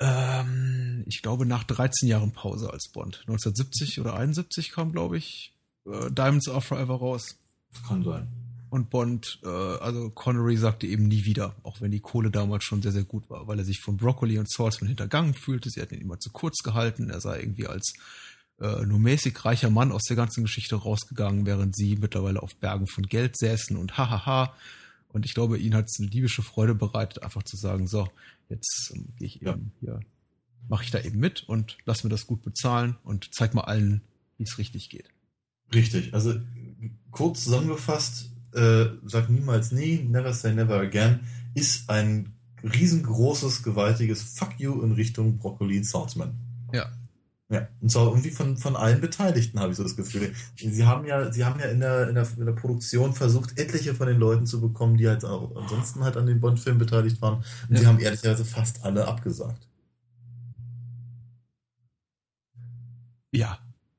ähm, 0.00 1.04
ich 1.06 1.20
glaube 1.20 1.44
nach 1.44 1.64
13 1.64 2.08
Jahren 2.08 2.32
Pause 2.32 2.72
als 2.72 2.88
Bond. 2.88 3.18
1970 3.26 4.00
oder 4.00 4.14
71 4.14 4.72
kam, 4.72 4.92
glaube 4.92 5.18
ich, 5.18 5.54
äh, 5.84 6.10
Diamonds 6.10 6.48
Are 6.48 6.62
Forever 6.62 6.94
raus. 6.94 7.36
Kann 7.86 8.02
sein. 8.02 8.28
Und 8.70 8.90
Bond, 8.90 9.40
äh, 9.44 9.48
also 9.48 10.10
Connery 10.10 10.56
sagte 10.56 10.86
eben 10.86 11.08
nie 11.08 11.24
wieder, 11.24 11.54
auch 11.62 11.80
wenn 11.80 11.90
die 11.90 12.00
Kohle 12.00 12.30
damals 12.30 12.64
schon 12.64 12.82
sehr, 12.82 12.92
sehr 12.92 13.04
gut 13.04 13.30
war, 13.30 13.46
weil 13.46 13.58
er 13.58 13.64
sich 13.64 13.80
von 13.80 13.96
Broccoli 13.96 14.38
und 14.38 14.50
Saltzman 14.50 14.88
hintergangen 14.88 15.34
fühlte. 15.34 15.70
Sie 15.70 15.80
hatten 15.80 15.94
ihn 15.94 16.02
immer 16.02 16.20
zu 16.20 16.30
kurz 16.30 16.58
gehalten. 16.62 17.08
Er 17.08 17.20
sei 17.20 17.40
irgendwie 17.40 17.66
als 17.66 17.94
äh, 18.60 18.84
nur 18.84 18.98
mäßig 18.98 19.44
reicher 19.44 19.70
Mann 19.70 19.92
aus 19.92 20.02
der 20.04 20.16
ganzen 20.16 20.44
Geschichte 20.44 20.76
rausgegangen, 20.76 21.46
während 21.46 21.76
sie 21.76 21.96
mittlerweile 21.96 22.42
auf 22.42 22.54
Bergen 22.56 22.86
von 22.86 23.04
Geld 23.04 23.38
säßen 23.38 23.76
und 23.76 23.96
hahaha. 23.96 24.54
Und 25.08 25.24
ich 25.24 25.32
glaube, 25.32 25.58
ihnen 25.58 25.74
hat 25.74 25.86
es 25.86 25.98
eine 25.98 26.10
diebische 26.10 26.42
Freude 26.42 26.74
bereitet, 26.74 27.22
einfach 27.22 27.42
zu 27.42 27.56
sagen, 27.56 27.86
so, 27.86 28.08
jetzt 28.50 28.92
ähm, 28.94 29.08
gehe 29.18 29.28
ich 29.28 29.42
eben 29.42 29.72
hier, 29.80 30.00
mache 30.68 30.84
ich 30.84 30.90
da 30.90 31.00
eben 31.00 31.18
mit 31.18 31.48
und 31.48 31.78
lass 31.86 32.04
mir 32.04 32.10
das 32.10 32.26
gut 32.26 32.42
bezahlen 32.42 32.96
und 33.04 33.30
zeig 33.32 33.54
mal 33.54 33.62
allen, 33.62 34.02
wie 34.36 34.44
es 34.44 34.58
richtig 34.58 34.90
geht. 34.90 35.08
Richtig. 35.74 36.12
Also 36.12 36.34
kurz 37.10 37.44
zusammengefasst, 37.44 38.30
äh, 38.54 38.86
Sag 39.04 39.28
niemals 39.28 39.72
nie, 39.72 40.06
Never 40.08 40.32
Say 40.32 40.54
Never 40.54 40.78
Again, 40.78 41.20
ist 41.54 41.88
ein 41.90 42.34
riesengroßes, 42.62 43.62
gewaltiges 43.62 44.22
Fuck 44.22 44.58
you 44.58 44.82
in 44.82 44.92
Richtung 44.92 45.38
Broccoli 45.38 45.82
Saltzman. 45.84 46.32
Ja. 46.72 46.86
Ja, 47.50 47.66
und 47.80 47.90
zwar 47.90 48.08
irgendwie 48.08 48.30
von, 48.30 48.58
von 48.58 48.76
allen 48.76 49.00
Beteiligten, 49.00 49.58
habe 49.58 49.70
ich 49.70 49.78
so 49.78 49.82
das 49.82 49.96
Gefühl. 49.96 50.34
Sie 50.54 50.84
haben 50.84 51.06
ja, 51.06 51.32
sie 51.32 51.46
haben 51.46 51.58
ja 51.58 51.66
in 51.66 51.80
der, 51.80 52.08
in 52.10 52.14
der, 52.14 52.28
in 52.36 52.44
der 52.44 52.52
Produktion 52.52 53.14
versucht, 53.14 53.58
etliche 53.58 53.94
von 53.94 54.06
den 54.06 54.18
Leuten 54.18 54.46
zu 54.46 54.60
bekommen, 54.60 54.98
die 54.98 55.08
halt 55.08 55.24
auch 55.24 55.56
ansonsten 55.56 56.04
halt 56.04 56.18
an 56.18 56.26
den 56.26 56.40
Bond-Filmen 56.40 56.78
beteiligt 56.78 57.22
waren. 57.22 57.42
Und 57.68 57.74
ja. 57.74 57.78
sie 57.78 57.86
haben 57.86 58.00
ehrlicherweise 58.00 58.44
fast 58.44 58.84
alle 58.84 59.08
abgesagt. 59.08 59.66
Ja, 63.30 63.58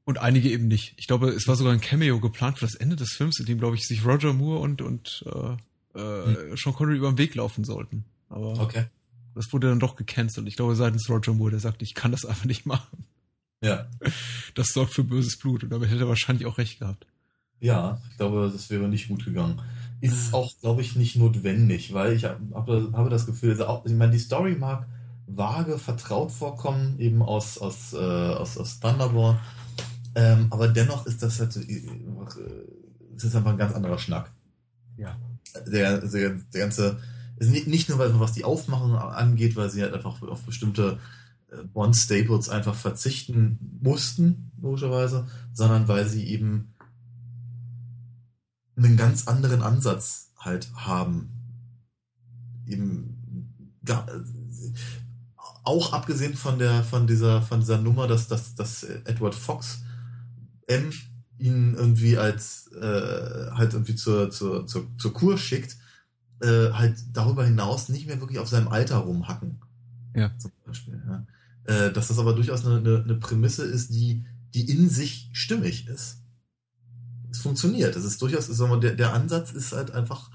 und 0.09 0.17
einige 0.17 0.49
eben 0.49 0.67
nicht. 0.67 0.95
Ich 0.97 1.05
glaube, 1.05 1.29
es 1.29 1.47
war 1.47 1.55
sogar 1.55 1.71
ein 1.71 1.81
Cameo 1.81 2.19
geplant 2.19 2.57
für 2.57 2.65
das 2.65 2.73
Ende 2.73 2.95
des 2.95 3.13
Films, 3.13 3.39
in 3.39 3.45
dem, 3.45 3.59
glaube 3.59 3.75
ich, 3.75 3.85
sich 3.85 4.03
Roger 4.03 4.33
Moore 4.33 4.59
und, 4.61 4.81
und 4.81 5.23
äh, 5.27 5.99
äh, 5.99 6.25
hm. 6.25 6.57
Sean 6.57 6.73
Connery 6.73 6.97
über 6.97 7.11
den 7.11 7.19
Weg 7.19 7.35
laufen 7.35 7.63
sollten. 7.63 8.05
Aber 8.27 8.59
okay. 8.59 8.85
das 9.35 9.53
wurde 9.53 9.69
dann 9.69 9.79
doch 9.79 9.95
gecancelt. 9.95 10.47
Ich 10.47 10.55
glaube, 10.55 10.75
seitens 10.75 11.07
Roger 11.11 11.35
Moore, 11.35 11.51
der 11.51 11.59
sagte, 11.59 11.85
ich 11.85 11.93
kann 11.93 12.11
das 12.11 12.25
einfach 12.25 12.45
nicht 12.45 12.65
machen. 12.65 13.05
Ja. 13.61 13.87
Das 14.55 14.69
sorgt 14.69 14.93
für 14.93 15.03
böses 15.03 15.37
Blut 15.37 15.63
und 15.63 15.69
damit 15.69 15.89
hätte 15.89 16.01
er 16.01 16.09
wahrscheinlich 16.09 16.47
auch 16.47 16.57
recht 16.57 16.79
gehabt. 16.79 17.05
Ja, 17.59 18.01
ich 18.09 18.17
glaube, 18.17 18.49
das 18.51 18.71
wäre 18.71 18.89
nicht 18.89 19.09
gut 19.09 19.23
gegangen. 19.23 19.61
Ist 20.01 20.33
auch, 20.33 20.51
glaube 20.59 20.81
ich, 20.81 20.95
nicht 20.95 21.17
notwendig, 21.17 21.93
weil 21.93 22.13
ich 22.13 22.25
habe, 22.25 22.39
habe 22.55 23.09
das 23.11 23.27
Gefühl, 23.27 23.51
also 23.51 23.67
auch, 23.67 23.85
ich 23.85 23.93
meine, 23.93 24.13
die 24.13 24.19
Story 24.19 24.55
mag 24.55 24.87
vage 25.27 25.77
vertraut 25.77 26.31
vorkommen, 26.31 26.99
eben 26.99 27.21
aus, 27.21 27.59
aus, 27.59 27.93
äh, 27.93 27.97
aus, 27.97 28.57
aus 28.57 28.79
Thunderbolt, 28.79 29.37
ähm, 30.19 30.47
aber 30.49 30.67
dennoch 30.67 31.05
ist 31.05 31.23
das 31.23 31.39
halt, 31.39 31.55
äh, 31.55 31.81
das 33.13 33.23
ist 33.23 33.35
einfach 33.35 33.51
ein 33.51 33.57
ganz 33.57 33.73
anderer 33.73 33.97
Schnack. 33.97 34.33
Ja. 34.97 35.17
Der, 35.65 35.99
der, 36.01 36.29
der 36.53 36.59
ganze, 36.59 36.99
nicht 37.39 37.87
nur 37.87 38.19
was 38.19 38.33
die 38.33 38.43
Aufmachung 38.43 38.95
angeht, 38.95 39.55
weil 39.55 39.69
sie 39.69 39.81
halt 39.81 39.93
einfach 39.93 40.21
auf 40.21 40.43
bestimmte 40.43 40.99
Bond-Staples 41.73 42.49
einfach 42.49 42.75
verzichten 42.75 43.79
mussten, 43.81 44.51
logischerweise, 44.61 45.27
sondern 45.53 45.87
weil 45.87 46.05
sie 46.05 46.25
eben 46.25 46.75
einen 48.75 48.97
ganz 48.97 49.27
anderen 49.27 49.61
Ansatz 49.61 50.33
halt 50.37 50.69
haben. 50.75 51.31
Eben 52.67 53.55
da, 53.81 54.05
auch 55.63 55.93
abgesehen 55.93 56.35
von 56.35 56.59
der 56.59 56.83
von 56.83 57.07
dieser 57.07 57.41
von 57.41 57.61
dieser 57.61 57.79
Nummer, 57.79 58.07
dass, 58.07 58.27
dass, 58.27 58.55
dass 58.55 58.83
Edward 58.83 59.35
Fox 59.35 59.83
M 60.69 60.91
ihn 61.37 61.73
irgendwie 61.75 62.17
als 62.17 62.71
äh, 62.73 63.51
halt 63.51 63.73
irgendwie 63.73 63.95
zur, 63.95 64.29
zur, 64.29 64.67
zur, 64.67 64.87
zur 64.97 65.13
Kur 65.13 65.37
schickt, 65.37 65.77
äh, 66.41 66.71
halt 66.71 66.97
darüber 67.13 67.45
hinaus 67.45 67.89
nicht 67.89 68.07
mehr 68.07 68.19
wirklich 68.19 68.39
auf 68.39 68.49
seinem 68.49 68.67
Alter 68.67 68.97
rumhacken. 68.97 69.61
Ja. 70.15 70.31
Zum 70.37 70.51
Beispiel, 70.65 71.01
ja. 71.07 71.25
Äh, 71.63 71.93
dass 71.93 72.09
das 72.09 72.19
aber 72.19 72.33
durchaus 72.33 72.65
eine, 72.65 72.77
eine, 72.77 73.03
eine 73.03 73.15
Prämisse 73.15 73.63
ist, 73.63 73.93
die, 73.93 74.25
die 74.53 74.69
in 74.69 74.89
sich 74.89 75.29
stimmig 75.33 75.87
ist. 75.87 76.17
Es 77.31 77.39
funktioniert. 77.39 77.95
Es 77.95 78.03
ist 78.03 78.21
durchaus, 78.21 78.47
sagen 78.47 78.71
wir, 78.71 78.79
der, 78.79 78.95
der 78.95 79.13
Ansatz 79.13 79.51
ist 79.51 79.71
halt 79.71 79.91
einfach 79.91 80.31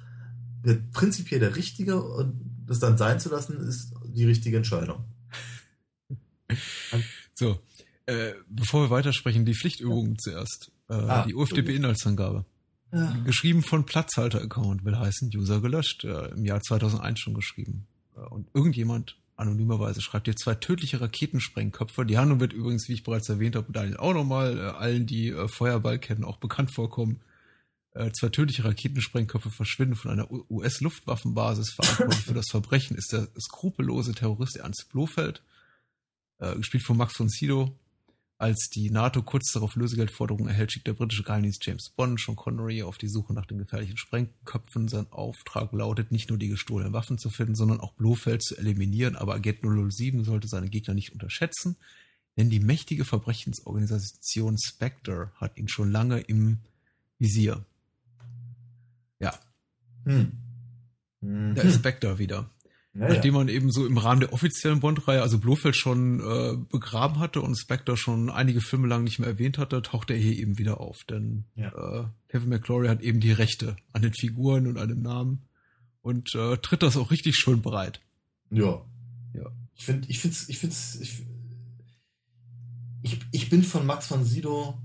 der, 0.65 0.75
prinzipiell 0.93 1.41
der 1.41 1.57
richtige 1.57 2.03
und 2.03 2.41
das 2.67 2.79
dann 2.79 2.97
sein 2.97 3.21
zu 3.21 3.29
lassen, 3.29 3.59
ist 3.59 3.93
die 4.07 4.25
richtige 4.25 4.57
Entscheidung. 4.57 5.05
So, 7.37 7.59
äh, 8.07 8.33
bevor 8.49 8.83
wir 8.83 8.91
weitersprechen, 8.91 9.45
die 9.45 9.55
Pflichtübungen 9.55 10.19
zuerst. 10.19 10.71
Äh, 10.89 10.95
ah, 10.95 11.25
die 11.27 11.35
UFDB-Inhaltsangabe. 11.35 12.45
Ja. 12.93 13.17
Geschrieben 13.25 13.63
von 13.63 13.87
Platzhalter-Account 13.87 14.85
will 14.85 14.99
heißen, 14.99 15.31
User 15.35 15.61
gelöscht, 15.61 16.05
äh, 16.05 16.29
im 16.29 16.45
Jahr 16.45 16.61
2001 16.61 17.19
schon 17.19 17.35
geschrieben. 17.35 17.87
Äh, 18.17 18.21
und 18.21 18.49
irgendjemand 18.55 19.17
anonymerweise 19.37 20.01
schreibt 20.01 20.29
ihr 20.29 20.37
zwei 20.37 20.55
tödliche 20.55 21.01
Raketensprengköpfe. 21.01 22.05
Die 22.07 22.19
Handlung 22.19 22.39
wird 22.41 22.53
übrigens, 22.53 22.89
wie 22.89 22.93
ich 22.93 23.03
bereits 23.03 23.29
erwähnt 23.29 23.57
habe, 23.57 23.73
Daniel 23.73 23.97
auch 23.97 24.15
nochmal 24.15 24.59
äh, 24.59 24.63
allen, 24.63 25.07
die 25.07 25.35
Feuerball 25.49 25.99
kennen, 25.99 26.25
auch 26.25 26.37
bekannt 26.37 26.73
vorkommen. 26.73 27.21
Zwei 28.19 28.29
tödliche 28.29 28.65
Raketensprengköpfe 28.65 29.53
verschwinden 29.53 29.95
von 29.95 30.11
einer 30.11 30.29
US-Luftwaffenbasis. 30.51 31.75
Verantwortlich 31.75 32.25
für 32.25 32.35
das 32.35 32.47
Verbrechen 32.51 32.97
ist 32.97 33.13
der 33.13 33.29
skrupellose 33.41 34.15
Terrorist 34.15 34.57
Ernst 34.57 34.89
Blofeld, 34.91 35.45
gespielt 36.57 36.83
von 36.83 36.97
Max 36.97 37.15
von 37.15 37.29
Sydow. 37.29 37.79
Als 38.45 38.69
die 38.69 38.91
NATO 38.91 39.23
kurz 39.23 39.53
darauf 39.53 39.75
Lösegeldforderungen 39.75 40.49
erhält, 40.49 40.71
schickt 40.71 40.87
der 40.87 40.93
britische 40.93 41.23
Geheimdienst 41.23 41.65
James 41.65 41.89
Bond 41.89 42.21
Sean 42.21 42.37
Connery 42.37 42.83
auf 42.83 42.99
die 42.99 43.09
Suche 43.09 43.33
nach 43.33 43.47
den 43.47 43.57
gefährlichen 43.57 43.97
Sprengköpfen. 43.97 44.87
Sein 44.87 45.07
Auftrag 45.11 45.73
lautet, 45.73 46.13
nicht 46.13 46.29
nur 46.29 46.37
die 46.37 46.49
gestohlenen 46.49 46.93
Waffen 46.93 47.17
zu 47.17 47.31
finden, 47.31 47.55
sondern 47.55 47.81
auch 47.81 47.95
Blofeld 47.95 48.43
zu 48.43 48.55
eliminieren. 48.59 49.17
Aber 49.17 49.33
Agent 49.33 49.61
007 49.63 50.25
sollte 50.25 50.47
seine 50.47 50.69
Gegner 50.69 50.93
nicht 50.93 51.15
unterschätzen, 51.15 51.77
denn 52.37 52.51
die 52.51 52.61
mächtige 52.61 53.07
Verbrechensorganisation 53.07 54.59
Spectre 54.59 55.33
hat 55.37 55.57
ihn 55.57 55.69
schon 55.69 55.91
lange 55.91 56.21
im 56.21 56.59
Visier. 57.19 57.65
Ja. 59.21 59.33
Hm. 60.05 60.33
Da 61.23 61.63
ist 61.63 61.77
Spectre 61.77 62.19
wieder. 62.19 62.51
Ja, 62.95 63.09
Nachdem 63.09 63.35
man 63.35 63.49
eben 63.49 63.73
so 63.73 63.87
im 63.87 63.99
Rahmen 63.99 64.21
der 64.21 64.33
offiziellen 64.33 64.79
Bond-Reihe, 64.79 65.21
also 65.21 65.39
Blofeld 65.39 65.75
schon 65.75 66.21
äh, 66.21 66.57
begraben 66.71 67.19
hatte 67.19 67.41
und 67.41 67.57
Spectre 67.57 67.97
schon 67.97 68.31
einige 68.31 68.61
Filme 68.61 68.87
lang 68.87 69.03
nicht 69.03 69.19
mehr 69.19 69.29
erwähnt 69.29 69.59
hatte, 69.59 69.83
taucht 69.83 70.11
er 70.11 70.17
hier 70.17 70.39
eben 70.39 70.59
wieder 70.59 70.81
auf. 70.81 71.03
Denn 71.03 71.45
ja. 71.57 71.69
äh, 71.71 72.05
Kevin 72.29 72.51
McClory 72.51 72.87
hat 72.87 73.03
eben 73.03 73.19
die 73.19 73.33
Rechte 73.33 73.77
an 73.93 74.03
den 74.03 74.15
Figuren 74.15 74.69
und 74.69 74.79
an 74.79 74.89
dem 74.89 75.03
Namen 75.03 75.43
und 76.03 76.37
äh, 76.37 76.57
tritt 76.59 76.85
das 76.85 76.97
auch 76.97 77.11
richtig 77.11 77.35
schön 77.35 77.63
breit. 77.63 78.01
Ja. 78.51 78.85
Ja. 79.33 79.51
Ich 79.75 79.87
finde, 79.87 80.09
ich 80.09 80.21
finde, 80.21 80.37
ich 80.47 80.59
finde, 80.59 80.77
ich, 81.01 81.27
ich, 83.03 83.21
ich 83.33 83.51
bin 83.51 83.65
von 83.65 83.87
Max 83.87 84.07
von 84.07 84.25
Sydow, 84.25 84.79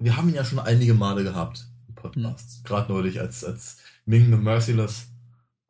wir 0.00 0.16
haben 0.16 0.28
ihn 0.30 0.34
ja 0.34 0.44
schon 0.44 0.58
einige 0.58 0.94
Male 0.94 1.22
gehabt 1.22 1.68
im 1.86 1.94
Podcast. 1.94 2.58
Mhm. 2.58 2.64
Gerade 2.66 2.92
neulich 2.92 3.20
als, 3.20 3.44
als 3.44 3.76
Ming 4.04 4.30
the 4.32 4.36
Merciless 4.36 5.11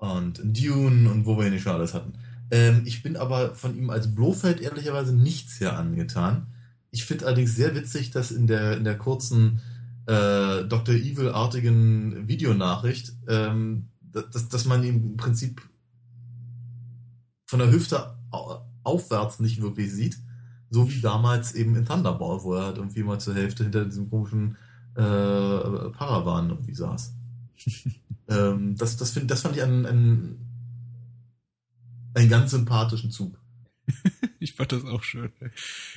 und 0.03 0.41
Dune 0.43 1.09
und 1.09 1.27
wo 1.27 1.39
wir 1.39 1.49
nicht 1.49 1.63
schon 1.63 1.75
alles 1.75 1.95
hatten. 1.95 2.15
Ähm, 2.51 2.83
ich 2.85 3.05
bin 3.05 3.17
aber 3.17 3.55
von 3.55 3.77
ihm 3.77 3.89
als 3.89 4.13
Blofeld 4.13 4.61
ehrlicherweise 4.61 5.15
nicht 5.15 5.49
sehr 5.49 5.79
angetan. 5.79 6.49
Ich 6.91 7.05
finde 7.05 7.27
allerdings 7.27 7.55
sehr 7.55 7.77
witzig, 7.77 8.11
dass 8.11 8.33
in 8.33 8.49
der, 8.49 8.77
in 8.77 8.83
der 8.85 8.99
kurzen 8.99 9.61
äh, 10.07 10.65
Dr. 10.65 10.97
Evil-artigen 10.97 12.27
Videonachricht, 12.27 13.13
ähm, 13.29 13.91
dass, 14.01 14.49
dass 14.49 14.65
man 14.65 14.83
ihn 14.83 15.11
im 15.11 15.17
Prinzip 15.17 15.63
von 17.47 17.61
der 17.61 17.71
Hüfte 17.71 18.17
aufwärts 18.83 19.39
nicht 19.39 19.63
wirklich 19.63 19.93
sieht. 19.93 20.19
So 20.69 20.91
wie 20.91 21.01
damals 21.01 21.55
eben 21.55 21.77
in 21.77 21.85
Thunderball, 21.85 22.43
wo 22.43 22.55
er 22.55 22.65
halt 22.65 22.79
irgendwie 22.79 23.05
mal 23.05 23.21
zur 23.21 23.35
Hälfte 23.35 23.63
hinter 23.63 23.85
diesem 23.85 24.11
komischen 24.11 24.57
äh, 24.97 25.91
Paravan 25.91 26.51
irgendwie 26.51 26.75
saß. 26.75 27.15
Ähm, 28.33 28.77
das, 28.77 28.97
das, 28.97 29.11
find, 29.11 29.31
das 29.31 29.43
fand 29.43 29.57
ich 29.57 29.63
einen, 29.63 29.87
einen, 29.87 30.39
einen 32.15 32.29
ganz 32.29 32.51
sympathischen 32.53 33.11
Zug. 33.11 33.39
ich 34.39 34.55
fand 34.55 34.73
das 34.73 34.85
auch 34.85 35.03
schön. 35.03 35.33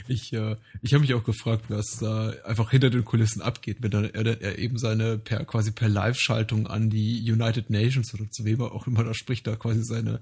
Ich, 0.08 0.34
äh, 0.34 0.56
ich 0.82 0.94
habe 0.94 1.02
mich 1.02 1.14
auch 1.14 1.24
gefragt, 1.24 1.66
was 1.70 1.98
da 2.00 2.30
einfach 2.46 2.72
hinter 2.72 2.90
den 2.90 3.06
Kulissen 3.06 3.42
abgeht, 3.42 3.78
wenn 3.82 3.92
er, 3.92 4.42
er 4.42 4.58
eben 4.58 4.78
seine 4.78 5.18
per 5.18 5.46
quasi 5.46 5.72
per 5.72 5.90
Live-Schaltung 5.90 6.68
an 6.68 6.90
die 6.90 7.32
United 7.32 7.70
Nations 7.70 8.14
oder 8.14 8.30
zu 8.30 8.44
wem 8.46 8.62
er 8.62 8.72
auch 8.72 8.88
immer 8.88 9.04
da 9.04 9.14
spricht, 9.14 9.48
da 9.48 9.56
quasi 9.56 9.84
seine 9.84 10.22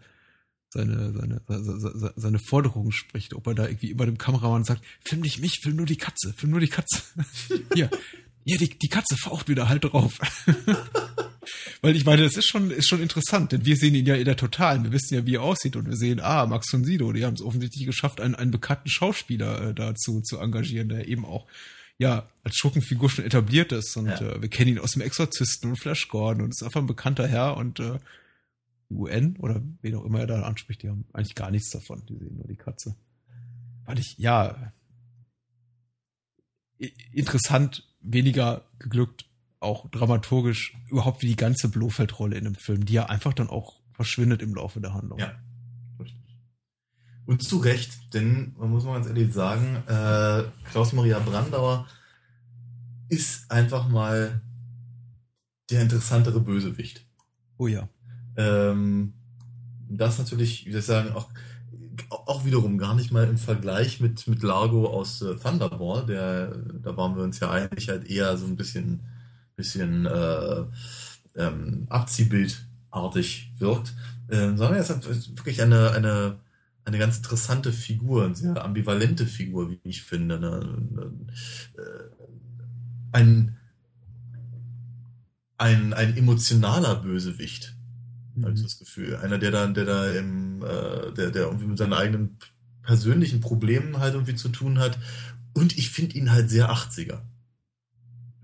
seine, 0.74 1.14
seine, 1.14 1.42
seine, 1.48 2.14
seine 2.16 2.40
Forderungen 2.40 2.92
spricht, 2.92 3.34
ob 3.34 3.48
er 3.48 3.54
da 3.54 3.68
irgendwie 3.68 3.90
über 3.90 4.06
dem 4.06 4.18
Kameramann 4.18 4.64
sagt, 4.64 4.84
film 5.02 5.22
nicht 5.22 5.40
mich, 5.40 5.60
film 5.62 5.76
nur 5.76 5.86
die 5.86 5.98
Katze, 5.98 6.34
film 6.34 6.52
nur 6.52 6.60
die 6.60 6.68
Katze. 6.68 7.04
Hier, 7.74 7.90
ja, 8.46 8.58
die, 8.58 8.70
die 8.70 8.90
Katze 8.90 9.16
faucht 9.18 9.48
wieder 9.48 9.70
halt 9.70 9.86
drauf. 9.86 10.20
Weil 11.82 11.96
ich 11.96 12.06
meine, 12.06 12.24
das 12.24 12.38
ist 12.38 12.48
schon, 12.48 12.72
ist 12.72 12.88
schon 12.88 13.02
interessant, 13.02 13.52
denn 13.52 13.66
wir 13.66 13.76
sehen 13.76 13.96
ihn 13.96 14.06
ja 14.06 14.16
in 14.16 14.26
der 14.26 14.38
Totalen. 14.38 14.84
Wir 14.84 14.92
wissen 14.92 15.16
ja, 15.16 15.26
wie 15.26 15.36
er 15.36 15.42
aussieht 15.42 15.76
und 15.76 15.88
wir 15.88 15.98
sehen, 15.98 16.20
ah, 16.22 16.46
Max 16.46 16.70
von 16.70 16.84
Sido, 16.84 17.12
die 17.12 17.26
haben 17.26 17.34
es 17.34 17.42
offensichtlich 17.42 17.86
geschafft, 17.86 18.22
einen, 18.22 18.36
einen 18.36 18.52
bekannten 18.52 18.90
Schauspieler 18.90 19.70
äh, 19.70 19.74
dazu 19.74 20.22
zu 20.22 20.40
engagieren, 20.40 20.90
der 20.90 21.08
eben 21.08 21.26
auch 21.26 21.48
ja, 21.98 22.28
als 22.44 22.56
Schurkenfigur 22.56 23.10
schon 23.10 23.26
etabliert 23.26 23.72
ist 23.72 23.96
und 23.98 24.08
ja. 24.08 24.20
äh, 24.20 24.42
wir 24.42 24.50
kennen 24.50 24.72
ihn 24.72 24.80
aus 24.80 24.94
dem 24.94 25.02
Exorzisten 25.02 25.70
und 25.70 25.78
Flash 25.78 26.08
Gordon 26.08 26.44
und 26.44 26.50
ist 26.50 26.64
einfach 26.64 26.82
ein 26.82 26.88
bekannter 26.88 27.28
Herr 27.28 27.56
und 27.58 27.80
äh, 27.80 28.00
UN 28.90 29.38
oder 29.38 29.62
wen 29.82 29.96
auch 29.96 30.06
immer 30.06 30.20
er 30.20 30.28
da 30.28 30.42
anspricht, 30.44 30.84
die 30.84 30.90
haben 30.90 31.06
eigentlich 31.14 31.36
gar 31.36 31.52
nichts 31.52 31.70
davon, 31.70 32.04
die 32.08 32.18
sehen 32.18 32.36
nur 32.36 32.48
die 32.48 32.56
Katze. 32.56 32.96
Weil 33.86 34.00
ich, 34.00 34.16
ja, 34.18 34.74
interessant, 37.12 37.88
weniger 38.04 38.66
geglückt, 38.80 39.26
auch 39.60 39.90
dramaturgisch 39.90 40.76
überhaupt 40.90 41.22
wie 41.22 41.28
die 41.28 41.36
ganze 41.36 41.70
Blofeld-Rolle 41.70 42.38
in 42.38 42.44
dem 42.44 42.56
Film, 42.56 42.86
die 42.86 42.94
ja 42.94 43.06
einfach 43.06 43.34
dann 43.34 43.50
auch 43.50 43.80
verschwindet 43.94 44.42
im 44.42 44.54
Laufe 44.54 44.82
der 44.82 44.94
Handlung. 44.94 45.20
Ja, 45.20 45.34
richtig. 46.00 46.22
Und 47.26 47.44
zu 47.44 47.58
Recht, 47.58 48.14
denn 48.14 48.54
man 48.58 48.70
muss 48.70 48.84
mal 48.84 48.96
ganz 48.96 49.08
ehrlich 49.08 49.34
sagen, 49.34 49.78
äh, 49.88 50.44
Klaus-Maria 50.70 51.20
Brandauer 51.20 51.88
ist 53.10 53.50
einfach 53.50 53.88
mal 53.88 54.42
der 55.70 55.82
interessantere 55.82 56.42
Bösewicht. 56.42 57.06
Oh 57.58 57.68
ja. 57.68 57.88
Ähm, 58.36 59.14
das 59.88 60.18
natürlich, 60.18 60.66
wie 60.66 60.72
soll 60.72 60.80
ich 60.80 60.86
sagen, 60.86 61.12
auch 61.14 61.30
auch 62.14 62.46
wiederum 62.46 62.78
gar 62.78 62.96
nicht 62.96 63.12
mal 63.12 63.28
im 63.28 63.38
Vergleich 63.38 64.00
mit, 64.00 64.28
mit 64.28 64.44
Largo 64.44 64.88
aus 64.88 65.22
äh, 65.22 65.36
Thunderball, 65.36 66.06
der, 66.06 66.56
da 66.82 66.96
waren 66.98 67.16
wir 67.16 67.24
uns 67.24 67.40
ja 67.40 67.50
eigentlich 67.52 67.90
halt 67.90 68.10
eher 68.10 68.38
so 68.38 68.46
ein 68.46 68.56
bisschen, 68.56 69.02
bisschen 69.56 70.06
äh, 70.06 70.64
ähm, 71.36 71.88
Abziehbildartig 71.90 73.54
wirkt, 73.58 73.94
äh, 74.28 74.36
sondern 74.56 74.74
er 74.74 74.82
ist 74.82 74.90
halt 74.90 75.06
wirklich 75.38 75.62
eine, 75.62 75.92
eine, 75.92 76.40
eine 76.86 76.98
ganz 76.98 77.18
interessante 77.18 77.72
Figur, 77.72 78.26
eine 78.26 78.36
sehr 78.36 78.64
ambivalente 78.64 79.26
Figur, 79.26 79.70
wie 79.70 79.80
ich 79.84 80.04
finde. 80.04 80.36
Eine, 80.38 81.12
äh, 81.78 82.14
ein, 83.12 83.58
ein, 85.58 85.94
ein 85.94 86.18
emotionaler 86.18 86.96
Bösewicht, 86.96 87.73
mhm. 88.36 88.46
habe 88.46 88.54
ich 88.54 88.64
das 88.64 88.80
Gefühl. 88.80 89.16
Einer, 89.18 89.38
der 89.38 89.52
da, 89.52 89.68
der 89.68 89.86
da 89.86 90.12
im, 90.12 90.64
äh, 90.64 91.14
der, 91.14 91.32
der 91.32 91.44
irgendwie 91.44 91.68
mit 91.68 91.78
seinen 91.78 91.94
eigenen 91.94 92.38
persönlichen 92.82 93.40
Problemen 93.40 94.00
halt 94.00 94.14
irgendwie 94.14 94.36
zu 94.36 94.50
tun 94.50 94.80
hat. 94.80 94.98
Und 95.54 95.78
ich 95.78 95.90
finde 95.90 96.18
ihn 96.18 96.32
halt 96.32 96.50
sehr 96.50 96.72
80er. 96.72 97.22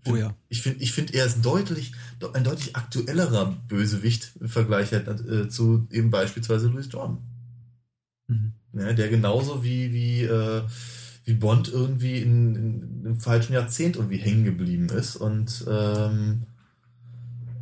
Find, 0.04 0.08
oh 0.08 0.16
ja. 0.16 0.36
Ich 0.48 0.62
finde, 0.62 0.82
ich 0.84 0.94
finde, 0.94 1.14
er 1.14 1.26
ist 1.26 1.44
deutlich, 1.44 1.94
ein 2.34 2.44
deutlich 2.44 2.76
aktuellerer 2.76 3.58
Bösewicht 3.68 4.32
im 4.40 4.48
Vergleich 4.48 4.92
halt, 4.92 5.08
äh, 5.08 5.50
zu 5.50 5.88
eben 5.92 6.10
beispielsweise 6.10 6.68
Louis 6.68 6.88
Jordan. 6.92 7.18
Mhm. 8.28 8.54
Ja, 8.74 8.94
der 8.94 9.10
genauso 9.10 9.64
wie, 9.64 9.92
wie, 9.92 10.24
äh, 10.24 10.62
wie 11.26 11.34
Bond 11.34 11.70
irgendwie 11.70 12.20
in, 12.20 12.56
in, 12.56 13.06
im 13.06 13.20
falschen 13.20 13.54
Jahrzehnt 13.54 13.96
irgendwie 13.98 14.18
hängen 14.18 14.46
geblieben 14.46 14.90
ist 14.90 15.16
und 15.16 15.66
ähm, 15.68 16.44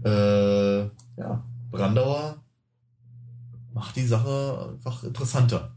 äh, 0.04 0.80
ja, 1.18 1.44
Brandauer 1.72 2.44
macht 3.74 3.96
die 3.96 4.06
Sache 4.06 4.74
einfach 4.74 5.04
interessanter. 5.04 5.76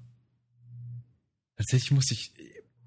Tatsächlich 1.57 1.91
muss 1.91 2.11
ich, 2.11 2.33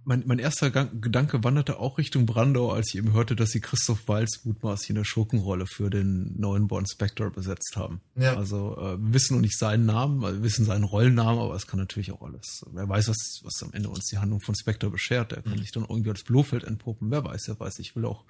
mein, 0.04 0.24
mein 0.26 0.40
erster 0.40 0.72
Gedanke 0.72 1.44
wanderte 1.44 1.80
auch 1.80 2.00
Richtung 2.00 2.26
Brandau, 2.26 2.72
als 2.72 2.90
ich 2.90 2.98
eben 2.98 3.14
hörte, 3.14 3.36
dass 3.36 3.52
sie 3.52 3.62
Christoph 3.62 4.08
Walz 4.08 4.44
mutmaßlich 4.44 4.90
in 4.90 4.96
der 4.96 5.04
Schurkenrolle 5.04 5.68
für 5.68 5.92
den 5.92 6.34
neuen 6.40 6.68
Bond 6.68 6.90
Spectre 6.90 7.30
besetzt 7.30 7.76
haben. 7.76 8.02
Ja. 8.16 8.36
Also 8.36 8.76
äh, 8.78 8.98
wir 8.98 9.14
wissen 9.14 9.36
noch 9.36 9.42
nicht 9.42 9.58
seinen 9.60 9.86
Namen, 9.86 10.22
wir 10.22 10.42
wissen 10.42 10.66
seinen 10.66 10.84
Rollennamen, 10.84 11.40
aber 11.40 11.54
es 11.54 11.68
kann 11.68 11.80
natürlich 11.80 12.12
auch 12.12 12.24
alles. 12.24 12.66
Wer 12.72 12.90
weiß, 12.90 13.10
was, 13.10 13.42
was 13.44 13.62
am 13.62 13.72
Ende 13.74 13.90
uns 13.90 14.06
die 14.06 14.18
Handlung 14.18 14.42
von 14.42 14.56
Spectre 14.56 14.90
beschert. 14.90 15.32
Der 15.32 15.44
kann 15.44 15.54
mhm. 15.54 15.60
sich 15.60 15.72
dann 15.72 15.86
irgendwie 15.88 16.10
als 16.10 16.24
Blofeld 16.24 16.64
entpuppen. 16.64 17.12
Wer 17.12 17.24
weiß, 17.24 17.44
wer 17.48 17.60
weiß. 17.60 17.78
Ich 17.78 17.96
will 17.96 18.06
auch 18.06 18.26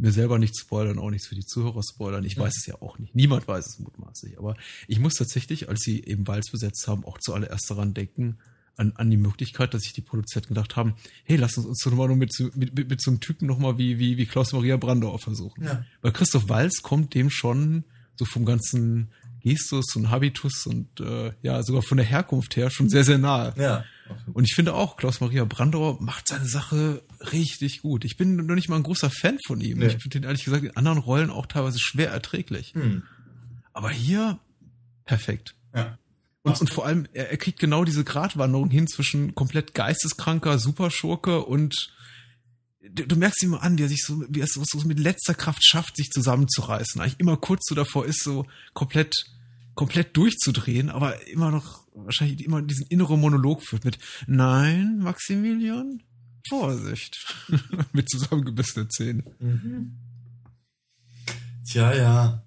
mir 0.00 0.12
selber 0.12 0.38
nicht 0.38 0.58
spoilern, 0.58 0.98
auch 0.98 1.10
nichts 1.10 1.28
für 1.28 1.34
die 1.34 1.44
Zuhörer 1.44 1.82
spoilern. 1.82 2.24
Ich 2.24 2.36
weiß 2.36 2.56
es 2.56 2.66
ja 2.66 2.80
auch 2.80 2.98
nicht. 2.98 3.14
Niemand 3.14 3.46
weiß 3.46 3.66
es 3.66 3.78
mutmaßlich. 3.78 4.38
Aber 4.38 4.56
ich 4.88 4.98
muss 4.98 5.14
tatsächlich, 5.14 5.68
als 5.68 5.80
sie 5.80 6.02
eben 6.04 6.26
Walz 6.26 6.50
besetzt 6.50 6.86
haben, 6.88 7.04
auch 7.04 7.18
zuallererst 7.18 7.70
daran 7.70 7.94
denken, 7.94 8.38
an, 8.76 8.92
an 8.96 9.10
die 9.10 9.16
Möglichkeit, 9.16 9.74
dass 9.74 9.82
sich 9.82 9.92
die 9.92 10.00
Produzenten 10.00 10.54
gedacht 10.54 10.74
haben, 10.76 10.94
hey, 11.24 11.36
lass 11.36 11.56
uns 11.58 11.66
uns 11.66 11.82
doch 11.84 11.92
mal 11.92 12.06
nur 12.06 12.16
mit, 12.16 12.32
mit, 12.54 12.74
mit, 12.74 12.88
mit 12.88 13.02
so 13.02 13.10
einem 13.10 13.20
Typen 13.20 13.46
nochmal 13.46 13.76
wie, 13.76 13.98
wie, 13.98 14.16
wie 14.16 14.26
Klaus-Maria 14.26 14.76
Brandauer 14.78 15.18
versuchen. 15.18 15.64
Ja. 15.64 15.84
Weil 16.00 16.12
Christoph 16.12 16.48
Walz 16.48 16.80
kommt 16.82 17.14
dem 17.14 17.28
schon 17.28 17.84
so 18.16 18.24
vom 18.24 18.44
ganzen 18.44 19.10
Gestus 19.42 19.96
und 19.96 20.10
Habitus 20.10 20.66
und 20.66 21.00
äh, 21.00 21.32
ja, 21.42 21.62
sogar 21.62 21.82
von 21.82 21.98
der 21.98 22.06
Herkunft 22.06 22.56
her 22.56 22.70
schon 22.70 22.88
sehr, 22.88 23.04
sehr 23.04 23.18
nahe. 23.18 23.54
Ja. 23.58 23.84
Und 24.32 24.44
ich 24.44 24.54
finde 24.54 24.74
auch, 24.74 24.96
Klaus-Maria 24.96 25.44
Brandauer 25.44 26.00
macht 26.00 26.28
seine 26.28 26.46
Sache 26.46 27.02
richtig 27.32 27.82
gut. 27.82 28.04
Ich 28.04 28.16
bin 28.16 28.36
noch 28.36 28.54
nicht 28.54 28.68
mal 28.68 28.76
ein 28.76 28.82
großer 28.82 29.10
Fan 29.10 29.38
von 29.46 29.60
ihm. 29.60 29.78
Nee. 29.78 29.86
Ich 29.86 29.92
finde 29.92 30.20
den 30.20 30.24
ehrlich 30.24 30.44
gesagt 30.44 30.64
in 30.64 30.76
anderen 30.76 30.98
Rollen 30.98 31.30
auch 31.30 31.46
teilweise 31.46 31.78
schwer 31.78 32.10
erträglich. 32.10 32.74
Hm. 32.74 33.02
Aber 33.72 33.90
hier 33.90 34.38
perfekt. 35.04 35.54
Ja. 35.74 35.98
Und, 36.42 36.60
und 36.60 36.70
vor 36.70 36.86
allem, 36.86 37.06
er, 37.12 37.30
er 37.30 37.36
kriegt 37.36 37.58
genau 37.58 37.84
diese 37.84 38.04
Gratwanderung 38.04 38.70
hin 38.70 38.86
zwischen 38.86 39.34
komplett 39.34 39.74
geisteskranker 39.74 40.58
Superschurke 40.58 41.44
und 41.44 41.92
du, 42.80 43.06
du 43.06 43.16
merkst 43.16 43.42
ihm 43.42 43.54
an, 43.54 43.78
wie 43.78 43.82
er 43.84 43.88
sich 43.88 44.04
so, 44.04 44.24
wie 44.28 44.40
er 44.40 44.44
es 44.44 44.52
so, 44.52 44.62
so 44.64 44.86
mit 44.86 44.98
letzter 44.98 45.34
Kraft 45.34 45.64
schafft, 45.64 45.96
sich 45.96 46.10
zusammenzureißen. 46.10 47.00
Eigentlich 47.00 47.20
immer 47.20 47.36
kurz 47.36 47.66
so 47.66 47.74
davor 47.74 48.06
ist, 48.06 48.22
so 48.22 48.46
komplett, 48.72 49.14
komplett 49.74 50.16
durchzudrehen, 50.16 50.88
aber 50.88 51.26
immer 51.28 51.50
noch, 51.50 51.86
wahrscheinlich 52.04 52.44
immer 52.44 52.62
diesen 52.62 52.86
inneren 52.86 53.20
Monolog 53.20 53.62
führt 53.62 53.84
mit, 53.84 53.98
nein, 54.26 54.98
Maximilian, 54.98 56.02
Vorsicht, 56.48 57.16
mit 57.92 58.08
zusammengebissenen 58.08 58.90
Zähnen. 58.90 59.24
Mhm. 59.38 59.96
Tja, 61.64 61.94
ja. 61.94 62.42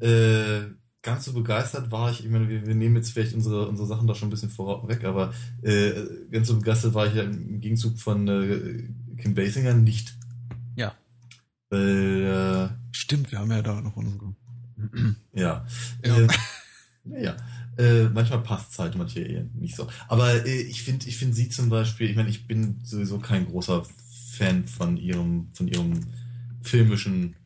Äh, 0.00 0.62
ganz 1.02 1.24
so 1.24 1.32
begeistert 1.32 1.90
war 1.90 2.10
ich, 2.10 2.24
ich 2.24 2.30
meine, 2.30 2.48
wir, 2.48 2.66
wir 2.66 2.74
nehmen 2.74 2.96
jetzt 2.96 3.12
vielleicht 3.12 3.34
unsere, 3.34 3.68
unsere 3.68 3.86
Sachen 3.88 4.06
da 4.06 4.14
schon 4.14 4.28
ein 4.28 4.30
bisschen 4.30 4.50
vorweg, 4.50 5.04
aber 5.04 5.32
äh, 5.62 5.92
ganz 6.30 6.48
so 6.48 6.56
begeistert 6.56 6.94
war 6.94 7.06
ich 7.06 7.14
ja 7.14 7.22
im 7.22 7.60
Gegenzug 7.60 7.98
von 7.98 8.28
äh, 8.28 8.88
Kim 9.20 9.34
Basinger 9.34 9.74
nicht. 9.74 10.16
Ja. 10.76 10.94
Weil, 11.70 12.70
äh, 12.70 12.74
Stimmt, 12.92 13.32
wir 13.32 13.40
haben 13.40 13.50
ja 13.50 13.62
da 13.62 13.80
noch 13.80 13.96
unsere. 13.96 14.34
ja. 15.32 15.66
ja. 16.04 16.18
Äh, 16.18 16.28
naja. 17.04 17.36
Äh, 17.78 18.04
manchmal 18.10 18.42
passt 18.42 18.72
es 18.72 18.78
halt 18.78 18.96
manche 18.96 19.20
eher 19.20 19.44
nicht 19.54 19.76
so. 19.76 19.88
Aber 20.08 20.46
äh, 20.46 20.60
ich 20.62 20.82
finde, 20.82 21.08
ich 21.08 21.16
finde 21.16 21.34
sie 21.34 21.48
zum 21.48 21.70
Beispiel, 21.70 22.10
ich 22.10 22.16
meine, 22.16 22.28
ich 22.28 22.46
bin 22.46 22.80
sowieso 22.84 23.18
kein 23.18 23.46
großer 23.46 23.86
Fan 24.32 24.66
von 24.66 24.96
ihrem, 24.98 25.48
von 25.54 25.68
ihrem 25.68 26.00
filmischen 26.60 27.36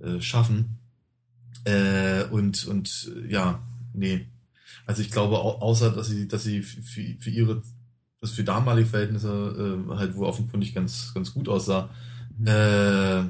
äh, 0.00 0.20
Schaffen. 0.20 0.78
Äh, 1.64 2.24
und, 2.24 2.66
und 2.66 3.12
ja, 3.28 3.62
nee. 3.94 4.26
Also 4.84 5.00
ich 5.00 5.10
glaube, 5.10 5.38
außer 5.38 5.90
dass 5.90 6.08
sie, 6.08 6.28
dass 6.28 6.44
sie 6.44 6.62
für, 6.62 7.02
für 7.18 7.30
ihre, 7.30 7.62
das 8.20 8.32
für 8.32 8.44
damalige 8.44 8.88
Verhältnisse 8.88 9.86
äh, 9.88 9.96
halt 9.96 10.16
wohl 10.16 10.26
offenkundig 10.26 10.74
ganz, 10.74 11.14
ganz 11.14 11.32
gut 11.32 11.48
aussah. 11.48 11.88
Mhm. 12.38 12.46
Äh, 12.46 13.22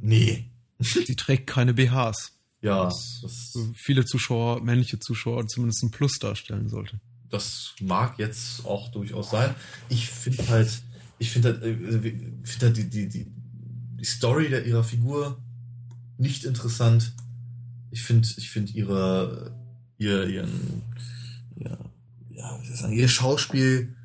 nee. 0.00 0.50
Sie 0.78 1.16
trägt 1.16 1.46
keine 1.46 1.74
BHs. 1.74 2.39
Ja. 2.62 2.84
Das, 2.84 3.22
viele 3.74 4.04
Zuschauer, 4.04 4.62
männliche 4.62 4.98
Zuschauer 4.98 5.46
zumindest 5.46 5.82
ein 5.82 5.90
Plus 5.90 6.18
darstellen 6.20 6.68
sollte. 6.68 7.00
Das 7.30 7.74
mag 7.80 8.18
jetzt 8.18 8.66
auch 8.66 8.90
durchaus 8.90 9.30
sein. 9.30 9.54
Ich 9.88 10.08
finde 10.08 10.48
halt, 10.48 10.82
ich 11.18 11.30
finde 11.30 11.48
halt, 11.48 11.62
äh, 11.62 12.00
find 12.42 12.62
halt 12.62 12.76
die, 12.76 12.90
die, 12.90 13.08
die, 13.08 13.26
die 13.98 14.04
Story 14.04 14.48
der, 14.48 14.66
ihrer 14.66 14.84
Figur 14.84 15.38
nicht 16.18 16.44
interessant. 16.44 17.12
Ich 17.90 18.02
finde, 18.02 18.28
ich 18.36 18.50
finde 18.50 18.72
ihre, 18.72 19.56
ihr, 19.98 20.26
ihren, 20.28 20.82
ja, 21.56 21.78
ja, 22.30 22.58
wie 22.60 22.66
soll 22.66 22.74
ich 22.74 22.80
sagen, 22.80 22.92
ihr 22.92 23.08
Schauspiel 23.08 23.96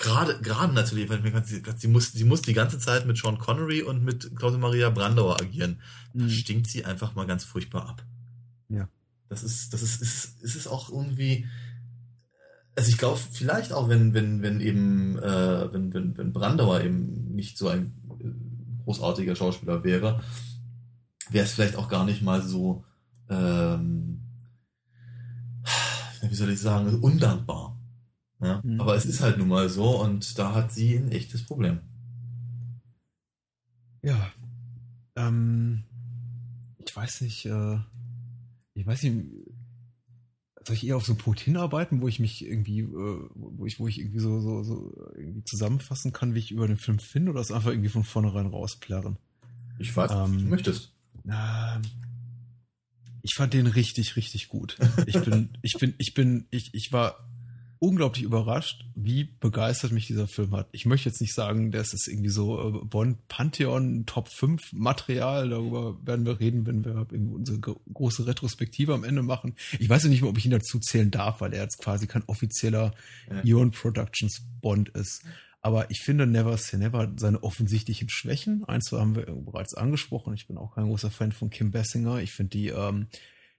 gerade, 0.00 0.40
gerade 0.40 0.72
natürlich, 0.72 1.08
weil 1.08 1.44
sie, 1.44 1.62
sie 1.76 1.88
muss, 1.88 2.12
sie 2.12 2.24
muss 2.24 2.42
die 2.42 2.54
ganze 2.54 2.78
Zeit 2.78 3.06
mit 3.06 3.18
Sean 3.18 3.38
Connery 3.38 3.82
und 3.82 4.02
mit 4.02 4.34
Claudia 4.34 4.58
Maria 4.58 4.90
Brandauer 4.90 5.40
agieren. 5.40 5.78
Da 6.14 6.24
mhm. 6.24 6.30
stinkt 6.30 6.68
sie 6.68 6.84
einfach 6.84 7.14
mal 7.14 7.26
ganz 7.26 7.44
furchtbar 7.44 7.88
ab. 7.88 8.04
Ja. 8.68 8.88
Das 9.28 9.44
ist, 9.44 9.72
das 9.72 9.82
ist, 9.82 10.00
ist, 10.00 10.42
ist 10.42 10.56
es 10.56 10.66
auch 10.66 10.90
irgendwie, 10.90 11.46
also 12.74 12.90
ich 12.90 12.98
glaube, 12.98 13.20
vielleicht 13.30 13.72
auch, 13.72 13.88
wenn, 13.88 14.14
wenn, 14.14 14.42
wenn 14.42 14.60
eben, 14.60 15.18
äh, 15.18 15.72
wenn, 15.72 15.92
wenn, 15.92 16.16
wenn 16.16 16.32
Brandauer 16.32 16.80
eben 16.80 17.34
nicht 17.34 17.58
so 17.58 17.68
ein 17.68 17.92
äh, 18.18 18.84
großartiger 18.84 19.36
Schauspieler 19.36 19.84
wäre, 19.84 20.22
wäre 21.28 21.44
es 21.44 21.52
vielleicht 21.52 21.76
auch 21.76 21.88
gar 21.88 22.06
nicht 22.06 22.22
mal 22.22 22.42
so, 22.42 22.84
ähm, 23.28 24.22
wie 26.22 26.34
soll 26.34 26.50
ich 26.50 26.60
sagen, 26.60 27.00
undankbar. 27.00 27.79
Ja? 28.40 28.60
Mhm. 28.64 28.80
Aber 28.80 28.94
es 28.94 29.04
ist 29.04 29.20
halt 29.20 29.38
nun 29.38 29.48
mal 29.48 29.68
so 29.68 30.00
und 30.00 30.38
da 30.38 30.54
hat 30.54 30.72
sie 30.72 30.96
ein 30.96 31.12
echtes 31.12 31.44
Problem. 31.44 31.80
Ja. 34.02 34.32
Ähm, 35.16 35.84
ich 36.84 36.96
weiß 36.96 37.20
nicht, 37.22 37.46
äh, 37.46 37.78
ich 38.74 38.86
weiß 38.86 39.02
nicht, 39.02 39.26
soll 40.66 40.76
ich 40.76 40.86
eher 40.86 40.96
auf 40.96 41.04
so 41.04 41.12
einen 41.12 41.20
Punkt 41.20 41.40
hinarbeiten, 41.40 42.00
wo 42.00 42.08
ich 42.08 42.20
mich 42.20 42.44
irgendwie, 42.44 42.80
äh, 42.80 43.28
wo 43.34 43.66
ich, 43.66 43.78
wo 43.78 43.88
ich 43.88 43.98
irgendwie 43.98 44.20
so, 44.20 44.40
so, 44.40 44.62
so 44.62 45.10
irgendwie 45.16 45.44
zusammenfassen 45.44 46.12
kann, 46.12 46.34
wie 46.34 46.38
ich 46.38 46.50
über 46.50 46.66
den 46.66 46.76
Film 46.76 46.98
finde, 46.98 47.30
oder 47.32 47.40
das 47.40 47.52
einfach 47.52 47.70
irgendwie 47.70 47.88
von 47.88 48.04
vornherein 48.04 48.46
rausplärren? 48.46 49.16
Ich 49.78 49.96
weiß, 49.96 50.12
ähm, 50.12 50.38
du 50.38 50.44
möchtest. 50.46 50.92
Ähm, 51.26 51.82
ich 53.22 53.34
fand 53.34 53.52
den 53.52 53.66
richtig, 53.66 54.16
richtig 54.16 54.48
gut. 54.48 54.76
Ich 55.06 55.20
bin, 55.20 55.50
ich 55.62 55.74
bin, 55.74 55.94
ich 55.98 56.14
bin, 56.14 56.46
ich, 56.50 56.74
ich 56.74 56.92
war 56.92 57.29
unglaublich 57.80 58.24
überrascht, 58.24 58.84
wie 58.94 59.24
begeistert 59.24 59.90
mich 59.90 60.06
dieser 60.06 60.28
Film 60.28 60.54
hat. 60.54 60.68
Ich 60.70 60.84
möchte 60.84 61.08
jetzt 61.08 61.20
nicht 61.20 61.34
sagen, 61.34 61.70
das 61.72 61.94
ist 61.94 62.08
irgendwie 62.08 62.28
so 62.28 62.82
äh, 62.82 62.84
Bond 62.84 63.26
Pantheon 63.28 64.04
Top 64.04 64.28
5 64.28 64.74
Material. 64.74 65.48
Darüber 65.48 65.96
werden 66.06 66.26
wir 66.26 66.38
reden, 66.38 66.66
wenn 66.66 66.84
wir 66.84 67.06
unsere 67.10 67.58
große 67.58 68.26
Retrospektive 68.26 68.92
am 68.92 69.02
Ende 69.02 69.22
machen. 69.22 69.56
Ich 69.78 69.88
weiß 69.88 70.04
ja 70.04 70.10
nicht 70.10 70.20
mehr, 70.20 70.30
ob 70.30 70.36
ich 70.36 70.44
ihn 70.44 70.50
dazu 70.50 70.78
zählen 70.78 71.10
darf, 71.10 71.40
weil 71.40 71.54
er 71.54 71.62
jetzt 71.62 71.78
quasi 71.78 72.06
kein 72.06 72.22
offizieller 72.26 72.92
ja. 73.30 73.56
Eon 73.56 73.70
Productions 73.70 74.42
Bond 74.60 74.90
ist. 74.90 75.24
Aber 75.62 75.90
ich 75.90 76.00
finde 76.00 76.26
Never 76.26 76.56
Say 76.58 76.78
Never 76.78 77.12
seine 77.16 77.42
offensichtlichen 77.42 78.10
Schwächen. 78.10 78.64
Eins 78.64 78.92
haben 78.92 79.16
wir 79.16 79.24
bereits 79.24 79.74
angesprochen. 79.74 80.34
Ich 80.34 80.46
bin 80.46 80.58
auch 80.58 80.74
kein 80.74 80.84
großer 80.84 81.10
Fan 81.10 81.32
von 81.32 81.48
Kim 81.48 81.70
Bessinger. 81.70 82.18
Ich 82.20 82.32
finde 82.32 82.50
die, 82.50 82.68
ähm, 82.68 83.08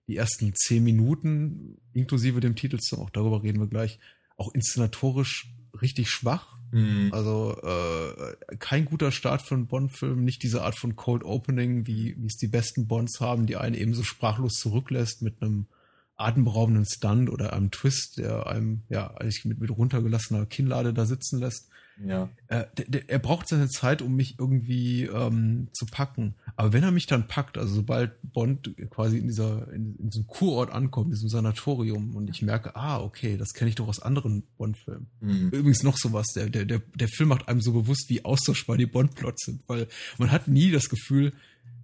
die 0.08 0.18
ersten 0.18 0.54
zehn 0.56 0.84
Minuten, 0.84 1.78
inklusive 1.94 2.40
dem 2.40 2.56
Titelsong, 2.56 3.00
auch 3.00 3.10
darüber 3.10 3.44
reden 3.44 3.60
wir 3.60 3.68
gleich, 3.68 4.00
auch 4.38 4.54
inszenatorisch 4.54 5.54
richtig 5.82 6.10
schwach. 6.10 6.58
Mhm. 6.72 7.10
Also 7.12 7.58
äh, 7.62 8.56
kein 8.58 8.86
guter 8.86 9.12
Start 9.12 9.42
für 9.42 9.56
einen 9.56 9.68
Bond-Film, 9.68 10.24
nicht 10.24 10.44
diese 10.44 10.64
Art 10.64 10.76
von 10.76 10.96
Cold 10.96 11.24
Opening, 11.24 11.86
wie, 11.88 12.16
es 12.26 12.38
die 12.38 12.48
besten 12.48 12.88
Bonds 12.88 13.20
haben, 13.20 13.46
die 13.46 13.58
einen 13.58 13.76
eben 13.76 13.94
so 13.94 14.04
sprachlos 14.04 14.54
zurücklässt 14.54 15.22
mit 15.22 15.42
einem 15.42 15.68
atemberaubenden 16.16 16.86
Stunt 16.86 17.30
oder 17.30 17.54
einem 17.54 17.72
Twist, 17.72 18.18
der 18.18 18.48
einem 18.48 18.84
ja 18.90 19.16
eigentlich 19.16 19.44
mit, 19.46 19.60
mit 19.60 19.72
runtergelassener 19.72 20.46
Kinnlade 20.46 20.94
da 20.94 21.06
sitzen 21.06 21.40
lässt. 21.40 21.70
Ja. 22.06 22.30
Äh, 22.48 22.66
der, 22.88 23.10
er 23.10 23.20
braucht 23.20 23.48
seine 23.48 23.70
Zeit, 23.70 24.02
um 24.02 24.16
mich 24.16 24.36
irgendwie 24.40 25.06
ähm, 25.06 25.70
zu 25.74 25.86
packen. 25.86 26.36
Aber 26.56 26.74
wenn 26.74 26.84
er 26.84 26.92
mich 26.92 27.06
dann 27.06 27.28
packt, 27.28 27.58
also 27.58 27.74
sobald 27.74 28.12
Bond 28.24 28.74
quasi 28.90 29.18
in 29.18 29.28
dieser 29.28 29.72
in, 29.72 29.96
in 29.98 30.10
diesem 30.10 30.28
Kurort 30.28 30.72
ankommt, 30.72 31.08
in 31.08 31.14
diesem 31.14 31.30
Sanatorium, 31.30 32.16
und 32.16 32.30
ich 32.30 32.42
merke, 32.42 32.76
ah, 32.76 33.00
okay, 33.02 33.38
das 33.38 33.54
kenne 33.54 33.70
ich 33.70 33.76
doch 33.76 33.88
aus 33.88 34.02
anderen 34.02 34.44
Bond-Filmen. 34.58 35.08
Mhm. 35.20 35.50
Übrigens 35.50 35.84
noch 35.84 35.98
sowas, 35.98 36.28
der, 36.36 36.50
der, 36.50 36.66
der, 36.66 36.82
der 36.96 37.08
Film 37.08 37.30
macht 37.30 37.48
einem 37.48 37.62
so 37.62 37.74
bewusst, 37.74 38.10
wie 38.10 38.26
austauschbar 38.26 38.78
die 38.78 38.86
Bond-Plots 38.86 39.46
sind, 39.46 39.62
weil 39.68 39.88
man 40.18 40.32
hat 40.32 40.48
nie 40.48 40.72
das 40.72 40.90
Gefühl, 40.90 41.34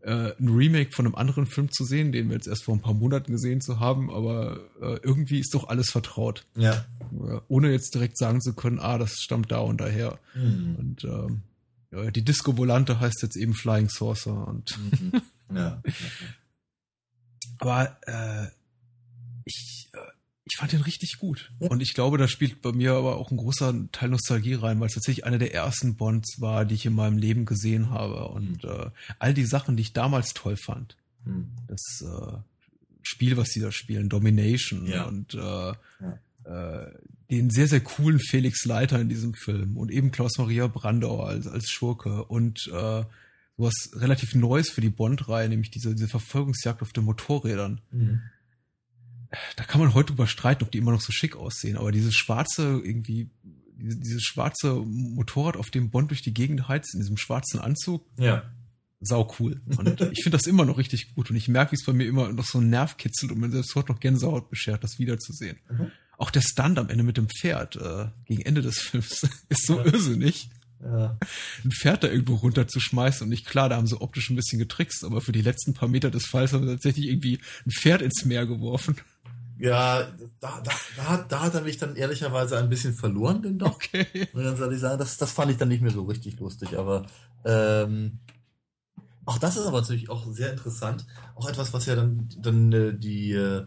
äh, 0.07 0.33
ein 0.39 0.47
Remake 0.47 0.93
von 0.93 1.05
einem 1.05 1.15
anderen 1.15 1.45
Film 1.45 1.69
zu 1.69 1.83
sehen, 1.83 2.13
den 2.13 2.29
wir 2.29 2.35
jetzt 2.35 2.47
erst 2.47 2.63
vor 2.63 2.73
ein 2.73 2.81
paar 2.81 2.93
Monaten 2.93 3.33
gesehen 3.33 3.59
zu 3.59 3.81
haben, 3.81 4.09
aber 4.09 4.61
äh, 4.81 4.99
irgendwie 5.03 5.39
ist 5.39 5.53
doch 5.53 5.67
alles 5.67 5.89
vertraut. 5.89 6.45
Ja. 6.55 6.85
Äh, 7.11 7.41
ohne 7.49 7.71
jetzt 7.71 7.93
direkt 7.93 8.17
sagen 8.17 8.39
zu 8.39 8.53
können, 8.53 8.79
ah, 8.79 8.97
das 8.97 9.15
stammt 9.19 9.51
da 9.51 9.59
und 9.59 9.81
daher. 9.81 10.17
Mhm. 10.33 10.75
Und 10.77 11.03
ähm, 11.03 11.41
ja, 11.91 12.09
die 12.09 12.23
Disco 12.23 12.57
Volante 12.57 13.01
heißt 13.01 13.21
jetzt 13.21 13.35
eben 13.35 13.53
Flying 13.53 13.89
Saucer 13.89 14.47
und 14.47 14.77
mhm. 14.77 15.21
ja. 15.53 15.81
aber 17.59 17.97
äh, 18.07 18.47
ich 20.49 20.57
fand 20.57 20.71
den 20.71 20.81
richtig 20.81 21.17
gut. 21.19 21.51
Und 21.59 21.81
ich 21.81 21.93
glaube, 21.93 22.17
da 22.17 22.27
spielt 22.27 22.61
bei 22.61 22.71
mir 22.71 22.93
aber 22.93 23.17
auch 23.17 23.31
ein 23.31 23.37
großer 23.37 23.73
Teil 23.91 24.09
Nostalgie 24.09 24.53
rein, 24.53 24.79
weil 24.79 24.87
es 24.87 24.93
tatsächlich 24.93 25.25
einer 25.25 25.37
der 25.37 25.53
ersten 25.53 25.95
Bonds 25.95 26.39
war, 26.39 26.63
die 26.63 26.75
ich 26.75 26.85
in 26.85 26.93
meinem 26.93 27.17
Leben 27.17 27.45
gesehen 27.45 27.89
habe. 27.89 28.29
Und 28.29 28.63
mhm. 28.63 28.69
äh, 28.69 28.89
all 29.19 29.33
die 29.33 29.45
Sachen, 29.45 29.75
die 29.75 29.81
ich 29.81 29.93
damals 29.93 30.33
toll 30.33 30.55
fand. 30.55 30.95
Mhm. 31.25 31.49
Das 31.67 31.81
äh, 32.01 32.37
Spiel, 33.01 33.35
was 33.35 33.49
sie 33.49 33.59
da 33.59 33.71
spielen, 33.71 34.09
Domination 34.09 34.87
ja. 34.87 35.03
und 35.03 35.33
äh, 35.33 35.37
ja. 35.37 36.19
äh, 36.45 36.91
den 37.29 37.49
sehr, 37.49 37.67
sehr 37.67 37.81
coolen 37.81 38.19
Felix 38.19 38.63
Leiter 38.63 39.01
in 39.01 39.09
diesem 39.09 39.33
Film 39.33 39.75
und 39.75 39.91
eben 39.91 40.11
Klaus-Maria 40.11 40.67
Brandauer 40.67 41.27
als, 41.27 41.47
als 41.47 41.69
Schurke 41.69 42.23
und 42.23 42.67
äh, 42.67 43.03
was 43.57 43.73
relativ 43.95 44.35
Neues 44.35 44.69
für 44.69 44.81
die 44.81 44.89
Bond-Reihe, 44.89 45.49
nämlich 45.49 45.71
diese, 45.71 45.93
diese 45.93 46.07
Verfolgungsjagd 46.07 46.81
auf 46.81 46.93
den 46.93 47.03
Motorrädern. 47.03 47.81
Mhm 47.91 48.21
da 49.55 49.63
kann 49.63 49.81
man 49.81 49.93
heute 49.93 50.07
drüber 50.07 50.27
streiten, 50.27 50.63
ob 50.63 50.71
die 50.71 50.77
immer 50.77 50.91
noch 50.91 51.01
so 51.01 51.11
schick 51.11 51.35
aussehen, 51.35 51.77
aber 51.77 51.91
dieses 51.91 52.15
schwarze, 52.15 52.81
irgendwie, 52.83 53.29
dieses, 53.77 54.23
schwarze 54.23 54.73
Motorrad, 54.73 55.57
auf 55.57 55.69
dem 55.69 55.89
Bond 55.89 56.11
durch 56.11 56.21
die 56.21 56.33
Gegend 56.33 56.67
heizt, 56.67 56.93
in 56.93 56.99
diesem 56.99 57.17
schwarzen 57.17 57.59
Anzug. 57.59 58.05
Ja. 58.17 58.43
Sau 58.99 59.31
cool. 59.39 59.61
Und 59.77 60.01
ich 60.11 60.23
finde 60.23 60.37
das 60.37 60.47
immer 60.47 60.65
noch 60.65 60.77
richtig 60.77 61.13
gut. 61.13 61.29
Und 61.29 61.35
ich 61.35 61.47
merke, 61.47 61.71
wie 61.71 61.75
es 61.75 61.85
bei 61.85 61.93
mir 61.93 62.07
immer 62.07 62.31
noch 62.33 62.45
so 62.45 62.59
ein 62.59 62.69
Nerv 62.69 62.97
kitzelt 62.97 63.31
und 63.31 63.39
mir 63.39 63.51
selbst 63.51 63.75
heute 63.75 63.91
noch 63.91 63.99
Gänsehaut 63.99 64.49
beschert, 64.49 64.83
das 64.83 64.97
wiederzusehen. 64.97 65.57
Mhm. 65.69 65.91
Auch 66.17 66.31
der 66.31 66.41
Stunt 66.41 66.79
am 66.79 66.89
Ende 66.89 67.03
mit 67.03 67.17
dem 67.17 67.29
Pferd, 67.29 67.75
äh, 67.75 68.07
gegen 68.25 68.41
Ende 68.41 68.63
des 68.63 68.79
Films, 68.79 69.27
ist 69.49 69.67
so 69.67 69.77
ja. 69.77 69.85
irrsinnig. 69.85 70.49
Ja. 70.83 71.17
Ein 71.63 71.71
Pferd 71.71 72.03
da 72.03 72.07
irgendwo 72.07 72.35
runterzuschmeißen 72.35 73.23
und 73.23 73.29
nicht 73.29 73.45
klar, 73.45 73.69
da 73.69 73.77
haben 73.77 73.87
sie 73.87 73.99
optisch 73.99 74.29
ein 74.29 74.35
bisschen 74.35 74.59
getrickst, 74.59 75.03
aber 75.03 75.21
für 75.21 75.31
die 75.31 75.41
letzten 75.41 75.73
paar 75.73 75.89
Meter 75.89 76.11
des 76.11 76.25
Falls 76.27 76.53
haben 76.53 76.65
sie 76.65 76.73
tatsächlich 76.73 77.07
irgendwie 77.07 77.39
ein 77.65 77.71
Pferd 77.71 78.01
ins 78.01 78.25
Meer 78.25 78.45
geworfen. 78.45 78.95
Ja, 79.59 80.07
da, 80.39 80.61
da, 80.63 80.71
da, 80.95 81.25
da 81.27 81.41
hat 81.41 81.55
er 81.55 81.61
mich 81.61 81.77
dann 81.77 81.95
ehrlicherweise 81.95 82.57
ein 82.57 82.69
bisschen 82.69 82.93
verloren, 82.93 83.41
denn 83.41 83.57
doch. 83.57 83.75
Okay. 83.75 84.27
Und 84.33 84.43
dann 84.43 84.55
soll 84.55 84.73
ich 84.73 84.79
sagen, 84.79 84.99
das, 84.99 85.17
das 85.17 85.31
fand 85.31 85.51
ich 85.51 85.57
dann 85.57 85.69
nicht 85.69 85.81
mehr 85.81 85.91
so 85.91 86.03
richtig 86.03 86.39
lustig, 86.39 86.77
aber 86.77 87.05
ähm, 87.43 88.19
auch 89.25 89.37
das 89.37 89.57
ist 89.57 89.65
aber 89.65 89.81
natürlich 89.81 90.09
auch 90.09 90.25
sehr 90.31 90.51
interessant. 90.51 91.05
Auch 91.35 91.49
etwas, 91.49 91.73
was 91.73 91.85
ja 91.85 91.95
dann, 91.95 92.29
dann 92.37 92.71
äh, 92.71 92.93
die, 92.93 93.33
äh, 93.33 93.65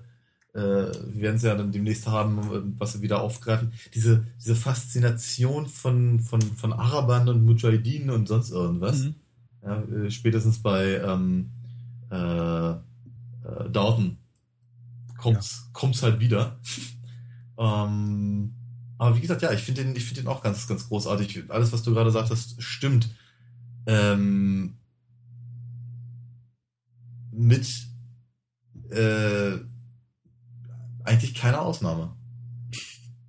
wir 0.54 1.22
werden 1.22 1.36
es 1.36 1.42
ja 1.42 1.54
dann 1.54 1.72
demnächst 1.72 2.06
haben, 2.06 2.74
was 2.78 2.94
wir 2.94 3.02
wieder 3.02 3.20
aufgreifen, 3.20 3.72
diese, 3.94 4.26
diese 4.38 4.54
Faszination 4.54 5.66
von, 5.66 6.20
von, 6.20 6.40
von 6.40 6.72
Arabern 6.72 7.28
und 7.28 7.44
Mujahideen 7.44 8.10
und 8.10 8.26
sonst 8.28 8.50
irgendwas. 8.50 9.00
Mhm. 9.00 9.14
Ja, 9.62 9.82
äh, 9.82 10.10
spätestens 10.10 10.62
bei 10.62 10.96
ähm, 10.96 11.50
äh, 12.10 12.70
äh, 12.70 13.70
Dalton 13.70 14.16
kommt's, 15.20 15.62
ja. 15.64 15.70
kommt's 15.72 16.02
halt 16.02 16.20
wieder. 16.20 16.60
ähm, 17.58 18.54
aber 18.98 19.16
wie 19.16 19.20
gesagt, 19.20 19.42
ja, 19.42 19.52
ich 19.52 19.62
finde 19.62 19.84
den, 19.84 19.96
ich 19.96 20.04
finde 20.04 20.22
den 20.22 20.28
auch 20.28 20.42
ganz, 20.42 20.66
ganz 20.66 20.88
großartig. 20.88 21.44
Alles, 21.48 21.72
was 21.72 21.82
du 21.82 21.92
gerade 21.92 22.10
sagtest, 22.10 22.62
stimmt. 22.62 23.08
Ähm, 23.86 24.76
mit 27.32 27.66
äh, 28.90 29.58
eigentlich 31.04 31.34
keine 31.34 31.60
Ausnahme. 31.60 32.14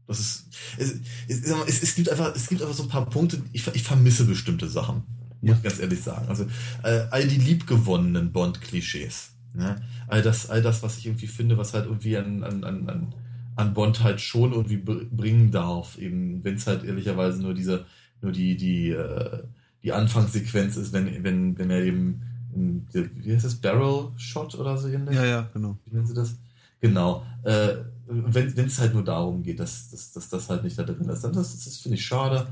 Das 0.08 0.20
ist, 0.20 0.46
es, 0.78 0.96
es, 1.30 1.84
es, 1.84 1.96
gibt 1.96 2.10
einfach, 2.10 2.36
es 2.36 2.48
gibt 2.48 2.62
einfach 2.62 2.76
so 2.76 2.84
ein 2.84 2.90
paar 2.90 3.10
Punkte, 3.10 3.42
ich, 3.54 3.66
ich 3.68 3.84
vermisse 3.84 4.26
bestimmte 4.26 4.68
Sachen, 4.68 5.04
muss 5.40 5.58
ich 5.58 5.64
ganz 5.64 5.80
ehrlich 5.80 6.02
sagen. 6.04 6.28
Also 6.28 6.48
äh, 6.84 7.08
all 7.12 7.28
die 7.28 7.38
liebgewonnenen 7.38 8.34
Bond-Klischees. 8.34 9.32
Ne? 9.54 9.76
All, 10.08 10.22
das, 10.22 10.50
all 10.50 10.62
das, 10.62 10.82
was 10.84 10.98
ich 10.98 11.08
irgendwie 11.08 11.28
finde, 11.28 11.58
was 11.58 11.74
halt 11.74 11.86
irgendwie 11.86 12.18
an, 12.18 12.44
an, 12.44 12.64
an, 12.64 13.14
an 13.56 13.74
Bond 13.74 14.04
halt 14.04 14.22
schon 14.22 14.54
irgendwie 14.54 14.78
bringen 14.78 15.52
darf, 15.52 15.98
eben 15.98 16.44
wenn 16.44 16.56
es 16.56 16.68
halt 16.68 16.84
ehrlicherweise 16.84 17.42
nur 17.42 17.54
diese, 17.54 17.86
nur 18.22 18.32
die, 18.32 18.56
die, 18.56 18.90
äh, 18.90 19.44
die 19.84 19.92
Anfangssequenz 19.92 20.78
ist, 20.78 20.94
wenn, 20.94 21.24
wenn, 21.24 21.58
wenn 21.58 21.70
er 21.70 21.84
eben, 21.84 22.22
in, 22.54 22.88
wie 22.94 23.34
heißt 23.34 23.46
das, 23.46 23.56
Barrel 23.56 24.10
Shot 24.18 24.56
oder 24.56 24.78
so 24.78 24.88
ähnlich? 24.88 25.16
Ja, 25.16 25.26
ja, 25.26 25.50
genau. 25.54 25.78
Wie 25.86 25.96
nennen 25.96 26.08
sie 26.08 26.14
das? 26.14 26.38
Genau. 26.80 27.26
Äh, 27.44 27.76
wenn 28.08 28.66
es 28.66 28.80
halt 28.80 28.94
nur 28.94 29.04
darum 29.04 29.44
geht, 29.44 29.60
dass, 29.60 29.90
dass, 29.90 30.12
dass 30.12 30.30
das 30.30 30.50
halt 30.50 30.64
nicht 30.64 30.78
da 30.78 30.84
drin 30.84 31.10
ist, 31.10 31.24
dann 31.24 31.34
das, 31.34 31.64
das 31.64 31.78
finde 31.78 31.98
ich 31.98 32.06
schade. 32.06 32.48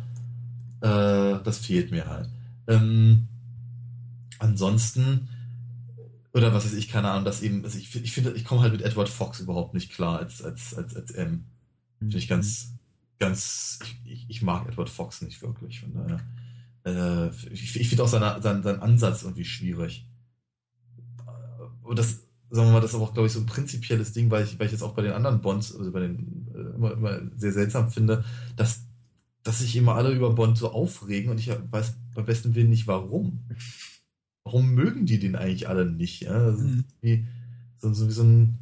Äh, 0.82 1.44
das 1.44 1.58
fehlt 1.58 1.92
mir 1.92 2.08
halt. 2.08 2.30
Ähm, 2.68 3.28
ansonsten 4.38 5.28
oder 6.34 6.54
was 6.54 6.66
weiß 6.66 6.74
ich, 6.74 6.90
keine 6.90 7.10
Ahnung, 7.10 7.26
dass 7.26 7.42
eben, 7.42 7.64
also 7.64 7.78
ich, 7.78 7.96
ich 7.96 8.12
finde, 8.12 8.32
ich 8.34 8.46
komme 8.46 8.62
halt 8.62 8.72
mit 8.72 8.82
Edward 8.82 9.10
Fox 9.10 9.40
überhaupt 9.40 9.74
nicht 9.74 9.92
klar 9.92 10.20
als, 10.20 10.44
als, 10.44 10.76
als, 10.76 10.96
als 10.96 11.12
M. 11.12 11.46
Finde 11.98 12.18
ich 12.18 12.28
ganz, 12.28 12.74
ganz, 13.18 13.80
ich, 14.06 14.26
ich, 14.30 14.42
mag 14.42 14.68
Edward 14.68 14.90
Fox 14.90 15.22
nicht 15.22 15.42
wirklich. 15.42 15.82
Von 15.82 15.94
daher, 15.94 16.20
äh, 16.86 17.30
ich, 17.52 17.80
ich 17.80 17.90
finde 17.90 18.04
auch 18.04 18.08
seine, 18.08 18.42
sein, 18.42 18.62
seinen 18.62 18.82
Ansatz 18.82 19.24
irgendwie 19.24 19.46
schwierig. 19.46 20.06
Und 21.82 21.98
das, 21.98 22.22
sagen 22.52 22.68
wir 22.68 22.74
mal, 22.74 22.82
das 22.82 22.92
ist 22.92 22.96
aber 22.96 23.06
auch, 23.06 23.14
glaube 23.14 23.28
ich, 23.28 23.34
so 23.34 23.40
ein 23.40 23.48
prinzipielles 23.48 24.14
Ding, 24.14 24.30
weil 24.30 24.44
ich, 24.44 24.60
weil 24.60 24.68
ich 24.68 24.72
jetzt 24.72 24.84
auch 24.84 24.94
bei 24.94 25.02
den 25.02 25.14
anderen 25.14 25.42
Bonds, 25.42 25.76
also 25.76 25.92
bei 25.92 26.02
den, 26.02 26.48
äh, 26.54 26.76
immer, 26.76 26.92
immer 26.94 27.22
sehr 27.36 27.52
seltsam 27.52 27.90
finde, 27.90 28.24
dass, 28.56 28.84
dass 29.42 29.60
sich 29.60 29.76
immer 29.76 29.96
alle 29.96 30.12
über 30.12 30.32
Bond 30.32 30.60
so 30.60 30.72
aufregen 30.72 31.32
und 31.32 31.40
ich 31.40 31.50
weiß 31.50 31.96
beim 32.14 32.26
besten 32.26 32.54
Willen 32.54 32.70
nicht 32.70 32.86
warum 32.88 33.40
warum 34.50 34.72
mögen 34.72 35.06
die 35.06 35.20
den 35.20 35.36
eigentlich 35.36 35.70
alle 35.70 35.86
nicht? 35.86 36.22
Ja? 36.22 36.52
Mhm. 36.52 36.84
Wie, 37.02 37.28
so, 37.78 37.94
so, 37.94 38.08
wie 38.08 38.12
so 38.12 38.24
ein, 38.24 38.58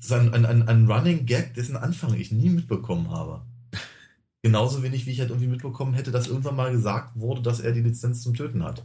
so 0.00 0.16
ein, 0.16 0.34
ein, 0.34 0.68
ein 0.68 0.90
Running 0.90 1.26
Gag, 1.26 1.54
dessen 1.54 1.76
Anfang 1.76 2.14
ich 2.14 2.32
nie 2.32 2.50
mitbekommen 2.50 3.10
habe. 3.10 3.42
Genauso 4.42 4.82
wenig, 4.82 5.06
wie 5.06 5.12
ich 5.12 5.20
halt 5.20 5.30
irgendwie 5.30 5.48
mitbekommen 5.48 5.94
hätte, 5.94 6.10
dass 6.10 6.26
irgendwann 6.26 6.56
mal 6.56 6.72
gesagt 6.72 7.12
wurde, 7.14 7.40
dass 7.40 7.60
er 7.60 7.70
die 7.70 7.82
Lizenz 7.82 8.22
zum 8.22 8.34
Töten 8.34 8.64
hat. 8.64 8.84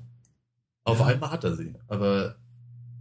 Auf 0.84 0.99
ja. 0.99 1.07
einmal 1.07 1.31
hat 1.31 1.43
er 1.43 1.55
sie. 1.55 1.73
Aber 1.88 2.35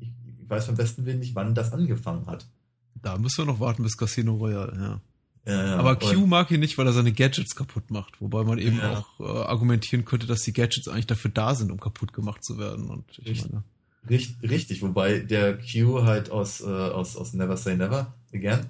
ich, 0.01 0.09
ich 0.25 0.49
weiß 0.49 0.69
beim 0.69 0.77
besten 0.77 1.05
Willen 1.05 1.19
nicht, 1.19 1.35
wann 1.35 1.55
das 1.55 1.73
angefangen 1.73 2.27
hat. 2.27 2.49
Da 2.95 3.19
müssen 3.19 3.45
wir 3.45 3.53
noch 3.53 3.61
warten 3.61 3.83
bis 3.83 3.99
Casino 3.99 4.37
Royale, 4.37 4.73
ja. 4.81 5.01
Ja, 5.47 5.65
ja, 5.65 5.77
aber 5.77 5.97
Q 5.97 6.27
mag 6.27 6.51
ihn 6.51 6.61
nicht, 6.61 6.77
weil 6.77 6.87
er 6.87 6.93
seine 6.93 7.13
Gadgets 7.13 7.55
kaputt 7.55 7.91
macht. 7.91 8.21
Wobei 8.21 8.43
man 8.43 8.59
eben 8.59 8.79
ja. 8.79 8.99
auch 8.99 9.21
äh, 9.21 9.47
argumentieren 9.47 10.05
könnte, 10.05 10.27
dass 10.27 10.41
die 10.41 10.53
Gadgets 10.53 10.89
eigentlich 10.89 11.07
dafür 11.07 11.31
da 11.31 11.55
sind, 11.55 11.71
um 11.71 11.79
kaputt 11.79 12.13
gemacht 12.13 12.45
zu 12.45 12.59
werden. 12.59 12.91
Und 12.91 13.05
ich 13.19 13.29
richtig, 13.29 13.53
meine, 13.53 13.65
richtig, 14.11 14.51
richtig, 14.51 14.83
wobei 14.83 15.21
der 15.21 15.57
Q 15.57 16.03
halt 16.03 16.31
aus, 16.31 16.61
äh, 16.61 16.65
aus, 16.65 17.17
aus 17.17 17.33
Never 17.33 17.57
Say 17.57 17.77
Never 17.77 18.13
Again 18.35 18.67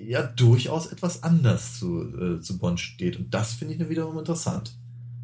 ja 0.00 0.22
durchaus 0.22 0.86
etwas 0.86 1.22
anders 1.22 1.78
zu, 1.78 2.02
äh, 2.02 2.40
zu 2.40 2.58
Bond 2.58 2.80
steht. 2.80 3.16
Und 3.16 3.32
das 3.32 3.54
finde 3.54 3.74
ich 3.74 3.88
wiederum 3.88 4.18
interessant. 4.18 4.76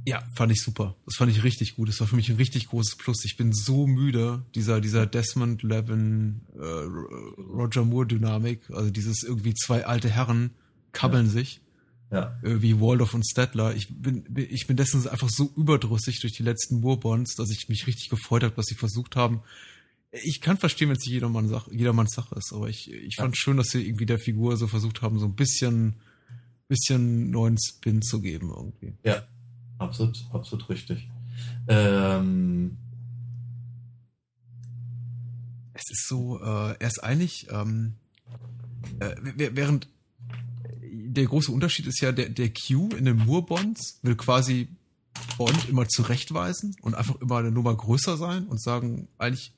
Ja, 0.07 0.23
fand 0.35 0.51
ich 0.53 0.63
super. 0.63 0.97
Das 1.05 1.17
fand 1.17 1.31
ich 1.31 1.45
richtig 1.45 1.77
gut. 1.77 1.89
Das 1.89 2.01
war 2.01 2.07
für 2.07 2.17
mich 2.17 2.31
ein 2.31 2.37
richtig 2.37 2.69
großes 2.69 2.97
Plus. 2.97 3.25
Ich 3.25 3.37
bin 3.37 3.53
so 3.53 3.87
müde 3.87 4.43
dieser, 4.55 4.81
dieser 4.81 5.07
Desmond 5.07 5.63
Levin, 5.63 6.41
äh, 6.55 6.63
Roger 6.63 7.85
Moore 7.85 8.07
Dynamik. 8.07 8.63
Also 8.71 8.91
dieses 8.91 9.23
irgendwie 9.23 9.55
zwei 9.55 9.85
alte 9.85 10.09
Herren, 10.09 10.51
kabbeln 10.93 11.27
ja. 11.27 11.33
sich. 11.33 11.61
Ja. 12.11 12.39
Äh, 12.43 12.61
wie 12.61 12.81
Waldorf 12.81 13.15
und 13.15 13.25
Stedler. 13.25 13.75
Ich 13.77 13.89
bin, 13.89 14.25
ich 14.35 14.67
bin 14.67 14.77
dessen 14.77 15.07
einfach 15.09 15.31
so 15.31 15.51
überdrüssig 15.57 16.21
durch 16.21 16.33
die 16.33 16.43
letzten 16.43 16.81
Moorbonds, 16.81 17.37
dass 17.37 17.51
ich 17.51 17.69
mich 17.69 17.87
richtig 17.87 18.09
gefreut 18.09 18.43
habe, 18.43 18.55
dass 18.55 18.67
sie 18.67 18.75
versucht 18.75 19.17
haben, 19.17 19.43
ich 20.13 20.41
kann 20.41 20.59
verstehen, 20.59 20.89
wenn 20.89 20.97
es 20.97 21.05
nicht 21.05 21.15
jedermann 21.15 21.49
Sach 21.49 21.69
jedermanns 21.71 22.15
Sache 22.15 22.35
ist, 22.35 22.53
aber 22.53 22.69
ich, 22.69 22.93
ich 22.93 23.17
fand 23.17 23.37
ja. 23.37 23.41
schön, 23.41 23.57
dass 23.57 23.69
sie 23.69 23.87
irgendwie 23.87 24.07
der 24.07 24.19
Figur 24.19 24.57
so 24.57 24.67
versucht 24.67 25.03
haben, 25.03 25.19
so 25.19 25.27
ein 25.27 25.37
bisschen, 25.37 25.95
bisschen 26.69 27.31
neuen 27.31 27.57
Spin 27.59 28.03
zu 28.03 28.21
geben 28.21 28.51
irgendwie. 28.51 28.95
Ja, 29.05 29.23
absolut, 29.79 30.19
absolut 30.33 30.69
richtig. 30.69 31.09
Ähm, 31.69 32.77
es 35.75 35.91
ist 35.91 36.09
so, 36.09 36.41
äh, 36.41 36.75
er 36.79 36.87
ist 36.89 37.03
eigentlich, 37.03 37.47
ähm, 37.51 37.95
äh, 38.99 39.15
während 39.55 39.89
der 41.15 41.25
große 41.25 41.51
Unterschied 41.51 41.87
ist 41.87 42.01
ja, 42.01 42.13
der, 42.13 42.29
der 42.29 42.51
Q 42.51 42.91
in 42.97 43.05
den 43.05 43.17
Moore-Bonds 43.17 44.01
will 44.03 44.17
quasi 44.17 44.69
Bond 45.37 45.69
immer 45.69 45.89
zurechtweisen 45.89 46.77
und 46.83 46.95
einfach 46.95 47.21
immer 47.21 47.39
eine 47.39 47.51
Nummer 47.51 47.75
größer 47.75 48.17
sein 48.17 48.47
und 48.47 48.63
sagen, 48.63 49.09
eigentlich 49.19 49.53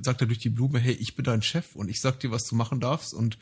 sagt 0.00 0.20
er 0.20 0.26
durch 0.26 0.38
die 0.38 0.48
Blume, 0.48 0.78
hey, 0.78 0.94
ich 0.94 1.14
bin 1.14 1.24
dein 1.24 1.42
Chef 1.42 1.76
und 1.76 1.88
ich 1.88 2.00
sag 2.00 2.20
dir, 2.20 2.30
was 2.30 2.44
du 2.44 2.54
machen 2.54 2.80
darfst 2.80 3.12
und 3.12 3.38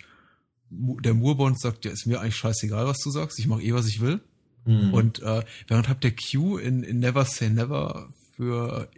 der 0.71 1.15
Moorbond 1.15 1.61
sagt, 1.61 1.85
ja, 1.85 1.93
ist 1.93 2.07
mir 2.07 2.21
eigentlich 2.21 2.37
scheißegal, 2.37 2.87
was 2.87 2.99
du 2.99 3.11
sagst, 3.11 3.39
ich 3.39 3.47
mache 3.47 3.63
eh, 3.63 3.75
was 3.75 3.87
ich 3.87 4.01
will. 4.01 4.21
Mhm. 4.65 4.95
Und 4.95 5.23
äh, 5.23 5.45
während 5.69 5.89
habt 5.89 6.03
der 6.05 6.13
Q 6.13 6.59
in, 6.59 6.83
in 6.83 6.99
Never 6.99 7.25
Say 7.25 7.51
Never 7.51 8.13
für 8.37 8.89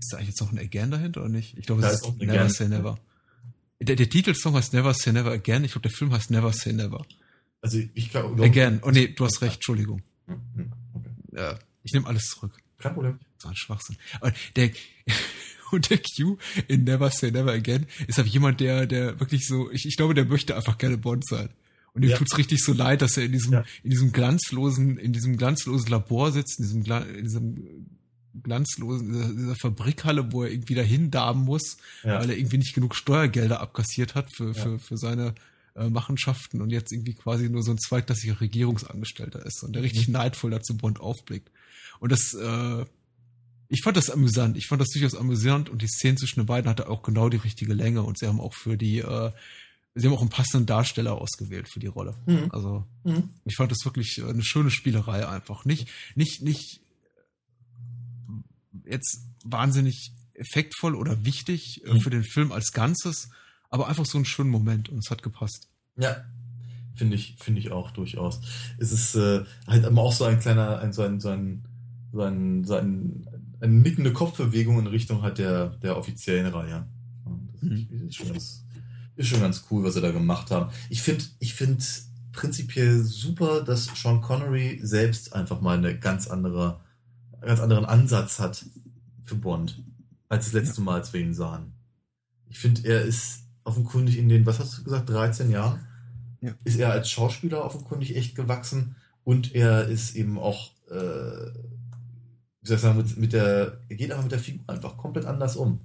ist 0.00 0.12
da 0.12 0.16
eigentlich 0.16 0.30
jetzt 0.30 0.40
noch 0.40 0.52
ein 0.52 0.58
Again 0.58 0.90
dahinter 0.90 1.20
oder 1.20 1.30
nicht? 1.30 1.56
Ich 1.58 1.66
glaube, 1.66 1.82
es 1.84 1.94
ist, 1.94 2.06
ist 2.06 2.18
Never 2.18 2.32
Again. 2.32 2.50
Say 2.50 2.68
Never. 2.68 2.98
Der, 3.80 3.96
der 3.96 4.08
Titelsong 4.08 4.54
heißt 4.54 4.72
Never 4.72 4.94
Say 4.94 5.12
Never 5.12 5.30
Again. 5.30 5.64
Ich 5.64 5.72
glaube, 5.72 5.88
der 5.88 5.96
Film 5.96 6.12
heißt 6.12 6.30
Never 6.30 6.52
Say 6.52 6.72
Never. 6.72 7.04
Also 7.62 7.78
ich 7.94 8.10
glaube. 8.10 8.42
Again. 8.42 8.80
Oh 8.82 8.90
nee, 8.90 9.08
du 9.08 9.24
hast 9.24 9.40
recht, 9.40 9.54
Entschuldigung. 9.54 10.02
Okay. 10.26 11.10
Ja, 11.34 11.58
ich 11.84 11.92
nehme 11.92 12.06
alles 12.06 12.24
zurück. 12.24 12.52
Kein 12.78 12.94
Problem. 12.94 13.18
Das 13.36 13.44
war 13.44 13.52
ein 13.52 13.56
Schwachsinn. 13.56 13.96
Aber 14.20 14.32
der, 14.56 14.70
und 15.70 15.88
der 15.88 15.98
Q 15.98 16.36
in 16.68 16.84
Never 16.84 17.10
Say 17.10 17.30
Never 17.30 17.52
Again 17.52 17.86
ist 18.06 18.18
halt 18.18 18.28
jemand, 18.28 18.60
der, 18.60 18.86
der 18.86 19.18
wirklich 19.20 19.46
so, 19.46 19.70
ich, 19.70 19.86
ich 19.86 19.96
glaube, 19.96 20.14
der 20.14 20.24
möchte 20.24 20.56
einfach 20.56 20.76
gerne 20.76 20.98
Bond 20.98 21.26
sein. 21.26 21.48
Und 21.94 22.02
ihm 22.02 22.10
ja. 22.10 22.16
tut's 22.16 22.36
richtig 22.38 22.62
so 22.62 22.72
leid, 22.72 23.02
dass 23.02 23.16
er 23.16 23.24
in 23.24 23.32
diesem, 23.32 23.52
ja. 23.52 23.64
in 23.82 23.90
diesem 23.90 24.12
glanzlosen, 24.12 24.98
in 24.98 25.12
diesem 25.12 25.36
glanzlosen 25.36 25.90
Labor 25.90 26.32
sitzt, 26.32 26.58
in 26.58 26.64
diesem, 26.64 26.84
in 27.16 27.24
diesem 27.24 27.86
glanzlosen, 28.42 29.12
dieser, 29.12 29.28
dieser 29.28 29.56
Fabrikhalle, 29.56 30.32
wo 30.32 30.42
er 30.42 30.50
irgendwie 30.50 30.74
dahin 30.74 31.10
darben 31.10 31.42
muss, 31.42 31.76
ja. 32.02 32.18
weil 32.18 32.30
er 32.30 32.36
irgendwie 32.36 32.58
nicht 32.58 32.74
genug 32.74 32.96
Steuergelder 32.96 33.60
abkassiert 33.60 34.14
hat 34.14 34.34
für, 34.34 34.54
für, 34.54 34.78
für 34.78 34.96
seine 34.96 35.34
äh, 35.74 35.88
Machenschaften 35.88 36.60
und 36.60 36.70
jetzt 36.70 36.92
irgendwie 36.92 37.14
quasi 37.14 37.48
nur 37.48 37.62
so 37.62 37.70
ein 37.70 37.78
zweitklassiger 37.78 38.40
Regierungsangestellter 38.40 39.44
ist 39.44 39.62
und 39.62 39.74
der 39.74 39.82
richtig 39.82 40.08
mhm. 40.08 40.14
neidvoll 40.14 40.50
dazu 40.50 40.76
Bond 40.76 41.00
aufblickt. 41.00 41.50
Und 41.98 42.12
das, 42.12 42.34
äh, 42.34 42.84
ich 43.68 43.82
fand 43.82 43.96
das 43.96 44.10
amüsant. 44.10 44.56
Ich 44.56 44.66
fand 44.66 44.80
das 44.80 44.90
durchaus 44.90 45.14
amüsant 45.14 45.70
und 45.70 45.82
die 45.82 45.88
Szene 45.88 46.16
zwischen 46.16 46.40
den 46.40 46.46
beiden 46.46 46.68
hatte 46.68 46.88
auch 46.88 47.02
genau 47.02 47.28
die 47.28 47.38
richtige 47.38 47.74
Länge 47.74 48.02
und 48.02 48.18
sie 48.18 48.26
haben 48.26 48.40
auch 48.40 48.54
für 48.54 48.76
die, 48.76 48.98
äh, 48.98 49.32
sie 49.94 50.06
haben 50.06 50.14
auch 50.14 50.20
einen 50.20 50.30
passenden 50.30 50.66
Darsteller 50.66 51.14
ausgewählt 51.14 51.68
für 51.72 51.80
die 51.80 51.86
Rolle. 51.86 52.16
Mhm. 52.26 52.48
Also 52.50 52.84
mhm. 53.04 53.30
ich 53.44 53.56
fand 53.56 53.70
das 53.70 53.84
wirklich 53.84 54.22
eine 54.22 54.44
schöne 54.44 54.70
Spielerei 54.70 55.26
einfach. 55.26 55.64
Nicht, 55.64 55.88
nicht, 56.16 56.42
nicht 56.42 56.80
jetzt 58.84 59.22
wahnsinnig 59.44 60.12
effektvoll 60.34 60.94
oder 60.94 61.24
wichtig 61.24 61.82
äh, 61.84 61.94
mhm. 61.94 62.00
für 62.00 62.10
den 62.10 62.24
Film 62.24 62.52
als 62.52 62.72
Ganzes, 62.72 63.30
aber 63.72 63.88
einfach 63.88 64.06
so 64.06 64.18
einen 64.18 64.24
schönen 64.24 64.50
Moment 64.50 64.88
und 64.88 64.98
es 64.98 65.10
hat 65.10 65.22
gepasst. 65.22 65.68
Ja, 65.96 66.24
finde 66.94 67.16
ich, 67.16 67.36
finde 67.38 67.60
ich 67.60 67.72
auch 67.72 67.90
durchaus. 67.90 68.40
Es 68.78 68.92
ist 68.92 69.16
äh, 69.16 69.44
halt 69.66 69.84
immer 69.84 70.02
auch 70.02 70.12
so 70.12 70.24
ein 70.24 70.38
kleiner, 70.38 70.78
ein, 70.78 70.92
so 70.92 71.02
ein, 71.02 71.20
so 71.20 71.30
ein, 71.30 71.64
so 72.12 72.22
ein, 72.22 72.64
so 72.64 72.74
ein, 72.76 73.26
eine 73.60 73.72
nickende 73.72 74.12
Kopfbewegung 74.12 74.78
in 74.78 74.86
Richtung 74.86 75.22
halt 75.22 75.38
der, 75.38 75.68
der 75.82 75.96
offiziellen 75.96 76.52
Reihe. 76.52 76.86
Das 77.54 77.62
mhm. 77.62 78.08
ist, 78.08 78.16
schon 78.16 78.28
ganz, 78.28 78.64
ist 79.16 79.28
schon 79.28 79.40
ganz 79.40 79.64
cool, 79.70 79.84
was 79.84 79.94
sie 79.94 80.00
da 80.00 80.10
gemacht 80.10 80.50
haben. 80.50 80.70
Ich 80.90 81.02
finde, 81.02 81.24
ich 81.38 81.54
finde 81.54 81.82
prinzipiell 82.32 83.02
super, 83.02 83.62
dass 83.62 83.86
Sean 83.94 84.20
Connery 84.20 84.80
selbst 84.82 85.34
einfach 85.34 85.60
mal 85.60 85.78
eine 85.78 85.98
ganz 85.98 86.28
andere 86.28 86.80
ganz 87.40 87.60
anderen 87.60 87.84
Ansatz 87.84 88.38
hat 88.38 88.64
für 89.24 89.34
Bond, 89.34 89.82
als 90.28 90.46
das 90.46 90.54
letzte 90.54 90.80
Mal, 90.80 91.00
als 91.00 91.12
wir 91.12 91.20
ihn 91.20 91.34
sahen. 91.34 91.72
Ich 92.48 92.58
finde, 92.58 92.86
er 92.86 93.02
ist 93.02 93.41
offenkundig 93.64 94.18
in 94.18 94.28
den, 94.28 94.46
was 94.46 94.58
hast 94.58 94.78
du 94.78 94.84
gesagt, 94.84 95.08
13 95.08 95.50
Jahren, 95.50 95.80
ja. 96.40 96.52
ist 96.64 96.78
er 96.78 96.92
als 96.92 97.10
Schauspieler 97.10 97.64
offenkundig 97.64 98.16
echt 98.16 98.34
gewachsen 98.34 98.96
und 99.24 99.54
er 99.54 99.86
ist 99.88 100.16
eben 100.16 100.38
auch, 100.38 100.72
äh, 100.90 100.94
wie 102.60 102.66
soll 102.66 102.76
ich 102.76 102.82
sagen, 102.82 102.98
mit, 102.98 103.16
mit 103.16 103.32
der, 103.32 103.78
er 103.88 103.96
geht 103.96 104.12
aber 104.12 104.22
mit 104.22 104.32
der 104.32 104.38
Figur 104.38 104.64
einfach 104.68 104.96
komplett 104.96 105.26
anders 105.26 105.56
um. 105.56 105.80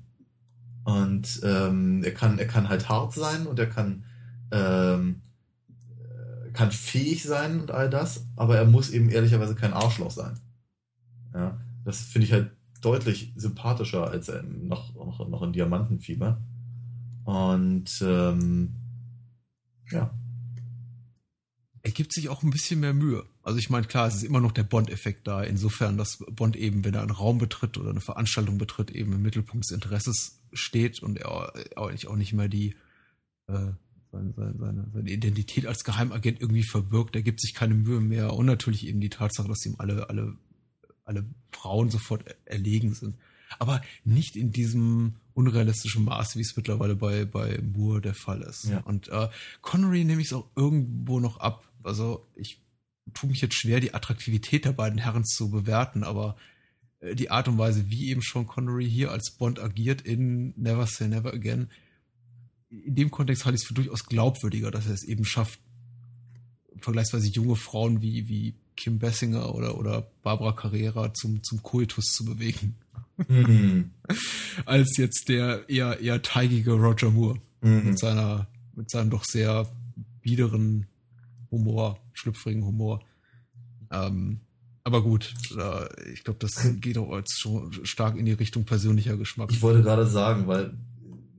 Und 0.84 1.42
ähm, 1.44 2.04
er 2.04 2.14
kann, 2.14 2.40
er 2.40 2.48
kann 2.48 2.70
halt 2.70 2.88
hart 2.88 3.14
sein 3.14 3.46
und 3.46 3.60
er 3.60 3.68
kann, 3.68 4.06
ähm, 4.52 5.22
kann 6.54 6.72
fähig 6.72 7.24
sein 7.24 7.60
und 7.60 7.72
all 7.72 7.90
das, 7.90 8.26
aber 8.36 8.58
er 8.58 8.66
muss 8.66 8.90
eben 8.90 9.10
ehrlicherweise 9.10 9.54
kein 9.54 9.74
Arschloch 9.74 10.12
sein. 10.12 10.40
Ja, 11.34 11.60
das 11.84 12.02
finde 12.02 12.26
ich 12.26 12.34
halt 12.34 12.52
deutlich 12.82 13.34
sympathischer 13.36 14.10
als 14.10 14.32
noch, 14.44 14.96
noch, 14.96 15.28
noch 15.28 15.44
in 15.44 15.54
Diamantenfieber. 15.54 16.42
Und 17.28 17.90
ähm, 18.02 18.74
ja. 19.92 20.18
Er 21.82 21.92
gibt 21.92 22.14
sich 22.14 22.30
auch 22.30 22.42
ein 22.42 22.52
bisschen 22.52 22.80
mehr 22.80 22.94
Mühe. 22.94 23.26
Also 23.44 23.60
ich 23.60 23.70
meine, 23.70 23.86
klar, 23.86 24.08
es 24.08 24.16
ist 24.16 24.24
immer 24.24 24.40
noch 24.40 24.54
der 24.54 24.64
Bond-Effekt 24.64 25.28
da, 25.28 25.44
insofern, 25.44 25.98
dass 25.98 26.20
Bond 26.32 26.56
eben, 26.56 26.86
wenn 26.86 26.94
er 26.94 27.02
einen 27.02 27.12
Raum 27.12 27.38
betritt 27.38 27.78
oder 27.78 27.90
eine 27.90 28.00
Veranstaltung 28.00 28.58
betritt, 28.58 28.92
eben 28.92 29.12
im 29.12 29.24
Mittelpunkt 29.24 29.66
des 29.66 29.76
Interesses 29.76 30.42
steht 30.54 31.04
und 31.04 31.18
er 31.18 31.52
auch 31.76 32.16
nicht 32.16 32.32
mehr 32.32 32.48
die 32.48 32.76
äh, 33.48 33.72
seine, 34.14 34.34
seine, 34.34 34.90
seine 34.94 35.10
Identität 35.10 35.66
als 35.66 35.84
Geheimagent 35.84 36.40
irgendwie 36.40 36.64
verbirgt. 36.64 37.18
Er 37.18 37.24
gibt 37.24 37.42
sich 37.42 37.54
keine 37.54 37.74
Mühe 37.74 38.00
mehr 38.00 38.34
und 38.34 38.46
natürlich 38.46 38.88
eben 38.88 39.02
die 39.02 39.10
Tatsache, 39.10 39.50
dass 39.50 39.66
ihm 39.66 39.76
alle, 39.80 40.10
alle 40.10 40.38
alle 41.08 41.26
Frauen 41.52 41.90
sofort 41.90 42.24
erlegen 42.46 42.94
sind. 42.94 43.16
Aber 43.60 43.82
nicht 44.04 44.36
in 44.36 44.52
diesem 44.52 45.16
unrealistischen 45.38 46.04
Maß, 46.04 46.36
wie 46.36 46.42
es 46.42 46.58
mittlerweile 46.58 46.96
bei, 46.96 47.26
bei 47.26 47.60
Moore 47.62 48.02
der 48.02 48.16
Fall 48.16 48.42
ist. 48.42 48.66
Ja. 48.66 48.80
Und 48.80 49.08
äh, 49.10 49.30
Connery 49.62 50.04
nehme 50.04 50.22
ich 50.22 50.28
es 50.28 50.34
auch 50.34 50.50
irgendwo 50.56 51.20
noch 51.20 51.40
ab. 51.40 51.72
Also 51.84 52.26
ich 52.36 52.60
tue 53.14 53.30
mich 53.30 53.40
jetzt 53.40 53.54
schwer, 53.54 53.80
die 53.80 53.94
Attraktivität 53.94 54.66
der 54.66 54.72
beiden 54.72 54.98
Herren 54.98 55.26
zu 55.26 55.52
bewerten, 55.52 56.04
aber 56.04 56.38
äh, 57.02 57.14
die 57.14 57.30
Art 57.30 57.48
und 57.48 57.60
Weise, 57.60 57.90
wie 57.92 58.10
eben 58.10 58.22
Sean 58.22 58.48
Connery 58.48 58.90
hier 58.90 59.12
als 59.12 59.30
Bond 59.30 59.60
agiert 59.60 60.02
in 60.02 60.54
Never 60.58 60.88
Say 60.88 61.08
Never 61.08 61.32
Again, 61.32 61.70
in 62.70 62.96
dem 62.96 63.12
Kontext 63.12 63.46
halte 63.46 63.58
ich 63.58 63.62
es 63.62 63.68
für 63.68 63.76
durchaus 63.76 64.06
glaubwürdiger, 64.06 64.72
dass 64.72 64.88
er 64.88 64.94
es 64.94 65.04
eben 65.04 65.24
schafft, 65.24 65.60
vergleichsweise 66.80 67.28
junge 67.28 67.56
Frauen 67.56 68.02
wie, 68.02 68.28
wie 68.28 68.56
Kim 68.78 69.00
Bessinger 69.00 69.54
oder, 69.54 69.78
oder 69.78 70.08
Barbara 70.24 70.54
Carrera 70.54 71.14
zum, 71.14 71.44
zum 71.44 71.62
Kultus 71.64 72.06
zu 72.06 72.24
bewegen. 72.24 72.76
Mhm. 73.28 73.92
Als 74.66 74.96
jetzt 74.98 75.28
der 75.28 75.68
eher, 75.68 76.00
eher 76.00 76.22
teigige 76.22 76.74
Roger 76.74 77.12
Moore 77.12 77.42
mhm. 77.62 77.90
mit 77.90 78.00
seiner, 78.00 78.48
mit 78.76 78.90
seinem 78.90 79.10
doch 79.10 79.26
sehr 79.26 79.68
biederen 80.22 80.86
Humor, 81.52 82.00
schlüpfrigen 82.14 82.64
Humor. 82.64 83.04
Ähm, 83.92 84.40
aber 84.84 85.02
gut, 85.02 85.34
äh, 85.58 86.12
ich 86.14 86.24
glaube, 86.24 86.40
das 86.40 86.66
geht 86.80 86.98
auch 86.98 87.12
als 87.12 87.38
schon 87.38 87.74
stark 87.84 88.16
in 88.16 88.26
die 88.26 88.32
Richtung 88.32 88.64
persönlicher 88.64 89.18
Geschmack. 89.18 89.50
Ich 89.52 89.62
wollte 89.62 89.84
gerade 89.84 90.08
sagen, 90.08 90.48
weil 90.48 90.74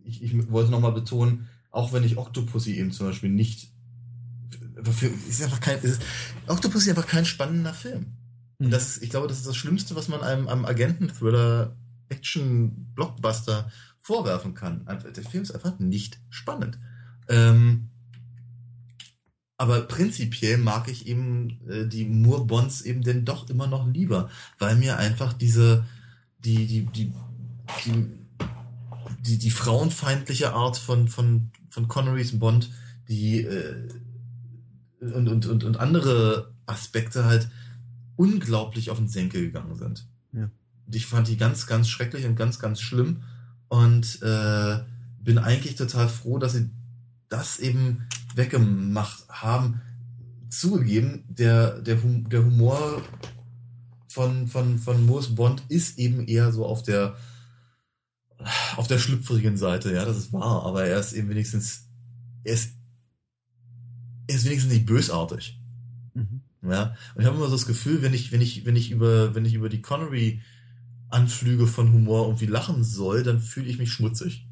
ich, 0.04 0.22
ich 0.22 0.50
wollte 0.50 0.70
nochmal 0.70 0.92
betonen, 0.92 1.48
auch 1.70 1.92
wenn 1.92 2.04
ich 2.04 2.18
Octopussy 2.18 2.74
eben 2.74 2.92
zum 2.92 3.06
Beispiel 3.06 3.30
nicht 3.30 3.70
für, 4.84 5.06
ist 5.06 5.42
einfach 5.42 5.60
kein, 5.60 5.78
ist, 5.80 6.02
Octopus 6.46 6.82
ist 6.82 6.90
einfach 6.90 7.06
kein 7.06 7.24
spannender 7.24 7.74
Film. 7.74 8.06
Und 8.58 8.66
hm. 8.66 8.70
das, 8.70 8.98
ich 8.98 9.10
glaube, 9.10 9.28
das 9.28 9.38
ist 9.38 9.46
das 9.46 9.56
Schlimmste, 9.56 9.94
was 9.96 10.08
man 10.08 10.20
einem, 10.20 10.48
einem 10.48 10.64
Agenten-Thriller, 10.64 11.76
Action-Blockbuster 12.08 13.70
vorwerfen 14.00 14.54
kann. 14.54 14.86
Der 15.14 15.24
Film 15.24 15.42
ist 15.42 15.54
einfach 15.54 15.78
nicht 15.78 16.18
spannend. 16.30 16.78
Ähm, 17.28 17.90
aber 19.58 19.82
prinzipiell 19.82 20.56
mag 20.56 20.88
ich 20.88 21.06
eben 21.06 21.60
äh, 21.68 21.86
die 21.86 22.04
Moore 22.04 22.46
Bonds 22.46 22.80
eben 22.82 23.02
denn 23.02 23.24
doch 23.24 23.50
immer 23.50 23.66
noch 23.66 23.88
lieber, 23.88 24.30
weil 24.58 24.76
mir 24.76 24.98
einfach 24.98 25.32
diese 25.32 25.84
die 26.38 26.66
die 26.66 26.86
die 26.86 27.12
die, 27.84 28.06
die, 29.26 29.38
die 29.38 29.50
frauenfeindliche 29.50 30.52
Art 30.54 30.76
von 30.76 31.08
von 31.08 31.50
von 31.70 31.88
Connerys 31.88 32.38
Bond, 32.38 32.70
die 33.08 33.42
äh, 33.42 33.88
und, 35.00 35.28
und, 35.28 35.46
und, 35.46 35.64
und 35.64 35.76
andere 35.78 36.52
Aspekte 36.66 37.24
halt 37.24 37.48
unglaublich 38.16 38.90
auf 38.90 38.98
den 38.98 39.08
Senkel 39.08 39.42
gegangen 39.42 39.76
sind. 39.76 40.06
Ja. 40.32 40.50
Und 40.86 40.94
ich 40.94 41.06
fand 41.06 41.28
die 41.28 41.36
ganz, 41.36 41.66
ganz 41.66 41.88
schrecklich 41.88 42.26
und 42.26 42.36
ganz, 42.36 42.58
ganz 42.58 42.80
schlimm 42.80 43.22
und 43.68 44.20
äh, 44.22 44.78
bin 45.20 45.38
eigentlich 45.38 45.76
total 45.76 46.08
froh, 46.08 46.38
dass 46.38 46.54
sie 46.54 46.70
das 47.28 47.58
eben 47.58 48.06
weggemacht 48.34 49.28
haben. 49.28 49.80
Zugegeben, 50.48 51.24
der, 51.28 51.80
der, 51.80 52.02
hum 52.02 52.28
der 52.28 52.44
Humor 52.44 53.02
von, 54.08 54.48
von, 54.48 54.78
von 54.78 55.04
Moos 55.04 55.34
Bond 55.34 55.62
ist 55.68 55.98
eben 55.98 56.26
eher 56.26 56.52
so 56.52 56.64
auf 56.64 56.82
der 56.82 57.16
auf 58.76 58.86
der 58.86 58.98
schlüpfrigen 58.98 59.56
Seite, 59.56 59.92
ja, 59.92 60.04
das 60.04 60.16
ist 60.16 60.32
wahr, 60.32 60.64
aber 60.64 60.84
er 60.84 61.00
ist 61.00 61.12
eben 61.12 61.28
wenigstens, 61.28 61.88
er 62.44 62.54
ist, 62.54 62.77
er 64.28 64.36
ist 64.36 64.44
wenigstens 64.44 64.72
nicht 64.72 64.86
bösartig. 64.86 65.58
Mhm. 66.14 66.42
Ja, 66.62 66.94
und 67.14 67.22
ich 67.22 67.26
habe 67.26 67.36
immer 67.36 67.46
so 67.46 67.52
das 67.52 67.66
Gefühl, 67.66 68.02
wenn 68.02 68.14
ich, 68.14 68.30
wenn 68.30 68.40
ich, 68.40 68.64
wenn 68.64 68.76
ich 68.76 68.90
über, 68.90 69.34
wenn 69.34 69.44
ich 69.44 69.54
über 69.54 69.68
die 69.68 69.82
Connery 69.82 70.40
Anflüge 71.08 71.66
von 71.66 71.92
Humor 71.92 72.26
irgendwie 72.26 72.46
lachen 72.46 72.84
soll, 72.84 73.22
dann 73.22 73.40
fühle 73.40 73.68
ich 73.68 73.78
mich 73.78 73.90
schmutzig. 73.90 74.46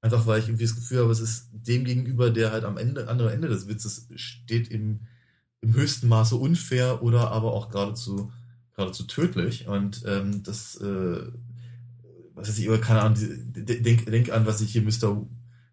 Einfach 0.00 0.26
weil 0.26 0.38
ich 0.38 0.48
irgendwie 0.48 0.64
das 0.64 0.76
Gefühl 0.76 1.00
habe, 1.00 1.10
es 1.10 1.20
ist 1.20 1.48
dem 1.52 1.84
gegenüber, 1.84 2.30
der 2.30 2.52
halt 2.52 2.64
am 2.64 2.76
Ende, 2.76 3.08
anderen 3.08 3.32
Ende 3.32 3.48
des 3.48 3.66
Witzes 3.66 4.06
steht, 4.14 4.68
im, 4.68 5.00
im 5.62 5.74
höchsten 5.74 6.08
Maße 6.08 6.36
unfair 6.36 7.02
oder 7.02 7.30
aber 7.30 7.52
auch 7.54 7.70
geradezu, 7.70 8.30
geradezu 8.74 9.04
tödlich. 9.04 9.66
Und 9.66 10.04
ähm, 10.06 10.42
das, 10.42 10.76
äh, 10.76 11.32
was 12.34 12.48
weiß 12.48 12.58
ich, 12.58 12.80
keine 12.82 13.00
Ahnung, 13.00 13.18
denk, 13.54 14.06
denk 14.06 14.30
an, 14.30 14.46
was 14.46 14.60
ich 14.60 14.72
hier 14.72 14.82
Mr. 14.82 15.26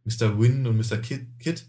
Mr. 0.06 0.40
Win 0.40 0.66
und 0.66 0.78
Mr. 0.78 0.98
Kid, 0.98 1.28
Kid 1.38 1.66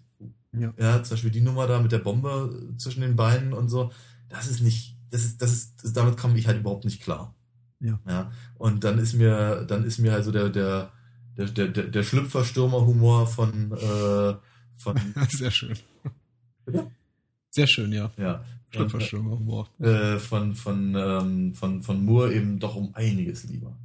ja. 0.58 0.72
ja, 0.78 1.02
zum 1.02 1.14
Beispiel 1.14 1.30
die 1.30 1.40
Nummer 1.40 1.66
da 1.66 1.80
mit 1.80 1.92
der 1.92 1.98
Bombe 1.98 2.74
zwischen 2.76 3.00
den 3.00 3.16
Beinen 3.16 3.52
und 3.52 3.68
so. 3.68 3.90
Das 4.28 4.48
ist 4.48 4.60
nicht, 4.60 4.96
das 5.10 5.24
ist, 5.24 5.40
das 5.40 5.52
ist, 5.52 5.96
damit 5.96 6.16
komme 6.16 6.38
ich 6.38 6.46
halt 6.46 6.60
überhaupt 6.60 6.84
nicht 6.84 7.02
klar. 7.02 7.34
Ja. 7.80 7.98
ja. 8.06 8.32
Und 8.58 8.84
dann 8.84 8.98
ist 8.98 9.14
mir, 9.14 9.64
dann 9.66 9.84
ist 9.84 9.98
mir 9.98 10.14
also 10.14 10.30
der, 10.30 10.50
der, 10.50 10.92
der, 11.36 11.46
der, 11.46 11.68
der, 11.68 11.84
der 11.88 12.02
Schlüpferstürmer-Humor 12.02 13.26
von, 13.26 13.72
äh, 13.72 14.34
von. 14.76 15.00
Sehr 15.30 15.50
schön. 15.50 15.76
Ja? 16.70 16.86
Sehr 17.50 17.66
schön, 17.66 17.92
ja. 17.92 18.10
Ja. 18.16 18.44
Schlüpferstürmer-Humor. 18.70 19.68
Äh, 19.80 20.18
von, 20.18 20.54
von, 20.54 20.94
ähm, 20.94 21.54
von, 21.54 21.82
von 21.82 22.04
Moore 22.04 22.34
eben 22.34 22.58
doch 22.58 22.76
um 22.76 22.94
einiges 22.94 23.44
lieber. 23.44 23.76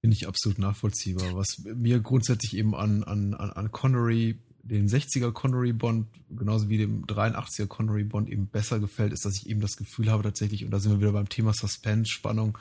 Finde 0.00 0.16
ich 0.16 0.26
absolut 0.26 0.58
nachvollziehbar. 0.58 1.36
Was 1.36 1.62
mir 1.64 2.00
grundsätzlich 2.00 2.56
eben 2.56 2.74
an, 2.74 3.04
an, 3.04 3.34
an 3.34 3.70
Connery 3.70 4.40
den 4.62 4.88
60er 4.88 5.32
Connery 5.32 5.72
Bond, 5.72 6.06
genauso 6.30 6.68
wie 6.68 6.78
dem 6.78 7.04
83er 7.06 7.66
Connery 7.66 8.04
Bond 8.04 8.28
eben 8.28 8.46
besser 8.46 8.78
gefällt, 8.78 9.12
ist, 9.12 9.24
dass 9.24 9.36
ich 9.36 9.48
eben 9.48 9.60
das 9.60 9.76
Gefühl 9.76 10.10
habe 10.10 10.22
tatsächlich, 10.22 10.64
und 10.64 10.70
da 10.70 10.78
sind 10.78 10.92
wir 10.92 11.00
wieder 11.00 11.12
beim 11.12 11.28
Thema 11.28 11.52
Suspense, 11.52 12.10
Spannung, 12.10 12.56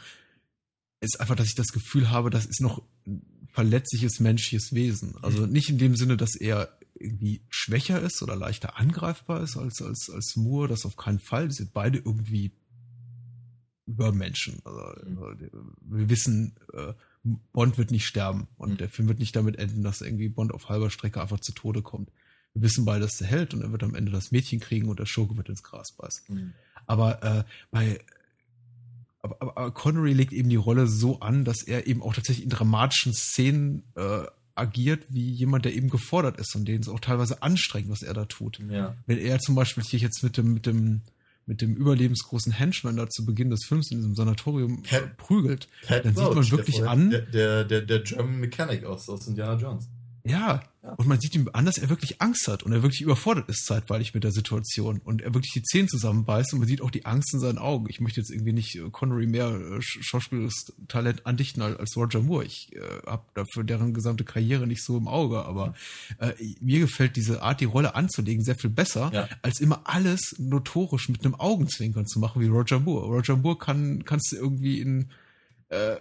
ist 0.99 1.19
einfach, 1.19 1.35
dass 1.35 1.47
ich 1.47 1.55
das 1.55 1.71
Gefühl 1.71 2.09
habe, 2.09 2.29
das 2.29 2.45
ist 2.45 2.61
noch 2.61 2.83
ein 3.05 3.21
verletzliches 3.53 4.19
menschliches 4.19 4.73
Wesen. 4.73 5.15
Also 5.21 5.45
mhm. 5.45 5.51
nicht 5.51 5.69
in 5.69 5.77
dem 5.77 5.95
Sinne, 5.95 6.17
dass 6.17 6.35
er 6.35 6.77
irgendwie 6.95 7.41
schwächer 7.49 8.01
ist 8.01 8.21
oder 8.21 8.35
leichter 8.35 8.77
angreifbar 8.77 9.41
ist 9.41 9.57
als, 9.57 9.81
als, 9.81 10.09
als 10.13 10.35
Moore, 10.35 10.67
das 10.67 10.85
auf 10.85 10.95
keinen 10.95 11.19
Fall. 11.19 11.47
Die 11.47 11.55
sind 11.55 11.73
beide 11.73 11.97
irgendwie 11.97 12.51
über 13.85 14.11
Menschen. 14.11 14.59
Also, 14.63 14.79
mhm. 15.05 15.75
wir 15.81 16.09
wissen, 16.09 16.55
äh, 16.73 16.93
Bond 17.23 17.77
wird 17.77 17.91
nicht 17.91 18.05
sterben 18.05 18.47
und 18.57 18.71
mhm. 18.71 18.77
der 18.77 18.89
Film 18.89 19.07
wird 19.07 19.19
nicht 19.19 19.35
damit 19.35 19.57
enden, 19.57 19.83
dass 19.83 20.01
irgendwie 20.01 20.29
Bond 20.29 20.53
auf 20.53 20.69
halber 20.69 20.89
Strecke 20.89 21.21
einfach 21.21 21.39
zu 21.39 21.53
Tode 21.53 21.81
kommt. 21.81 22.09
Wir 22.53 22.63
wissen 22.63 22.83
beide, 22.83 23.01
dass 23.01 23.17
der 23.17 23.27
hält 23.27 23.53
und 23.53 23.61
er 23.61 23.71
wird 23.71 23.83
am 23.83 23.95
Ende 23.95 24.11
das 24.11 24.31
Mädchen 24.31 24.59
kriegen 24.59 24.89
und 24.89 24.99
der 24.99 25.05
Schurke 25.05 25.37
wird 25.37 25.49
ins 25.49 25.63
Gras 25.63 25.91
beißen. 25.93 26.35
Mhm. 26.35 26.53
Aber 26.87 27.23
äh, 27.23 27.43
bei 27.69 27.99
aber, 29.21 29.37
aber, 29.39 29.57
aber 29.57 29.71
Connery 29.71 30.13
legt 30.13 30.33
eben 30.33 30.49
die 30.49 30.55
Rolle 30.55 30.87
so 30.87 31.19
an, 31.19 31.45
dass 31.45 31.61
er 31.61 31.85
eben 31.85 32.01
auch 32.01 32.13
tatsächlich 32.13 32.43
in 32.43 32.49
dramatischen 32.49 33.13
Szenen 33.13 33.83
äh, 33.95 34.23
agiert 34.55 35.05
wie 35.09 35.29
jemand, 35.29 35.65
der 35.65 35.75
eben 35.75 35.89
gefordert 35.89 36.39
ist 36.39 36.55
und 36.55 36.67
denen 36.67 36.81
es 36.81 36.89
auch 36.89 36.99
teilweise 36.99 37.41
anstrengend, 37.43 37.91
was 37.91 38.01
er 38.01 38.13
da 38.13 38.25
tut. 38.25 38.59
Ja. 38.69 38.95
Wenn 39.05 39.19
er 39.19 39.39
zum 39.39 39.55
Beispiel 39.55 39.83
hier 39.83 39.99
jetzt 39.99 40.23
mit 40.23 40.37
dem, 40.37 40.53
mit 40.53 40.65
dem 40.65 41.01
mit 41.45 41.61
dem 41.61 41.75
überlebensgroßen 41.75 42.51
Henchman 42.53 42.97
da 42.97 43.09
zu 43.09 43.25
Beginn 43.25 43.49
des 43.49 43.65
Films 43.65 43.91
in 43.91 43.97
diesem 43.97 44.15
Sanatorium 44.15 44.83
Pat, 44.83 45.17
prügelt, 45.17 45.67
Pat 45.87 46.05
dann 46.05 46.15
Roach, 46.15 46.25
sieht 46.25 46.35
man 46.35 46.51
wirklich 46.51 46.77
der, 46.77 46.89
an. 46.89 47.09
Der, 47.09 47.63
der, 47.65 47.81
der 47.81 47.99
German 47.99 48.39
Mechanic 48.39 48.85
aus, 48.85 49.09
aus 49.09 49.27
Indiana 49.27 49.59
Jones. 49.59 49.89
Ja, 50.23 50.61
ja, 50.83 50.93
und 50.93 51.07
man 51.07 51.19
sieht 51.19 51.35
ihm 51.35 51.49
an, 51.53 51.65
dass 51.65 51.77
er 51.77 51.89
wirklich 51.89 52.21
Angst 52.21 52.47
hat 52.47 52.63
und 52.63 52.71
er 52.71 52.81
wirklich 52.81 53.01
überfordert 53.01 53.49
ist 53.49 53.65
zeitweilig 53.65 54.13
mit 54.13 54.23
der 54.23 54.31
Situation 54.31 54.99
und 55.03 55.21
er 55.21 55.33
wirklich 55.33 55.53
die 55.53 55.61
Zähne 55.61 55.87
zusammenbeißt 55.87 56.53
und 56.53 56.59
man 56.59 56.67
sieht 56.67 56.81
auch 56.81 56.91
die 56.91 57.05
Angst 57.05 57.33
in 57.33 57.39
seinen 57.39 57.57
Augen. 57.57 57.85
Ich 57.89 58.01
möchte 58.01 58.19
jetzt 58.19 58.31
irgendwie 58.31 58.53
nicht 58.53 58.75
äh, 58.75 58.89
Connery 58.91 59.27
mehr 59.27 59.47
äh, 59.49 59.81
schauspielerisches 59.81 60.73
Talent 60.87 61.25
andichten 61.25 61.61
als 61.61 61.95
Roger 61.95 62.21
Moore. 62.21 62.45
Ich 62.45 62.69
äh, 62.73 62.79
habe 63.05 63.23
dafür 63.33 63.63
deren 63.63 63.93
gesamte 63.93 64.23
Karriere 64.23 64.67
nicht 64.67 64.83
so 64.83 64.97
im 64.97 65.07
Auge, 65.07 65.43
aber 65.45 65.73
äh, 66.19 66.33
mir 66.59 66.79
gefällt 66.79 67.15
diese 67.15 67.41
Art, 67.41 67.61
die 67.61 67.65
Rolle 67.65 67.95
anzulegen, 67.95 68.43
sehr 68.43 68.55
viel 68.55 68.71
besser, 68.71 69.11
ja. 69.13 69.29
als 69.41 69.59
immer 69.59 69.81
alles 69.85 70.35
notorisch 70.39 71.09
mit 71.09 71.23
einem 71.23 71.35
Augenzwinkern 71.35 72.07
zu 72.07 72.19
machen 72.19 72.41
wie 72.41 72.47
Roger 72.47 72.79
Moore. 72.79 73.07
Roger 73.07 73.37
Moore 73.37 73.57
kann 73.57 74.03
kannst 74.05 74.31
du 74.31 74.37
irgendwie 74.37 74.79
in 74.79 75.09
äh, 75.69 75.95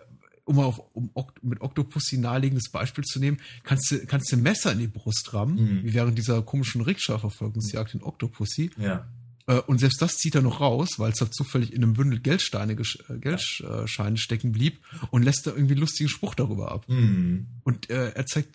um 0.51 0.59
auf 0.59 0.83
um 0.95 1.11
mit 1.43 1.61
Octopussy 1.61 2.19
naheliegendes 2.19 2.71
Beispiel 2.71 3.05
zu 3.05 3.21
nehmen, 3.21 3.39
kannst 3.63 3.91
du, 3.91 4.05
kannst 4.07 4.33
du 4.33 4.37
ein 4.37 4.43
Messer 4.43 4.73
in 4.73 4.81
die 4.81 4.89
Brust 4.89 5.33
rammen, 5.33 5.55
mhm. 5.55 5.85
wie 5.85 5.95
während 5.95 6.19
dieser 6.19 6.43
komischen 6.43 6.81
Rikscha-Verfolgungsjagd 6.81 7.95
in 7.95 8.03
Octopussy. 8.03 8.73
Ja. 8.77 9.07
Äh, 9.47 9.61
und 9.61 9.79
selbst 9.79 10.03
das 10.03 10.17
zieht 10.17 10.35
er 10.35 10.43
noch 10.43 10.61
raus, 10.61 10.99
weil 10.99 11.13
es 11.13 11.19
da 11.19 11.31
zufällig 11.31 11.73
in 11.73 11.85
einem 11.85 11.93
Bündel 11.93 12.19
Geldsteine, 12.19 12.73
äh, 12.73 13.19
Geldscheine 13.19 14.17
stecken 14.17 14.51
blieb 14.51 14.81
und 15.13 15.23
lässt 15.23 15.47
da 15.47 15.53
irgendwie 15.53 15.75
einen 15.75 15.83
lustigen 15.83 16.09
Spruch 16.09 16.35
darüber 16.35 16.73
ab. 16.73 16.89
Mhm. 16.89 17.47
Und 17.63 17.89
äh, 17.89 18.11
er 18.11 18.27
zeigt 18.27 18.49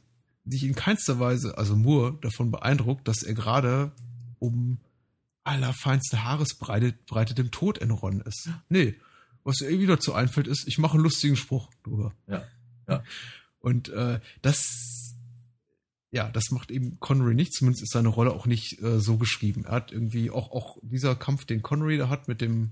sich 0.45 0.65
in 0.65 0.75
keinster 0.75 1.17
Weise, 1.19 1.57
also 1.57 1.77
Moore, 1.77 2.17
davon 2.21 2.51
beeindruckt, 2.51 3.07
dass 3.07 3.23
er 3.23 3.35
gerade 3.35 3.93
um 4.39 4.79
allerfeinste 5.45 6.25
Haaresbreite 6.25 6.93
Breite 7.07 7.35
dem 7.35 7.51
Tod 7.51 7.77
entronnen 7.77 8.21
ist. 8.21 8.49
Nee, 8.67 8.95
was 9.45 9.61
ihr 9.61 9.79
wieder 9.79 9.95
dazu 9.95 10.13
einfällt, 10.13 10.47
ist, 10.47 10.67
ich 10.67 10.79
mache 10.79 10.95
einen 10.95 11.03
lustigen 11.03 11.37
Spruch 11.37 11.69
drüber. 11.83 12.13
Ja. 12.27 12.43
ja. 12.89 13.03
Und 13.59 13.89
äh, 13.89 14.19
das, 14.41 15.15
ja, 16.11 16.29
das 16.29 16.49
macht 16.51 16.71
eben 16.71 16.99
Connery 16.99 17.35
nicht. 17.35 17.53
Zumindest 17.53 17.83
ist 17.83 17.93
seine 17.93 18.09
Rolle 18.09 18.33
auch 18.33 18.47
nicht 18.47 18.81
äh, 18.81 18.99
so 18.99 19.17
geschrieben. 19.17 19.65
Er 19.65 19.71
hat 19.71 19.91
irgendwie 19.91 20.31
auch, 20.31 20.51
auch 20.51 20.77
dieser 20.81 21.15
Kampf, 21.15 21.45
den 21.45 21.61
Connery 21.61 21.97
da 21.97 22.09
hat 22.09 22.27
mit 22.27 22.41
dem 22.41 22.71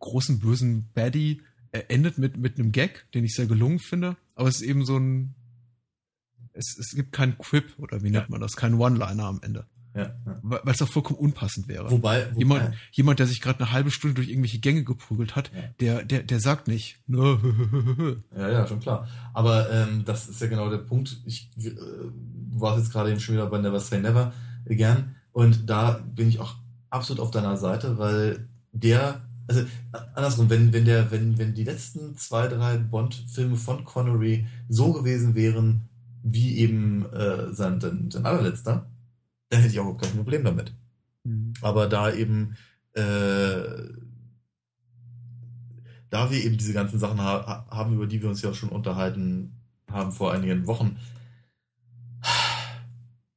großen 0.00 0.38
bösen 0.38 0.90
Baddie, 0.92 1.40
er 1.72 1.90
endet 1.90 2.18
mit, 2.18 2.36
mit 2.36 2.58
einem 2.58 2.70
Gag, 2.70 3.10
den 3.12 3.24
ich 3.24 3.34
sehr 3.34 3.46
gelungen 3.46 3.78
finde. 3.78 4.16
Aber 4.34 4.48
es 4.48 4.56
ist 4.56 4.68
eben 4.68 4.84
so 4.84 4.98
ein, 4.98 5.34
es, 6.52 6.76
es 6.78 6.94
gibt 6.94 7.12
keinen 7.12 7.38
Quip 7.38 7.78
oder 7.78 8.02
wie 8.02 8.10
nennt 8.10 8.28
man 8.28 8.40
das, 8.40 8.54
keinen 8.54 8.78
One-Liner 8.78 9.24
am 9.24 9.40
Ende. 9.42 9.66
Ja, 9.94 10.12
ja. 10.26 10.38
Weil 10.42 10.60
es 10.66 10.78
doch 10.78 10.88
vollkommen 10.88 11.20
unpassend 11.20 11.68
wäre. 11.68 11.90
Wobei, 11.90 12.26
wobei 12.30 12.38
jemand, 12.38 12.74
jemand, 12.90 13.18
der 13.20 13.26
sich 13.26 13.40
gerade 13.40 13.60
eine 13.60 13.72
halbe 13.72 13.92
Stunde 13.92 14.14
durch 14.16 14.28
irgendwelche 14.28 14.58
Gänge 14.58 14.82
geprügelt 14.82 15.36
hat, 15.36 15.52
ja. 15.54 15.62
der, 15.80 16.04
der, 16.04 16.22
der 16.24 16.40
sagt 16.40 16.66
nicht. 16.66 16.98
ja, 17.06 17.38
ja, 18.36 18.66
schon 18.66 18.80
klar. 18.80 19.06
Aber 19.32 19.70
ähm, 19.70 20.02
das 20.04 20.28
ist 20.28 20.40
ja 20.40 20.48
genau 20.48 20.68
der 20.68 20.78
Punkt. 20.78 21.16
Ich, 21.26 21.50
äh, 21.58 21.70
warst 22.56 22.78
jetzt 22.78 22.92
gerade 22.92 23.10
eben 23.10 23.20
schon 23.20 23.34
wieder 23.34 23.46
bei 23.46 23.58
Never 23.58 23.80
Say 23.80 24.00
Never 24.00 24.32
Again 24.68 25.14
und 25.32 25.68
da 25.68 26.00
bin 26.14 26.28
ich 26.28 26.40
auch 26.40 26.54
absolut 26.90 27.20
auf 27.20 27.30
deiner 27.30 27.56
Seite, 27.56 27.98
weil 27.98 28.48
der, 28.72 29.22
also 29.48 29.62
andersrum, 30.14 30.48
wenn, 30.48 30.72
wenn 30.72 30.84
der, 30.84 31.10
wenn, 31.10 31.38
wenn 31.38 31.54
die 31.54 31.64
letzten 31.64 32.16
zwei, 32.16 32.46
drei 32.46 32.76
Bond-Filme 32.78 33.56
von 33.56 33.84
Connery 33.84 34.46
so 34.68 34.92
gewesen 34.92 35.34
wären, 35.34 35.88
wie 36.22 36.58
eben 36.58 37.04
äh, 37.12 37.52
sein, 37.52 37.80
sein, 37.80 38.10
sein 38.10 38.24
allerletzter, 38.24 38.86
dann 39.54 39.62
hätte 39.62 39.74
ich 39.74 39.80
auch 39.80 39.96
kein 39.96 40.10
Problem 40.10 40.44
damit. 40.44 40.74
Mhm. 41.22 41.54
Aber 41.62 41.88
da 41.88 42.12
eben, 42.12 42.56
äh, 42.92 43.62
da 46.10 46.30
wir 46.30 46.44
eben 46.44 46.58
diese 46.58 46.72
ganzen 46.72 46.98
Sachen 46.98 47.20
ha 47.20 47.66
haben, 47.70 47.94
über 47.94 48.06
die 48.06 48.20
wir 48.20 48.28
uns 48.28 48.42
ja 48.42 48.52
schon 48.52 48.68
unterhalten 48.68 49.52
haben 49.88 50.12
vor 50.12 50.32
einigen 50.32 50.66
Wochen, 50.66 50.96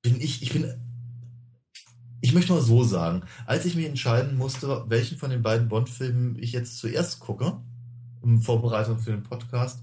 bin 0.01 0.19
ich, 0.19 0.41
ich 0.41 0.53
bin, 0.53 0.73
ich 2.21 2.33
möchte 2.33 2.53
mal 2.53 2.61
so 2.61 2.83
sagen, 2.83 3.21
als 3.45 3.65
ich 3.65 3.75
mich 3.75 3.85
entscheiden 3.85 4.37
musste, 4.37 4.85
welchen 4.87 5.17
von 5.17 5.29
den 5.29 5.43
beiden 5.43 5.67
Bond-Filmen 5.67 6.37
ich 6.39 6.51
jetzt 6.51 6.77
zuerst 6.79 7.19
gucke, 7.19 7.61
in 8.23 8.41
Vorbereitung 8.41 8.97
für 8.97 9.11
den 9.11 9.23
Podcast, 9.23 9.81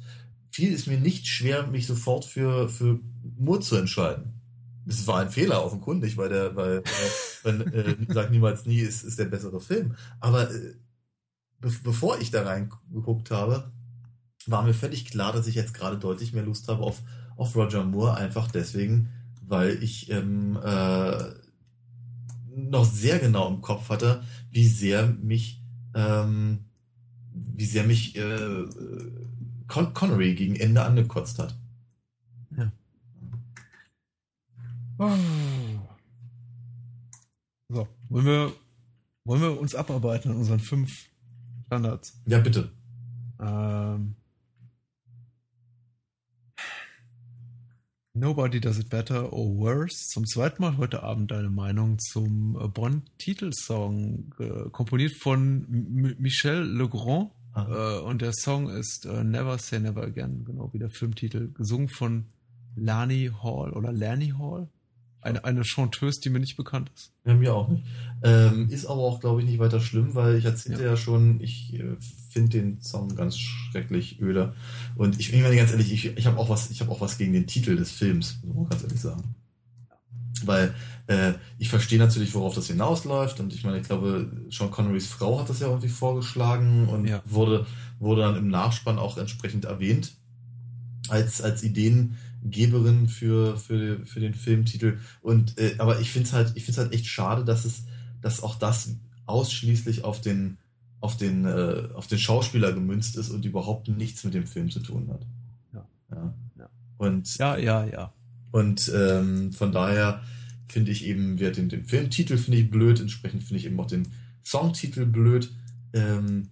fiel 0.51 0.75
es 0.75 0.87
mir 0.87 0.99
nicht 0.99 1.29
schwer, 1.29 1.67
mich 1.69 1.87
sofort 1.87 2.25
für, 2.25 2.69
für 2.69 2.99
Moore 3.37 3.61
zu 3.61 3.77
entscheiden 3.77 4.34
es 4.87 5.07
war 5.07 5.21
ein 5.21 5.31
Fehler 5.31 5.65
offenkundig, 5.65 6.17
weil 6.17 6.29
der, 6.29 6.57
weil, 6.57 6.83
weil 7.43 7.61
äh, 7.75 7.97
Sag 8.09 8.31
niemals 8.31 8.67
nie 8.67 8.81
ist, 8.81 9.05
ist 9.05 9.19
der 9.19 9.25
bessere 9.27 9.61
Film. 9.61 9.95
Aber 10.21 10.51
äh, 10.51 10.75
be 11.61 11.73
bevor 11.83 12.21
ich 12.21 12.31
da 12.31 12.43
reingeguckt 12.43 13.31
habe, 13.31 13.73
war 14.47 14.63
mir 14.63 14.75
völlig 14.75 15.07
klar, 15.07 15.33
dass 15.33 15.47
ich 15.47 15.55
jetzt 15.55 15.75
gerade 15.75 15.99
deutlich 15.99 16.33
mehr 16.33 16.45
Lust 16.45 16.69
habe 16.69 16.83
auf, 16.83 17.03
auf 17.37 17.57
Roger 17.57 17.85
Moore, 17.85 18.15
einfach 18.15 18.51
deswegen, 18.51 19.09
weil 19.47 19.83
ich 19.83 20.11
ähm, 20.11 20.59
äh, 20.63 21.17
noch 22.55 22.85
sehr 22.85 23.19
genau 23.19 23.49
im 23.49 23.63
Kopf 23.63 23.89
hatte, 23.89 24.23
wie 24.51 24.67
sehr 24.69 25.07
mich, 25.07 25.63
ähm, 25.95 26.67
wie 27.33 27.67
sehr 27.67 27.85
mich 27.85 28.17
äh, 28.17 28.65
Con 29.67 29.95
Connery 29.95 30.35
gegen 30.35 30.57
Ende 30.57 30.85
angekotzt 30.85 31.39
hat. 31.39 31.57
Oh. 32.57 32.69
So, 34.97 35.09
wollen 38.09 38.27
wir, 38.27 38.53
wollen 39.25 39.43
wir 39.43 39.61
uns 39.61 39.75
abarbeiten 39.75 40.31
an 40.31 40.37
unseren 40.37 40.61
fünf 40.61 41.09
Standards? 41.67 42.21
Ja, 42.27 42.39
bitte. 42.39 42.71
Ähm, 43.41 44.15
Nobody 48.17 48.61
Does 48.61 48.79
It 48.79 48.91
Better 48.91 49.33
or 49.33 49.57
Worse. 49.57 49.97
Zum 50.11 50.25
zweiten 50.27 50.63
Mal 50.63 50.77
heute 50.77 51.03
Abend 51.03 51.33
deine 51.33 51.51
Meinung 51.51 51.99
zum 51.99 52.57
äh, 52.61 52.69
Bond-Titelsong, 52.69 54.33
äh, 54.39 54.71
komponiert 54.71 55.15
von 55.21 55.67
M 55.69 56.15
Michel 56.21 56.63
Legrand. 56.63 57.33
Äh, 57.57 57.99
und 57.99 58.23
der 58.23 58.33
Song 58.33 58.69
ist 58.69 59.07
äh, 59.07 59.25
Never 59.25 59.59
Say 59.59 59.81
Never 59.81 60.05
Again, 60.05 60.45
genau 60.45 60.73
wie 60.73 60.79
der 60.79 60.91
Filmtitel, 60.91 61.53
gesungen 61.53 61.89
von 61.89 62.27
Lani 62.77 63.33
Hall 63.43 63.73
oder 63.73 63.91
Lani 63.91 64.33
Hall. 64.39 64.69
Eine, 65.25 65.45
eine 65.45 65.65
Chanteuse, 65.65 66.21
die 66.21 66.29
mir 66.29 66.39
nicht 66.39 66.57
bekannt 66.57 66.91
ist. 66.95 67.13
Ja, 67.25 67.35
mir 67.35 67.55
auch 67.55 67.69
nicht. 67.69 67.83
Ähm, 68.23 68.69
ist 68.69 68.85
aber 68.85 69.01
auch, 69.01 69.21
glaube 69.21 69.41
ich, 69.41 69.47
nicht 69.47 69.59
weiter 69.59 69.81
schlimm, 69.81 70.15
weil 70.15 70.37
ich 70.37 70.45
erzählte 70.45 70.83
ja, 70.83 70.91
ja 70.91 70.97
schon, 70.97 71.41
ich 71.41 71.73
äh, 71.75 71.97
finde 72.29 72.51
den 72.51 72.83
Song 72.83 73.15
ganz 73.17 73.39
schrecklich 73.39 74.21
öde. 74.21 74.55
Und 74.97 75.19
ich, 75.19 75.33
ich 75.33 75.43
meine 75.43 75.57
ganz 75.57 75.71
ehrlich, 75.73 75.93
ich, 75.93 76.17
ich 76.17 76.27
habe 76.27 76.39
auch 76.39 76.51
was, 76.51 76.71
ich 76.71 76.81
habe 76.81 76.91
auch 76.91 77.01
was 77.01 77.17
gegen 77.17 77.33
den 77.33 77.47
Titel 77.47 77.75
des 77.75 77.91
Films, 77.91 78.39
muss 78.45 78.55
man 78.55 78.69
ganz 78.69 78.83
ehrlich 78.83 79.01
sagen. 79.01 79.35
Weil 80.45 80.75
äh, 81.07 81.33
ich 81.59 81.71
verstehe 81.71 81.99
natürlich, 81.99 82.35
worauf 82.35 82.55
das 82.55 82.67
hinausläuft. 82.67 83.41
Und 83.41 83.55
ich 83.55 83.65
meine, 83.65 83.79
ich 83.79 83.87
glaube, 83.87 84.31
Sean 84.51 84.71
Connerys 84.71 85.07
Frau 85.07 85.41
hat 85.41 85.49
das 85.49 85.61
ja 85.61 85.69
irgendwie 85.69 85.89
vorgeschlagen 85.89 86.89
und 86.89 87.07
ja. 87.07 87.23
wurde, 87.25 87.67
wurde 87.99 88.23
dann 88.23 88.37
im 88.37 88.49
Nachspann 88.49 88.99
auch 88.99 89.17
entsprechend 89.17 89.65
erwähnt 89.65 90.13
als, 91.09 91.41
als 91.41 91.63
Ideen 91.63 92.17
Geberin 92.45 93.09
für, 93.09 93.57
für, 93.57 94.05
für 94.07 94.21
den 94.21 94.35
Filmtitel. 94.35 94.99
Und 95.23 95.59
äh, 95.59 95.75
aber 95.79 96.01
ich 96.01 96.11
finde 96.11 96.29
es 96.29 96.33
halt, 96.33 96.53
ich 96.55 96.65
finde 96.65 96.83
halt 96.83 96.93
echt 96.93 97.07
schade, 97.07 97.45
dass 97.45 97.65
es, 97.65 97.85
dass 98.21 98.43
auch 98.43 98.57
das 98.57 98.97
ausschließlich 99.27 100.05
auf 100.05 100.21
den, 100.21 100.59
auf 101.01 101.17
den, 101.17 101.47
äh, 101.47 101.89
auf 101.95 102.07
den 102.07 102.19
Schauspieler 102.19 102.73
gemünzt 102.73 103.17
ist 103.17 103.31
und 103.31 103.45
überhaupt 103.45 103.89
nichts 103.89 104.25
mit 104.25 104.35
dem 104.35 104.47
Film 104.47 104.71
zu 104.71 104.81
tun 104.81 105.09
hat. 105.11 105.27
Ja. 105.73 105.89
Ja. 106.11 106.35
ja. 106.59 106.69
Und, 106.99 107.37
ja, 107.39 107.57
ja, 107.57 107.85
ja. 107.87 108.13
Und 108.53 108.93
ähm, 108.95 109.53
von 109.53 109.73
daher 109.73 110.23
finde 110.69 110.93
ich 110.93 111.05
eben, 111.05 111.39
wir 111.39 111.51
den, 111.51 111.69
den 111.69 111.85
Filmtitel 111.85 112.37
finde 112.37 112.59
ich 112.59 112.71
blöd, 112.71 113.01
entsprechend 113.01 113.43
finde 113.43 113.61
ich 113.61 113.67
eben 113.67 113.81
auch 113.81 113.87
den 113.87 114.09
Songtitel 114.45 115.07
blöd. 115.07 115.51
Ähm, 115.93 116.49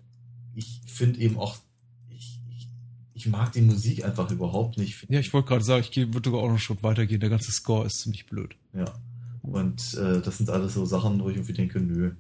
ich 0.55 0.81
finde 0.87 1.21
eben 1.21 1.39
auch 1.39 1.59
ich 3.23 3.29
mag 3.29 3.53
die 3.53 3.61
Musik 3.61 4.05
einfach 4.05 4.29
überhaupt 4.33 4.79
nicht. 4.79 5.07
Ja, 5.09 5.21
ich 5.21 5.33
wollte 5.33 5.49
gerade 5.49 5.65
sagen, 5.65 5.87
ich 5.89 5.97
würde 5.97 6.29
sogar 6.29 6.41
auch 6.41 6.47
noch 6.47 6.51
einen 6.51 6.59
Schritt 6.59 6.83
weitergehen. 6.83 7.21
Der 7.21 7.31
ganze 7.31 7.53
Score 7.53 7.87
ist 7.87 8.01
ziemlich 8.01 8.27
blöd. 8.27 8.57
Ja. 8.75 8.87
Und 9.43 9.95
äh, 9.95 10.21
das 10.21 10.39
sind 10.39 10.51
alles 10.51 10.75
so 10.75 10.85
Sachen, 10.87 11.21
wo 11.21 11.29
ich 11.29 11.37
irgendwie 11.37 11.53
denke, 11.53 11.81
nö. 11.81 12.15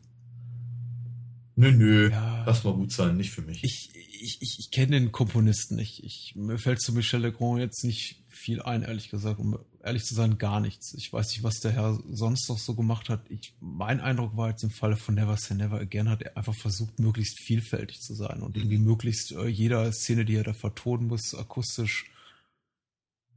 Nö, 1.56 1.72
nö, 1.72 2.10
ja. 2.10 2.44
lass 2.46 2.62
mal 2.62 2.72
gut 2.72 2.92
sein, 2.92 3.16
nicht 3.16 3.30
für 3.32 3.42
mich. 3.42 3.62
Ich, 3.64 3.90
ich, 3.94 4.38
ich, 4.40 4.56
ich 4.60 4.70
kenne 4.70 4.92
den 4.92 5.12
Komponisten 5.12 5.76
nicht. 5.76 6.02
Ich, 6.04 6.34
mir 6.36 6.58
fällt 6.58 6.80
zu 6.80 6.92
Michel 6.92 7.20
Legrand 7.20 7.60
jetzt 7.60 7.84
nicht 7.84 8.22
viel 8.28 8.62
ein, 8.62 8.82
ehrlich 8.82 9.10
gesagt. 9.10 9.40
Um 9.40 9.58
ehrlich 9.82 10.04
zu 10.04 10.14
sein, 10.14 10.38
gar 10.38 10.60
nichts. 10.60 10.94
Ich 10.94 11.12
weiß 11.12 11.28
nicht, 11.30 11.42
was 11.42 11.60
der 11.60 11.72
Herr 11.72 11.98
sonst 12.10 12.48
noch 12.48 12.58
so 12.58 12.74
gemacht 12.74 13.08
hat. 13.08 13.28
Ich, 13.30 13.54
mein 13.60 14.00
Eindruck 14.00 14.36
war 14.36 14.50
jetzt 14.50 14.62
im 14.62 14.70
Falle 14.70 14.96
von 14.96 15.14
Never 15.14 15.36
Say 15.36 15.54
Never 15.54 15.78
Again, 15.78 16.08
hat 16.08 16.22
er 16.22 16.36
einfach 16.36 16.54
versucht, 16.54 16.98
möglichst 16.98 17.40
vielfältig 17.40 18.00
zu 18.00 18.14
sein 18.14 18.42
und 18.42 18.56
irgendwie 18.56 18.78
möglichst 18.78 19.32
äh, 19.32 19.46
jeder 19.46 19.92
Szene, 19.92 20.24
die 20.24 20.36
er 20.36 20.44
da 20.44 20.54
vertonen 20.54 21.08
muss, 21.08 21.34
akustisch 21.34 22.10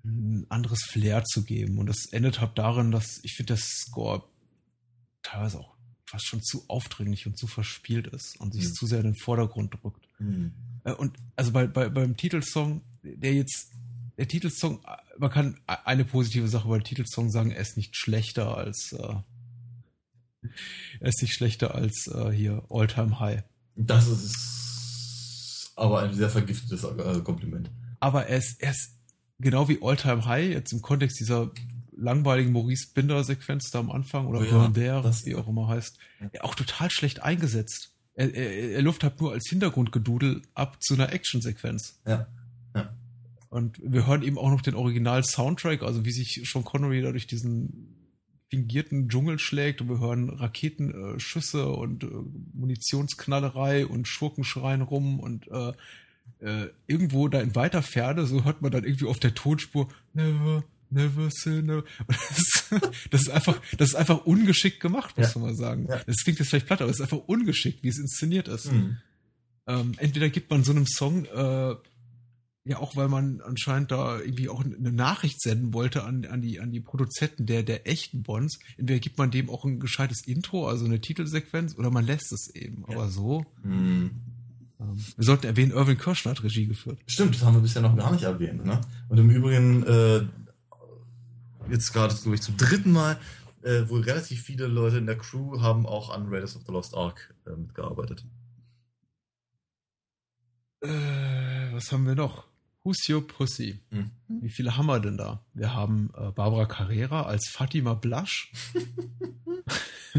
ein 0.04 0.46
anderes 0.50 0.84
Flair 0.84 1.24
zu 1.24 1.44
geben. 1.44 1.80
Und 1.80 1.88
das 1.88 2.06
endet 2.12 2.40
halt 2.40 2.58
darin, 2.58 2.92
dass 2.92 3.20
ich 3.24 3.34
finde, 3.34 3.54
der 3.54 3.62
Score 3.62 4.24
teilweise 5.24 5.60
auch 5.60 5.76
fast 6.08 6.28
schon 6.28 6.44
zu 6.44 6.64
aufdringlich 6.68 7.26
und 7.26 7.38
zu 7.38 7.48
verspielt 7.48 8.06
ist 8.08 8.40
und 8.40 8.54
sich 8.54 8.66
mhm. 8.66 8.74
zu 8.74 8.86
sehr 8.86 9.00
in 9.00 9.06
den 9.06 9.16
Vordergrund 9.16 9.74
drückt. 9.82 10.08
Mhm. 10.20 10.54
Und 11.00 11.18
also 11.36 11.52
bei, 11.52 11.66
bei, 11.66 11.90
beim 11.90 12.16
Titelsong, 12.16 12.82
der 13.02 13.34
jetzt 13.34 13.74
der 14.18 14.28
Titelsong, 14.28 14.82
man 15.18 15.30
kann 15.30 15.60
eine 15.66 16.06
positive 16.06 16.48
Sache 16.48 16.68
über 16.68 16.80
den 16.80 16.86
Titelsong 16.86 17.30
sagen, 17.30 17.52
er 17.52 17.62
ist 17.62 17.78
nicht 17.78 17.96
schlechter 17.96 18.58
als 18.58 18.94
äh, 18.94 19.16
er 21.00 21.10
ist 21.10 21.22
nicht 21.22 21.34
schlechter 21.34 21.76
als 21.76 22.08
äh, 22.08 22.32
hier 22.32 22.64
All 22.70 22.88
Time 22.88 23.20
High. 23.20 23.44
Das 23.76 24.08
ist 24.08 25.72
aber 25.76 26.02
ein 26.02 26.14
sehr 26.14 26.30
vergiftetes 26.30 26.84
äh, 26.84 27.22
Kompliment. 27.22 27.70
Aber 28.00 28.28
er 28.28 28.38
ist, 28.38 28.62
er 28.62 28.72
ist 28.72 28.96
genau 29.40 29.68
wie 29.68 29.80
All 29.82 29.98
Time 29.98 30.26
High, 30.26 30.52
jetzt 30.52 30.72
im 30.72 30.82
Kontext 30.82 31.20
dieser 31.20 31.52
langweiligen 31.98 32.52
Maurice 32.52 32.88
Binder-Sequenz 32.94 33.72
da 33.72 33.80
am 33.80 33.92
Anfang 33.92 34.28
oder 34.28 34.40
oh 34.40 34.44
ja, 34.44 34.68
der, 34.68 35.04
wie 35.04 35.36
auch 35.36 35.48
immer 35.48 35.68
heißt, 35.68 35.98
auch 36.42 36.56
total 36.56 36.92
schlecht 36.92 37.24
eingesetzt. 37.24 37.92
Er, 38.14 38.34
er, 38.34 38.72
er 38.72 38.82
luft 38.82 39.04
halt 39.04 39.20
nur 39.20 39.34
als 39.34 39.48
Hintergrundgedudel 39.50 40.42
ab 40.54 40.82
zu 40.82 40.94
einer 40.94 41.12
Action-Sequenz. 41.12 42.00
Ja. 42.06 42.28
Und 43.56 43.80
wir 43.82 44.06
hören 44.06 44.22
eben 44.22 44.38
auch 44.38 44.50
noch 44.50 44.60
den 44.60 44.76
Original-Soundtrack, 44.76 45.82
also 45.82 46.04
wie 46.04 46.12
sich 46.12 46.42
Sean 46.44 46.66
Connery 46.66 47.02
da 47.02 47.12
durch 47.12 47.26
diesen 47.26 47.96
fingierten 48.50 49.08
Dschungel 49.08 49.40
schlägt 49.40 49.80
und 49.80 49.88
wir 49.88 50.02
hören 50.02 50.30
Raketenschüsse 50.30 51.62
äh, 51.62 51.64
und 51.64 52.04
äh, 52.04 52.08
Munitionsknallerei 52.54 53.86
und 53.86 54.10
Schurkenschreien 54.10 54.82
rum 54.82 55.22
und 55.22 55.48
äh, 55.48 55.72
äh, 56.40 56.68
irgendwo 56.86 57.30
da 57.30 57.40
in 57.40 57.56
weiter 57.56 57.82
Ferne, 57.82 58.26
so 58.26 58.44
hört 58.44 58.62
man 58.62 58.72
dann 58.72 58.84
irgendwie 58.84 59.06
auf 59.06 59.22
der 59.22 59.34
Tonspur 59.34 59.88
Never, 60.14 60.66
never 60.90 61.30
say 61.32 61.62
never. 61.62 61.86
Das, 62.08 62.82
das, 63.10 63.22
ist 63.22 63.30
einfach, 63.30 63.62
das 63.78 63.92
ist 63.92 63.96
einfach 63.96 64.26
ungeschickt 64.26 64.82
gemacht, 64.82 65.18
muss 65.18 65.34
ja. 65.34 65.40
man 65.40 65.52
mal 65.52 65.56
sagen. 65.56 65.88
Ja. 65.90 66.02
Das 66.06 66.18
klingt 66.26 66.40
jetzt 66.40 66.50
vielleicht 66.50 66.68
platt, 66.68 66.82
aber 66.82 66.92
es 66.92 66.98
ist 66.98 67.04
einfach 67.04 67.26
ungeschickt, 67.26 67.84
wie 67.84 67.88
es 67.88 68.00
inszeniert 68.00 68.50
ist. 68.50 68.70
Mhm. 68.70 68.98
Ähm, 69.66 69.94
entweder 69.96 70.28
gibt 70.28 70.50
man 70.50 70.66
so 70.66 70.74
einem 70.74 70.86
Song 70.86 71.24
äh, 71.24 71.76
ja, 72.68 72.80
auch 72.80 72.96
weil 72.96 73.08
man 73.10 73.42
anscheinend 73.42 73.92
da 73.92 74.20
irgendwie 74.20 74.50
auch 74.50 74.64
eine 74.66 74.92
Nachricht 74.92 75.40
senden 75.40 75.72
wollte 75.74 76.04
an, 76.04 76.26
an, 76.26 76.42
die, 76.42 76.60
an 76.60 76.72
die 76.72 76.80
Produzenten 76.80 77.46
der, 77.46 77.62
der 77.62 77.88
echten 77.88 78.24
Bonds. 78.24 78.58
Entweder 78.78 79.00
gibt 79.00 79.20
man 79.20 79.30
dem 79.30 79.52
auch 79.52 79.66
ein 79.66 79.80
gescheites 79.80 80.26
Intro, 80.26 80.68
also 80.68 80.86
eine 80.86 81.00
Titelsequenz, 81.00 81.78
oder 81.78 81.92
man 81.92 82.06
lässt 82.06 82.34
es 82.34 82.50
eben. 82.56 82.84
Ja. 82.88 82.96
Aber 82.96 83.10
so. 83.10 83.46
Mhm. 83.64 84.12
Ähm, 84.80 85.06
wir 85.16 85.24
sollten 85.24 85.46
erwähnen, 85.46 85.72
Irvin 85.72 86.00
Kirschner 86.00 86.32
hat 86.32 86.44
Regie 86.44 86.66
geführt. 86.66 86.98
Stimmt, 87.06 87.36
das 87.36 87.44
haben 87.44 87.54
wir 87.54 87.62
bisher 87.62 87.84
noch 87.84 87.96
gar 87.96 88.12
nicht 88.12 88.24
erwähnt. 88.24 88.66
Ne? 88.66 88.82
Und 89.10 89.20
im 89.20 89.30
Übrigen, 89.30 89.84
äh, 89.84 90.26
jetzt 91.70 91.94
gerade, 91.94 92.16
glaube 92.16 92.34
ich, 92.34 92.42
zum 92.42 92.58
dritten 92.58 92.92
Mal, 92.92 93.20
äh, 93.62 93.88
wohl 93.90 94.02
relativ 94.02 94.42
viele 94.42 94.66
Leute 94.66 94.98
in 94.98 95.06
der 95.06 95.20
Crew 95.20 95.62
haben 95.62 95.86
auch 95.86 96.10
an 96.10 96.30
Raiders 96.30 96.56
of 96.56 96.64
the 96.66 96.72
Lost 96.72 96.96
Ark 96.96 97.36
äh, 97.46 97.52
mitgearbeitet. 97.52 98.26
Äh, 100.82 101.74
was 101.74 101.92
haben 101.92 102.08
wir 102.08 102.16
noch? 102.16 102.55
Who's 102.86 103.10
Your 103.10 103.26
Pussy? 103.28 103.80
Mhm. 103.90 104.12
Wie 104.28 104.50
viele 104.50 104.78
haben 104.78 104.86
wir 104.86 105.00
denn 105.00 105.18
da? 105.18 105.44
Wir 105.56 105.74
haben 105.74 106.12
äh, 106.16 106.30
Barbara 106.32 106.68
Carrera 106.68 107.24
als 107.24 107.50
Fatima 107.50 107.96
Blush. 107.96 108.52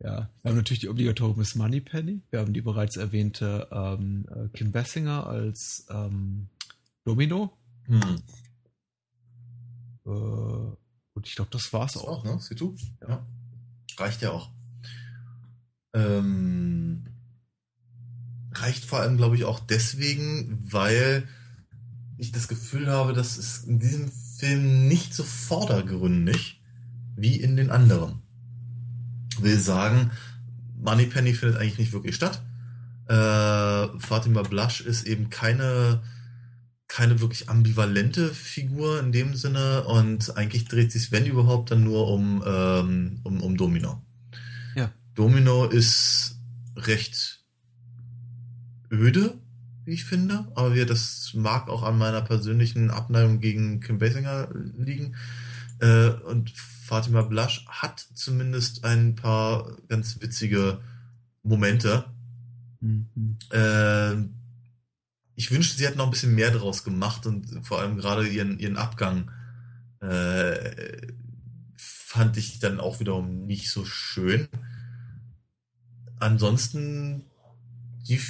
ja, 0.00 0.30
wir 0.40 0.50
haben 0.50 0.56
natürlich 0.56 0.80
die 0.80 0.88
obligatorische 0.88 1.38
Miss 1.38 1.54
Moneypenny. 1.54 2.22
Wir 2.30 2.40
haben 2.40 2.54
die 2.54 2.62
bereits 2.62 2.96
erwähnte 2.96 3.68
ähm, 3.70 4.26
äh, 4.34 4.48
Kim 4.56 4.72
Bessinger 4.72 5.26
als 5.26 5.86
ähm, 5.90 6.48
Domino. 7.04 7.52
Mhm. 7.88 8.22
Äh, 10.06 10.08
und 10.08 11.26
ich 11.26 11.34
glaube, 11.34 11.50
das 11.50 11.70
war's 11.74 11.92
das 11.92 12.04
auch. 12.04 12.24
auch 12.24 12.24
ne? 12.24 12.56
Du? 12.56 12.74
Ja. 13.02 13.08
ja. 13.08 13.26
Reicht 13.98 14.22
ja 14.22 14.30
auch. 14.30 14.48
Ähm, 15.92 16.83
reicht 18.54 18.84
vor 18.84 19.00
allem, 19.00 19.16
glaube 19.16 19.36
ich, 19.36 19.44
auch 19.44 19.60
deswegen, 19.60 20.58
weil 20.70 21.28
ich 22.16 22.32
das 22.32 22.48
Gefühl 22.48 22.88
habe, 22.88 23.12
dass 23.12 23.36
es 23.36 23.64
in 23.64 23.78
diesem 23.78 24.10
Film 24.38 24.88
nicht 24.88 25.14
so 25.14 25.24
vordergründig 25.24 26.60
wie 27.16 27.36
in 27.36 27.56
den 27.56 27.70
anderen. 27.70 28.22
Will 29.38 29.58
sagen, 29.58 30.10
Moneypenny 30.76 31.34
findet 31.34 31.58
eigentlich 31.58 31.78
nicht 31.78 31.92
wirklich 31.92 32.14
statt. 32.14 32.42
Äh, 33.08 33.98
Fatima 33.98 34.42
Blush 34.42 34.80
ist 34.80 35.06
eben 35.06 35.28
keine, 35.28 36.02
keine 36.88 37.20
wirklich 37.20 37.48
ambivalente 37.48 38.32
Figur 38.32 39.00
in 39.00 39.12
dem 39.12 39.34
Sinne 39.34 39.84
und 39.84 40.36
eigentlich 40.36 40.66
dreht 40.66 40.92
sich, 40.92 41.12
wenn 41.12 41.26
überhaupt, 41.26 41.70
dann 41.70 41.84
nur 41.84 42.08
um, 42.08 42.42
ähm, 42.46 43.20
um, 43.24 43.42
um 43.42 43.56
Domino. 43.56 44.02
Ja. 44.74 44.92
Domino 45.14 45.66
ist 45.66 46.38
recht 46.76 47.43
öde, 48.94 49.38
wie 49.84 49.92
ich 49.92 50.04
finde. 50.04 50.46
Aber 50.54 50.74
wir, 50.74 50.86
das 50.86 51.32
mag 51.34 51.68
auch 51.68 51.82
an 51.82 51.98
meiner 51.98 52.22
persönlichen 52.22 52.90
Abneigung 52.90 53.40
gegen 53.40 53.80
Kim 53.80 53.98
Basinger 53.98 54.48
liegen. 54.76 55.16
Äh, 55.80 56.08
und 56.08 56.50
Fatima 56.50 57.22
Blush 57.22 57.66
hat 57.68 58.00
zumindest 58.14 58.84
ein 58.84 59.14
paar 59.14 59.76
ganz 59.88 60.20
witzige 60.20 60.80
Momente. 61.42 62.04
Mhm. 62.80 63.38
Äh, 63.50 64.14
ich 65.36 65.50
wünschte, 65.50 65.76
sie 65.76 65.86
hätten 65.86 65.98
noch 65.98 66.06
ein 66.06 66.12
bisschen 66.12 66.34
mehr 66.34 66.50
draus 66.50 66.84
gemacht 66.84 67.26
und 67.26 67.66
vor 67.66 67.80
allem 67.80 67.96
gerade 67.96 68.26
ihren, 68.28 68.58
ihren 68.58 68.76
Abgang 68.76 69.30
äh, 70.00 71.12
fand 71.76 72.36
ich 72.36 72.60
dann 72.60 72.78
auch 72.78 73.00
wiederum 73.00 73.46
nicht 73.46 73.70
so 73.70 73.84
schön. 73.84 74.46
Ansonsten 76.20 77.24
die 78.06 78.20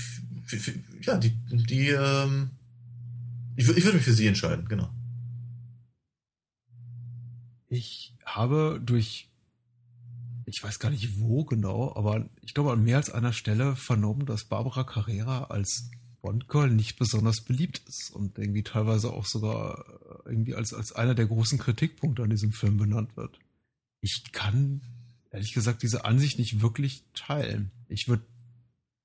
für, 0.44 0.58
für, 0.58 0.72
ja, 1.02 1.16
die, 1.16 1.36
die 1.50 1.88
ähm, 1.88 2.50
ich, 3.56 3.68
ich 3.68 3.84
würde 3.84 3.96
mich 3.96 4.04
für 4.04 4.12
sie 4.12 4.26
entscheiden, 4.26 4.66
genau. 4.68 4.90
ich 7.68 8.14
habe 8.24 8.80
durch, 8.84 9.28
ich 10.46 10.62
weiß 10.62 10.78
gar 10.78 10.90
nicht 10.90 11.20
wo 11.20 11.44
genau, 11.44 11.94
aber 11.94 12.28
ich 12.42 12.54
glaube 12.54 12.72
an 12.72 12.82
mehr 12.82 12.96
als 12.96 13.10
einer 13.10 13.32
Stelle 13.32 13.76
vernommen, 13.76 14.26
dass 14.26 14.44
Barbara 14.44 14.84
Carrera 14.84 15.44
als 15.44 15.90
Bond-Girl 16.22 16.70
nicht 16.70 16.98
besonders 16.98 17.42
beliebt 17.42 17.82
ist 17.86 18.10
und 18.10 18.38
irgendwie 18.38 18.62
teilweise 18.62 19.12
auch 19.12 19.26
sogar 19.26 19.84
irgendwie 20.24 20.54
als, 20.54 20.72
als 20.72 20.92
einer 20.92 21.14
der 21.14 21.26
großen 21.26 21.58
Kritikpunkte 21.58 22.22
an 22.22 22.30
diesem 22.30 22.52
Film 22.52 22.78
benannt 22.78 23.16
wird. 23.16 23.38
Ich 24.00 24.24
kann 24.32 24.80
ehrlich 25.30 25.52
gesagt 25.52 25.82
diese 25.82 26.04
Ansicht 26.04 26.38
nicht 26.38 26.62
wirklich 26.62 27.04
teilen. 27.14 27.70
Ich 27.88 28.08
würde 28.08 28.24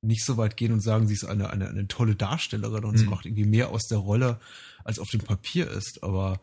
nicht 0.01 0.23
so 0.25 0.37
weit 0.37 0.57
gehen 0.57 0.71
und 0.71 0.81
sagen, 0.81 1.07
sie 1.07 1.13
ist 1.13 1.25
eine, 1.25 1.49
eine, 1.49 1.69
eine 1.69 1.87
tolle 1.87 2.15
Darstellerin 2.15 2.85
und 2.85 2.93
mhm. 2.93 2.97
sie 2.97 3.05
macht 3.05 3.25
irgendwie 3.25 3.45
mehr 3.45 3.69
aus 3.69 3.87
der 3.87 3.97
Rolle, 3.97 4.39
als 4.83 4.99
auf 4.99 5.09
dem 5.09 5.21
Papier 5.21 5.69
ist, 5.69 6.03
aber 6.03 6.39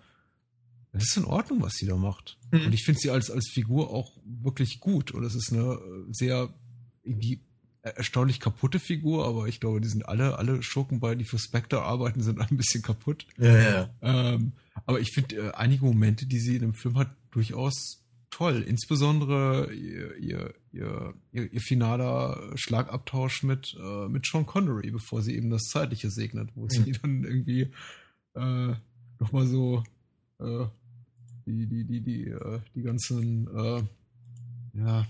es 0.93 1.05
ist 1.05 1.17
in 1.17 1.25
Ordnung, 1.25 1.63
was 1.63 1.75
sie 1.75 1.87
da 1.87 1.97
macht. 1.97 2.39
Mhm. 2.51 2.67
Und 2.67 2.73
ich 2.73 2.85
finde 2.85 3.01
sie 3.01 3.11
als, 3.11 3.31
als 3.31 3.49
Figur 3.53 3.91
auch 3.91 4.13
wirklich 4.25 4.81
gut. 4.81 5.11
Und 5.11 5.25
es 5.25 5.35
ist 5.35 5.53
eine 5.53 5.79
sehr 6.11 6.49
irgendwie 7.03 7.41
erstaunlich 7.83 8.41
kaputte 8.41 8.79
Figur, 8.79 9.27
aber 9.27 9.47
ich 9.47 9.61
glaube, 9.61 9.81
die 9.81 9.89
sind 9.89 10.09
alle, 10.09 10.39
alle 10.39 10.63
Schurken 10.63 10.99
bei, 10.99 11.15
die 11.15 11.25
für 11.25 11.39
Spectre 11.39 11.83
arbeiten, 11.83 12.23
sind 12.23 12.41
ein 12.41 12.57
bisschen 12.57 12.83
kaputt. 12.83 13.27
Ja, 13.39 13.59
ja. 13.59 13.91
Ähm, 14.03 14.53
aber 14.87 15.01
ich 15.01 15.13
finde 15.13 15.37
äh, 15.37 15.51
einige 15.53 15.85
Momente, 15.85 16.27
die 16.27 16.41
sie 16.41 16.57
in 16.57 16.63
dem 16.63 16.75
Film 16.75 16.99
hat, 16.99 17.11
durchaus 17.31 18.03
toll. 18.37 18.63
Insbesondere 18.63 19.73
ihr, 19.73 20.15
ihr, 20.19 20.55
ihr, 20.71 21.15
ihr, 21.33 21.61
finaler 21.61 22.53
Schlagabtausch 22.55 23.43
mit, 23.45 23.75
äh, 23.83 24.09
mit 24.09 24.27
Sean 24.27 24.45
Connery, 24.45 24.91
bevor 24.91 25.23
sie 25.23 25.35
eben 25.35 25.49
das 25.49 25.63
Zeitliche 25.63 26.11
segnet, 26.11 26.51
wo 26.55 26.65
mhm. 26.65 26.69
sie 26.69 26.93
dann 26.93 27.25
irgendwie 27.25 27.71
äh, 28.35 28.75
nochmal 29.19 29.47
so 29.47 29.85
äh, 30.39 30.67
die, 31.47 31.67
die, 31.67 31.85
die, 31.85 32.01
die, 32.03 32.25
äh, 32.29 32.61
die 32.75 32.83
ganzen, 32.83 33.47
äh, 33.57 33.83
ja, 34.75 35.07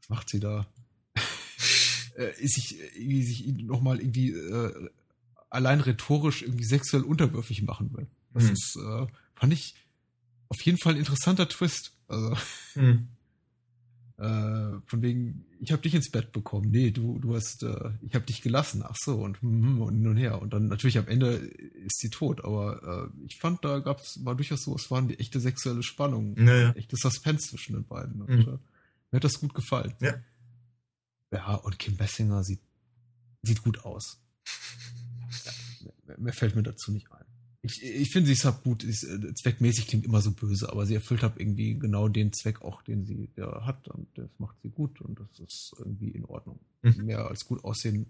was 0.00 0.08
macht 0.08 0.28
sie 0.28 0.40
da? 0.40 0.66
äh, 2.16 2.32
sich, 2.48 2.76
irgendwie 2.96 3.22
sich 3.22 3.46
nochmal 3.62 4.00
irgendwie 4.00 4.32
äh, 4.32 4.88
allein 5.50 5.80
rhetorisch 5.80 6.42
irgendwie 6.42 6.64
sexuell 6.64 7.04
unterwürfig 7.04 7.62
machen 7.62 7.94
will. 7.96 8.08
Das 8.32 8.44
mhm. 8.44 8.52
ist, 8.52 8.76
äh, 8.76 9.06
fand 9.36 9.52
ich 9.52 9.76
auf 10.48 10.60
jeden 10.62 10.78
Fall 10.78 10.94
ein 10.94 10.98
interessanter 10.98 11.48
Twist. 11.48 11.93
Also, 12.14 12.36
mhm. 12.80 13.08
äh, 14.16 14.80
von 14.86 15.02
wegen, 15.02 15.44
ich 15.60 15.72
habe 15.72 15.82
dich 15.82 15.94
ins 15.94 16.10
Bett 16.10 16.32
bekommen. 16.32 16.70
Nee, 16.70 16.90
du, 16.90 17.18
du 17.18 17.34
hast, 17.34 17.62
äh, 17.62 17.90
ich 18.02 18.14
habe 18.14 18.24
dich 18.24 18.42
gelassen. 18.42 18.82
Ach 18.84 18.96
so, 18.96 19.16
und, 19.16 19.40
hm, 19.42 19.80
und 19.80 19.94
hin 19.94 20.06
und 20.06 20.16
her. 20.16 20.40
Und 20.40 20.52
dann 20.52 20.68
natürlich 20.68 20.98
am 20.98 21.08
Ende 21.08 21.32
ist 21.34 21.98
sie 21.98 22.10
tot. 22.10 22.44
Aber 22.44 23.10
äh, 23.12 23.26
ich 23.26 23.38
fand, 23.38 23.64
da 23.64 23.80
gab's, 23.80 24.24
war 24.24 24.34
durchaus 24.34 24.62
so, 24.62 24.74
es 24.76 24.90
war 24.90 24.98
eine 24.98 25.18
echte 25.18 25.40
sexuelle 25.40 25.82
Spannung. 25.82 26.34
Naja. 26.34 26.72
Echte 26.72 26.96
Suspense 26.96 27.48
zwischen 27.48 27.74
den 27.74 27.84
beiden. 27.84 28.22
Und, 28.22 28.28
mhm. 28.30 28.58
mir 29.10 29.16
hat 29.16 29.24
das 29.24 29.40
gut 29.40 29.54
gefallen. 29.54 29.94
Ja. 30.00 30.14
Ja, 31.32 31.54
und 31.56 31.78
Kim 31.80 31.96
Bessinger 31.96 32.44
sieht, 32.44 32.60
sieht 33.42 33.62
gut 33.62 33.84
aus. 33.84 34.20
Ja, 35.80 35.90
mehr, 36.06 36.20
mehr 36.20 36.32
fällt 36.32 36.54
mir 36.54 36.62
dazu 36.62 36.92
nicht 36.92 37.10
ein. 37.10 37.23
Ich, 37.64 37.82
ich 37.82 38.10
finde, 38.10 38.26
sie 38.26 38.34
ist 38.34 38.44
halt 38.44 38.62
gut. 38.62 38.84
Ist, 38.84 39.04
äh, 39.04 39.34
zweckmäßig 39.34 39.86
klingt 39.86 40.04
immer 40.04 40.20
so 40.20 40.32
böse, 40.32 40.70
aber 40.70 40.84
sie 40.84 40.94
erfüllt 40.94 41.22
halt 41.22 41.34
irgendwie 41.38 41.78
genau 41.78 42.08
den 42.08 42.32
Zweck 42.32 42.60
auch, 42.62 42.82
den 42.82 43.06
sie 43.06 43.30
ja, 43.36 43.64
hat. 43.64 43.88
Und 43.88 44.06
das 44.16 44.28
macht 44.38 44.56
sie 44.62 44.68
gut 44.68 45.00
und 45.00 45.18
das 45.18 45.40
ist 45.40 45.74
irgendwie 45.78 46.10
in 46.10 46.26
Ordnung. 46.26 46.60
Mhm. 46.82 47.06
Mehr 47.06 47.26
als 47.26 47.46
gut 47.46 47.64
aussehen 47.64 48.06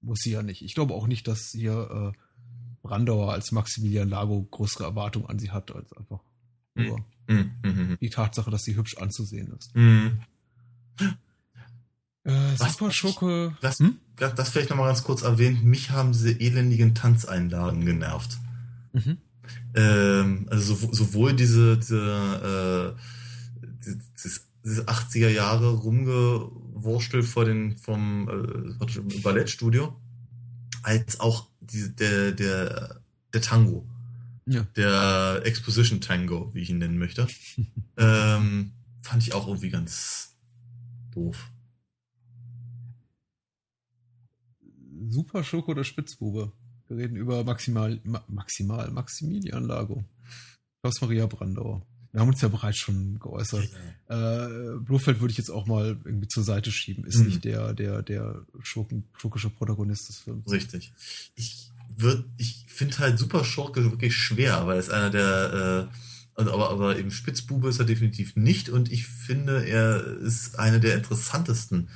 muss 0.00 0.20
sie 0.20 0.30
ja 0.30 0.42
nicht. 0.42 0.62
Ich 0.62 0.74
glaube 0.74 0.94
auch 0.94 1.08
nicht, 1.08 1.26
dass 1.26 1.50
hier 1.50 2.12
äh, 2.14 2.18
Brandauer 2.82 3.32
als 3.32 3.50
Maximilian 3.50 4.08
Lago 4.08 4.46
größere 4.50 4.84
Erwartungen 4.84 5.26
an 5.26 5.38
sie 5.38 5.50
hat, 5.50 5.74
als 5.74 5.92
einfach 5.94 6.20
nur 6.74 7.04
mhm. 7.26 7.50
Mhm. 7.62 7.98
die 8.00 8.10
Tatsache, 8.10 8.50
dass 8.50 8.62
sie 8.62 8.76
hübsch 8.76 8.98
anzusehen 8.98 9.52
ist. 9.58 9.74
Mhm. 9.74 10.20
Äh, 12.24 12.56
Super 12.56 12.90
Schurke. 12.90 13.56
Das, 13.60 13.78
hm? 13.78 13.98
das 14.16 14.50
vielleicht 14.50 14.70
nochmal 14.70 14.88
ganz 14.88 15.02
kurz 15.02 15.22
erwähnt. 15.22 15.64
Mich 15.64 15.90
haben 15.90 16.12
diese 16.12 16.32
elendigen 16.32 16.94
Tanzeinlagen 16.94 17.84
genervt. 17.84 18.38
Mhm. 18.94 19.18
Ähm, 19.74 20.46
also 20.50 20.74
sowohl 20.74 21.34
diese, 21.34 21.76
diese 21.76 22.96
äh, 22.96 23.00
dieses, 24.16 24.48
diese 24.64 24.84
80er 24.84 25.28
Jahre 25.28 25.70
Rumgewurstel 25.70 27.22
vor 27.22 27.44
den, 27.44 27.76
vom 27.76 28.76
äh, 28.78 29.20
Ballettstudio, 29.20 30.00
als 30.82 31.20
auch 31.20 31.48
die, 31.60 31.94
der, 31.94 32.32
der, 32.32 33.00
der 33.32 33.40
Tango. 33.42 33.86
Ja. 34.46 34.66
Der 34.76 35.42
Exposition 35.44 36.00
Tango, 36.00 36.50
wie 36.54 36.60
ich 36.60 36.70
ihn 36.70 36.78
nennen 36.78 36.98
möchte. 36.98 37.26
ähm, 37.96 38.72
fand 39.02 39.22
ich 39.22 39.32
auch 39.34 39.46
irgendwie 39.46 39.70
ganz 39.70 40.36
doof. 41.14 41.50
Super 45.08 45.44
Schoko 45.44 45.72
oder 45.72 45.84
Spitzbube. 45.84 46.52
Wir 46.88 46.98
reden 46.98 47.16
über 47.16 47.44
Maximal, 47.44 48.00
Ma, 48.04 48.22
Maximal, 48.28 48.90
Maximilian 48.90 49.64
Lago. 49.64 50.04
Klaus 50.82 51.00
Maria 51.00 51.26
Brandauer. 51.26 51.82
Wir 52.12 52.20
haben 52.20 52.28
uns 52.28 52.40
ja 52.42 52.48
bereits 52.48 52.78
schon 52.78 53.18
geäußert. 53.18 53.68
Ja. 54.08 54.46
Äh, 54.46 54.78
Blofeld 54.78 55.20
würde 55.20 55.32
ich 55.32 55.38
jetzt 55.38 55.50
auch 55.50 55.66
mal 55.66 55.98
irgendwie 56.04 56.28
zur 56.28 56.44
Seite 56.44 56.70
schieben. 56.70 57.04
Ist 57.04 57.18
mhm. 57.18 57.26
nicht 57.26 57.44
der, 57.44 57.72
der, 57.74 58.02
der 58.02 58.46
Schurken, 58.62 59.04
schurkische 59.16 59.50
Protagonist 59.50 60.08
des 60.08 60.18
Films. 60.18 60.48
Richtig. 60.48 60.92
Ich 61.34 61.72
würde, 61.96 62.24
ich 62.36 62.66
finde 62.68 62.98
halt 62.98 63.18
Super 63.18 63.44
Schurke 63.44 63.82
wirklich 63.82 64.14
schwer, 64.14 64.66
weil 64.66 64.78
es 64.78 64.90
einer 64.90 65.10
der, 65.10 65.90
äh, 65.90 65.96
also 66.34 66.52
aber, 66.52 66.70
aber 66.70 66.98
eben 66.98 67.10
Spitzbube 67.10 67.68
ist 67.68 67.78
er 67.78 67.84
definitiv 67.84 68.36
nicht 68.36 68.68
und 68.68 68.92
ich 68.92 69.06
finde, 69.06 69.64
er 69.66 70.04
ist 70.04 70.58
eine 70.58 70.80
der 70.80 70.96
interessantesten 70.96 71.88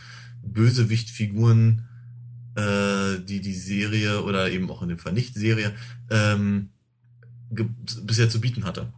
Bösewichtfiguren 0.43 1.88
äh, 2.59 3.21
die 3.21 3.41
die 3.41 3.55
Serie 3.55 4.23
oder 4.25 4.51
eben 4.51 4.69
auch 4.71 4.83
in 4.83 4.89
dem 4.89 4.99
Fall 4.99 5.13
nicht 5.13 5.35
Serie 5.35 5.75
ähm, 6.11 6.71
bisher 8.03 8.29
zu 8.29 8.41
bieten 8.41 8.65
hatte. 8.65 8.93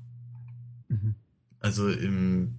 Mhm. 0.89 1.15
Also 1.61 1.89
im, 1.89 2.55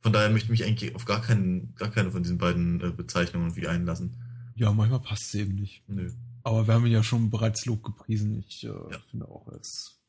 von 0.00 0.12
daher 0.12 0.30
möchte 0.30 0.46
ich 0.46 0.60
mich 0.60 0.64
eigentlich 0.64 0.94
auf 0.96 1.04
gar 1.04 1.22
keinen, 1.22 1.74
gar 1.76 1.90
keine 1.90 2.10
von 2.10 2.22
diesen 2.22 2.38
beiden 2.38 2.80
äh, 2.80 2.90
Bezeichnungen 2.90 3.54
wie 3.54 3.68
einlassen. 3.68 4.16
Ja, 4.56 4.72
manchmal 4.72 5.00
passt 5.00 5.28
es 5.28 5.34
eben 5.34 5.54
nicht. 5.54 5.88
Nö. 5.88 6.10
Aber 6.42 6.66
wir 6.66 6.74
haben 6.74 6.86
ihn 6.86 6.92
ja 6.92 7.04
schon 7.04 7.30
bereits 7.30 7.64
Lob 7.66 7.84
gepriesen. 7.84 8.44
Ich 8.46 8.64
äh, 8.64 8.68
ja. 8.68 8.98
finde 9.10 9.28
auch, 9.28 9.46
er 9.48 9.60
ist 9.60 10.00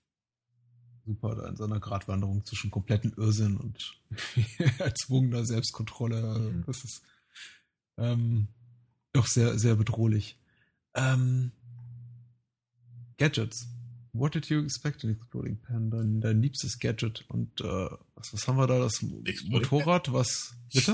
super 1.05 1.35
da 1.35 1.47
in 1.47 1.55
seiner 1.55 1.79
Gratwanderung 1.79 2.43
zwischen 2.45 2.71
kompletten 2.71 3.13
Irrsinn 3.15 3.57
und 3.57 3.95
erzwungener 4.79 5.45
Selbstkontrolle. 5.45 6.39
Mhm. 6.39 6.63
Das 6.65 6.83
ist 6.83 7.03
ähm, 7.97 8.47
doch 9.15 9.27
sehr, 9.27 9.57
sehr 9.57 9.75
bedrohlich. 9.75 10.37
Ähm, 10.93 11.51
Gadgets. 13.17 13.67
What 14.13 14.33
did 14.33 14.47
you 14.47 14.63
expect 14.63 15.03
in 15.03 15.11
Exploding 15.11 15.57
Pen? 15.57 15.89
Dein, 15.89 16.21
dein 16.21 16.41
liebstes 16.41 16.79
Gadget. 16.79 17.25
Und 17.27 17.59
äh, 17.61 17.89
was, 18.15 18.33
was 18.33 18.47
haben 18.47 18.57
wir 18.57 18.67
da? 18.67 18.79
Das 18.79 19.03
Exploding 19.25 19.69
Motorrad, 19.69 20.13
was. 20.13 20.55
Bitte? 20.73 20.93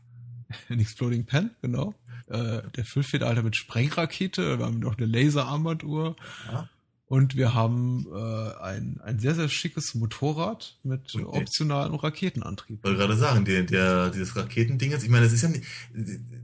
in 0.68 0.80
Exploding 0.80 1.24
Pen, 1.24 1.50
genau. 1.62 1.94
Äh, 2.26 2.62
der 2.76 2.84
Füllfederhalter 2.84 3.42
mit 3.42 3.56
Sprengrakete. 3.56 4.58
Wir 4.58 4.66
haben 4.66 4.78
noch 4.78 4.98
eine 4.98 5.06
Laserarmbanduhr. 5.06 6.16
Ja. 6.46 6.68
Und 7.10 7.34
wir 7.34 7.54
haben 7.54 8.06
äh, 8.14 8.54
ein, 8.62 9.00
ein 9.02 9.18
sehr, 9.18 9.34
sehr 9.34 9.48
schickes 9.48 9.96
Motorrad 9.96 10.78
mit 10.84 11.12
okay. 11.16 11.24
optionalem 11.24 11.96
Raketenantrieb. 11.96 12.78
Ich 12.78 12.84
wollte 12.84 12.98
gerade 12.98 13.16
sagen, 13.16 13.44
der, 13.44 13.64
der, 13.64 14.10
dieses 14.10 14.36
Raketending, 14.36 14.92
ich 14.92 15.08
meine, 15.08 15.24
das 15.24 15.32
ist 15.32 15.42
ja 15.42 15.48
nicht, 15.48 15.64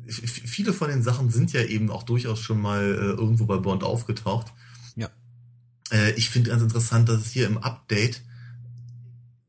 viele 0.08 0.72
von 0.72 0.90
den 0.90 1.04
Sachen 1.04 1.30
sind 1.30 1.52
ja 1.52 1.62
eben 1.62 1.88
auch 1.88 2.02
durchaus 2.02 2.40
schon 2.40 2.60
mal 2.60 2.82
äh, 2.82 3.12
irgendwo 3.12 3.46
bei 3.46 3.58
Bond 3.58 3.84
aufgetaucht. 3.84 4.52
Ja. 4.96 5.08
Äh, 5.92 6.14
ich 6.14 6.30
finde 6.30 6.50
ganz 6.50 6.64
interessant, 6.64 7.08
dass 7.08 7.20
es 7.20 7.30
hier 7.30 7.46
im 7.46 7.58
Update 7.58 8.22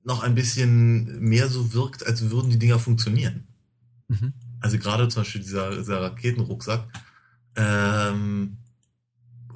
noch 0.03 0.21
ein 0.21 0.35
bisschen 0.35 1.19
mehr 1.19 1.47
so 1.47 1.73
wirkt, 1.73 2.05
als 2.05 2.29
würden 2.29 2.51
die 2.51 2.59
Dinger 2.59 2.77
funktionieren. 2.77 3.47
Mhm. 4.07 4.33
Also 4.59 4.77
gerade 4.77 5.07
zum 5.07 5.21
Beispiel 5.21 5.41
dieser, 5.41 5.77
dieser 5.77 5.99
Raketenrucksack. 5.99 6.87
Ähm, 7.55 8.57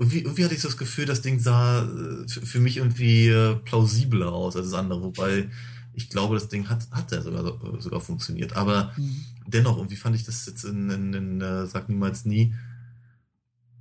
irgendwie, 0.01 0.21
irgendwie 0.21 0.43
hatte 0.43 0.55
ich 0.55 0.61
das 0.63 0.77
Gefühl, 0.77 1.05
das 1.05 1.21
Ding 1.21 1.39
sah 1.39 1.83
äh, 1.83 2.27
für 2.27 2.59
mich 2.59 2.77
irgendwie 2.77 3.27
äh, 3.27 3.55
plausibler 3.55 4.33
aus 4.33 4.55
als 4.55 4.71
das 4.71 4.79
andere, 4.79 5.03
wobei 5.03 5.47
ich 5.93 6.09
glaube, 6.09 6.33
das 6.35 6.47
Ding 6.47 6.69
hat, 6.69 6.89
hat 6.89 7.11
ja 7.11 7.21
sogar, 7.21 7.79
sogar 7.79 8.01
funktioniert. 8.01 8.53
Aber 8.53 8.93
mhm. 8.97 9.23
dennoch, 9.45 9.77
irgendwie 9.77 9.97
fand 9.97 10.15
ich 10.15 10.23
das 10.23 10.45
jetzt 10.47 10.63
in, 10.63 10.89
in, 10.89 11.13
in 11.13 11.41
uh, 11.43 11.67
Sag 11.67 11.87
niemals 11.87 12.25
nie 12.25 12.55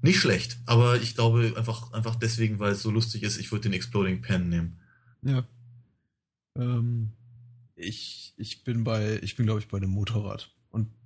nicht 0.02 0.18
schlecht. 0.18 0.58
Aber 0.66 0.96
ich 1.00 1.14
glaube 1.14 1.54
einfach, 1.56 1.92
einfach 1.92 2.16
deswegen, 2.16 2.58
weil 2.58 2.72
es 2.72 2.82
so 2.82 2.90
lustig 2.90 3.22
ist, 3.22 3.38
ich 3.38 3.50
würde 3.52 3.62
den 3.62 3.72
Exploding 3.72 4.22
Pen 4.22 4.48
nehmen. 4.48 4.78
Ja. 5.22 5.44
Ähm, 6.56 7.12
ich, 7.76 8.34
ich 8.36 8.64
bin 8.64 8.84
bei, 8.84 9.20
ich 9.22 9.36
bin 9.36 9.46
glaube 9.46 9.60
ich 9.60 9.68
bei 9.68 9.80
dem 9.80 9.90
Motorrad. 9.90 10.50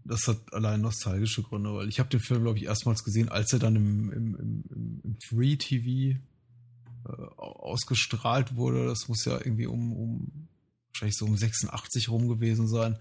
Das 0.04 0.28
hat 0.28 0.52
allein 0.52 0.82
nostalgische 0.82 1.42
Gründe, 1.42 1.74
weil 1.74 1.88
ich 1.88 1.98
habe 1.98 2.10
den 2.10 2.20
Film, 2.20 2.42
glaube 2.42 2.58
ich, 2.58 2.64
erstmals 2.64 3.04
gesehen, 3.04 3.30
als 3.30 3.52
er 3.52 3.58
dann 3.58 3.76
im, 3.76 4.12
im, 4.12 4.36
im, 4.36 5.00
im 5.02 5.16
Free 5.28 5.56
TV 5.56 6.18
äh, 7.06 7.12
ausgestrahlt 7.36 8.56
wurde. 8.56 8.86
Das 8.86 9.08
muss 9.08 9.24
ja 9.24 9.38
irgendwie 9.38 9.66
um, 9.66 9.92
um 9.92 10.48
wahrscheinlich 10.92 11.16
so 11.16 11.24
um 11.24 11.36
86 11.36 12.08
rum 12.08 12.28
gewesen 12.28 12.68
sein 12.68 12.98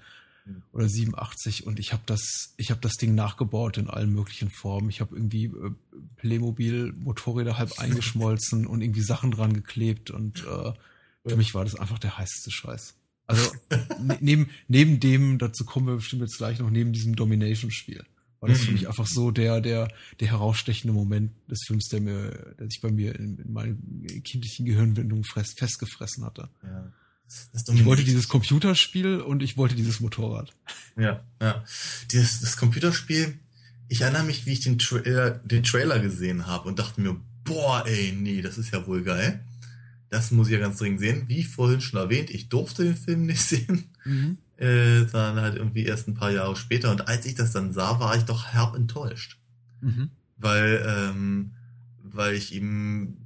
oder 0.72 0.90
87 0.90 1.66
und 1.66 1.80
ich 1.80 1.94
habe 1.94 2.04
das 2.06 2.54
ich 2.58 2.70
habe 2.70 2.82
das 2.82 2.94
Ding 2.94 3.16
nachgebaut 3.16 3.78
in 3.78 3.90
allen 3.90 4.12
möglichen 4.12 4.50
Formen. 4.50 4.90
Ich 4.90 5.00
habe 5.00 5.16
irgendwie 5.16 5.46
äh, 5.46 5.72
Playmobil 6.18 6.92
Motorräder 6.94 7.58
halb 7.58 7.72
eingeschmolzen 7.80 8.68
und 8.68 8.82
irgendwie 8.82 9.02
Sachen 9.02 9.32
dran 9.32 9.54
geklebt 9.54 10.12
und 10.12 10.46
äh, 10.46 10.74
für 11.26 11.38
mich 11.38 11.54
war 11.54 11.64
das 11.64 11.76
einfach 11.76 12.00
der 12.00 12.18
heißeste 12.18 12.52
Scheiß. 12.52 12.96
Also 13.28 13.52
ne, 14.02 14.18
neben 14.22 14.50
neben 14.68 15.00
dem 15.00 15.38
dazu 15.38 15.66
kommen 15.66 15.88
wir 15.88 15.96
bestimmt 15.96 16.22
jetzt 16.24 16.38
gleich 16.38 16.60
noch 16.60 16.70
neben 16.70 16.94
diesem 16.94 17.16
Domination 17.16 17.72
Spiel. 17.72 18.04
War 18.40 18.50
das 18.50 18.60
für 18.60 18.68
Mhm. 18.68 18.74
mich 18.74 18.88
einfach 18.90 19.08
so 19.08 19.32
der 19.32 19.62
der 19.62 19.88
der 20.20 20.28
herausstechende 20.28 20.94
Moment 20.94 21.32
des 21.50 21.64
Films, 21.66 21.88
der 21.88 22.02
mir 22.02 22.56
der 22.60 22.68
sich 22.70 22.82
bei 22.82 22.92
mir 22.92 23.16
in, 23.18 23.38
in 23.38 23.54
meinen 23.54 24.06
kindlichen 24.24 24.66
Gehirnwindungen 24.66 25.24
fest, 25.24 25.58
festgefressen 25.58 26.26
hatte. 26.26 26.50
Ja. 26.64 26.92
Ich 27.74 27.86
wollte 27.86 28.04
dieses 28.04 28.28
Computerspiel 28.28 29.22
und 29.22 29.42
ich 29.42 29.58
wollte 29.58 29.76
dieses 29.76 30.00
Motorrad. 30.02 30.54
Ja, 30.98 31.24
ja. 31.42 31.64
Dieses, 32.12 32.42
das 32.42 32.58
Computerspiel, 32.58 33.40
ich 33.88 34.02
erinnere 34.02 34.24
mich, 34.24 34.46
wie 34.46 34.52
ich 34.52 34.60
den, 34.60 34.78
Trailer, 34.78 35.32
den 35.32 35.64
Trailer 35.64 36.00
gesehen 36.00 36.46
habe 36.46 36.68
und 36.68 36.78
dachte 36.78 37.02
mir, 37.02 37.16
boah, 37.44 37.86
ey, 37.88 38.12
nee, 38.12 38.42
das 38.42 38.58
ist 38.60 38.72
ja 38.72 38.86
wohl 38.86 39.02
geil. 39.04 39.44
Das 40.14 40.30
muss 40.30 40.48
ich 40.48 40.54
ja 40.54 40.60
ganz 40.60 40.78
dringend 40.78 41.00
sehen. 41.00 41.24
Wie 41.28 41.44
vorhin 41.44 41.82
schon 41.82 42.00
erwähnt, 42.00 42.30
ich 42.30 42.48
durfte 42.48 42.84
den 42.84 42.96
Film 42.96 43.26
nicht 43.26 43.42
sehen, 43.48 43.90
äh, 44.58 45.00
sondern 45.00 45.42
halt 45.42 45.56
irgendwie 45.56 45.86
erst 45.86 46.08
ein 46.08 46.14
paar 46.14 46.30
Jahre 46.30 46.56
später. 46.56 46.92
Und 46.92 47.08
als 47.08 47.26
ich 47.26 47.34
das 47.34 47.52
dann 47.52 47.74
sah, 47.74 48.00
war 48.00 48.16
ich 48.16 48.24
doch 48.24 48.46
herb 48.46 48.76
enttäuscht. 48.76 49.40
Mhm. 49.82 50.12
Weil, 50.38 50.86
ähm, 50.88 51.54
weil 52.04 52.36
ich 52.36 52.54
ihm, 52.54 53.18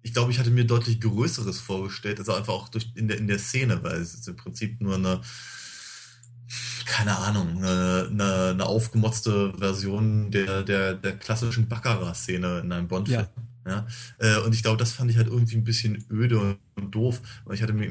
ich 0.00 0.14
glaube, 0.14 0.32
ich 0.32 0.38
hatte 0.38 0.50
mir 0.50 0.64
deutlich 0.64 0.98
Größeres 0.98 1.60
vorgestellt, 1.60 2.18
also 2.18 2.32
einfach 2.32 2.54
auch 2.54 2.70
durch, 2.70 2.90
in 2.94 3.06
der, 3.06 3.18
in 3.18 3.28
der 3.28 3.38
Szene, 3.38 3.82
weil 3.82 4.00
es 4.00 4.14
ist 4.14 4.26
im 4.26 4.36
Prinzip 4.36 4.80
nur 4.80 4.94
eine, 4.94 5.20
keine 6.86 7.18
Ahnung, 7.18 7.58
eine, 7.58 8.08
eine, 8.10 8.48
eine 8.52 8.64
aufgemotzte 8.64 9.52
Version 9.58 10.30
der, 10.30 10.62
der, 10.62 10.94
der 10.94 11.18
klassischen 11.18 11.68
Baccarat-Szene 11.68 12.60
in 12.60 12.72
einem 12.72 12.88
Bond-Film. 12.88 13.20
Ja. 13.20 13.44
Äh, 14.18 14.38
und 14.40 14.54
ich 14.54 14.62
glaube, 14.62 14.76
das 14.76 14.92
fand 14.92 15.10
ich 15.10 15.16
halt 15.16 15.28
irgendwie 15.28 15.56
ein 15.56 15.64
bisschen 15.64 16.04
öde 16.10 16.56
und 16.74 16.94
doof, 16.94 17.20
weil 17.44 17.54
ich 17.54 17.62
hatte 17.62 17.72
mir 17.72 17.88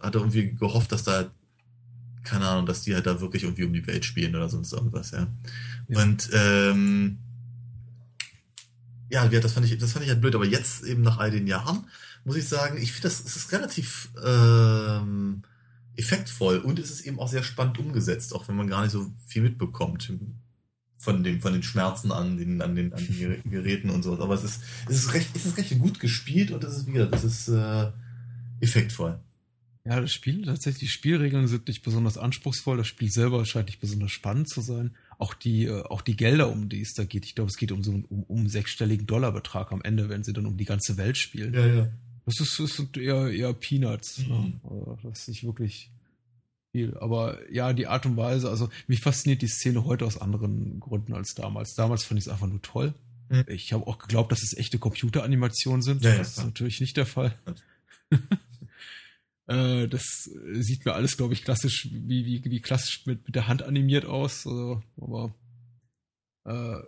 hatte, 0.00 0.18
irgendwie 0.18 0.54
gehofft, 0.54 0.92
dass 0.92 1.02
da 1.02 1.30
keine 2.24 2.46
Ahnung, 2.46 2.66
dass 2.66 2.82
die 2.82 2.94
halt 2.94 3.06
da 3.06 3.20
wirklich 3.20 3.44
irgendwie 3.44 3.64
um 3.64 3.72
die 3.72 3.86
Welt 3.86 4.04
spielen 4.04 4.36
oder 4.36 4.48
sonst 4.48 4.72
irgendwas, 4.72 5.12
ja. 5.12 5.28
Ja. 5.88 6.02
Und 6.02 6.28
ähm, 6.32 7.18
ja, 9.10 9.24
ja, 9.26 9.40
das 9.40 9.52
fand 9.52 9.66
ich, 9.66 9.78
das 9.78 9.92
fand 9.92 10.04
ich 10.04 10.10
halt 10.10 10.20
blöd, 10.20 10.34
aber 10.34 10.44
jetzt 10.44 10.84
eben 10.84 11.02
nach 11.02 11.18
all 11.18 11.30
den 11.30 11.46
Jahren 11.46 11.86
muss 12.24 12.36
ich 12.36 12.46
sagen, 12.46 12.76
ich 12.76 12.92
finde 12.92 13.08
das, 13.08 13.20
es 13.20 13.36
ist 13.36 13.52
relativ 13.52 14.10
ähm, 14.22 15.42
effektvoll 15.96 16.58
und 16.58 16.78
es 16.78 16.90
ist 16.90 17.00
eben 17.02 17.18
auch 17.18 17.28
sehr 17.28 17.42
spannend 17.42 17.78
umgesetzt, 17.78 18.34
auch 18.34 18.46
wenn 18.48 18.56
man 18.56 18.68
gar 18.68 18.82
nicht 18.82 18.92
so 18.92 19.10
viel 19.26 19.42
mitbekommt 19.42 20.12
von 20.98 21.22
dem, 21.22 21.40
von 21.40 21.52
den 21.52 21.62
Schmerzen 21.62 22.10
an 22.12 22.36
den, 22.36 22.60
an 22.60 22.74
den, 22.74 22.92
an 22.92 23.06
den 23.06 23.16
Gerä- 23.16 23.48
Geräten 23.48 23.88
und 23.88 24.02
sowas. 24.02 24.20
Aber 24.20 24.34
es 24.34 24.44
ist, 24.44 24.60
es 24.88 24.96
ist 24.96 25.14
recht, 25.14 25.28
es 25.34 25.46
ist 25.46 25.56
recht 25.56 25.78
gut 25.78 26.00
gespielt 26.00 26.50
und 26.50 26.62
es 26.64 26.76
ist, 26.76 26.86
wie 26.88 26.92
gesagt, 26.92 27.14
es 27.14 27.24
ist 27.24 27.48
äh, 27.48 27.90
effektvoll. 28.60 29.18
Ja, 29.84 30.00
das 30.00 30.12
Spiel, 30.12 30.44
tatsächlich, 30.44 30.80
die 30.80 30.88
Spielregeln 30.88 31.46
sind 31.46 31.66
nicht 31.68 31.82
besonders 31.82 32.18
anspruchsvoll. 32.18 32.76
Das 32.76 32.88
Spiel 32.88 33.10
selber 33.10 33.46
scheint 33.46 33.68
nicht 33.68 33.80
besonders 33.80 34.10
spannend 34.10 34.48
zu 34.48 34.60
sein. 34.60 34.90
Auch 35.18 35.32
die, 35.32 35.64
äh, 35.64 35.82
auch 35.84 36.02
die 36.02 36.16
Gelder, 36.16 36.50
um 36.50 36.68
die 36.68 36.82
es 36.82 36.92
da 36.92 37.04
geht. 37.04 37.24
Ich 37.24 37.34
glaube, 37.34 37.48
es 37.50 37.56
geht 37.56 37.72
um 37.72 37.82
so 37.82 37.92
einen 37.92 38.04
um, 38.04 38.24
um 38.24 38.48
sechsstelligen 38.48 39.06
Dollarbetrag 39.06 39.72
am 39.72 39.80
Ende, 39.82 40.08
wenn 40.08 40.24
sie 40.24 40.32
dann 40.32 40.46
um 40.46 40.56
die 40.58 40.66
ganze 40.66 40.96
Welt 40.96 41.16
spielen. 41.16 41.54
Ja, 41.54 41.66
ja. 41.66 41.88
Das 42.26 42.40
ist, 42.40 42.60
das 42.60 42.76
sind 42.76 42.98
eher, 42.98 43.30
eher 43.30 43.54
Peanuts. 43.54 44.18
Mhm. 44.18 44.60
Ne? 44.62 44.98
Das 45.04 45.20
ist 45.20 45.28
nicht 45.28 45.44
wirklich 45.44 45.90
viel. 46.72 46.96
Aber 46.98 47.38
ja, 47.52 47.72
die 47.72 47.86
Art 47.86 48.06
und 48.06 48.16
Weise, 48.16 48.48
also 48.48 48.68
mich 48.86 49.00
fasziniert 49.00 49.42
die 49.42 49.48
Szene 49.48 49.84
heute 49.84 50.04
aus 50.04 50.20
anderen 50.20 50.80
Gründen 50.80 51.14
als 51.14 51.34
damals. 51.34 51.74
Damals 51.74 52.04
fand 52.04 52.18
ich 52.18 52.26
es 52.26 52.32
einfach 52.32 52.46
nur 52.46 52.62
toll. 52.62 52.94
Mhm. 53.28 53.44
Ich 53.48 53.72
habe 53.72 53.86
auch 53.86 53.98
geglaubt, 53.98 54.32
dass 54.32 54.42
es 54.42 54.56
echte 54.56 54.78
Computeranimationen 54.78 55.82
sind. 55.82 56.02
Ja, 56.02 56.10
ja, 56.10 56.18
das 56.18 56.28
ist 56.28 56.34
klar. 56.34 56.46
natürlich 56.46 56.80
nicht 56.80 56.96
der 56.96 57.06
Fall. 57.06 57.36
Äh, 59.50 59.88
das 59.88 60.28
sieht 60.60 60.84
mir 60.84 60.92
alles, 60.92 61.16
glaube 61.16 61.32
ich, 61.32 61.42
klassisch, 61.42 61.88
wie, 61.90 62.26
wie, 62.26 62.44
wie 62.44 62.60
klassisch 62.60 63.06
mit, 63.06 63.24
mit 63.24 63.34
der 63.34 63.48
Hand 63.48 63.62
animiert 63.62 64.04
aus. 64.04 64.46
Also, 64.46 64.82
aber 64.98 65.34
äh, 66.44 66.82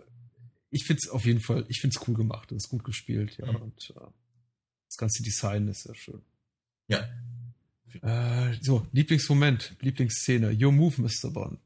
ich 0.69 0.85
finde 0.85 0.99
es 1.03 1.09
auf 1.09 1.25
jeden 1.25 1.41
Fall, 1.41 1.65
ich 1.69 1.81
finde 1.81 1.97
es 1.97 2.07
cool 2.07 2.13
gemacht. 2.13 2.51
Es 2.51 2.65
ist 2.65 2.69
gut 2.69 2.83
gespielt, 2.83 3.35
ja. 3.39 3.51
Mhm. 3.51 3.55
Und 3.55 3.93
äh, 3.95 4.07
das 4.87 4.97
ganze 4.97 5.23
Design 5.23 5.67
ist 5.69 5.83
sehr 5.83 5.95
schön. 5.95 6.21
Ja. 6.87 7.09
Äh, 8.01 8.53
so, 8.61 8.87
Lieblingsmoment, 8.91 9.75
Lieblingsszene. 9.81 10.57
Your 10.59 10.71
Move, 10.71 11.01
Mr. 11.01 11.31
Bond. 11.31 11.59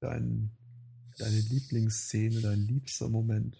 Dein, 0.00 0.50
deine 1.18 1.40
Lieblingsszene, 1.40 2.40
dein 2.40 2.66
liebster 2.66 3.08
Moment. 3.08 3.56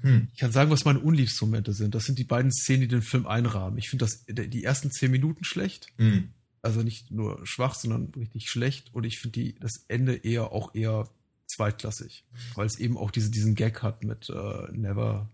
Hm. 0.00 0.28
Ich 0.32 0.38
kann 0.38 0.52
sagen, 0.52 0.70
was 0.70 0.84
meine 0.84 1.00
unliebsten 1.00 1.48
Momente 1.48 1.72
sind. 1.72 1.94
Das 1.94 2.04
sind 2.04 2.18
die 2.18 2.24
beiden 2.24 2.52
Szenen, 2.52 2.82
die 2.82 2.88
den 2.88 3.02
Film 3.02 3.26
einrahmen. 3.26 3.78
Ich 3.78 3.88
finde 3.88 4.04
das 4.04 4.24
die 4.26 4.64
ersten 4.64 4.90
zehn 4.90 5.10
Minuten 5.10 5.44
schlecht. 5.44 5.88
Hm. 5.98 6.30
Also 6.62 6.82
nicht 6.82 7.10
nur 7.10 7.46
schwach, 7.46 7.74
sondern 7.74 8.12
richtig 8.16 8.48
schlecht. 8.50 8.92
Und 8.92 9.04
ich 9.04 9.18
finde 9.18 9.40
die 9.40 9.54
das 9.58 9.84
Ende 9.88 10.16
eher 10.16 10.52
auch 10.52 10.74
eher 10.74 11.08
zweitklassig. 11.46 12.24
Weil 12.54 12.66
es 12.66 12.78
eben 12.78 12.96
auch 12.96 13.10
diese, 13.10 13.30
diesen 13.30 13.54
Gag 13.54 13.82
hat 13.82 14.04
mit 14.04 14.28
äh, 14.28 14.72
Never, 14.72 15.30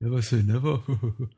Never 0.00 0.22
say 0.22 0.42
never. 0.42 0.82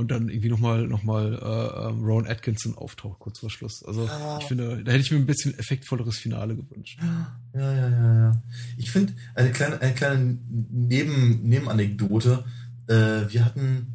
Und 0.00 0.10
dann 0.10 0.28
irgendwie 0.28 0.48
nochmal 0.48 0.86
noch 0.88 1.02
mal, 1.02 1.34
äh, 1.34 1.88
ähm, 1.88 2.02
Ron 2.04 2.26
Atkinson 2.26 2.76
auftaucht 2.76 3.18
kurz 3.20 3.38
vor 3.38 3.50
Schluss. 3.50 3.84
Also 3.84 4.06
Ja. 4.06 4.38
ich 4.40 4.46
finde, 4.46 4.82
da 4.82 4.90
hätte 4.92 5.02
ich 5.02 5.10
mir 5.10 5.18
ein 5.18 5.26
bisschen 5.26 5.56
effektvolleres 5.58 6.16
Finale 6.18 6.56
gewünscht. 6.56 6.98
Ja, 7.00 7.60
ja, 7.60 7.72
ja, 7.90 8.14
ja. 8.30 8.42
Ich 8.76 8.90
finde, 8.90 9.12
eine 9.34 9.50
kleine, 9.52 9.80
eine 9.80 9.94
kleine 9.94 10.38
Neben, 10.70 11.42
Nebenanekdote. 11.48 12.44
Äh, 12.88 12.92
wir 13.32 13.44
hatten 13.44 13.94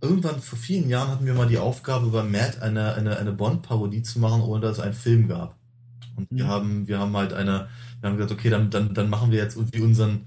irgendwann 0.00 0.40
vor 0.40 0.58
vielen 0.58 0.88
Jahren 0.88 1.10
hatten 1.10 1.26
wir 1.26 1.34
mal 1.34 1.48
die 1.48 1.58
Aufgabe, 1.58 2.08
bei 2.08 2.22
Matt 2.22 2.62
eine, 2.62 2.94
eine, 2.94 3.16
eine 3.18 3.32
Bond-Parodie 3.32 4.02
zu 4.02 4.18
machen, 4.18 4.40
ohne 4.42 4.60
dass 4.62 4.78
es 4.78 4.82
einen 4.84 4.94
Film 4.94 5.28
gab. 5.28 5.56
Und 6.16 6.28
wir 6.30 6.44
Mhm. 6.44 6.48
haben, 6.48 6.88
wir 6.88 6.98
haben 6.98 7.16
halt 7.16 7.32
eine, 7.32 7.68
wir 8.00 8.08
haben 8.10 8.16
gesagt, 8.16 8.32
okay, 8.32 8.50
dann, 8.50 8.70
dann, 8.70 8.94
dann 8.94 9.10
machen 9.10 9.30
wir 9.30 9.38
jetzt 9.38 9.56
irgendwie 9.56 9.80
unseren, 9.80 10.26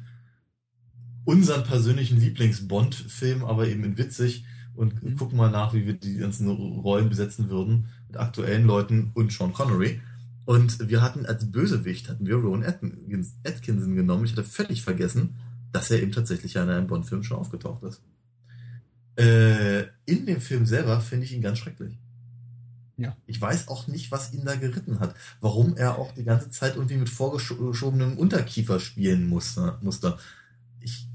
unseren 1.25 1.63
persönlichen 1.63 2.19
Lieblings-Bond-Film, 2.19 3.43
aber 3.45 3.67
eben 3.67 3.83
in 3.83 3.97
witzig 3.97 4.45
und 4.79 5.03
Mhm. 5.03 5.17
gucken 5.17 5.37
mal 5.37 5.51
nach, 5.51 5.73
wie 5.73 5.85
wir 5.85 5.93
die 5.93 6.17
ganzen 6.17 6.47
Rollen 6.49 7.09
besetzen 7.09 7.49
würden 7.49 7.87
mit 8.07 8.15
aktuellen 8.17 8.65
Leuten 8.65 9.11
und 9.13 9.31
Sean 9.31 9.51
Connery. 9.51 9.99
Und 10.45 10.89
wir 10.89 11.01
hatten 11.01 11.25
als 11.25 11.51
Bösewicht 11.51 12.07
hatten 12.09 12.25
wir 12.25 12.37
Rowan 12.37 12.63
Atkins, 12.63 13.35
Atkinson 13.45 13.95
genommen. 13.95 14.23
Ich 14.23 14.31
hatte 14.31 14.45
völlig 14.45 14.81
vergessen, 14.81 15.35
dass 15.73 15.91
er 15.91 16.01
eben 16.01 16.13
tatsächlich 16.13 16.55
in 16.55 16.61
einem 16.61 16.87
Bond-Film 16.87 17.23
schon 17.23 17.37
aufgetaucht 17.37 17.83
ist. 17.83 18.01
Äh, 19.17 19.81
in 20.05 20.25
dem 20.25 20.39
Film 20.39 20.65
selber 20.65 21.01
finde 21.01 21.25
ich 21.25 21.33
ihn 21.33 21.41
ganz 21.41 21.59
schrecklich. 21.59 21.99
Ja. 22.95 23.15
Ich 23.27 23.39
weiß 23.39 23.67
auch 23.67 23.87
nicht, 23.87 24.11
was 24.11 24.33
ihn 24.33 24.45
da 24.45 24.55
geritten 24.55 25.01
hat. 25.01 25.13
Warum 25.41 25.75
er 25.75 25.97
auch 25.97 26.13
die 26.13 26.23
ganze 26.23 26.49
Zeit 26.51 26.75
irgendwie 26.77 26.97
mit 26.97 27.09
vorgeschobenem 27.09 28.17
Unterkiefer 28.17 28.79
spielen 28.79 29.27
musste. 29.27 29.77
musste. 29.81 30.17
Ich, 30.79 31.05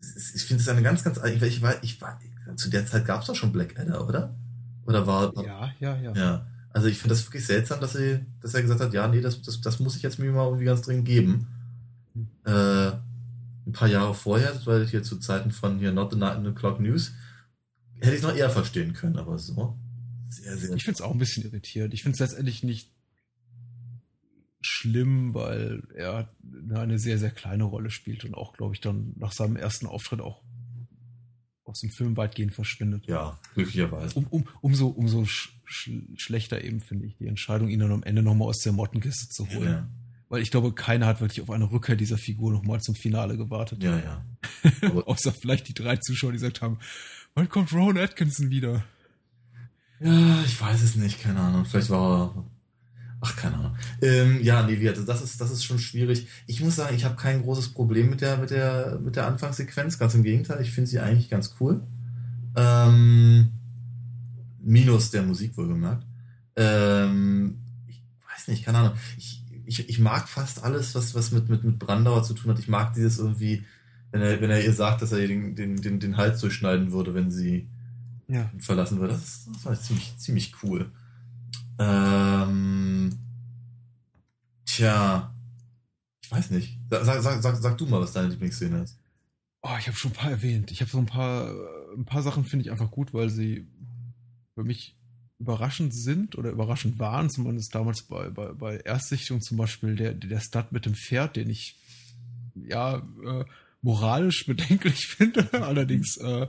ich 0.00 0.34
ich 0.34 0.44
finde 0.44 0.62
es 0.62 0.68
eine 0.68 0.82
ganz, 0.82 1.02
ganz, 1.02 1.18
ich, 1.24 1.42
ich, 1.42 1.62
ich 1.82 2.00
war, 2.02 2.20
zu 2.56 2.70
der 2.70 2.86
Zeit 2.86 3.06
gab 3.06 3.20
es 3.20 3.26
doch 3.26 3.36
schon 3.36 3.52
Blackadder, 3.52 4.06
oder? 4.06 4.34
Oder 4.86 5.06
war, 5.06 5.32
Ja, 5.44 5.72
ja, 5.80 5.96
ja. 5.96 6.12
ja, 6.14 6.46
also 6.70 6.88
ich 6.88 6.98
finde 6.98 7.14
das 7.14 7.26
wirklich 7.26 7.46
seltsam, 7.46 7.80
dass 7.80 7.94
er, 7.94 8.20
dass 8.40 8.54
er 8.54 8.62
gesagt 8.62 8.80
hat, 8.80 8.92
ja, 8.92 9.08
nee, 9.08 9.20
das, 9.20 9.42
das, 9.42 9.60
das 9.60 9.80
muss 9.80 9.96
ich 9.96 10.02
jetzt 10.02 10.18
mir 10.18 10.30
mal 10.30 10.44
irgendwie 10.44 10.64
ganz 10.66 10.82
dringend 10.82 11.06
geben. 11.06 11.48
Hm. 12.14 12.28
Äh, 12.44 12.92
ein 13.66 13.72
paar 13.72 13.88
Jahre 13.88 14.14
vorher, 14.14 14.52
das 14.52 14.66
war 14.66 14.84
hier 14.84 15.02
zu 15.02 15.18
Zeiten 15.18 15.50
von 15.50 15.78
hier 15.78 15.92
Not 15.92 16.12
the 16.12 16.18
Nine 16.18 16.48
O'Clock 16.48 16.80
News, 16.80 17.12
hätte 17.94 18.12
ich 18.12 18.18
es 18.18 18.22
noch 18.22 18.36
eher 18.36 18.50
verstehen 18.50 18.92
können, 18.92 19.18
aber 19.18 19.38
so. 19.38 19.76
Sehr, 20.28 20.56
sehr. 20.56 20.76
Ich 20.76 20.84
finde 20.84 20.96
es 20.96 21.00
auch 21.00 21.12
ein 21.12 21.18
bisschen 21.18 21.44
irritierend. 21.44 21.94
Ich 21.94 22.02
finde 22.02 22.14
es 22.14 22.20
letztendlich 22.20 22.62
nicht 22.62 22.92
schlimm, 24.60 25.34
weil 25.34 25.82
er 25.94 26.28
eine 26.74 26.98
sehr, 26.98 27.18
sehr 27.18 27.30
kleine 27.30 27.64
Rolle 27.64 27.90
spielt 27.90 28.24
und 28.24 28.34
auch, 28.34 28.52
glaube 28.52 28.74
ich, 28.74 28.80
dann 28.80 29.14
nach 29.16 29.32
seinem 29.32 29.56
ersten 29.56 29.86
Auftritt 29.86 30.20
auch 30.20 30.42
aus 31.66 31.80
dem 31.80 31.90
Film 31.90 32.16
weitgehend 32.16 32.54
verschwindet. 32.54 33.06
ja, 33.06 33.38
glücklicherweise. 33.54 34.18
Um, 34.18 34.26
um, 34.30 34.44
umso, 34.60 34.86
umso 34.88 35.24
sch 35.24 35.50
sch 35.64 35.90
schlechter 36.16 36.62
eben, 36.62 36.80
finde 36.80 37.06
ich, 37.06 37.16
die 37.16 37.26
Entscheidung, 37.26 37.68
ihn 37.68 37.80
dann 37.80 37.92
am 37.92 38.02
Ende 38.04 38.22
nochmal 38.22 38.48
aus 38.48 38.58
der 38.58 38.72
Mottenkiste 38.72 39.28
zu 39.28 39.48
holen. 39.48 39.68
Ja, 39.68 39.88
Weil 40.28 40.42
ich 40.42 40.50
glaube, 40.50 40.72
keiner 40.72 41.06
hat 41.06 41.20
wirklich 41.20 41.40
auf 41.40 41.50
eine 41.50 41.70
Rückkehr 41.70 41.96
dieser 41.96 42.18
Figur 42.18 42.52
nochmal 42.52 42.80
zum 42.80 42.94
Finale 42.94 43.36
gewartet. 43.36 43.82
ja, 43.82 43.98
ja. 43.98 44.24
Außer 45.06 45.32
vielleicht 45.32 45.68
die 45.68 45.74
drei 45.74 45.96
Zuschauer, 45.96 46.30
die 46.32 46.38
gesagt 46.38 46.62
haben, 46.62 46.78
wann 47.34 47.48
kommt 47.48 47.72
Ron 47.72 47.98
Atkinson 47.98 48.50
wieder? 48.50 48.84
Ja, 50.00 50.42
ich 50.44 50.60
weiß 50.60 50.82
es 50.82 50.94
nicht, 50.94 51.20
keine 51.20 51.40
Ahnung. 51.40 51.64
Vielleicht 51.64 51.90
war 51.90 52.34
er. 52.36 52.44
Ach, 53.20 53.34
keine 53.36 53.56
Ahnung. 53.56 53.76
Ähm, 54.02 54.42
ja, 54.42 54.62
nee, 54.66 54.78
wie, 54.80 54.88
also 54.88 55.02
das 55.02 55.22
ist, 55.22 55.40
das 55.40 55.50
ist 55.50 55.64
schon 55.64 55.78
schwierig. 55.78 56.28
Ich 56.46 56.60
muss 56.60 56.76
sagen, 56.76 56.94
ich 56.94 57.04
habe 57.04 57.16
kein 57.16 57.42
großes 57.42 57.70
Problem 57.70 58.10
mit 58.10 58.20
der, 58.20 58.36
mit 58.36 58.50
der, 58.50 58.98
mit 59.02 59.16
der 59.16 59.26
Anfangssequenz. 59.26 59.98
Ganz 59.98 60.14
im 60.14 60.22
Gegenteil, 60.22 60.60
ich 60.60 60.70
finde 60.72 60.90
sie 60.90 61.00
eigentlich 61.00 61.30
ganz 61.30 61.56
cool. 61.60 61.80
Ähm, 62.56 63.48
Minus 64.60 65.10
der 65.10 65.22
Musik 65.22 65.56
wohlgemerkt. 65.56 66.04
Ähm, 66.56 67.58
ich 67.88 68.02
weiß 68.32 68.48
nicht, 68.48 68.64
keine 68.64 68.78
Ahnung. 68.78 68.92
Ich, 69.16 69.42
ich, 69.64 69.88
ich 69.88 69.98
mag 69.98 70.28
fast 70.28 70.62
alles, 70.62 70.94
was, 70.94 71.14
was 71.14 71.32
mit, 71.32 71.48
mit, 71.48 71.64
mit 71.64 71.78
Brandauer 71.78 72.22
zu 72.22 72.34
tun 72.34 72.50
hat. 72.52 72.58
Ich 72.58 72.68
mag 72.68 72.94
dieses 72.94 73.18
irgendwie, 73.18 73.64
wenn 74.12 74.20
er, 74.22 74.40
wenn 74.40 74.50
er 74.50 74.62
ihr 74.64 74.72
sagt, 74.72 75.02
dass 75.02 75.12
er 75.12 75.18
ihr 75.20 75.28
den, 75.28 75.54
den, 75.56 75.76
den, 75.80 76.00
den 76.00 76.16
Hals 76.16 76.40
durchschneiden 76.40 76.92
würde, 76.92 77.14
wenn 77.14 77.30
sie 77.30 77.68
Ja. 78.28 78.50
verlassen 78.58 79.00
würde. 79.00 79.14
Das, 79.14 79.48
das 79.52 79.64
war 79.64 79.80
ziemlich, 79.80 80.16
ziemlich 80.18 80.54
cool. 80.62 80.90
Ähm, 81.78 82.95
tja, 84.76 85.34
ich 86.22 86.30
weiß 86.30 86.50
nicht. 86.50 86.78
Sag, 86.90 87.22
sag, 87.22 87.42
sag, 87.42 87.56
sag, 87.56 87.78
du 87.78 87.86
mal, 87.86 88.00
was 88.00 88.12
deine 88.12 88.28
Lieblingsszene 88.28 88.82
ist. 88.82 88.98
Oh, 89.62 89.76
ich 89.78 89.86
habe 89.86 89.96
schon 89.96 90.12
ein 90.12 90.16
paar 90.16 90.30
erwähnt. 90.30 90.70
Ich 90.70 90.80
habe 90.80 90.90
so 90.90 90.98
ein 90.98 91.06
paar, 91.06 91.48
äh, 91.48 91.94
ein 91.96 92.04
paar 92.04 92.22
Sachen 92.22 92.44
finde 92.44 92.64
ich 92.64 92.70
einfach 92.70 92.90
gut, 92.90 93.14
weil 93.14 93.30
sie 93.30 93.66
für 94.54 94.64
mich 94.64 94.96
überraschend 95.38 95.94
sind 95.94 96.36
oder 96.36 96.50
überraschend 96.50 96.98
waren. 96.98 97.30
Zumindest 97.30 97.74
damals 97.74 98.02
bei, 98.02 98.30
bei, 98.30 98.52
bei 98.52 98.76
Erstsichtung 98.78 99.40
zum 99.40 99.56
Beispiel 99.56 99.96
der, 99.96 100.14
der 100.14 100.40
Stud 100.40 100.72
mit 100.72 100.86
dem 100.86 100.94
Pferd, 100.94 101.36
den 101.36 101.50
ich 101.50 101.76
ja 102.54 102.98
äh, 103.24 103.44
moralisch 103.82 104.44
bedenklich 104.46 105.06
finde, 105.06 105.52
allerdings 105.62 106.16
äh, 106.18 106.48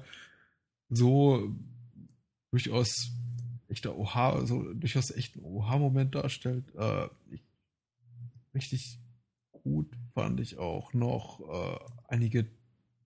so 0.90 1.56
durchaus 2.52 3.12
echter 3.68 3.98
Oha, 3.98 4.46
so 4.46 4.74
durchaus 4.74 5.12
echt 5.12 5.36
ein 5.36 5.44
Oha-Moment 5.44 6.16
darstellt. 6.16 6.64
Äh, 6.76 7.08
ich, 7.32 7.42
richtig 8.58 9.00
gut 9.52 9.96
fand 10.14 10.40
ich 10.40 10.58
auch 10.58 10.94
noch 10.94 11.40
äh, 11.42 11.80
einige 12.08 12.48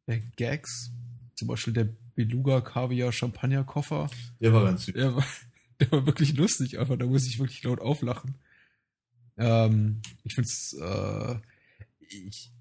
der 0.07 0.19
Gags, 0.37 0.91
zum 1.35 1.47
Beispiel 1.47 1.73
der 1.73 1.89
Beluga 2.15 2.61
Kaviar 2.61 3.11
Champagner 3.11 3.63
Koffer. 3.63 4.09
Der 4.39 4.53
war 4.53 4.63
ganz 4.63 4.85
süß. 4.85 4.95
Der 4.95 5.15
war, 5.15 5.25
der 5.79 5.91
war 5.91 6.05
wirklich 6.05 6.35
lustig, 6.35 6.79
einfach 6.79 6.97
da 6.97 7.05
muss 7.05 7.27
ich 7.27 7.39
wirklich 7.39 7.63
laut 7.63 7.81
auflachen. 7.81 8.35
Ähm, 9.37 10.01
ich 10.23 10.35
finde 10.35 10.47
es, 10.47 10.73
äh, 10.79 11.35
ich, 11.99 12.51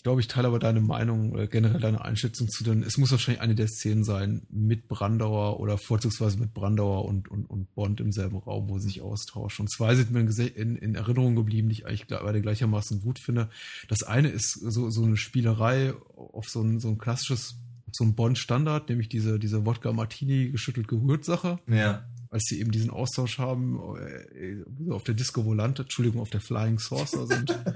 ich 0.00 0.02
glaube, 0.02 0.22
ich 0.22 0.28
teile 0.28 0.48
aber 0.48 0.58
deine 0.58 0.80
Meinung, 0.80 1.38
äh, 1.38 1.46
generell 1.46 1.78
deine 1.78 2.02
Einschätzung 2.02 2.48
zu 2.48 2.64
den, 2.64 2.82
es 2.82 2.96
muss 2.96 3.10
wahrscheinlich 3.10 3.42
eine 3.42 3.54
der 3.54 3.68
Szenen 3.68 4.02
sein 4.02 4.46
mit 4.48 4.88
Brandauer 4.88 5.60
oder 5.60 5.76
vorzugsweise 5.76 6.38
mit 6.38 6.54
Brandauer 6.54 7.04
und, 7.04 7.30
und, 7.30 7.44
und 7.44 7.74
Bond 7.74 8.00
im 8.00 8.10
selben 8.10 8.38
Raum, 8.38 8.70
wo 8.70 8.78
sie 8.78 8.86
sich 8.86 9.02
austauschen. 9.02 9.64
Und 9.64 9.68
zwei 9.68 9.94
sind 9.94 10.10
mir 10.10 10.20
in, 10.20 10.76
in 10.76 10.94
Erinnerung 10.94 11.36
geblieben, 11.36 11.68
die 11.68 11.74
ich 11.74 11.86
eigentlich 11.86 12.06
beide 12.06 12.40
gleichermaßen 12.40 13.02
gut 13.02 13.18
finde. 13.18 13.50
Das 13.88 14.02
eine 14.02 14.28
ist 14.30 14.52
so, 14.52 14.88
so 14.88 15.04
eine 15.04 15.18
Spielerei 15.18 15.92
auf 16.16 16.48
so 16.48 16.62
ein, 16.62 16.80
so 16.80 16.88
ein 16.88 16.96
klassisches, 16.96 17.56
so 17.92 18.04
ein 18.04 18.14
Bond-Standard, 18.14 18.88
nämlich 18.88 19.10
diese, 19.10 19.38
diese 19.38 19.66
Wodka-Martini 19.66 20.48
geschüttelt 20.48 20.88
gerührt 20.88 21.26
Sache 21.26 21.58
Ja. 21.66 22.06
als 22.30 22.44
sie 22.44 22.58
eben 22.58 22.70
diesen 22.70 22.88
Austausch 22.88 23.36
haben, 23.36 23.78
äh, 23.98 24.64
so 24.82 24.94
auf 24.94 25.04
der 25.04 25.14
Disco 25.14 25.44
Volante, 25.44 25.82
Entschuldigung, 25.82 26.22
auf 26.22 26.30
der 26.30 26.40
Flying 26.40 26.78
Saucer 26.78 27.26
sind. 27.26 27.54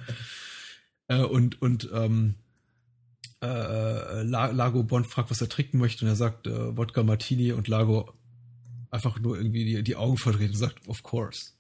äh, 1.08 1.22
und 1.22 1.60
und 1.62 1.88
ähm, 1.92 2.34
äh, 3.42 4.22
La- 4.22 4.50
Lago 4.50 4.82
Bond 4.82 5.06
fragt, 5.06 5.30
was 5.30 5.40
er 5.40 5.48
trinken 5.48 5.78
möchte, 5.78 6.04
und 6.04 6.10
er 6.10 6.16
sagt 6.16 6.46
äh, 6.46 6.76
Wodka 6.76 7.02
Martini 7.02 7.52
und 7.52 7.68
Lago 7.68 8.12
einfach 8.90 9.18
nur 9.18 9.36
irgendwie 9.36 9.64
die, 9.64 9.82
die 9.82 9.96
Augen 9.96 10.16
verdreht 10.16 10.50
und 10.50 10.56
sagt, 10.56 10.86
of 10.88 11.02
course. 11.02 11.50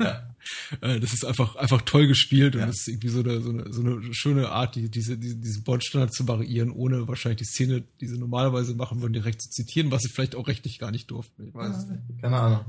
ja. 0.00 0.30
Äh, 0.82 1.00
das 1.00 1.14
ist 1.14 1.24
einfach, 1.24 1.56
einfach 1.56 1.80
toll 1.82 2.06
gespielt 2.06 2.54
und 2.54 2.60
Ja. 2.60 2.66
das 2.66 2.80
ist 2.80 2.88
irgendwie 2.88 3.08
so 3.08 3.20
eine, 3.20 3.40
so 3.40 3.48
eine, 3.48 3.72
so 3.72 3.80
eine 3.80 4.12
schöne 4.12 4.50
Art, 4.50 4.74
die, 4.74 4.90
diese, 4.90 5.16
diese, 5.16 5.36
diesen 5.36 5.64
Bond-Standard 5.64 6.12
zu 6.12 6.28
variieren, 6.28 6.70
ohne 6.70 7.08
wahrscheinlich 7.08 7.38
die 7.38 7.44
Szene, 7.46 7.82
die 8.00 8.06
sie 8.06 8.18
normalerweise 8.18 8.74
machen 8.74 9.00
würden, 9.00 9.14
direkt 9.14 9.40
zu 9.40 9.48
zitieren, 9.48 9.90
was 9.90 10.02
sie 10.02 10.10
vielleicht 10.10 10.34
auch 10.36 10.46
rechtlich 10.46 10.78
gar 10.78 10.90
nicht 10.90 11.10
durften. 11.10 11.48
Ich 11.48 11.54
weiß 11.54 11.76
es 11.78 11.86
nicht. 11.86 12.02
Keine 12.20 12.36
Ahnung. 12.38 12.64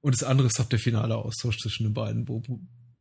Und 0.00 0.14
das 0.16 0.24
andere 0.24 0.48
ist 0.48 0.58
auch 0.60 0.64
der 0.68 0.80
finale 0.80 1.14
Austausch 1.14 1.58
zwischen 1.58 1.84
den 1.84 1.94
beiden, 1.94 2.26
wo 2.26 2.42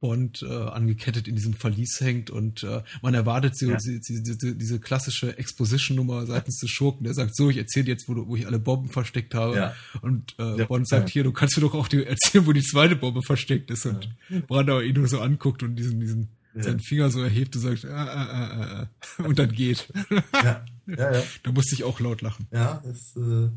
Bond 0.06 0.44
äh, 0.44 0.53
angekettet 0.53 1.27
in 1.27 1.36
diesem 1.36 1.53
Verlies 1.56 1.99
hängt 1.99 2.30
und 2.30 2.64
äh, 2.64 2.84
man 3.02 3.15
erwartet 3.15 3.57
so 3.57 3.68
Ja. 3.72 3.77
diese, 3.77 3.99
diese, 4.22 4.56
diese 4.56 4.80
klassische 4.80 5.36
Exposition-Nummer 5.38 6.27
seitens 6.27 6.60
des 6.60 6.69
Schurken, 6.69 7.06
der 7.06 7.15
sagt, 7.15 7.36
so, 7.36 7.49
ich 7.49 7.57
erzähle 7.57 7.88
jetzt, 7.88 8.07
wo, 8.07 8.14
du, 8.14 8.27
wo 8.27 8.36
ich 8.36 8.45
alle 8.45 8.60
Bomben 8.60 8.90
versteckt 8.90 9.34
habe. 9.34 9.56
Ja. 9.56 9.73
Und 10.02 10.36
äh, 10.38 10.60
Ja. 10.60 10.65
Bond 10.65 10.88
sagt, 10.88 11.10
hier, 11.10 11.23
du 11.23 11.32
kannst 11.32 11.57
mir 11.57 11.61
doch 11.61 11.73
auch 11.73 11.88
die, 11.88 12.06
erzählen, 12.06 12.45
wo 12.45 12.53
die 12.53 12.61
zweite 12.61 12.95
Bombe 12.95 13.23
versteckt 13.23 13.72
ist. 13.72 13.88
Und 13.88 14.10
Brandauer 14.48 14.84
ihn 14.84 14.94
nur 14.95 15.07
so 15.07 15.19
anguckt 15.22 15.64
und 15.64 15.76
diesen, 15.76 15.99
diesen 15.99 16.30
seinen 16.57 16.80
Finger 16.80 17.10
so 17.10 17.22
erhebt 17.22 17.56
und 17.56 17.61
sagt, 17.64 17.84
ah, 17.86 18.06
ah, 18.06 18.88
ah, 19.18 19.23
und 19.23 19.40
dann 19.40 19.52
geht. 19.52 19.91
Ja. 20.34 20.64
Ja, 20.88 21.14
ja. 21.14 21.23
da 21.44 21.52
musste 21.52 21.73
ich 21.76 21.84
auch 21.84 21.99
laut 21.99 22.22
lachen. 22.22 22.48
Ja, 22.52 22.82
das 22.86 23.15
äh, 23.18 23.49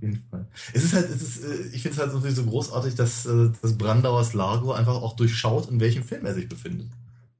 jeden 0.00 0.22
Fall. 0.30 0.46
Es 0.72 0.84
ist 0.84 0.94
halt, 0.94 1.10
es 1.10 1.22
ist, 1.22 1.44
äh, 1.44 1.68
ich 1.72 1.82
finde 1.82 1.96
es 1.96 1.98
halt 1.98 2.14
natürlich 2.14 2.36
so 2.36 2.44
großartig, 2.44 2.94
dass, 2.94 3.26
äh, 3.26 3.50
dass 3.60 3.76
Brandauers 3.76 4.34
Largo 4.34 4.72
einfach 4.72 4.94
auch 4.94 5.16
durchschaut, 5.16 5.70
in 5.70 5.80
welchem 5.80 6.02
Film 6.02 6.26
er 6.26 6.34
sich 6.34 6.48
befindet. 6.48 6.88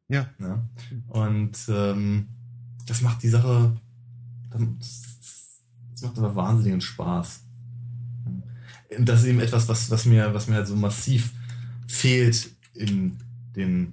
Ja. 0.08 0.28
Ja? 0.38 0.62
Und 1.08 1.58
ähm, 1.68 2.28
das 2.86 3.02
macht 3.02 3.22
die 3.22 3.28
Sache, 3.28 3.76
das, 4.50 5.62
das 5.92 6.02
macht 6.02 6.18
aber 6.18 6.34
wahnsinnigen 6.34 6.80
Spaß. 6.80 7.42
Und 8.96 9.08
das 9.08 9.20
ist 9.20 9.26
eben 9.26 9.40
etwas, 9.40 9.68
was, 9.68 9.90
was 9.90 10.06
mir, 10.06 10.32
was 10.32 10.48
mir 10.48 10.56
halt 10.56 10.66
so 10.66 10.76
massiv 10.76 11.32
fehlt 11.86 12.50
in 12.74 13.18
den 13.54 13.92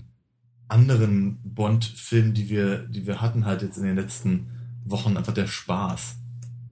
anderen 0.67 1.37
Bond-Filmen, 1.43 2.33
die 2.33 2.49
wir, 2.49 2.79
die 2.87 3.05
wir 3.05 3.21
hatten 3.21 3.45
halt 3.45 3.61
jetzt 3.61 3.77
in 3.77 3.83
den 3.83 3.95
letzten 3.95 4.47
Wochen, 4.85 5.17
einfach 5.17 5.33
der 5.33 5.47
Spaß. 5.47 6.15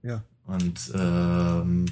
Ja. 0.02 0.22
Und 0.46 0.92
ähm, 0.94 1.86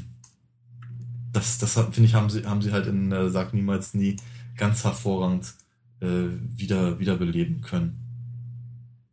das, 1.32 1.58
das 1.58 1.74
finde 1.74 2.04
ich, 2.04 2.14
haben 2.14 2.30
sie, 2.30 2.44
haben 2.46 2.62
sie 2.62 2.72
halt 2.72 2.86
in 2.86 3.10
äh, 3.12 3.30
Sag 3.30 3.54
niemals 3.54 3.94
nie 3.94 4.16
ganz 4.56 4.84
hervorragend 4.84 5.54
äh, 6.00 6.28
wieder, 6.56 6.98
wiederbeleben 6.98 7.62
können. 7.62 7.98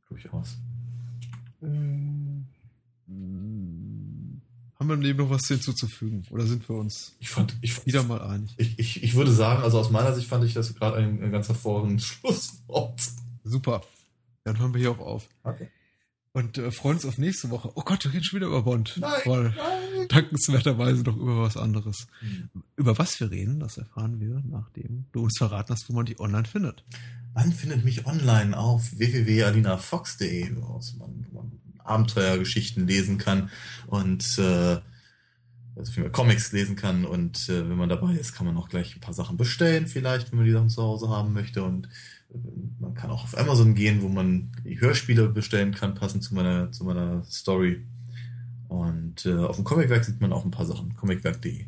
Durchaus. 0.09 0.57
Hm. 1.61 2.45
Haben 4.79 4.87
wir 4.87 4.93
im 4.93 5.01
Leben 5.01 5.19
noch 5.19 5.29
was 5.29 5.45
hinzuzufügen? 5.45 6.25
Oder 6.29 6.45
sind 6.45 6.67
wir 6.69 6.77
uns 6.77 7.13
Ich 7.19 7.29
fand, 7.29 7.57
ich, 7.61 7.85
wieder 7.85 8.01
mal 8.03 8.21
einig? 8.21 8.53
ich, 8.55 8.79
ich, 8.79 9.03
ich 9.03 9.15
würde 9.15 9.31
sagen, 9.31 9.61
also 9.61 9.77
aus 9.77 9.91
meiner 9.91 10.15
Sicht 10.15 10.29
fand 10.29 10.45
ich 10.45 10.53
das 10.53 10.73
gerade 10.73 10.97
ein, 10.97 11.21
ein 11.21 11.31
ganz 11.31 11.49
hervorragendes 11.49 12.05
Schlusswort. 12.05 13.01
Super. 13.43 13.81
Dann 14.45 14.57
hören 14.57 14.73
wir 14.73 14.79
hier 14.79 14.91
auch 14.91 14.99
auf. 14.99 15.27
Okay. 15.43 15.67
Und 16.39 16.57
äh, 16.57 16.71
freuen 16.71 16.95
uns 16.95 17.05
auf 17.05 17.17
nächste 17.17 17.49
Woche. 17.49 17.69
Oh 17.75 17.81
Gott, 17.83 18.05
wir 18.05 18.13
reden 18.13 18.23
schon 18.23 18.39
wieder 18.39 18.47
über 18.47 18.61
Bond. 18.61 18.95
Nein, 18.97 19.11
Weil 19.25 19.43
nein. 19.43 20.07
dankenswerterweise 20.07 21.03
noch 21.03 21.17
über 21.17 21.41
was 21.41 21.57
anderes. 21.57 22.07
Hm. 22.21 22.49
Über 22.77 22.97
was 22.97 23.19
wir 23.19 23.29
reden, 23.29 23.59
das 23.59 23.77
erfahren 23.77 24.21
wir, 24.21 24.41
nachdem 24.49 25.05
du 25.11 25.23
uns 25.23 25.37
verraten 25.37 25.73
hast, 25.73 25.89
wo 25.89 25.93
man 25.93 26.05
die 26.05 26.17
online 26.17 26.45
findet. 26.45 26.85
Man 27.33 27.51
findet 27.51 27.83
mich 27.83 28.05
online 28.05 28.57
auf 28.57 28.97
www.alinafox.de, 28.97 30.55
wo 30.55 30.79
man, 30.97 31.27
man 31.33 31.51
Abenteuergeschichten 31.83 32.87
lesen 32.87 33.17
kann 33.17 33.49
und 33.87 34.37
äh, 34.37 34.79
also 35.75 35.91
viel 35.91 36.03
mehr 36.03 36.11
Comics 36.11 36.53
lesen 36.53 36.77
kann 36.77 37.03
und 37.03 37.49
äh, 37.49 37.69
wenn 37.69 37.77
man 37.77 37.89
dabei 37.89 38.13
ist, 38.13 38.33
kann 38.33 38.45
man 38.45 38.55
auch 38.55 38.69
gleich 38.69 38.95
ein 38.95 39.01
paar 39.01 39.13
Sachen 39.13 39.35
bestellen, 39.35 39.87
vielleicht, 39.87 40.31
wenn 40.31 40.37
man 40.37 40.45
die 40.45 40.53
Sachen 40.53 40.69
zu 40.69 40.83
Hause 40.83 41.09
haben 41.09 41.33
möchte 41.33 41.63
und 41.63 41.89
man 42.79 42.93
kann 42.93 43.11
auch 43.11 43.23
auf 43.23 43.37
Amazon 43.37 43.75
gehen, 43.75 44.01
wo 44.01 44.09
man 44.09 44.51
Hörspiele 44.63 45.29
bestellen 45.29 45.73
kann, 45.73 45.95
passend 45.95 46.23
zu 46.23 46.35
meiner 46.35 46.71
zu 46.71 46.83
meiner 46.83 47.23
Story. 47.25 47.85
Und 48.67 49.25
äh, 49.25 49.35
auf 49.35 49.55
dem 49.55 49.65
Comicwerk 49.65 50.05
sieht 50.05 50.21
man 50.21 50.31
auch 50.31 50.45
ein 50.45 50.51
paar 50.51 50.65
Sachen. 50.65 50.95
Comicwerk.de. 50.95 51.65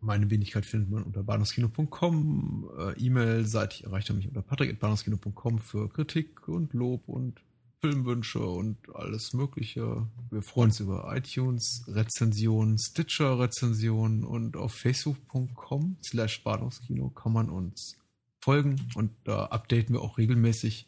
Meine 0.00 0.30
Wenigkeit 0.30 0.64
findet 0.64 0.90
man 0.90 1.02
unter 1.02 1.22
bahnhofskino.com. 1.22 2.70
Äh, 2.78 3.04
E-Mail-seitig 3.04 3.84
erreicht 3.84 4.10
er 4.10 4.16
mich 4.16 4.28
unter 4.28 4.42
patrick.bahnhofskino.com 4.42 5.58
für 5.58 5.88
Kritik 5.88 6.48
und 6.48 6.72
Lob 6.74 7.08
und 7.08 7.40
Filmwünsche 7.80 8.40
und 8.40 8.76
alles 8.94 9.32
Mögliche. 9.32 10.06
Wir 10.30 10.42
freuen 10.42 10.70
uns 10.70 10.80
über 10.80 11.14
iTunes, 11.16 11.84
Rezensionen, 11.88 12.76
Stitcher-Rezensionen 12.76 14.24
und 14.24 14.56
auf 14.56 14.74
facebook.com 14.74 15.96
slash 16.02 16.42
Bahnhofskino 16.42 17.10
kann 17.10 17.32
man 17.32 17.48
uns 17.48 17.96
folgen 18.40 18.88
und 18.94 19.10
da 19.24 19.46
updaten 19.46 19.94
wir 19.94 20.02
auch 20.02 20.18
regelmäßig 20.18 20.86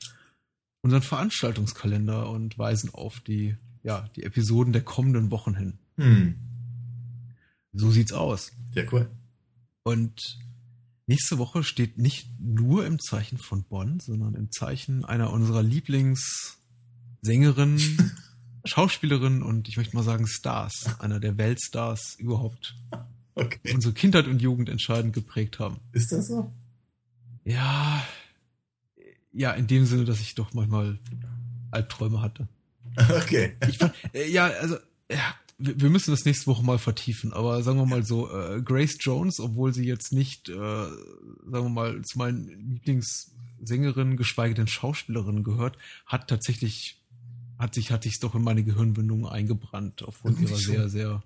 unseren 0.83 1.03
Veranstaltungskalender 1.03 2.31
und 2.31 2.59
weisen 2.59 2.95
auf 2.95 3.21
die, 3.21 3.57
ja, 3.83 4.09
die 4.17 4.23
Episoden 4.23 4.73
der 4.73 4.83
kommenden 4.83 5.31
Wochen 5.31 5.55
hin. 5.55 5.79
Hm. 5.97 6.35
So 7.73 7.91
sieht's 7.91 8.13
aus. 8.13 8.53
Ja, 8.75 8.85
cool. 8.93 9.11
Und 9.83 10.39
nächste 11.07 11.39
Woche 11.39 11.65
steht 11.65 11.99
nicht 11.99 12.29
nur 12.39 12.87
im 12.87 12.99
Zeichen 12.99 13.39
von 13.39 13.65
Bonn, 13.65 14.01
sondern 14.01 14.35
im 14.35 14.51
Zeichen 14.51 15.05
einer 15.05 15.33
unserer 15.33 15.63
Lieblingssängerin, 15.63 17.81
Schauspielerin 18.65 19.43
und 19.43 19.69
ich 19.69 19.77
möchte 19.77 19.95
mal 19.97 20.03
sagen 20.03 20.27
Stars, 20.27 20.97
einer 21.01 21.21
der 21.21 21.37
Weltstars 21.39 22.17
überhaupt, 22.19 22.75
die 22.93 22.97
Okay. 23.43 23.75
unsere 23.75 23.95
Kindheit 23.95 24.27
und 24.27 24.43
Jugend 24.43 24.69
entscheidend 24.69 25.15
geprägt 25.15 25.61
haben. 25.61 25.79
Ist 25.93 26.13
das 26.13 26.27
so? 26.27 26.53
Ja, 27.45 28.03
ja, 29.33 29.53
in 29.53 29.67
dem 29.67 29.87
Sinne, 29.87 30.05
dass 30.05 30.21
ich 30.21 30.35
doch 30.35 30.53
manchmal 30.55 30.99
Albträume 31.71 32.21
hatte. 32.21 32.49
Okay. 33.09 33.57
Ich 33.69 33.79
äh, 34.13 34.29
ja, 34.31 34.47
also, 34.47 34.77
ja, 35.11 35.35
wir, 35.59 35.91
müssen 35.91 36.11
das 36.11 36.25
nächste 36.25 36.49
Woche 36.49 36.65
mal 36.65 36.79
vertiefen, 36.79 37.33
aber 37.33 37.63
sagen 37.63 37.79
wir 37.79 37.87
mal 37.87 38.05
so, 38.05 38.29
äh, 38.31 38.61
Grace 38.63 38.97
Jones, 38.99 39.39
obwohl 39.39 39.73
sie 39.73 39.85
jetzt 39.85 40.13
nicht, 40.13 40.49
äh, 40.49 40.55
sagen 40.55 40.97
wir 41.51 41.69
mal, 41.69 42.03
zu 42.03 42.19
meinen 42.19 42.49
Lieblingssängerinnen, 42.49 44.17
geschweige 44.17 44.55
denn 44.55 44.67
Schauspielerinnen 44.67 45.45
gehört, 45.45 45.79
hat 46.05 46.29
tatsächlich, 46.29 47.01
hat 47.59 47.75
sich, 47.75 47.93
hat 47.93 48.03
sich 48.03 48.19
doch 48.19 48.35
in 48.35 48.43
meine 48.43 48.65
Gehirnwindung 48.65 49.27
eingebrannt, 49.29 50.03
aufgrund 50.03 50.41
ihrer 50.41 50.57
sehr, 50.57 50.89
sehr. 50.89 51.23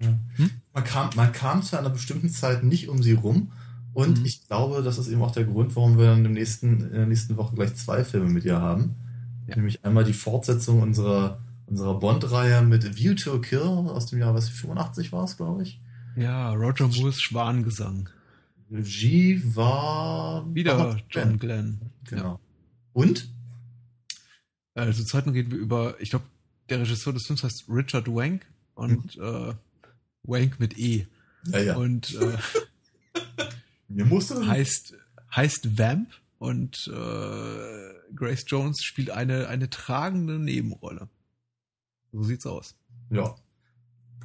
Ja. 0.00 0.18
Hm? 0.36 0.50
Man, 0.72 0.84
kam, 0.84 1.10
man 1.14 1.32
kam 1.32 1.62
zu 1.62 1.78
einer 1.78 1.90
bestimmten 1.90 2.30
Zeit 2.30 2.64
nicht 2.64 2.88
um 2.88 3.02
sie 3.02 3.12
rum. 3.12 3.52
Und 3.94 4.20
mhm. 4.20 4.24
ich 4.24 4.46
glaube, 4.46 4.82
das 4.82 4.98
ist 4.98 5.08
eben 5.08 5.22
auch 5.22 5.32
der 5.32 5.44
Grund, 5.44 5.76
warum 5.76 5.98
wir 5.98 6.12
in, 6.12 6.24
dem 6.24 6.32
nächsten, 6.32 6.80
in 6.80 6.92
der 6.92 7.06
nächsten 7.06 7.36
Woche 7.36 7.54
gleich 7.54 7.74
zwei 7.74 8.04
Filme 8.04 8.30
mit 8.30 8.44
ihr 8.44 8.60
haben. 8.60 8.94
Ja. 9.46 9.56
Nämlich 9.56 9.84
einmal 9.84 10.04
die 10.04 10.12
Fortsetzung 10.12 10.80
unserer 10.80 11.40
unserer 11.72 11.98
Bond-Reihe 11.98 12.62
mit 12.62 12.96
View 12.96 13.14
to 13.14 13.34
a 13.34 13.38
Kill 13.38 13.60
aus 13.60 14.06
dem 14.06 14.18
Jahr, 14.18 14.34
was 14.34 14.50
85 14.50 15.10
war 15.10 15.24
es, 15.24 15.38
glaube 15.38 15.62
ich. 15.62 15.80
Ja, 16.16 16.52
Roger 16.52 16.88
Moores 16.88 17.20
Schwangesang. 17.20 18.10
Regie 18.70 19.42
war 19.56 20.54
wieder 20.54 20.98
John 21.08 21.38
Glenn. 21.38 21.80
Genau. 22.04 22.22
Ja. 22.22 22.40
Und? 22.92 23.28
Also 24.74 25.02
zweiten 25.04 25.30
reden 25.30 25.50
wir 25.50 25.58
über, 25.58 25.94
ich 25.98 26.10
glaube, 26.10 26.26
der 26.68 26.80
Regisseur 26.80 27.14
des 27.14 27.26
Films 27.26 27.42
heißt 27.42 27.64
Richard 27.68 28.06
Wank 28.08 28.46
und 28.74 29.16
mhm. 29.16 29.22
äh, 29.22 29.54
Wank 30.24 30.60
mit 30.60 30.78
E. 30.78 31.06
Ja, 31.46 31.58
ja. 31.58 31.76
Und 31.76 32.14
äh, 32.20 32.36
Mir 33.94 34.04
musste 34.04 34.46
heißt, 34.46 34.94
heißt 35.34 35.78
Vamp 35.78 36.08
und 36.38 36.88
äh, 36.88 38.14
Grace 38.14 38.44
Jones 38.46 38.82
spielt 38.82 39.10
eine, 39.10 39.48
eine 39.48 39.70
tragende 39.70 40.38
Nebenrolle. 40.38 41.08
So 42.12 42.22
sieht's 42.22 42.46
aus. 42.46 42.74
Ja. 43.10 43.34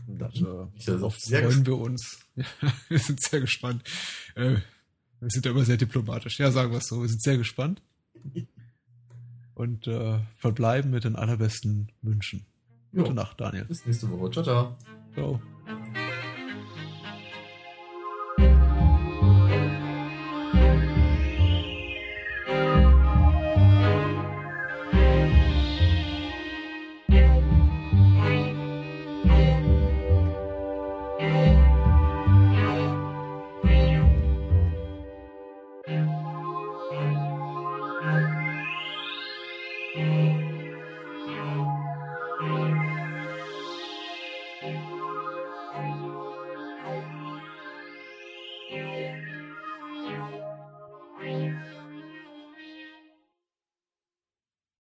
Das, 0.08 0.36
äh, 0.36 0.86
darauf 0.86 1.16
freuen 1.16 1.66
wir 1.66 1.78
uns. 1.78 2.20
wir 2.90 3.00
sind 3.00 3.22
sehr 3.22 3.42
gespannt. 3.42 3.84
Äh, 4.36 4.58
wir 5.20 5.30
sind 5.30 5.46
ja 5.46 5.52
immer 5.52 5.66
sehr 5.66 5.78
diplomatisch. 5.78 6.40
Ja, 6.40 6.52
sagen 6.52 6.72
wir 6.72 6.78
es 6.78 6.88
so. 6.88 7.02
Wir 7.02 7.10
sind 7.10 7.22
sehr 7.22 7.38
gespannt. 7.38 7.82
Und 9.54 9.88
äh, 9.88 10.20
verbleiben 10.38 10.92
mit 10.92 11.04
den 11.04 11.16
allerbesten 11.16 11.92
Wünschen. 12.02 12.46
Gute 12.94 13.14
Nacht, 13.14 13.42
Daniel. 13.42 13.66
Bis 13.66 13.86
nächste 13.86 14.10
Woche. 14.12 14.32
Ciao, 14.32 14.44
ciao. 14.44 14.78
Ciao. 15.14 15.42